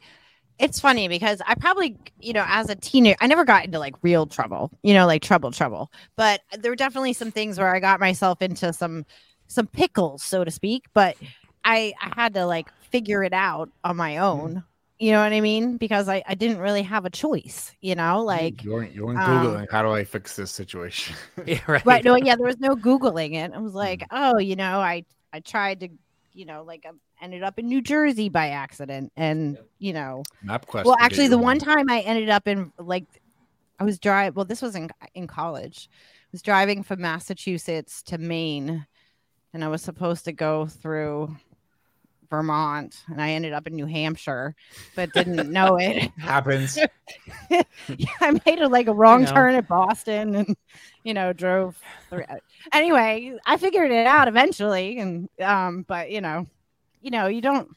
It's 0.60 0.80
funny 0.80 1.08
because 1.08 1.42
I 1.46 1.56
probably, 1.56 1.98
you 2.20 2.34
know, 2.34 2.44
as 2.48 2.70
a 2.70 2.76
teenager, 2.76 3.18
I 3.22 3.28
never 3.28 3.46
got 3.46 3.66
into 3.66 3.80
like 3.80 3.96
real 4.02 4.26
trouble, 4.26 4.72
you 4.82 4.94
know, 4.94 5.06
like 5.06 5.22
trouble, 5.22 5.52
trouble. 5.52 5.92
But 6.16 6.42
there 6.58 6.72
were 6.72 6.76
definitely 6.76 7.14
some 7.14 7.32
things 7.32 7.60
where 7.60 7.74
I 7.74 7.80
got 7.80 8.00
myself 8.00 8.42
into 8.42 8.74
some, 8.74 9.06
some 9.48 9.68
pickles, 9.68 10.24
so 10.24 10.44
to 10.44 10.50
speak. 10.50 10.86
But 10.94 11.16
I, 11.64 11.94
I 12.02 12.12
had 12.16 12.34
to 12.34 12.46
like 12.46 12.70
figure 12.90 13.24
it 13.24 13.34
out 13.34 13.70
on 13.84 13.98
my 13.98 14.18
own. 14.18 14.64
You 15.00 15.12
know 15.12 15.22
what 15.22 15.32
I 15.32 15.42
mean? 15.42 15.78
Because 15.78 16.10
I, 16.10 16.24
I 16.28 16.34
didn't 16.34 16.58
really 16.58 16.82
have 16.82 17.06
a 17.06 17.10
choice. 17.12 17.72
You 17.82 17.94
know, 17.94 18.24
like 18.24 18.64
you're 18.64 18.84
you're 18.84 19.12
um, 19.12 19.16
googling 19.18 19.68
how 19.70 19.84
do 19.84 19.92
I 19.92 20.04
fix 20.04 20.36
this 20.36 20.50
situation? 20.50 21.16
yeah, 21.46 21.60
right. 21.68 21.86
right? 21.86 22.04
No, 22.04 22.16
yeah, 22.16 22.36
there 22.36 22.48
was 22.48 22.60
no 22.60 22.76
googling 22.76 23.36
it. 23.36 23.52
I 23.54 23.60
was 23.60 23.74
like, 23.74 24.04
oh, 24.10 24.40
you 24.40 24.56
know, 24.56 24.80
I, 24.80 25.06
I 25.32 25.40
tried 25.42 25.82
to, 25.82 25.90
you 26.38 26.46
know, 26.46 26.64
like 26.64 26.86
I 26.86 26.92
ended 27.24 27.42
up 27.42 27.58
in 27.58 27.68
New 27.68 27.82
Jersey 27.82 28.30
by 28.30 28.50
accident, 28.50 29.12
and 29.18 29.58
you 29.80 29.92
know. 29.92 30.24
MapQuest. 30.46 30.86
Well, 30.86 30.96
actually, 31.00 31.28
the 31.30 31.38
one 31.38 31.58
time 31.58 31.90
I 31.90 32.02
ended 32.02 32.30
up 32.30 32.48
in 32.48 32.72
like, 32.78 33.06
I 33.80 33.84
was 33.84 33.98
driving. 33.98 34.36
Well, 34.36 34.46
this 34.46 34.62
was 34.62 34.76
in 34.76 34.90
in 35.16 35.26
college. 35.26 35.90
I 35.92 36.30
was 36.32 36.44
driving 36.44 36.84
from 36.84 37.02
Massachusetts 37.02 38.04
to 38.04 38.20
Maine, 38.20 38.86
and 39.52 39.64
I 39.64 39.68
was 39.68 39.82
supposed 39.82 40.26
to 40.26 40.32
go 40.32 40.68
through 40.68 41.36
Vermont, 42.30 42.96
and 43.08 43.22
I 43.22 43.32
ended 43.32 43.54
up 43.54 43.68
in 43.68 43.76
New 43.76 43.86
Hampshire, 43.86 44.56
but 44.96 45.12
didn't 45.14 45.52
know 45.52 45.78
it. 45.78 46.12
happens. 46.18 46.78
yeah, 47.50 47.64
I 48.22 48.40
made 48.46 48.60
a 48.60 48.68
like 48.68 48.88
a 48.88 48.94
wrong 48.94 49.26
turn 49.26 49.56
at 49.56 49.68
Boston, 49.68 50.36
and 50.36 50.56
you 51.04 51.14
know 51.14 51.34
drove. 51.34 51.80
Through. 52.10 52.24
Anyway, 52.72 53.38
I 53.46 53.58
figured 53.58 53.92
it 53.92 54.08
out 54.08 54.30
eventually, 54.30 54.98
and 55.00 55.30
um, 55.42 55.84
but 55.88 56.10
you 56.10 56.22
know, 56.22 56.46
you 57.02 57.12
know, 57.12 57.28
you 57.28 57.42
don't. 57.42 57.70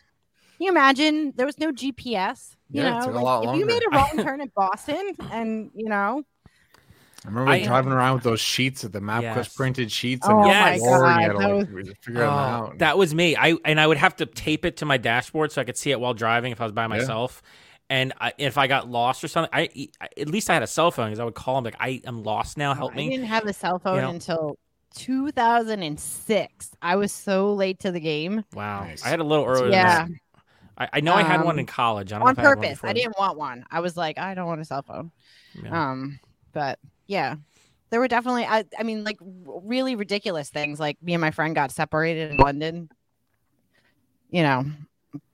You 0.58 0.68
imagine 0.68 1.32
there 1.36 1.46
was 1.46 1.58
no 1.58 1.72
GPS? 1.72 2.54
You 2.70 2.82
Yeah, 2.82 2.88
it 2.88 3.00
know, 3.00 3.06
took 3.06 3.14
a 3.14 3.16
like, 3.16 3.24
lot 3.24 3.44
if 3.44 3.58
you 3.58 3.66
made 3.66 3.82
a 3.88 3.90
wrong 3.90 4.18
turn 4.22 4.40
at 4.40 4.54
Boston, 4.54 5.12
and 5.32 5.70
you 5.74 5.88
know, 5.88 6.22
I 7.24 7.28
remember 7.28 7.50
I- 7.50 7.64
driving 7.64 7.92
around 7.92 8.14
with 8.14 8.24
those 8.24 8.40
sheets 8.40 8.84
at 8.84 8.92
the 8.92 9.00
MapQuest 9.00 9.22
Yes. 9.22 9.54
printed 9.56 9.92
sheets. 9.92 10.26
Oh 10.28 10.30
and 10.30 10.40
my 10.48 10.74
you 10.74 10.84
had 10.84 11.32
God, 11.32 11.40
that 11.40 11.74
like, 11.74 12.02
figure 12.02 12.20
them 12.20 12.28
Oh, 12.28 12.32
out. 12.32 12.78
that 12.78 12.96
was 12.96 13.14
me. 13.14 13.36
I 13.36 13.56
and 13.64 13.78
I 13.80 13.86
would 13.86 13.98
have 13.98 14.16
to 14.16 14.26
tape 14.26 14.64
it 14.64 14.78
to 14.78 14.86
my 14.86 14.96
dashboard 14.96 15.52
so 15.52 15.60
I 15.60 15.64
could 15.64 15.76
see 15.76 15.90
it 15.90 16.00
while 16.00 16.14
driving 16.14 16.52
if 16.52 16.60
I 16.60 16.64
was 16.64 16.72
by 16.72 16.86
myself. 16.86 17.42
And 17.90 18.12
I, 18.20 18.32
if 18.38 18.56
I 18.56 18.68
got 18.68 18.88
lost 18.88 19.24
or 19.24 19.28
something, 19.28 19.50
I, 19.52 19.68
I 20.00 20.08
at 20.16 20.28
least 20.28 20.48
I 20.48 20.54
had 20.54 20.62
a 20.62 20.66
cell 20.68 20.90
phone 20.92 21.08
because 21.08 21.18
I 21.18 21.24
would 21.24 21.34
call 21.34 21.58
him 21.58 21.64
like, 21.64 21.74
I 21.80 22.00
am 22.06 22.22
lost 22.22 22.56
now. 22.56 22.72
Help 22.72 22.94
me." 22.94 23.06
I 23.06 23.10
didn't 23.10 23.26
have 23.26 23.44
a 23.46 23.52
cell 23.52 23.78
phone 23.80 24.00
know? 24.00 24.10
until 24.10 24.58
2006. 24.94 26.70
I 26.82 26.96
was 26.96 27.12
so 27.12 27.52
late 27.52 27.80
to 27.80 27.90
the 27.92 28.00
game. 28.00 28.44
Wow, 28.54 28.84
Nice. 28.84 29.04
I 29.04 29.08
had 29.08 29.20
a 29.20 29.24
little 29.24 29.44
earlier. 29.44 29.70
Yeah, 29.70 30.02
Than. 30.04 30.20
I, 30.78 30.88
I 30.94 31.00
know 31.00 31.14
I 31.14 31.22
had 31.22 31.42
one 31.44 31.56
Um, 31.56 31.58
in 31.60 31.66
college. 31.66 32.12
I 32.12 32.16
don't 32.18 32.20
know 32.24 32.28
on 32.28 32.32
if 32.32 32.38
I 32.38 32.42
had 32.42 32.48
one 32.48 32.56
purpose. 32.58 32.80
I 32.84 32.92
didn't 32.92 33.18
want 33.18 33.36
one. 33.36 33.64
I 33.70 33.80
was 33.80 33.96
like, 33.96 34.18
I 34.18 34.34
don't 34.34 34.46
want 34.46 34.60
a 34.60 34.64
cell 34.64 34.82
phone. 34.82 35.10
Yeah. 35.62 35.90
Um, 35.90 36.18
but 36.52 36.78
yeah, 37.10 37.34
there 37.90 37.98
were 37.98 38.06
definitely. 38.06 38.44
I, 38.44 38.64
I 38.78 38.84
mean, 38.84 39.02
like 39.02 39.18
really 39.20 39.96
ridiculous 39.96 40.48
things. 40.48 40.78
Like 40.78 41.02
me 41.02 41.12
and 41.12 41.20
my 41.20 41.32
friend 41.32 41.56
got 41.56 41.72
separated 41.72 42.30
in 42.30 42.36
London. 42.36 42.88
You 44.30 44.44
know, 44.44 44.64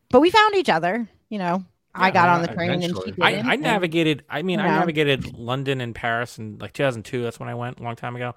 but 0.09 0.21
we 0.21 0.31
found 0.31 0.55
each 0.55 0.71
other. 0.71 1.07
You 1.29 1.39
know, 1.39 1.65
I 1.95 2.11
got 2.11 2.31
on 2.31 2.41
the 2.41 2.49
train 2.49 2.71
and 2.71 2.83
she 2.83 2.93
didn't. 2.93 3.23
I, 3.23 3.53
I 3.53 3.57
navigated. 3.57 4.25
I 4.31 4.41
mean, 4.41 4.59
I 4.59 4.65
you 4.65 4.71
know. 4.71 4.79
navigated 4.79 5.35
London 5.35 5.83
and 5.83 5.95
Paris 5.95 6.39
in 6.39 6.57
like 6.59 6.73
2002. 6.73 7.23
That's 7.23 7.39
when 7.39 7.51
I 7.51 7.55
went 7.55 7.79
a 7.79 7.83
long 7.83 7.95
time 7.95 8.17
ago. 8.17 8.35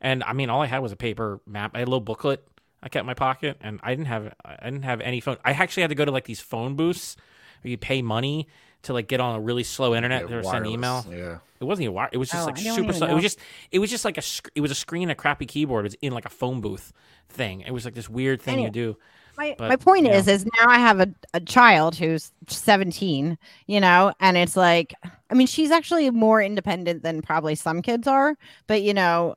And 0.00 0.24
I 0.24 0.32
mean, 0.32 0.48
all 0.48 0.62
I 0.62 0.66
had 0.66 0.78
was 0.78 0.92
a 0.92 0.96
paper 0.96 1.40
map. 1.46 1.72
I 1.74 1.80
had 1.80 1.88
a 1.88 1.90
little 1.90 2.00
booklet 2.00 2.42
I 2.82 2.88
kept 2.88 3.02
in 3.02 3.06
my 3.06 3.14
pocket, 3.14 3.58
and 3.60 3.78
I 3.82 3.90
didn't 3.90 4.06
have 4.06 4.32
I 4.42 4.64
didn't 4.64 4.84
have 4.84 5.02
any 5.02 5.20
phone. 5.20 5.36
I 5.44 5.50
actually 5.52 5.82
had 5.82 5.90
to 5.90 5.94
go 5.94 6.06
to 6.06 6.10
like 6.10 6.24
these 6.24 6.40
phone 6.40 6.76
booths 6.76 7.14
where 7.62 7.70
you 7.70 7.76
pay 7.76 8.00
money 8.00 8.48
to 8.82 8.92
like 8.92 9.08
get 9.08 9.20
on 9.20 9.36
a 9.36 9.40
really 9.40 9.62
slow 9.64 9.94
internet 9.94 10.28
Yeah, 10.28 10.36
or 10.36 10.42
send 10.42 10.66
email. 10.66 11.04
Yeah. 11.10 11.38
It 11.60 11.64
wasn't 11.64 11.84
even 11.84 11.94
wire. 11.94 12.08
It 12.12 12.16
was 12.16 12.30
just 12.30 12.42
Oh, 12.42 12.46
like 12.46 12.56
super 12.56 12.80
even 12.84 12.94
slow. 12.94 13.08
It 13.08 13.14
was 13.14 13.22
just 13.22 13.38
it 13.70 13.78
was 13.78 13.90
just 13.90 14.04
like 14.04 14.16
a 14.18 14.22
sc- 14.22 14.48
it 14.54 14.60
was 14.62 14.70
a 14.70 14.74
screen, 14.74 15.10
a 15.10 15.14
crappy 15.14 15.46
keyboard. 15.46 15.84
It 15.84 15.88
was 15.88 15.94
in 16.00 16.12
like 16.14 16.24
a 16.24 16.30
phone 16.30 16.60
booth 16.60 16.92
thing. 17.28 17.60
It 17.60 17.72
was 17.72 17.84
like 17.84 17.94
this 17.94 18.08
weird 18.08 18.40
thing 18.40 18.58
you 18.60 18.70
do. 18.70 18.96
my, 19.36 19.54
But, 19.58 19.68
my 19.68 19.76
point 19.76 20.06
yeah. 20.06 20.16
is 20.16 20.26
is 20.28 20.44
now 20.44 20.68
i 20.68 20.78
have 20.78 21.00
a, 21.00 21.08
a 21.32 21.40
child 21.40 21.94
who's 21.94 22.32
17 22.48 23.38
you 23.66 23.80
know 23.80 24.12
and 24.20 24.36
it's 24.36 24.56
like 24.56 24.92
i 25.30 25.34
mean 25.34 25.46
she's 25.46 25.70
actually 25.70 26.10
more 26.10 26.42
independent 26.42 27.02
than 27.02 27.22
probably 27.22 27.54
some 27.54 27.80
kids 27.80 28.06
are 28.08 28.36
but 28.66 28.82
you 28.82 28.92
know 28.92 29.36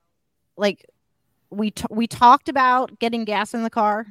like 0.58 0.86
we 1.52 1.72
t- 1.72 1.86
we 1.91 2.08
talked 2.08 2.50
about 2.50 2.98
getting 3.00 3.24
gas 3.24 3.54
in 3.54 3.64
the 3.64 3.70
car 3.70 4.06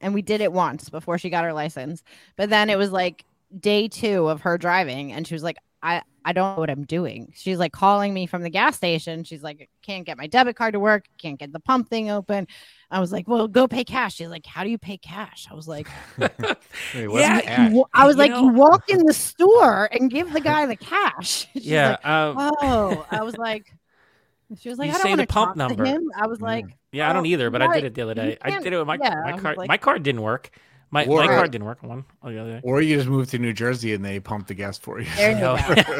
and 0.00 0.12
we 0.12 0.20
did 0.22 0.40
it 0.40 0.52
once 0.52 0.90
before 0.90 1.16
she 1.18 1.30
got 1.30 1.44
her 1.44 1.52
license 1.52 2.02
but 2.36 2.50
then 2.50 2.68
it 2.68 2.76
was 2.76 2.90
like 2.90 3.24
day 3.58 3.88
two 3.88 4.28
of 4.28 4.40
her 4.42 4.56
driving 4.58 5.12
and 5.12 5.26
she 5.26 5.34
was 5.34 5.42
like 5.42 5.56
i 5.82 6.00
i 6.24 6.32
don't 6.32 6.54
know 6.56 6.60
what 6.60 6.70
i'm 6.70 6.84
doing 6.84 7.32
she's 7.34 7.58
like 7.58 7.72
calling 7.72 8.14
me 8.14 8.26
from 8.26 8.42
the 8.42 8.48
gas 8.50 8.76
station 8.76 9.24
she's 9.24 9.42
like 9.42 9.68
can't 9.82 10.06
get 10.06 10.16
my 10.16 10.26
debit 10.26 10.56
card 10.56 10.72
to 10.72 10.80
work 10.80 11.04
can't 11.18 11.38
get 11.38 11.52
the 11.52 11.60
pump 11.60 11.88
thing 11.88 12.10
open 12.10 12.46
i 12.90 12.98
was 13.00 13.12
like 13.12 13.26
well 13.28 13.46
go 13.48 13.66
pay 13.68 13.84
cash 13.84 14.14
she's 14.14 14.28
like 14.28 14.46
how 14.46 14.64
do 14.64 14.70
you 14.70 14.78
pay 14.78 14.96
cash 14.96 15.46
i 15.50 15.54
was 15.54 15.68
like 15.68 15.86
Wait, 16.18 16.30
Yeah, 16.94 17.40
cash? 17.40 17.72
I 17.92 18.06
was 18.06 18.16
You 18.16 18.18
like 18.20 18.30
know- 18.30 18.42
you 18.44 18.48
walk 18.52 18.88
in 18.88 19.04
the 19.04 19.12
store 19.12 19.88
and 19.92 20.10
give 20.10 20.32
the 20.32 20.40
guy 20.40 20.64
the 20.66 20.76
cash 20.76 21.46
She's 21.52 21.66
yeah. 21.66 21.90
like, 21.90 22.00
uh, 22.04 22.50
oh 22.62 23.06
i 23.10 23.22
was 23.22 23.36
like 23.36 23.72
she 24.58 24.68
was 24.68 24.78
like 24.78 24.88
You 24.90 24.94
i 24.94 24.96
say 24.98 25.02
don't 25.02 25.10
want 25.12 25.20
the 25.20 25.26
to 25.26 25.32
pump 25.32 25.48
talk 25.50 25.56
number. 25.56 25.84
to 25.84 25.90
him 25.90 26.10
i 26.16 26.26
was 26.26 26.38
Yeah. 26.40 26.46
like 26.46 26.66
yeah, 26.94 27.08
I 27.08 27.14
don't 27.14 27.24
either, 27.24 27.48
but 27.48 27.62
I 27.62 27.72
did 27.72 27.84
it 27.84 27.94
the 27.94 28.02
other 28.02 28.12
day. 28.12 28.36
I 28.42 28.60
did 28.60 28.70
it 28.70 28.76
with 28.76 28.86
my 28.86 28.98
yeah, 29.02 29.14
my 29.24 29.32
was 29.32 29.40
card. 29.40 29.56
like- 29.56 29.68
my 29.68 29.78
card 29.78 30.02
didn't 30.02 30.20
work. 30.20 30.50
My 30.92 31.04
Or- 31.06 31.16
my 31.18 31.26
card 31.26 31.50
didn't 31.50 31.64
work. 31.66 31.82
One 31.82 32.04
oh, 32.22 32.30
the 32.30 32.38
other 32.38 32.52
day. 32.52 32.60
Or 32.62 32.80
you 32.80 32.96
just 32.96 33.08
move 33.08 33.28
to 33.30 33.38
New 33.38 33.52
Jersey 33.52 33.94
and 33.94 34.04
they 34.04 34.20
pump 34.20 34.46
the 34.46 34.54
gas 34.54 34.78
for 34.78 35.00
you. 35.00 35.06
there 35.16 35.32
you 35.32 35.38
No. 35.40 35.56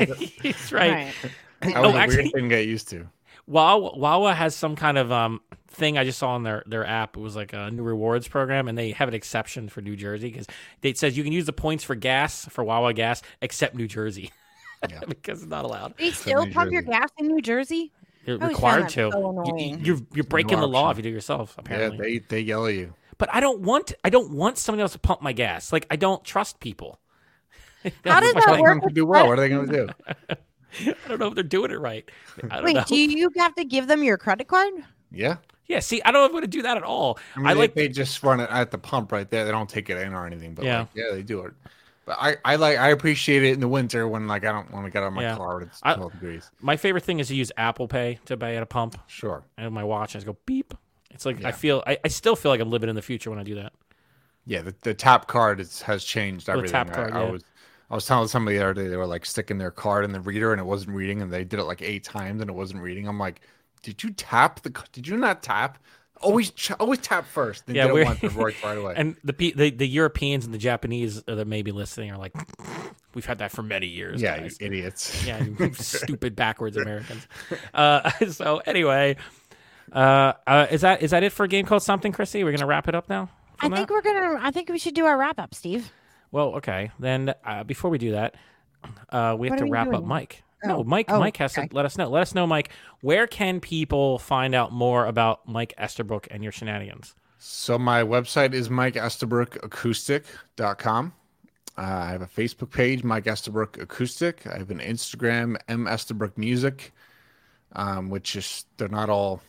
go 0.07 0.15
He's 0.43 0.71
right. 0.73 1.13
That 1.61 1.77
Oh, 1.77 1.83
was 1.89 1.95
a 1.95 1.99
actually- 1.99 2.17
weird 2.25 2.33
thing 2.35 2.43
to 2.45 2.49
get 2.57 2.67
used 2.69 2.89
to. 2.91 3.09
Wawa, 3.49 3.99
Wawa 3.99 4.35
has 4.35 4.55
some 4.55 4.77
kind 4.77 4.97
of 4.97 5.11
um 5.11 5.41
thing 5.67 5.99
I 5.99 6.05
just 6.05 6.19
saw 6.19 6.31
on 6.35 6.45
their 6.45 6.63
their 6.67 6.87
app. 6.87 7.17
It 7.17 7.21
was 7.21 7.35
like 7.35 7.53
a 7.53 7.71
new 7.73 7.83
rewards 7.83 8.29
program, 8.29 8.69
and 8.69 8.79
they 8.79 8.93
have 8.93 9.09
an 9.09 9.15
exception 9.15 9.69
for 9.69 9.81
New 9.81 9.97
Jersey 9.97 10.31
because 10.31 10.47
it 10.83 10.97
says 10.97 11.17
you 11.17 11.25
can 11.25 11.33
use 11.33 11.47
the 11.47 11.53
points 11.53 11.83
for 11.83 11.95
gas 11.97 12.45
for 12.51 12.63
Wawa 12.63 12.93
gas 12.95 13.21
except 13.41 13.75
New 13.75 13.89
Jersey 13.89 14.31
Yeah. 14.89 15.01
because 15.09 15.43
it's 15.43 15.51
not 15.51 15.65
allowed. 15.65 15.97
they 15.99 16.11
still 16.13 16.47
New 16.47 16.53
pump 16.53 16.71
your 16.71 16.83
gas 16.83 17.09
in 17.19 17.27
new 17.27 17.41
jersey 17.41 17.91
You're 18.27 18.39
required 18.39 18.89
to. 18.91 19.11
so 19.11 19.19
You- 19.21 19.29
annoying. 19.31 19.85
you're 19.85 19.99
you're 20.15 20.25
breaking 20.25 20.61
the 20.61 20.69
law 20.69 20.91
if 20.91 20.99
you 20.99 21.03
do 21.03 21.09
it 21.09 21.13
yourself. 21.13 21.57
Apparently. 21.59 21.97
Yeah, 21.97 22.19
they, 22.21 22.27
they 22.29 22.41
yell 22.43 22.67
at 22.67 22.75
you. 22.75 22.95
But 23.23 23.33
I 23.33 23.39
don't 23.39 23.61
want 23.61 23.93
I 24.03 24.11
don't 24.11 24.33
want 24.33 24.59
somebody 24.59 24.83
else 24.83 24.95
to 24.95 24.99
pump 24.99 25.23
my 25.23 25.33
gas. 25.33 25.73
Like 25.73 25.87
I 25.93 25.95
don't 25.95 26.25
trust 26.25 26.59
people. 26.59 26.99
How 27.85 27.91
That's 28.03 28.27
does 28.27 28.35
my 28.35 28.41
that 28.41 28.47
Tell 28.55 28.63
work 28.63 28.83
to 28.83 28.91
do 28.91 29.07
well. 29.07 29.29
What 29.29 29.39
are 29.39 29.43
they 29.43 29.49
going 29.49 29.69
to 29.69 29.73
do? 29.87 29.89
I 31.07 31.09
don't 31.09 31.21
know 31.21 31.29
if 31.29 31.37
they're 31.37 31.45
doing 31.45 31.71
it 31.71 31.79
right. 31.79 32.05
I 32.51 32.57
don't 32.57 32.65
wait 32.65 32.75
know. 32.75 32.83
do 32.85 32.97
you 32.97 33.31
have 33.37 33.55
to 33.55 33.65
give 33.65 33.87
them 33.87 34.03
your 34.03 34.19
credit 34.19 34.49
card 34.49 34.73
Yeah. 35.13 35.37
Yeah, 35.69 35.79
see, 35.79 36.03
I 36.03 36.11
don't 36.11 36.21
know 36.21 36.25
if 36.25 36.31
I'm 36.31 36.33
going 36.33 36.43
to 36.43 36.49
do 36.49 36.63
that 36.63 36.77
at 36.77 36.83
all. 36.83 37.21
I 37.37 37.39
mean, 37.39 37.47
I 37.47 37.55
they, 37.55 37.61
like 37.61 37.75
they 37.75 37.89
just 37.89 38.21
run 38.25 38.41
it 38.41 38.51
at 38.51 38.73
the 38.73 38.79
pump 38.79 39.13
right 39.13 39.31
there. 39.31 39.45
They 39.45 39.53
don't 39.53 39.69
take 39.69 39.89
it 39.89 39.99
in 39.99 40.15
or 40.15 40.27
anything. 40.27 40.55
But 40.55 40.65
Yeah. 40.65 40.81
like, 40.81 40.89
yeah, 40.95 41.05
they 41.13 41.23
do 41.23 41.43
it. 41.43 41.53
But 42.05 42.17
I, 42.21 42.37
I 42.45 42.57
like 42.57 42.77
I 42.77 42.89
appreciate 42.89 43.45
it 43.45 43.53
in 43.53 43.61
the 43.61 43.69
winter 43.69 44.09
when 44.09 44.27
like 44.27 44.45
I 44.45 44.51
don't 44.51 44.73
want 44.73 44.87
to 44.87 44.91
get 44.91 45.05
out 45.05 45.07
of 45.07 45.13
my 45.13 45.23
Yeah. 45.23 45.37
car 45.37 45.55
when 45.61 45.69
it's 45.69 45.79
I- 45.85 45.95
12 45.95 46.13
degrees. 46.15 46.51
my 46.61 46.77
favorite 46.77 47.05
thing 47.05 47.21
is 47.21 47.29
to 47.29 47.37
use 47.37 47.53
Apple 47.57 47.87
Pay 47.87 48.19
to 48.25 48.37
buy 48.37 48.57
at 48.57 48.65
a 48.65 48.67
pump. 48.67 48.99
Sure. 49.07 49.45
and 49.57 49.73
my 49.73 49.85
watch, 49.85 50.11
I 50.11 50.19
just 50.19 50.27
go 50.27 50.37
beep. 50.45 50.75
It's 51.13 51.25
like 51.27 51.45
I 51.45 51.53
feel 51.53 51.83
I, 51.87 51.99
I 52.05 52.09
still 52.09 52.37
feel 52.37 52.51
like 52.51 52.61
I'm 52.61 52.71
living 52.71 52.89
in 52.91 52.97
the 52.97 53.03
future 53.03 53.31
when 53.31 53.39
I 53.39 53.43
do 53.45 53.55
that. 53.57 53.73
Yeah, 54.45 54.63
the, 54.63 54.75
the 54.83 54.95
tap 54.95 55.29
card 55.29 55.61
is, 55.61 55.83
has 55.83 56.03
changed 56.05 56.47
the 56.47 56.63
tap 56.63 56.91
I- 56.91 56.95
card, 56.95 57.13
I, 57.13 57.25
yeah. 57.25 57.31
was 57.31 57.45
I 57.91 57.95
was 57.95 58.07
telling 58.07 58.27
somebody 58.29 58.57
the 58.57 58.65
other 58.65 58.75
day 58.75 58.89
they 58.89 58.97
were 58.97 59.07
like 59.07 59.27
sticking 59.27 59.59
their 59.59 59.71
card 59.71 60.05
in 60.05 60.13
the 60.13 60.21
reader 60.21 60.51
and 60.53 60.61
it 60.61 60.65
wasn't 60.65 60.97
reading, 60.97 61.21
and 61.23 61.33
they 61.33 61.45
did 61.45 61.61
it 61.61 61.65
like 61.65 61.83
eight 61.83 62.05
times 62.05 62.41
and 62.41 62.49
it 62.51 62.55
wasn't 62.55 62.83
reading. 62.83 63.07
I'm 63.07 63.19
like, 63.19 63.41
did 63.83 64.03
you 64.03 64.11
tap 64.11 64.61
the? 64.63 64.71
Did 64.93 65.07
you 65.07 65.17
not 65.17 65.43
tap? 65.43 65.79
Always, 66.21 66.53
always 66.79 67.01
tap 67.01 67.27
first. 67.27 67.67
Then 67.67 67.75
Yeah, 67.75 67.87
yeah, 67.87 67.93
we're- 67.93 68.55
right 68.65 68.79
away. 68.79 68.95
And 68.97 69.17
the, 69.25 69.33
the 69.57 69.71
the 69.71 69.89
Europeans 69.89 70.45
and 70.45 70.55
the 70.55 70.59
Japanese 70.59 71.21
that 71.25 71.47
may 71.47 71.63
be 71.63 71.73
listening 71.73 72.13
are 72.13 72.17
like, 72.19 72.33
we've 73.15 73.27
had 73.27 73.39
that 73.39 73.51
for 73.51 73.63
many 73.65 73.89
years. 73.89 74.23
yeah, 74.23 74.43
you 74.45 74.51
idiots. 74.61 75.25
yeah, 75.27 75.43
you 75.43 75.73
stupid 75.75 76.35
backwards 76.37 76.77
Americans. 76.77 77.27
Uh, 77.75 78.09
so 78.31 78.63
anyway, 78.67 79.17
uh, 79.93 80.33
uh, 80.47 80.67
is 80.71 80.81
that 80.81 81.03
is 81.03 81.11
that 81.11 81.23
it 81.23 81.33
for 81.33 81.45
a 81.45 81.49
game 81.49 81.67
called 81.67 81.83
something, 81.83 82.13
Chrissie? 82.13 82.45
We're 82.45 82.53
gonna 82.53 82.67
wrap 82.67 82.89
it 82.89 82.95
up 82.95 83.09
now. 83.09 83.29
i 83.61 83.69
think 83.69 83.89
that? 83.89 83.91
we're 83.91 84.03
gonna 84.03 84.39
i 84.43 84.51
think 84.51 84.69
we 84.69 84.79
should 84.79 84.95
do 84.95 85.07
our 85.07 85.17
wrap 85.19 85.39
up 85.39 85.55
steve 85.55 85.91
Well, 86.33 86.55
okay. 86.57 86.91
Then 86.99 87.35
uh, 87.45 87.63
before 87.65 87.91
we 87.91 87.99
do 87.99 88.13
that, 88.13 88.35
uh, 89.11 89.37
we 89.39 89.49
have 89.49 89.53
What 89.53 89.59
to 89.59 89.65
we 89.65 89.71
wrap 89.71 89.93
up? 89.93 90.03
Mike. 90.05 90.43
Oh. 90.65 90.69
No, 90.69 90.85
Mike. 90.85 91.07
Oh, 91.11 91.19
Mike 91.21 91.37
has 91.37 91.57
okay. 91.59 91.69
to 91.69 91.77
let 91.77 91.85
us 91.85 91.99
know. 91.99 92.09
Let 92.09 92.23
us 92.23 92.35
know, 92.35 92.47
Mike. 92.47 92.71
Where 93.03 93.27
can 93.27 93.61
people 93.61 94.19
find 94.19 94.55
out 94.55 94.73
more 94.73 95.05
about 95.07 95.47
Mike 95.47 95.75
Estabrook 95.77 96.27
and 96.31 96.43
your 96.43 96.53
shenanigans? 96.53 97.15
So 97.39 97.79
my 97.79 98.03
website 98.03 98.55
is 98.55 98.69
mikeestabrook.acoustic.com. 98.69 101.13
Uh, 101.77 101.81
I 101.81 102.11
have 102.11 102.23
a 102.23 102.27
Facebook 102.27 102.71
page, 102.71 103.03
Mike 103.03 103.27
Estabrook 103.27 103.81
Acoustic. 103.81 104.47
I 104.47 104.59
have 104.59 104.71
an 104.71 104.79
Instagram, 104.79 105.57
M 105.69 105.87
Estabrook 105.87 106.37
Music, 106.39 106.93
um, 107.73 108.11
which 108.11 108.37
is 108.37 108.65
they're 108.77 108.89
not 108.89 109.09
all. 109.11 109.43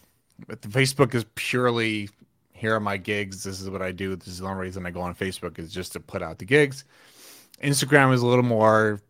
But 0.48 0.62
the 0.62 0.68
Facebook 0.68 1.14
is 1.16 1.26
purely 1.36 2.10
here 2.64 2.76
are 2.76 2.80
my 2.80 2.96
gigs. 2.96 3.44
This 3.44 3.60
is 3.60 3.70
what 3.70 3.82
I 3.82 3.92
do. 3.92 4.16
This 4.16 4.30
is 4.30 4.40
the 4.40 4.48
only 4.48 4.62
reason 4.62 4.86
I 4.86 4.92
go 4.92 5.02
on 5.02 5.14
Facebook 5.16 5.60
is 5.60 5.72
just 5.72 5.92
to 5.94 6.00
put 6.00 6.22
out 6.22 6.40
the 6.40 6.46
gigs. 6.46 6.86
Instagram 7.62 8.14
is 8.14 8.22
a 8.22 8.26
little 8.26 8.44
more 8.46 9.02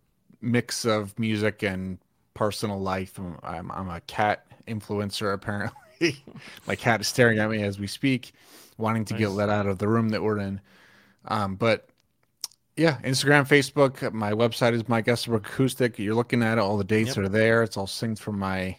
mix 0.41 0.85
of 0.85 1.17
music 1.19 1.61
and 1.61 1.99
personal 2.33 2.79
life. 2.79 3.17
I'm, 3.19 3.37
I'm, 3.43 3.71
I'm 3.71 3.89
a 3.89 4.01
cat 4.01 4.47
influencer 4.67 5.33
apparently. 5.33 6.23
my 6.67 6.75
cat 6.75 7.01
is 7.01 7.07
staring 7.07 7.37
at 7.37 7.49
me 7.49 7.61
as 7.61 7.79
we 7.79 7.85
speak, 7.85 8.33
wanting 8.77 9.05
to 9.05 9.13
get 9.13 9.29
let 9.29 9.49
out 9.49 9.67
of 9.67 9.77
the 9.77 9.87
room 9.87 10.09
that 10.09 10.23
we're 10.23 10.39
in. 10.39 10.59
Um, 11.25 11.55
but 11.55 11.87
yeah, 12.75 12.97
Instagram, 13.03 13.47
Facebook. 13.47 14.11
My 14.13 14.31
website 14.31 14.73
is 14.73 14.89
Mike 14.89 15.07
Estabrook 15.07 15.47
Acoustic. 15.47 15.99
You're 15.99 16.15
looking 16.15 16.41
at 16.41 16.57
it. 16.57 16.61
All 16.61 16.77
the 16.77 16.83
dates 16.83 17.15
Yep. 17.15 17.25
are 17.25 17.29
there. 17.29 17.61
It's 17.61 17.77
all 17.77 17.85
synced 17.85 18.17
from 18.19 18.39
my 18.39 18.77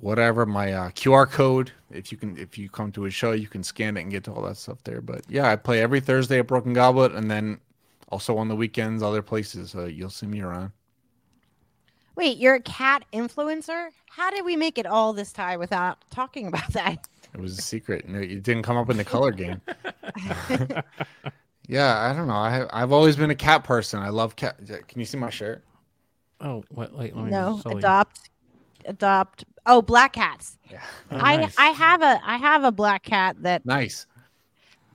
whatever 0.00 0.46
my 0.46 0.72
uh, 0.72 0.90
QR 0.90 1.30
code. 1.30 1.72
If 1.90 2.10
you 2.12 2.18
can, 2.18 2.36
if 2.38 2.58
you 2.58 2.68
come 2.68 2.92
to 2.92 3.04
a 3.06 3.10
show, 3.10 3.32
you 3.32 3.48
can 3.48 3.62
scan 3.62 3.96
it 3.96 4.02
and 4.02 4.10
get 4.10 4.24
to 4.24 4.32
all 4.32 4.42
that 4.42 4.56
stuff 4.56 4.78
there. 4.84 5.00
But 5.00 5.22
yeah, 5.28 5.50
I 5.50 5.56
play 5.56 5.80
every 5.80 6.00
Thursday 6.00 6.38
at 6.40 6.46
Broken 6.46 6.72
Goblet, 6.72 7.12
and 7.12 7.30
then 7.30 7.60
also 8.08 8.36
on 8.36 8.48
the 8.48 8.56
weekends, 8.56 9.02
other 9.02 9.22
places. 9.22 9.70
So 9.70 9.86
you'll 9.86 10.10
see 10.10 10.26
me 10.26 10.40
around. 10.40 10.72
wait 12.14 12.38
you're 12.38 12.54
a 12.54 12.60
cat 12.60 13.04
influencer 13.12 13.88
how 14.08 14.30
did 14.30 14.44
we 14.44 14.56
make 14.56 14.78
it 14.78 14.86
all 14.86 15.12
this 15.12 15.32
time 15.32 15.58
without 15.58 15.98
talking 16.10 16.46
about 16.46 16.72
that 16.72 17.06
It 17.34 17.40
was 17.40 17.58
a 17.58 17.62
secret. 17.62 18.08
No, 18.08 18.18
It 18.18 18.42
didn't 18.42 18.62
come 18.62 18.76
up 18.78 18.88
in 18.88 18.96
the 18.96 19.04
color 19.04 19.30
game. 19.32 19.60
yeah, 21.68 21.98
I 21.98 22.12
don't 22.14 22.26
know. 22.28 22.34
I 22.34 22.66
I've 22.72 22.92
always 22.92 23.16
been 23.16 23.30
a 23.30 23.34
cat 23.34 23.64
person. 23.64 24.00
I 24.00 24.08
love 24.08 24.36
cat. 24.36 24.56
Can 24.88 25.00
you 25.00 25.04
see 25.04 25.18
my 25.18 25.30
shirt? 25.30 25.62
Oh, 26.40 26.64
what? 26.70 26.92
Wait, 26.96 27.14
let 27.14 27.24
me 27.24 27.30
no 27.30 27.58
slowly- 27.62 27.78
adopt 27.78 28.30
adopt 28.84 29.44
oh 29.66 29.82
black 29.82 30.12
cats 30.14 30.58
Yeah. 30.70 30.80
Oh, 31.10 31.16
i 31.18 31.36
nice. 31.36 31.54
i 31.58 31.66
have 31.68 32.02
a 32.02 32.20
i 32.24 32.36
have 32.36 32.64
a 32.64 32.72
black 32.72 33.02
cat 33.02 33.36
that 33.42 33.64
Nice. 33.66 34.06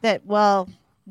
that 0.01 0.25
well 0.25 0.67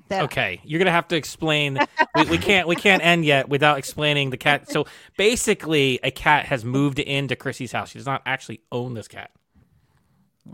that 0.09 0.23
Okay, 0.23 0.61
you're 0.65 0.79
gonna 0.79 0.91
have 0.93 1.09
to 1.09 1.17
explain. 1.17 1.79
we, 2.15 2.25
we 2.25 2.39
can't 2.39 2.67
we 2.69 2.77
can't 2.77 3.05
end 3.05 3.25
yet 3.25 3.49
without 3.49 3.77
explaining 3.77 4.31
the 4.31 4.37
cat. 4.37 4.71
So 4.71 4.87
basically, 5.19 5.99
a 6.03 6.11
cat 6.13 6.47
has 6.47 6.65
moved 6.65 6.99
into 7.01 7.35
Chrissie's 7.37 7.73
house. 7.73 7.91
She 7.91 7.99
does 7.99 8.07
not 8.07 8.23
actually 8.25 8.61
own 8.73 8.95
this 8.95 9.09
cat. 9.09 9.31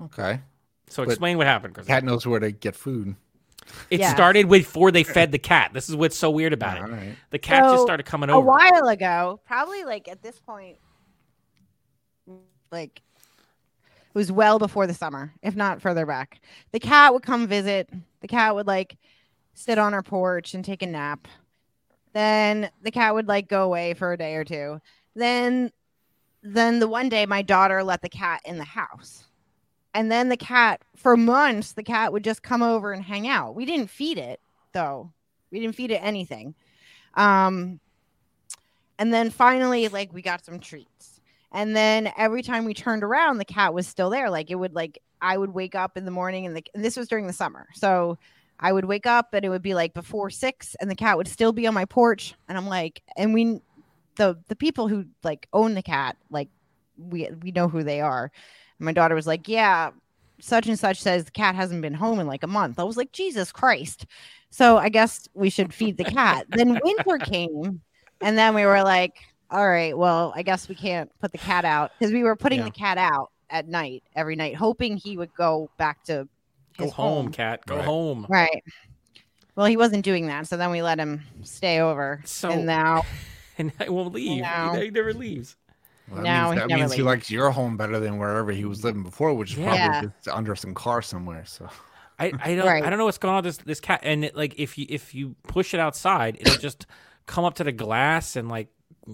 Okay. 0.05 0.41
So 0.89 1.05
But- 1.05 1.11
explain 1.11 1.37
what 1.39 1.47
happened, 1.47 1.75
Chrissie. 1.75 1.89
Cat 1.89 2.03
knows 2.03 2.27
where 2.27 2.41
to 2.41 2.51
get 2.51 2.75
food. 2.75 3.15
It 3.91 4.01
Yeah. 4.01 4.13
started 4.15 4.49
before 4.49 4.91
they 4.91 5.03
fed 5.05 5.33
the 5.33 5.39
cat. 5.39 5.73
This 5.75 5.89
is 5.89 5.97
what's 5.97 6.17
so 6.17 6.31
weird 6.31 6.53
about 6.53 6.79
All 6.79 6.85
it. 6.89 6.93
right. 6.93 7.17
The 7.31 7.39
cat 7.39 7.63
just 7.65 7.83
started 7.83 8.05
coming 8.07 8.31
over. 8.31 8.39
a 8.39 8.41
while 8.41 8.89
ago, 8.89 9.41
probably 9.47 9.85
like 9.85 10.09
at 10.09 10.23
this 10.23 10.39
point, 10.41 10.77
like 12.71 13.03
it 14.15 14.19
was 14.19 14.33
well 14.33 14.59
before 14.59 14.87
the 14.87 14.95
summer, 14.95 15.33
if 15.43 15.55
not 15.55 15.83
further 15.83 16.07
back. 16.07 16.41
The 16.73 16.81
cat 16.81 17.13
would 17.13 17.23
come 17.23 17.47
visit. 17.47 17.89
The 18.21 18.29
cat 18.29 18.55
would 18.55 18.67
like 18.67 18.97
sit 19.55 19.79
on 19.79 19.95
our 19.95 20.03
porch 20.03 20.55
and 20.55 20.65
take 20.65 20.83
a 20.83 20.87
nap. 20.87 21.29
Then 22.13 22.71
the 22.83 22.91
cat 22.91 23.15
would 23.15 23.29
like 23.29 23.49
go 23.49 23.65
away 23.65 23.95
for 23.95 24.13
a 24.13 24.17
day 24.17 24.35
or 24.37 24.45
two. 24.45 24.81
Then, 25.15 25.71
then 26.43 26.79
the 26.79 26.89
one 26.89 27.09
day 27.09 27.27
my 27.27 27.43
daughter 27.43 27.83
let 27.83 28.03
the 28.03 28.09
cat 28.09 28.41
in 28.45 28.59
the 28.59 28.65
house. 28.65 29.25
And 29.93 30.11
then 30.11 30.29
the 30.29 30.37
cat, 30.37 30.83
for 30.95 31.17
months, 31.17 31.73
the 31.73 31.83
cat 31.83 32.13
would 32.13 32.25
just 32.25 32.43
come 32.43 32.63
over 32.63 32.93
and 32.93 33.03
hang 33.03 33.29
out. 33.29 33.55
We 33.55 33.65
didn't 33.65 33.89
feed 33.89 34.19
it 34.19 34.41
though. 34.73 35.11
We 35.51 35.61
didn't 35.61 35.75
feed 35.75 35.91
it 35.91 36.01
anything. 36.03 36.55
Um, 37.15 37.81
and 38.99 39.13
then 39.13 39.31
finally, 39.31 39.89
like 39.89 40.13
we 40.13 40.23
got 40.23 40.45
some 40.45 40.59
treats. 40.59 41.16
And 41.53 41.75
then 41.77 42.13
every 42.17 42.43
time 42.43 42.65
we 42.65 42.75
turned 42.75 43.03
around, 43.03 43.39
the 43.39 43.45
cat 43.45 43.73
was 43.73 43.87
still 43.87 44.11
there. 44.11 44.31
Like 44.31 44.51
it 44.51 44.57
would 44.57 44.75
like 44.75 45.01
I 45.21 45.39
would 45.39 45.51
wake 45.51 45.75
up 45.75 45.97
in 45.97 46.05
the 46.05 46.11
morning 46.11 46.47
and 46.47 46.57
the 46.57 46.65
and 46.75 46.85
this 46.85 46.97
was 46.97 47.09
during 47.09 47.27
the 47.27 47.33
summer. 47.33 47.69
So 47.75 48.19
I 48.59 48.73
would 48.73 48.87
wake 48.87 49.07
up 49.07 49.35
and 49.35 49.45
it 49.45 49.49
would 49.49 49.63
be 49.63 49.75
like 49.75 49.95
before 49.95 50.31
six, 50.31 50.77
and 50.81 50.91
the 50.91 50.95
cat 50.95 51.17
would 51.17 51.29
still 51.29 51.53
be 51.53 51.67
on 51.67 51.75
my 51.75 51.85
porch, 51.85 52.35
and 52.49 52.57
I'm 52.57 52.67
like, 52.67 53.03
and 53.17 53.35
we, 53.35 53.61
the 54.17 54.39
the 54.49 54.57
people 54.57 54.89
who 54.89 55.07
like 55.23 55.49
own 55.53 55.75
the 55.75 55.83
cat, 55.83 56.17
like 56.31 56.49
we 56.97 57.29
we 57.43 57.53
know 57.53 57.69
who 57.69 57.83
they 57.83 58.01
are. 58.01 58.31
And 58.79 58.87
my 58.87 58.93
daughter 58.93 59.15
was 59.15 59.27
like, 59.27 59.49
yeah, 59.49 59.91
such 60.41 60.67
and 60.67 60.79
such 60.79 61.01
says 61.01 61.25
the 61.25 61.31
cat 61.31 61.55
hasn't 61.55 61.83
been 61.83 61.95
home 61.95 62.19
in 62.19 62.27
like 62.27 62.43
a 62.43 62.49
month. 62.49 62.79
I 62.79 62.85
was 62.85 62.97
like, 62.97 63.13
Jesus 63.13 63.53
Christ. 63.53 64.07
So 64.51 64.79
I 64.79 64.89
guess 64.89 65.29
we 65.35 65.51
should 65.51 65.75
feed 65.75 65.99
the 65.99 66.05
cat. 66.05 66.47
then 66.49 66.79
winter 66.83 67.19
came, 67.19 67.81
and 68.23 68.39
then 68.39 68.55
we 68.55 68.65
were 68.65 68.83
like, 68.83 69.17
all 69.51 69.69
right, 69.69 69.97
well, 69.97 70.33
I 70.37 70.43
guess 70.43 70.69
we 70.69 70.75
can't 70.75 71.11
put 71.21 71.33
the 71.33 71.39
cat 71.39 71.65
out 71.65 71.93
because 71.99 72.13
we 72.13 72.23
were 72.25 72.37
putting 72.37 72.59
Yeah. 72.61 72.65
the 72.67 72.71
cat 72.73 72.99
out 72.99 73.31
at 73.51 73.69
night 73.69 74.03
every 74.15 74.37
night, 74.37 74.57
hoping 74.57 74.97
he 74.97 75.17
would 75.17 75.33
go 75.35 75.71
back 75.79 76.03
to 76.05 76.29
Go 76.77 76.85
his 76.85 76.93
home, 76.93 77.31
cat. 77.31 77.65
Go 77.67 77.77
Right. 77.77 77.85
home. 77.85 78.27
Right. 78.29 78.63
Well, 79.55 79.67
he 79.67 79.77
wasn't 79.77 80.05
doing 80.05 80.27
that, 80.27 80.47
so 80.49 80.57
then 80.57 80.71
we 80.71 80.83
let 80.83 80.99
him 80.99 81.23
stay 81.43 81.81
over. 81.81 82.21
So- 82.25 82.51
and 82.51 82.67
now, 82.67 83.03
And 83.59 83.73
he 83.83 83.89
won't 83.89 84.13
leave. 84.13 84.43
No. 84.43 84.73
He, 84.75 84.85
he 84.87 84.91
never 84.91 85.15
leaves. 85.15 85.57
Well, 86.09 86.23
that 86.23 86.25
No, 86.25 86.43
means, 86.51 86.53
he 86.53 86.59
that 86.61 86.69
never 86.69 86.81
means 86.81 86.93
he 86.93 87.03
likes 87.03 87.31
your 87.31 87.51
home 87.51 87.79
better 87.79 87.99
than 87.99 88.19
wherever 88.19 88.53
he 88.53 88.67
was 88.67 88.85
living 88.85 89.03
before, 89.03 89.33
which 89.33 89.53
is 89.53 89.59
Yeah. 89.59 89.89
probably 89.89 90.11
just 90.23 90.29
under 90.29 90.55
some 90.55 90.75
car 90.75 91.01
somewhere. 91.01 91.45
So 91.47 91.67
I, 92.19 92.33
I 92.43 92.55
don't 92.55 92.67
Right. 92.67 92.85
I 92.85 92.91
don't 92.91 92.99
know 92.99 93.07
what's 93.07 93.17
going 93.19 93.35
on 93.35 93.43
with 93.43 93.57
this 93.57 93.65
this 93.65 93.81
cat 93.81 94.01
and 94.03 94.27
it, 94.27 94.37
like 94.37 94.55
if 94.59 94.77
you 94.77 94.85
if 94.91 95.15
you 95.15 95.35
push 95.45 95.73
it 95.75 95.81
outside 95.81 96.37
it'll 96.41 96.59
just 96.59 96.87
come 97.27 97.45
up 97.45 97.55
to 97.55 97.65
the 97.65 97.73
glass 97.73 98.37
and 98.37 98.49
like 98.49 98.69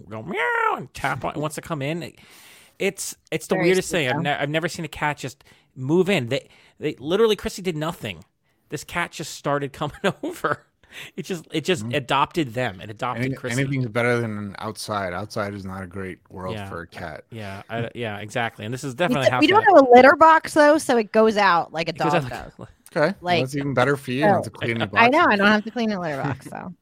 go 0.09 0.23
meow 0.23 0.75
and 0.77 0.93
tap 0.95 1.25
on 1.25 1.35
it 1.35 1.39
wants 1.39 1.57
to 1.57 1.61
come 1.63 1.83
in. 1.83 2.13
It's 2.79 3.15
it's 3.31 3.47
the 3.47 3.55
Very 3.55 3.67
weirdest 3.67 3.89
sweet, 3.89 4.07
thing. 4.07 4.09
I've, 4.09 4.23
ne- 4.23 4.37
I've 4.37 4.51
never 4.51 4.69
seen 4.69 4.85
a 4.85 4.89
cat 4.89 5.19
just 5.19 5.45
move 5.77 6.09
in. 6.09 6.29
They 6.29 6.49
they 6.79 6.95
literally 6.99 7.37
Chrissie 7.37 7.63
did 7.63 7.77
nothing. 7.77 8.25
This 8.71 8.85
cat 8.85 9.13
just 9.13 9.35
started 9.35 9.73
coming 9.73 9.97
over. 10.23 10.67
It 11.17 11.25
just 11.25 11.47
it 11.53 11.65
just 11.65 11.85
mm-hmm. 11.85 11.95
adopted 11.95 12.55
them. 12.55 12.81
It 12.81 12.91
adopted 12.91 13.25
Any, 13.27 13.35
Chrissie. 13.35 13.61
anything's 13.61 13.87
better 13.87 14.21
than 14.21 14.55
outside. 14.59 15.13
Outside 15.13 15.55
is 15.55 15.65
not 15.65 15.83
a 15.83 15.87
great 15.87 16.19
world 16.29 16.55
Yeah. 16.55 16.69
for 16.69 16.83
a 16.83 16.87
cat. 16.87 17.25
Yeah, 17.31 17.63
I, 17.71 17.77
mm. 17.83 17.91
yeah, 17.95 18.19
exactly. 18.19 18.65
And 18.65 18.75
this 18.75 18.85
is 18.85 18.95
definitely 18.95 19.31
how 19.31 19.41
we 19.41 19.47
don't 19.47 19.63
have 19.65 19.77
a 19.77 19.91
litter 19.91 20.17
box 20.17 20.55
though, 20.55 20.79
so 20.79 20.99
it 20.99 21.13
goes 21.13 21.37
out 21.37 21.73
like 21.73 21.89
a 21.89 21.93
because 21.93 22.13
dog 22.13 22.29
does. 22.29 22.53
look- 22.59 22.69
Okay, 22.95 23.07
well, 23.07 23.15
Like- 23.23 23.41
that's 23.45 23.57
even 23.57 23.73
better 23.73 23.97
for 23.97 24.11
you. 24.11 24.27
You 24.27 24.43
to 24.43 24.51
clean 24.51 24.77
your 24.77 24.89
I 24.93 25.09
know 25.09 25.25
I 25.25 25.37
don't 25.37 25.47
have 25.47 25.65
to 25.65 25.71
clean 25.71 25.93
a 25.93 26.01
litter 26.01 26.23
box, 26.23 26.47
so 26.51 26.75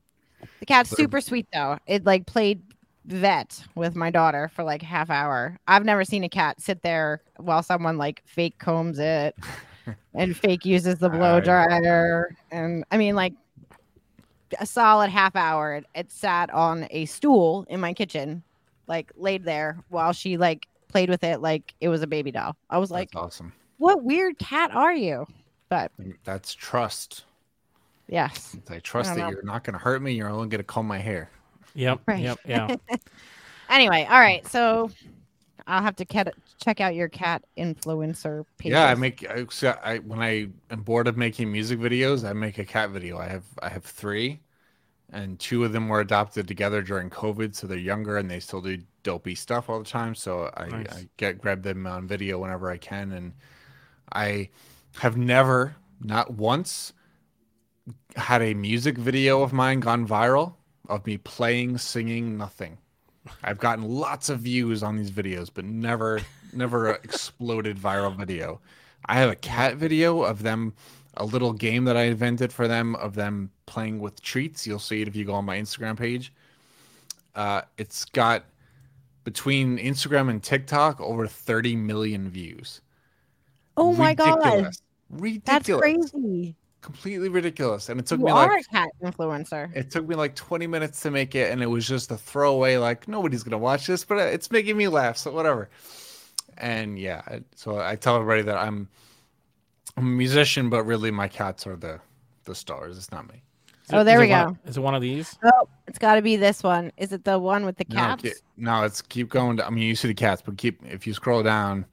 the 0.58 0.66
cat's 0.66 0.90
super 0.90 1.20
sweet 1.20 1.46
though. 1.52 1.78
It 1.86 2.04
like 2.04 2.26
played 2.26 2.62
vet 3.10 3.62
with 3.74 3.96
my 3.96 4.10
daughter 4.10 4.50
for 4.54 4.62
like 4.64 4.82
half 4.82 5.10
hour. 5.10 5.58
I've 5.68 5.84
never 5.84 6.04
seen 6.04 6.24
a 6.24 6.28
cat 6.28 6.60
sit 6.60 6.82
there 6.82 7.22
while 7.36 7.62
someone 7.62 7.98
like 7.98 8.22
fake 8.26 8.58
combs 8.58 8.98
it 8.98 9.36
and 10.14 10.36
fake 10.36 10.64
uses 10.64 10.98
the 10.98 11.08
blow 11.08 11.40
dryer, 11.40 12.34
and 12.50 12.84
I 12.90 12.96
mean 12.96 13.14
like 13.14 13.34
a 14.58 14.66
solid 14.66 15.10
half 15.10 15.36
hour. 15.36 15.74
It, 15.74 15.86
it 15.94 16.10
sat 16.12 16.50
on 16.50 16.86
a 16.90 17.04
stool 17.06 17.66
in 17.68 17.80
my 17.80 17.92
kitchen, 17.92 18.42
like 18.86 19.12
laid 19.16 19.44
there 19.44 19.78
while 19.88 20.12
she 20.12 20.36
like 20.36 20.66
played 20.88 21.08
with 21.08 21.22
it 21.22 21.40
like 21.40 21.74
it 21.80 21.88
was 21.88 22.02
a 22.02 22.06
baby 22.06 22.30
doll. 22.32 22.56
I 22.68 22.78
was 22.78 22.90
like, 22.90 23.10
That's 23.12 23.24
awesome. 23.24 23.52
"What 23.78 24.02
weird 24.04 24.38
cat 24.38 24.70
are 24.74 24.94
you?" 24.94 25.26
But 25.68 25.92
That's 26.24 26.52
trust. 26.52 27.24
yes, 28.08 28.56
I 28.68 28.80
trust 28.80 29.10
don't 29.10 29.18
that 29.18 29.24
know. 29.24 29.30
you're 29.30 29.42
not 29.44 29.62
going 29.64 29.74
to 29.74 29.78
hurt 29.78 30.02
me. 30.02 30.12
You're 30.14 30.28
only 30.28 30.48
going 30.48 30.58
to 30.58 30.64
comb 30.64 30.86
my 30.88 30.98
hair. 30.98 31.30
Yep, 31.74 32.00
Right. 32.06 32.20
yep, 32.20 32.38
yeah. 32.46 32.76
Anyway, 33.68 34.06
all 34.10 34.18
right. 34.20 34.46
So 34.46 34.90
I'll 35.66 35.82
have 35.82 35.96
to 35.96 36.04
cat- 36.04 36.34
check 36.62 36.80
out 36.80 36.94
your 36.94 37.08
cat 37.08 37.44
influencer 37.56 38.44
page. 38.58 38.72
Yeah, 38.72 38.86
I 38.86 38.94
make. 38.94 39.28
I, 39.30 39.46
so 39.50 39.76
I 39.82 39.98
when 39.98 40.20
I 40.20 40.48
am 40.70 40.82
bored 40.82 41.06
of 41.06 41.16
making 41.16 41.50
music 41.52 41.78
videos, 41.78 42.28
I 42.28 42.32
make 42.32 42.58
a 42.58 42.64
cat 42.64 42.90
video. 42.90 43.18
I 43.18 43.28
have 43.28 43.44
I 43.62 43.68
have 43.68 43.84
three, 43.84 44.40
and 45.12 45.38
two 45.38 45.64
of 45.64 45.72
them 45.72 45.88
were 45.88 46.00
adopted 46.00 46.48
together 46.48 46.82
during 46.82 47.10
COVID, 47.10 47.54
so 47.54 47.66
they're 47.66 47.78
younger 47.78 48.16
and 48.18 48.28
they 48.30 48.40
still 48.40 48.60
do 48.60 48.78
dopey 49.02 49.34
stuff 49.36 49.70
all 49.70 49.78
the 49.78 49.84
time. 49.88 50.14
So 50.14 50.50
I, 50.56 50.66
Nice. 50.68 50.92
I 50.92 51.08
get 51.16 51.38
grab 51.40 51.62
them 51.62 51.86
on 51.86 52.08
video 52.08 52.38
whenever 52.38 52.70
I 52.70 52.76
can, 52.76 53.12
and 53.12 53.32
I 54.12 54.50
have 54.96 55.16
never, 55.16 55.76
not 56.00 56.32
once, 56.32 56.92
had 58.16 58.42
a 58.42 58.54
music 58.54 58.98
video 58.98 59.42
of 59.42 59.52
mine 59.52 59.78
gone 59.78 60.06
viral 60.08 60.54
of 60.90 61.06
me 61.06 61.16
playing, 61.16 61.78
singing, 61.78 62.36
nothing. 62.36 62.78
I've 63.44 63.58
gotten 63.58 63.84
lots 63.84 64.28
of 64.28 64.40
views 64.40 64.82
on 64.82 64.96
these 64.96 65.10
videos, 65.10 65.50
but 65.52 65.64
never, 65.64 66.20
never 66.52 66.90
exploded 66.92 67.78
viral 67.78 68.16
video. 68.16 68.60
I 69.06 69.14
have 69.14 69.30
a 69.30 69.36
cat 69.36 69.76
video 69.76 70.22
of 70.22 70.42
them, 70.42 70.74
a 71.16 71.24
little 71.24 71.52
game 71.52 71.84
that 71.84 71.96
I 71.96 72.02
invented 72.04 72.52
for 72.52 72.68
them 72.68 72.96
of 72.96 73.14
them 73.14 73.50
playing 73.66 74.00
with 74.00 74.20
treats. 74.20 74.66
You'll 74.66 74.78
see 74.78 75.02
it 75.02 75.08
if 75.08 75.16
you 75.16 75.24
go 75.24 75.34
on 75.34 75.44
my 75.44 75.58
Instagram 75.58 75.96
page. 75.96 76.32
Uh, 77.34 77.62
it's 77.78 78.04
got 78.04 78.44
between 79.24 79.78
Instagram 79.78 80.30
and 80.30 80.42
TikTok 80.42 81.00
over 81.00 81.26
30 81.26 81.76
million 81.76 82.28
views. 82.28 82.80
oh 83.76 83.92
my 83.92 84.14
god, 84.14 84.38
Ridiculous. 84.38 84.82
Ridiculous. 85.10 85.42
that's 85.44 86.10
crazy! 86.10 86.56
Completely 86.80 87.28
ridiculous. 87.28 87.88
And 87.88 88.00
it 88.00 88.06
took 88.06 88.20
You 88.20 88.26
me 88.26 88.30
are 88.32 88.48
like 88.48 88.64
a 88.64 88.68
cat 88.68 88.88
influencer. 89.02 89.74
it 89.76 89.90
took 89.90 90.08
me 90.08 90.14
like 90.14 90.34
20 90.34 90.66
minutes 90.66 91.00
to 91.02 91.10
make 91.10 91.34
it, 91.34 91.50
and 91.52 91.62
it 91.62 91.66
was 91.66 91.86
just 91.86 92.10
a 92.10 92.16
throwaway, 92.16 92.76
like, 92.76 93.06
nobody's 93.06 93.42
going 93.42 93.52
to 93.52 93.58
watch 93.58 93.86
this, 93.86 94.04
but 94.04 94.18
uh, 94.18 94.22
it's 94.22 94.50
making 94.50 94.76
me 94.76 94.88
laugh, 94.88 95.16
so 95.18 95.30
whatever. 95.30 95.68
And 96.58 96.98
yeah, 96.98 97.22
so 97.54 97.78
I 97.80 97.96
tell 97.96 98.16
everybody 98.16 98.42
that 98.42 98.56
I'm, 98.56 98.88
I'm 99.96 100.04
a 100.06 100.10
musician, 100.10 100.70
but 100.70 100.84
really 100.84 101.10
my 101.10 101.28
cats 101.28 101.66
are 101.66 101.76
the, 101.76 102.00
the 102.44 102.54
stars. 102.54 102.96
It's 102.96 103.12
not 103.12 103.28
me. 103.28 103.42
Is 103.84 103.94
Oh, 103.94 104.00
it- 104.00 104.04
there 104.04 104.16
is 104.22 104.28
we 104.28 104.32
it 104.32 104.36
one- 104.36 104.52
go. 104.54 104.58
Is 104.70 104.76
it 104.76 104.80
one 104.80 104.94
of 104.94 105.02
these? 105.02 105.36
Oh, 105.44 105.68
it's 105.86 105.98
got 105.98 106.14
to 106.14 106.22
be 106.22 106.36
this 106.36 106.62
one. 106.62 106.92
Is 106.96 107.12
it 107.12 107.24
the 107.24 107.38
one 107.38 107.64
with 107.66 107.76
the 107.76 107.84
cats? 107.84 108.22
No, 108.24 108.30
caps? 108.30 108.40
ke- 108.40 108.42
no, 108.56 108.82
it's 108.84 109.02
keep 109.02 109.28
going. 109.28 109.56
To, 109.58 109.66
I 109.66 109.70
mean, 109.70 109.82
you 109.84 109.94
see 109.96 110.08
the 110.08 110.14
cats, 110.14 110.40
but 110.44 110.56
keep, 110.56 110.80
if 110.86 111.06
you 111.06 111.12
scroll 111.14 111.42
down, 111.42 111.84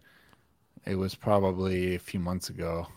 it 0.85 0.95
was 0.95 1.13
probably 1.15 1.95
a 1.95 1.99
few 1.99 2.19
months 2.19 2.49
ago. 2.49 2.87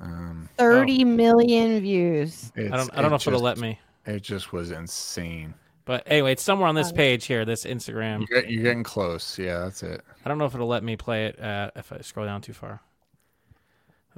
Um, 0.00 0.48
Thirty 0.56 1.04
million 1.04 1.80
views. 1.80 2.52
it's, 2.54 2.72
I 2.72 2.76
don't. 2.76 2.90
I 2.96 3.02
don't 3.02 3.10
know 3.10 3.16
if 3.16 3.26
it'll 3.26 3.40
let 3.40 3.58
me. 3.58 3.78
It 4.06 4.22
just 4.22 4.52
was 4.52 4.70
insane. 4.70 5.54
But 5.84 6.02
anyway, 6.06 6.32
it's 6.32 6.42
somewhere 6.42 6.68
on 6.68 6.74
this 6.74 6.90
Um, 6.90 6.94
page 6.96 7.24
here, 7.26 7.44
this 7.44 7.64
Instagram. 7.64 8.26
You're, 8.28 8.44
you're 8.44 8.62
getting 8.62 8.82
close. 8.84 9.38
Yeah, 9.38 9.60
that's 9.60 9.82
it. 9.82 10.02
I 10.24 10.28
don't 10.28 10.36
know 10.38 10.44
if 10.44 10.54
it'll 10.54 10.68
let 10.68 10.84
me 10.84 10.96
play 10.96 11.26
it 11.26 11.40
uh, 11.40 11.70
if 11.76 11.90
I 11.92 11.98
scroll 12.00 12.26
down 12.26 12.42
too 12.42 12.52
far. 12.52 12.80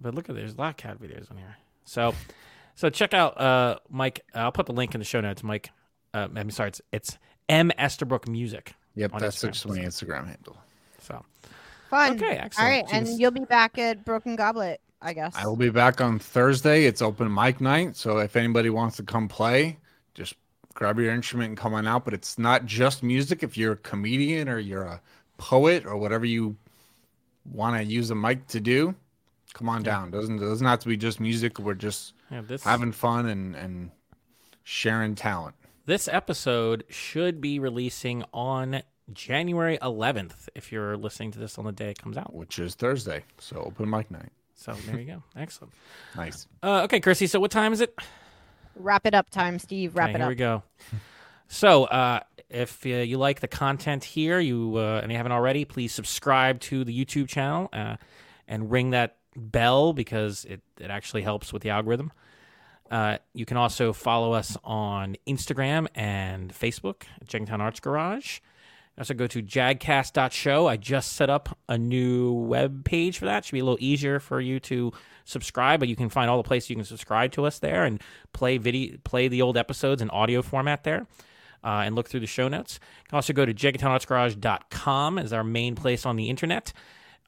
But 0.00 0.14
look 0.14 0.28
at 0.28 0.34
there's 0.34 0.54
a 0.54 0.56
lot 0.56 0.70
of 0.70 0.76
cat 0.76 1.00
videos 1.00 1.30
on 1.30 1.36
here. 1.36 1.56
So, 1.84 2.14
so 2.74 2.88
check 2.90 3.12
out 3.14 3.38
uh, 3.40 3.78
Mike. 3.90 4.20
I'll 4.34 4.50
put 4.52 4.66
the 4.66 4.72
link 4.72 4.94
in 4.94 4.98
the 5.00 5.04
show 5.04 5.20
notes. 5.20 5.42
Mike. 5.42 5.70
Uh, 6.12 6.28
I'm 6.34 6.50
sorry. 6.50 6.68
It's 6.68 6.80
it's 6.92 7.18
M 7.48 7.70
Estabrook 7.78 8.26
Music. 8.26 8.72
Yep, 8.96 9.12
that's 9.18 9.36
Instagram. 9.44 9.52
just 9.52 9.68
my 9.68 9.78
Instagram 9.78 10.26
handle. 10.26 10.56
So 11.00 11.24
Fun. 11.90 12.12
okay, 12.16 12.38
All 12.38 12.44
excellent. 12.44 12.70
right, 12.70 12.84
and 12.92 13.08
you'll 13.20 13.30
be 13.30 13.44
back 13.44 13.78
at 13.78 14.04
Broken 14.04 14.36
Goblet, 14.36 14.80
I 15.02 15.12
guess. 15.14 15.34
I 15.34 15.46
will 15.46 15.56
be 15.56 15.70
back 15.70 16.00
on 16.00 16.18
Thursday. 16.18 16.84
It's 16.84 17.00
open 17.00 17.32
mic 17.32 17.60
night, 17.60 17.96
so 17.96 18.18
if 18.18 18.36
anybody 18.36 18.70
wants 18.70 18.96
to 18.96 19.02
come 19.02 19.28
play, 19.28 19.78
just 20.14 20.34
grab 20.74 20.98
your 20.98 21.12
instrument 21.12 21.48
and 21.50 21.58
come 21.58 21.72
on 21.74 21.86
out. 21.86 22.04
But 22.04 22.14
it's 22.14 22.38
not 22.38 22.66
just 22.66 23.02
music. 23.02 23.42
If 23.42 23.56
you're 23.56 23.72
a 23.72 23.76
comedian 23.76 24.48
or 24.48 24.58
you're 24.58 24.82
a 24.82 25.00
poet 25.38 25.86
or 25.86 25.96
whatever 25.96 26.26
you 26.26 26.56
want 27.50 27.76
to 27.76 27.84
use 27.84 28.10
a 28.10 28.14
mic 28.14 28.46
to 28.48 28.60
do, 28.60 28.94
come 29.54 29.68
on 29.68 29.82
down. 29.82 30.10
Doesn't 30.10 30.38
doesn't 30.38 30.66
have 30.66 30.80
to 30.80 30.88
be 30.88 30.96
just 30.96 31.18
music. 31.18 31.58
We're 31.58 31.74
just 31.74 32.12
yeah, 32.30 32.42
this 32.42 32.62
having 32.62 32.92
fun 32.92 33.26
and 33.26 33.56
and 33.56 33.90
sharing 34.64 35.14
talent. 35.14 35.54
this 35.86 36.08
episode 36.08 36.84
should 36.88 37.40
be 37.40 37.58
releasing 37.58 38.22
on 38.32 38.82
January 39.12 39.78
11th. 39.78 40.48
If 40.54 40.70
you're 40.70 40.96
listening 40.96 41.32
to 41.32 41.38
this 41.38 41.58
on 41.58 41.64
the 41.64 41.72
day 41.72 41.90
it 41.90 41.98
comes 41.98 42.16
out. 42.16 42.34
Which 42.34 42.58
is 42.58 42.74
Thursday, 42.74 43.24
so 43.38 43.56
open 43.56 43.88
mic 43.88 44.10
night. 44.10 44.30
So 44.60 44.74
there 44.86 45.00
you 45.00 45.06
go. 45.06 45.22
Excellent. 45.34 45.72
Nice. 46.14 46.46
Uh, 46.62 46.82
okay, 46.82 47.00
Chrissie. 47.00 47.26
So 47.26 47.40
what 47.40 47.50
time 47.50 47.72
is 47.72 47.80
it? 47.80 47.94
Wrap 48.76 49.06
it 49.06 49.14
up 49.14 49.30
time, 49.30 49.58
Steve. 49.58 49.96
Wrap 49.96 50.10
Okay, 50.10 50.16
it 50.16 50.18
here 50.18 50.24
up. 50.24 50.28
Here 50.28 50.28
we 50.28 50.34
go. 50.34 50.62
So, 51.48 51.84
uh, 51.84 52.20
if 52.50 52.84
uh, 52.84 52.90
you 52.90 53.16
like 53.16 53.40
the 53.40 53.48
content 53.48 54.04
here, 54.04 54.38
you 54.38 54.76
uh, 54.76 55.00
and 55.02 55.10
you 55.10 55.16
haven't 55.16 55.32
already, 55.32 55.64
please 55.64 55.92
subscribe 55.92 56.60
to 56.60 56.84
the 56.84 57.04
YouTube 57.04 57.26
channel 57.28 57.70
uh, 57.72 57.96
and 58.46 58.70
ring 58.70 58.90
that 58.90 59.16
bell 59.34 59.92
because 59.94 60.44
it, 60.44 60.60
it 60.78 60.90
actually 60.90 61.22
helps 61.22 61.52
with 61.52 61.62
the 61.62 61.70
algorithm. 61.70 62.12
Uh, 62.90 63.18
you 63.32 63.46
can 63.46 63.56
also 63.56 63.92
follow 63.92 64.32
us 64.32 64.58
on 64.62 65.16
Instagram 65.26 65.86
and 65.94 66.52
Facebook 66.52 67.04
at 67.20 67.28
Jenkintown 67.28 67.60
Arts 67.60 67.80
Garage. 67.80 68.40
Also, 69.00 69.14
go 69.14 69.26
to 69.26 69.42
jagcast.show. 69.42 70.66
I 70.66 70.76
just 70.76 71.14
set 71.14 71.30
up 71.30 71.58
a 71.70 71.78
new 71.78 72.34
web 72.34 72.84
page 72.84 73.16
for 73.16 73.24
that. 73.24 73.38
It 73.38 73.44
Should 73.46 73.54
be 73.54 73.60
a 73.60 73.64
little 73.64 73.78
easier 73.80 74.20
for 74.20 74.42
you 74.42 74.60
to 74.60 74.92
subscribe, 75.24 75.80
but 75.80 75.88
you 75.88 75.96
can 75.96 76.10
find 76.10 76.28
all 76.28 76.36
the 76.36 76.46
places 76.46 76.68
you 76.68 76.76
can 76.76 76.84
subscribe 76.84 77.32
to 77.32 77.46
us 77.46 77.60
there 77.60 77.84
and 77.86 78.02
play 78.34 78.58
video, 78.58 78.98
play 79.02 79.26
the 79.28 79.40
old 79.40 79.56
episodes 79.56 80.02
in 80.02 80.10
audio 80.10 80.42
format 80.42 80.84
there, 80.84 81.06
uh, 81.64 81.82
and 81.86 81.94
look 81.94 82.10
through 82.10 82.20
the 82.20 82.26
show 82.26 82.46
notes. 82.46 82.78
You 83.04 83.08
can 83.08 83.16
also 83.16 83.32
go 83.32 83.46
to 83.46 83.54
jenkintownartsgarage.com 83.54 85.18
as 85.18 85.32
our 85.32 85.44
main 85.44 85.76
place 85.76 86.04
on 86.04 86.16
the 86.16 86.28
internet. 86.28 86.74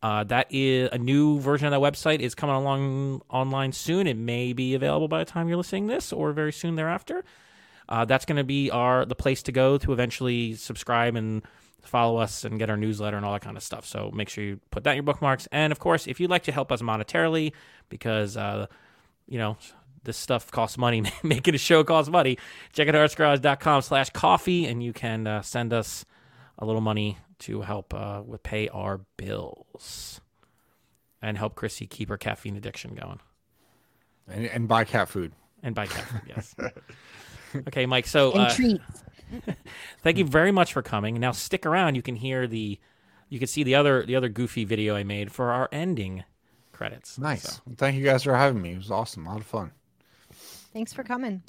Uh, 0.03 0.25
that 0.25 0.49
is 0.51 0.91
a 0.93 0.99
new 0.99 1.39
version 1.41 1.67
of 1.67 1.71
that 1.71 1.81
website 1.81 2.21
is 2.21 2.35
coming 2.35 2.55
along 2.55 3.23
online 3.31 3.73
soon. 3.73 4.07
It 4.07 4.19
may 4.19 4.53
be 4.53 4.75
available 4.75 5.09
by 5.09 5.21
the 5.21 5.25
time 5.25 5.49
you're 5.49 5.57
listening 5.57 5.87
this, 5.87 6.13
or 6.13 6.33
very 6.33 6.53
soon 6.53 6.75
thereafter. 6.75 7.25
Uh, 7.89 8.05
that's 8.05 8.27
going 8.27 8.37
to 8.37 8.45
be 8.45 8.71
our 8.71 9.07
the 9.07 9.15
place 9.15 9.43
to 9.45 9.53
go 9.53 9.79
to 9.79 9.93
eventually 9.93 10.55
subscribe 10.55 11.17
and 11.17 11.43
follow 11.83 12.17
us 12.17 12.45
and 12.45 12.59
get 12.59 12.71
our 12.71 12.77
newsletter 12.77 13.17
and 13.17 13.27
all 13.27 13.33
that 13.33 13.43
kind 13.43 13.57
of 13.57 13.63
stuff. 13.63 13.85
So 13.87 14.11
make 14.13 14.29
sure 14.29 14.45
you 14.45 14.61
put 14.71 14.85
that 14.85 14.93
in 14.93 14.97
your 14.97 15.03
bookmarks. 15.03 15.49
And 15.53 15.73
of 15.73 15.79
course, 15.79 16.07
if 16.07 16.21
you'd 16.21 16.31
like 16.31 16.45
to 16.45 16.53
help 16.53 16.73
us 16.73 16.83
monetarily, 16.83 17.53
because 17.89 18.37
uh, 18.37 18.67
you 19.27 19.39
know 19.39 19.57
this 20.05 20.17
stuff 20.17 20.51
costs 20.51 20.79
money, 20.79 21.05
making 21.23 21.55
a 21.55 21.59
show 21.59 21.85
costs 21.85 22.11
money. 22.11 22.39
Check 22.73 22.89
out 22.89 22.95
artsgarage.com 22.95 23.83
slash 23.83 24.11
coffee, 24.11 24.67
and 24.67 24.83
you 24.83 24.93
can 24.93 25.27
uh, 25.27 25.43
send 25.43 25.73
us 25.73 26.05
a 26.59 26.67
little 26.67 26.81
money 26.81 27.19
to 27.41 27.63
help 27.63 27.93
uh, 27.93 28.23
with 28.25 28.43
pay 28.43 28.69
our 28.69 29.01
bills 29.17 30.21
and 31.21 31.39
help 31.39 31.55
Chrissie 31.55 31.87
keep 31.87 32.09
her 32.09 32.17
caffeine 32.17 32.57
addiction 32.57 32.95
going. 32.95 33.21
And, 34.29 34.47
and 34.47 34.69
buy 34.69 34.85
cat 34.85 35.09
food. 35.09 35.33
And 35.63 35.75
buy 35.75 35.87
cat 35.87 36.05
food, 36.05 36.21
yes. 36.27 36.55
okay, 37.69 37.87
Mike. 37.87 38.07
So 38.07 38.33
And 38.33 38.41
uh, 38.43 38.51
treats. 38.51 39.02
thank 40.03 40.19
you 40.19 40.25
very 40.25 40.53
much 40.53 40.73
for 40.73 40.83
coming. 40.83 41.19
Now 41.21 41.33
stick 41.33 41.65
around. 41.67 41.95
You 41.95 42.03
can 42.03 42.17
hear 42.17 42.47
the, 42.47 42.79
you 43.29 43.39
can 43.39 43.49
see 43.49 43.63
the 43.63 43.75
other 43.75 44.05
the 44.05 44.17
other 44.17 44.29
goofy 44.29 44.65
video 44.65 44.95
I 44.95 45.05
made 45.05 45.33
for 45.33 45.51
our 45.53 45.69
ending 45.73 46.25
credits. 46.73 47.19
Nice. 47.19 47.43
So, 47.43 47.61
Well, 47.67 47.77
thank 47.79 47.97
you 47.97 48.05
guys 48.05 48.25
for 48.25 48.37
having 48.37 48.61
me. 48.61 48.73
It 48.73 48.79
was 48.79 48.91
awesome. 48.91 49.27
A 49.27 49.31
lot 49.31 49.41
of 49.41 49.47
fun. 49.47 49.71
Thanks 50.73 50.93
for 50.93 51.03
coming. 51.03 51.43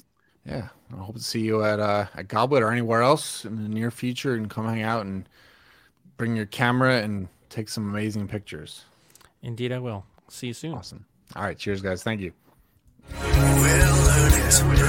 Yeah. 0.46 0.68
I 0.92 0.96
hope 1.02 1.16
to 1.16 1.22
see 1.22 1.40
you 1.40 1.64
at 1.64 1.80
uh, 1.80 2.06
at 2.14 2.28
Goblet 2.28 2.62
or 2.62 2.70
anywhere 2.70 3.02
else 3.02 3.44
in 3.44 3.62
the 3.62 3.68
near 3.68 3.90
future 3.90 4.34
and 4.34 4.48
come 4.48 4.66
hang 4.66 4.82
out 4.82 5.04
and 5.04 5.28
bring 6.16 6.36
your 6.36 6.46
camera 6.46 6.98
and 7.02 7.28
take 7.50 7.68
some 7.68 7.88
amazing 7.88 8.28
pictures. 8.28 8.84
indeed, 9.42 9.72
I 9.72 9.78
will. 9.78 10.04
See 10.28 10.48
you 10.48 10.54
soon. 10.54 10.74
Awesome. 10.74 11.04
All 11.36 11.42
right. 11.42 11.58
Cheers, 11.58 11.80
guys. 11.82 12.02
Thank 12.02 12.20
you. 12.20 12.32
We're 13.20 14.84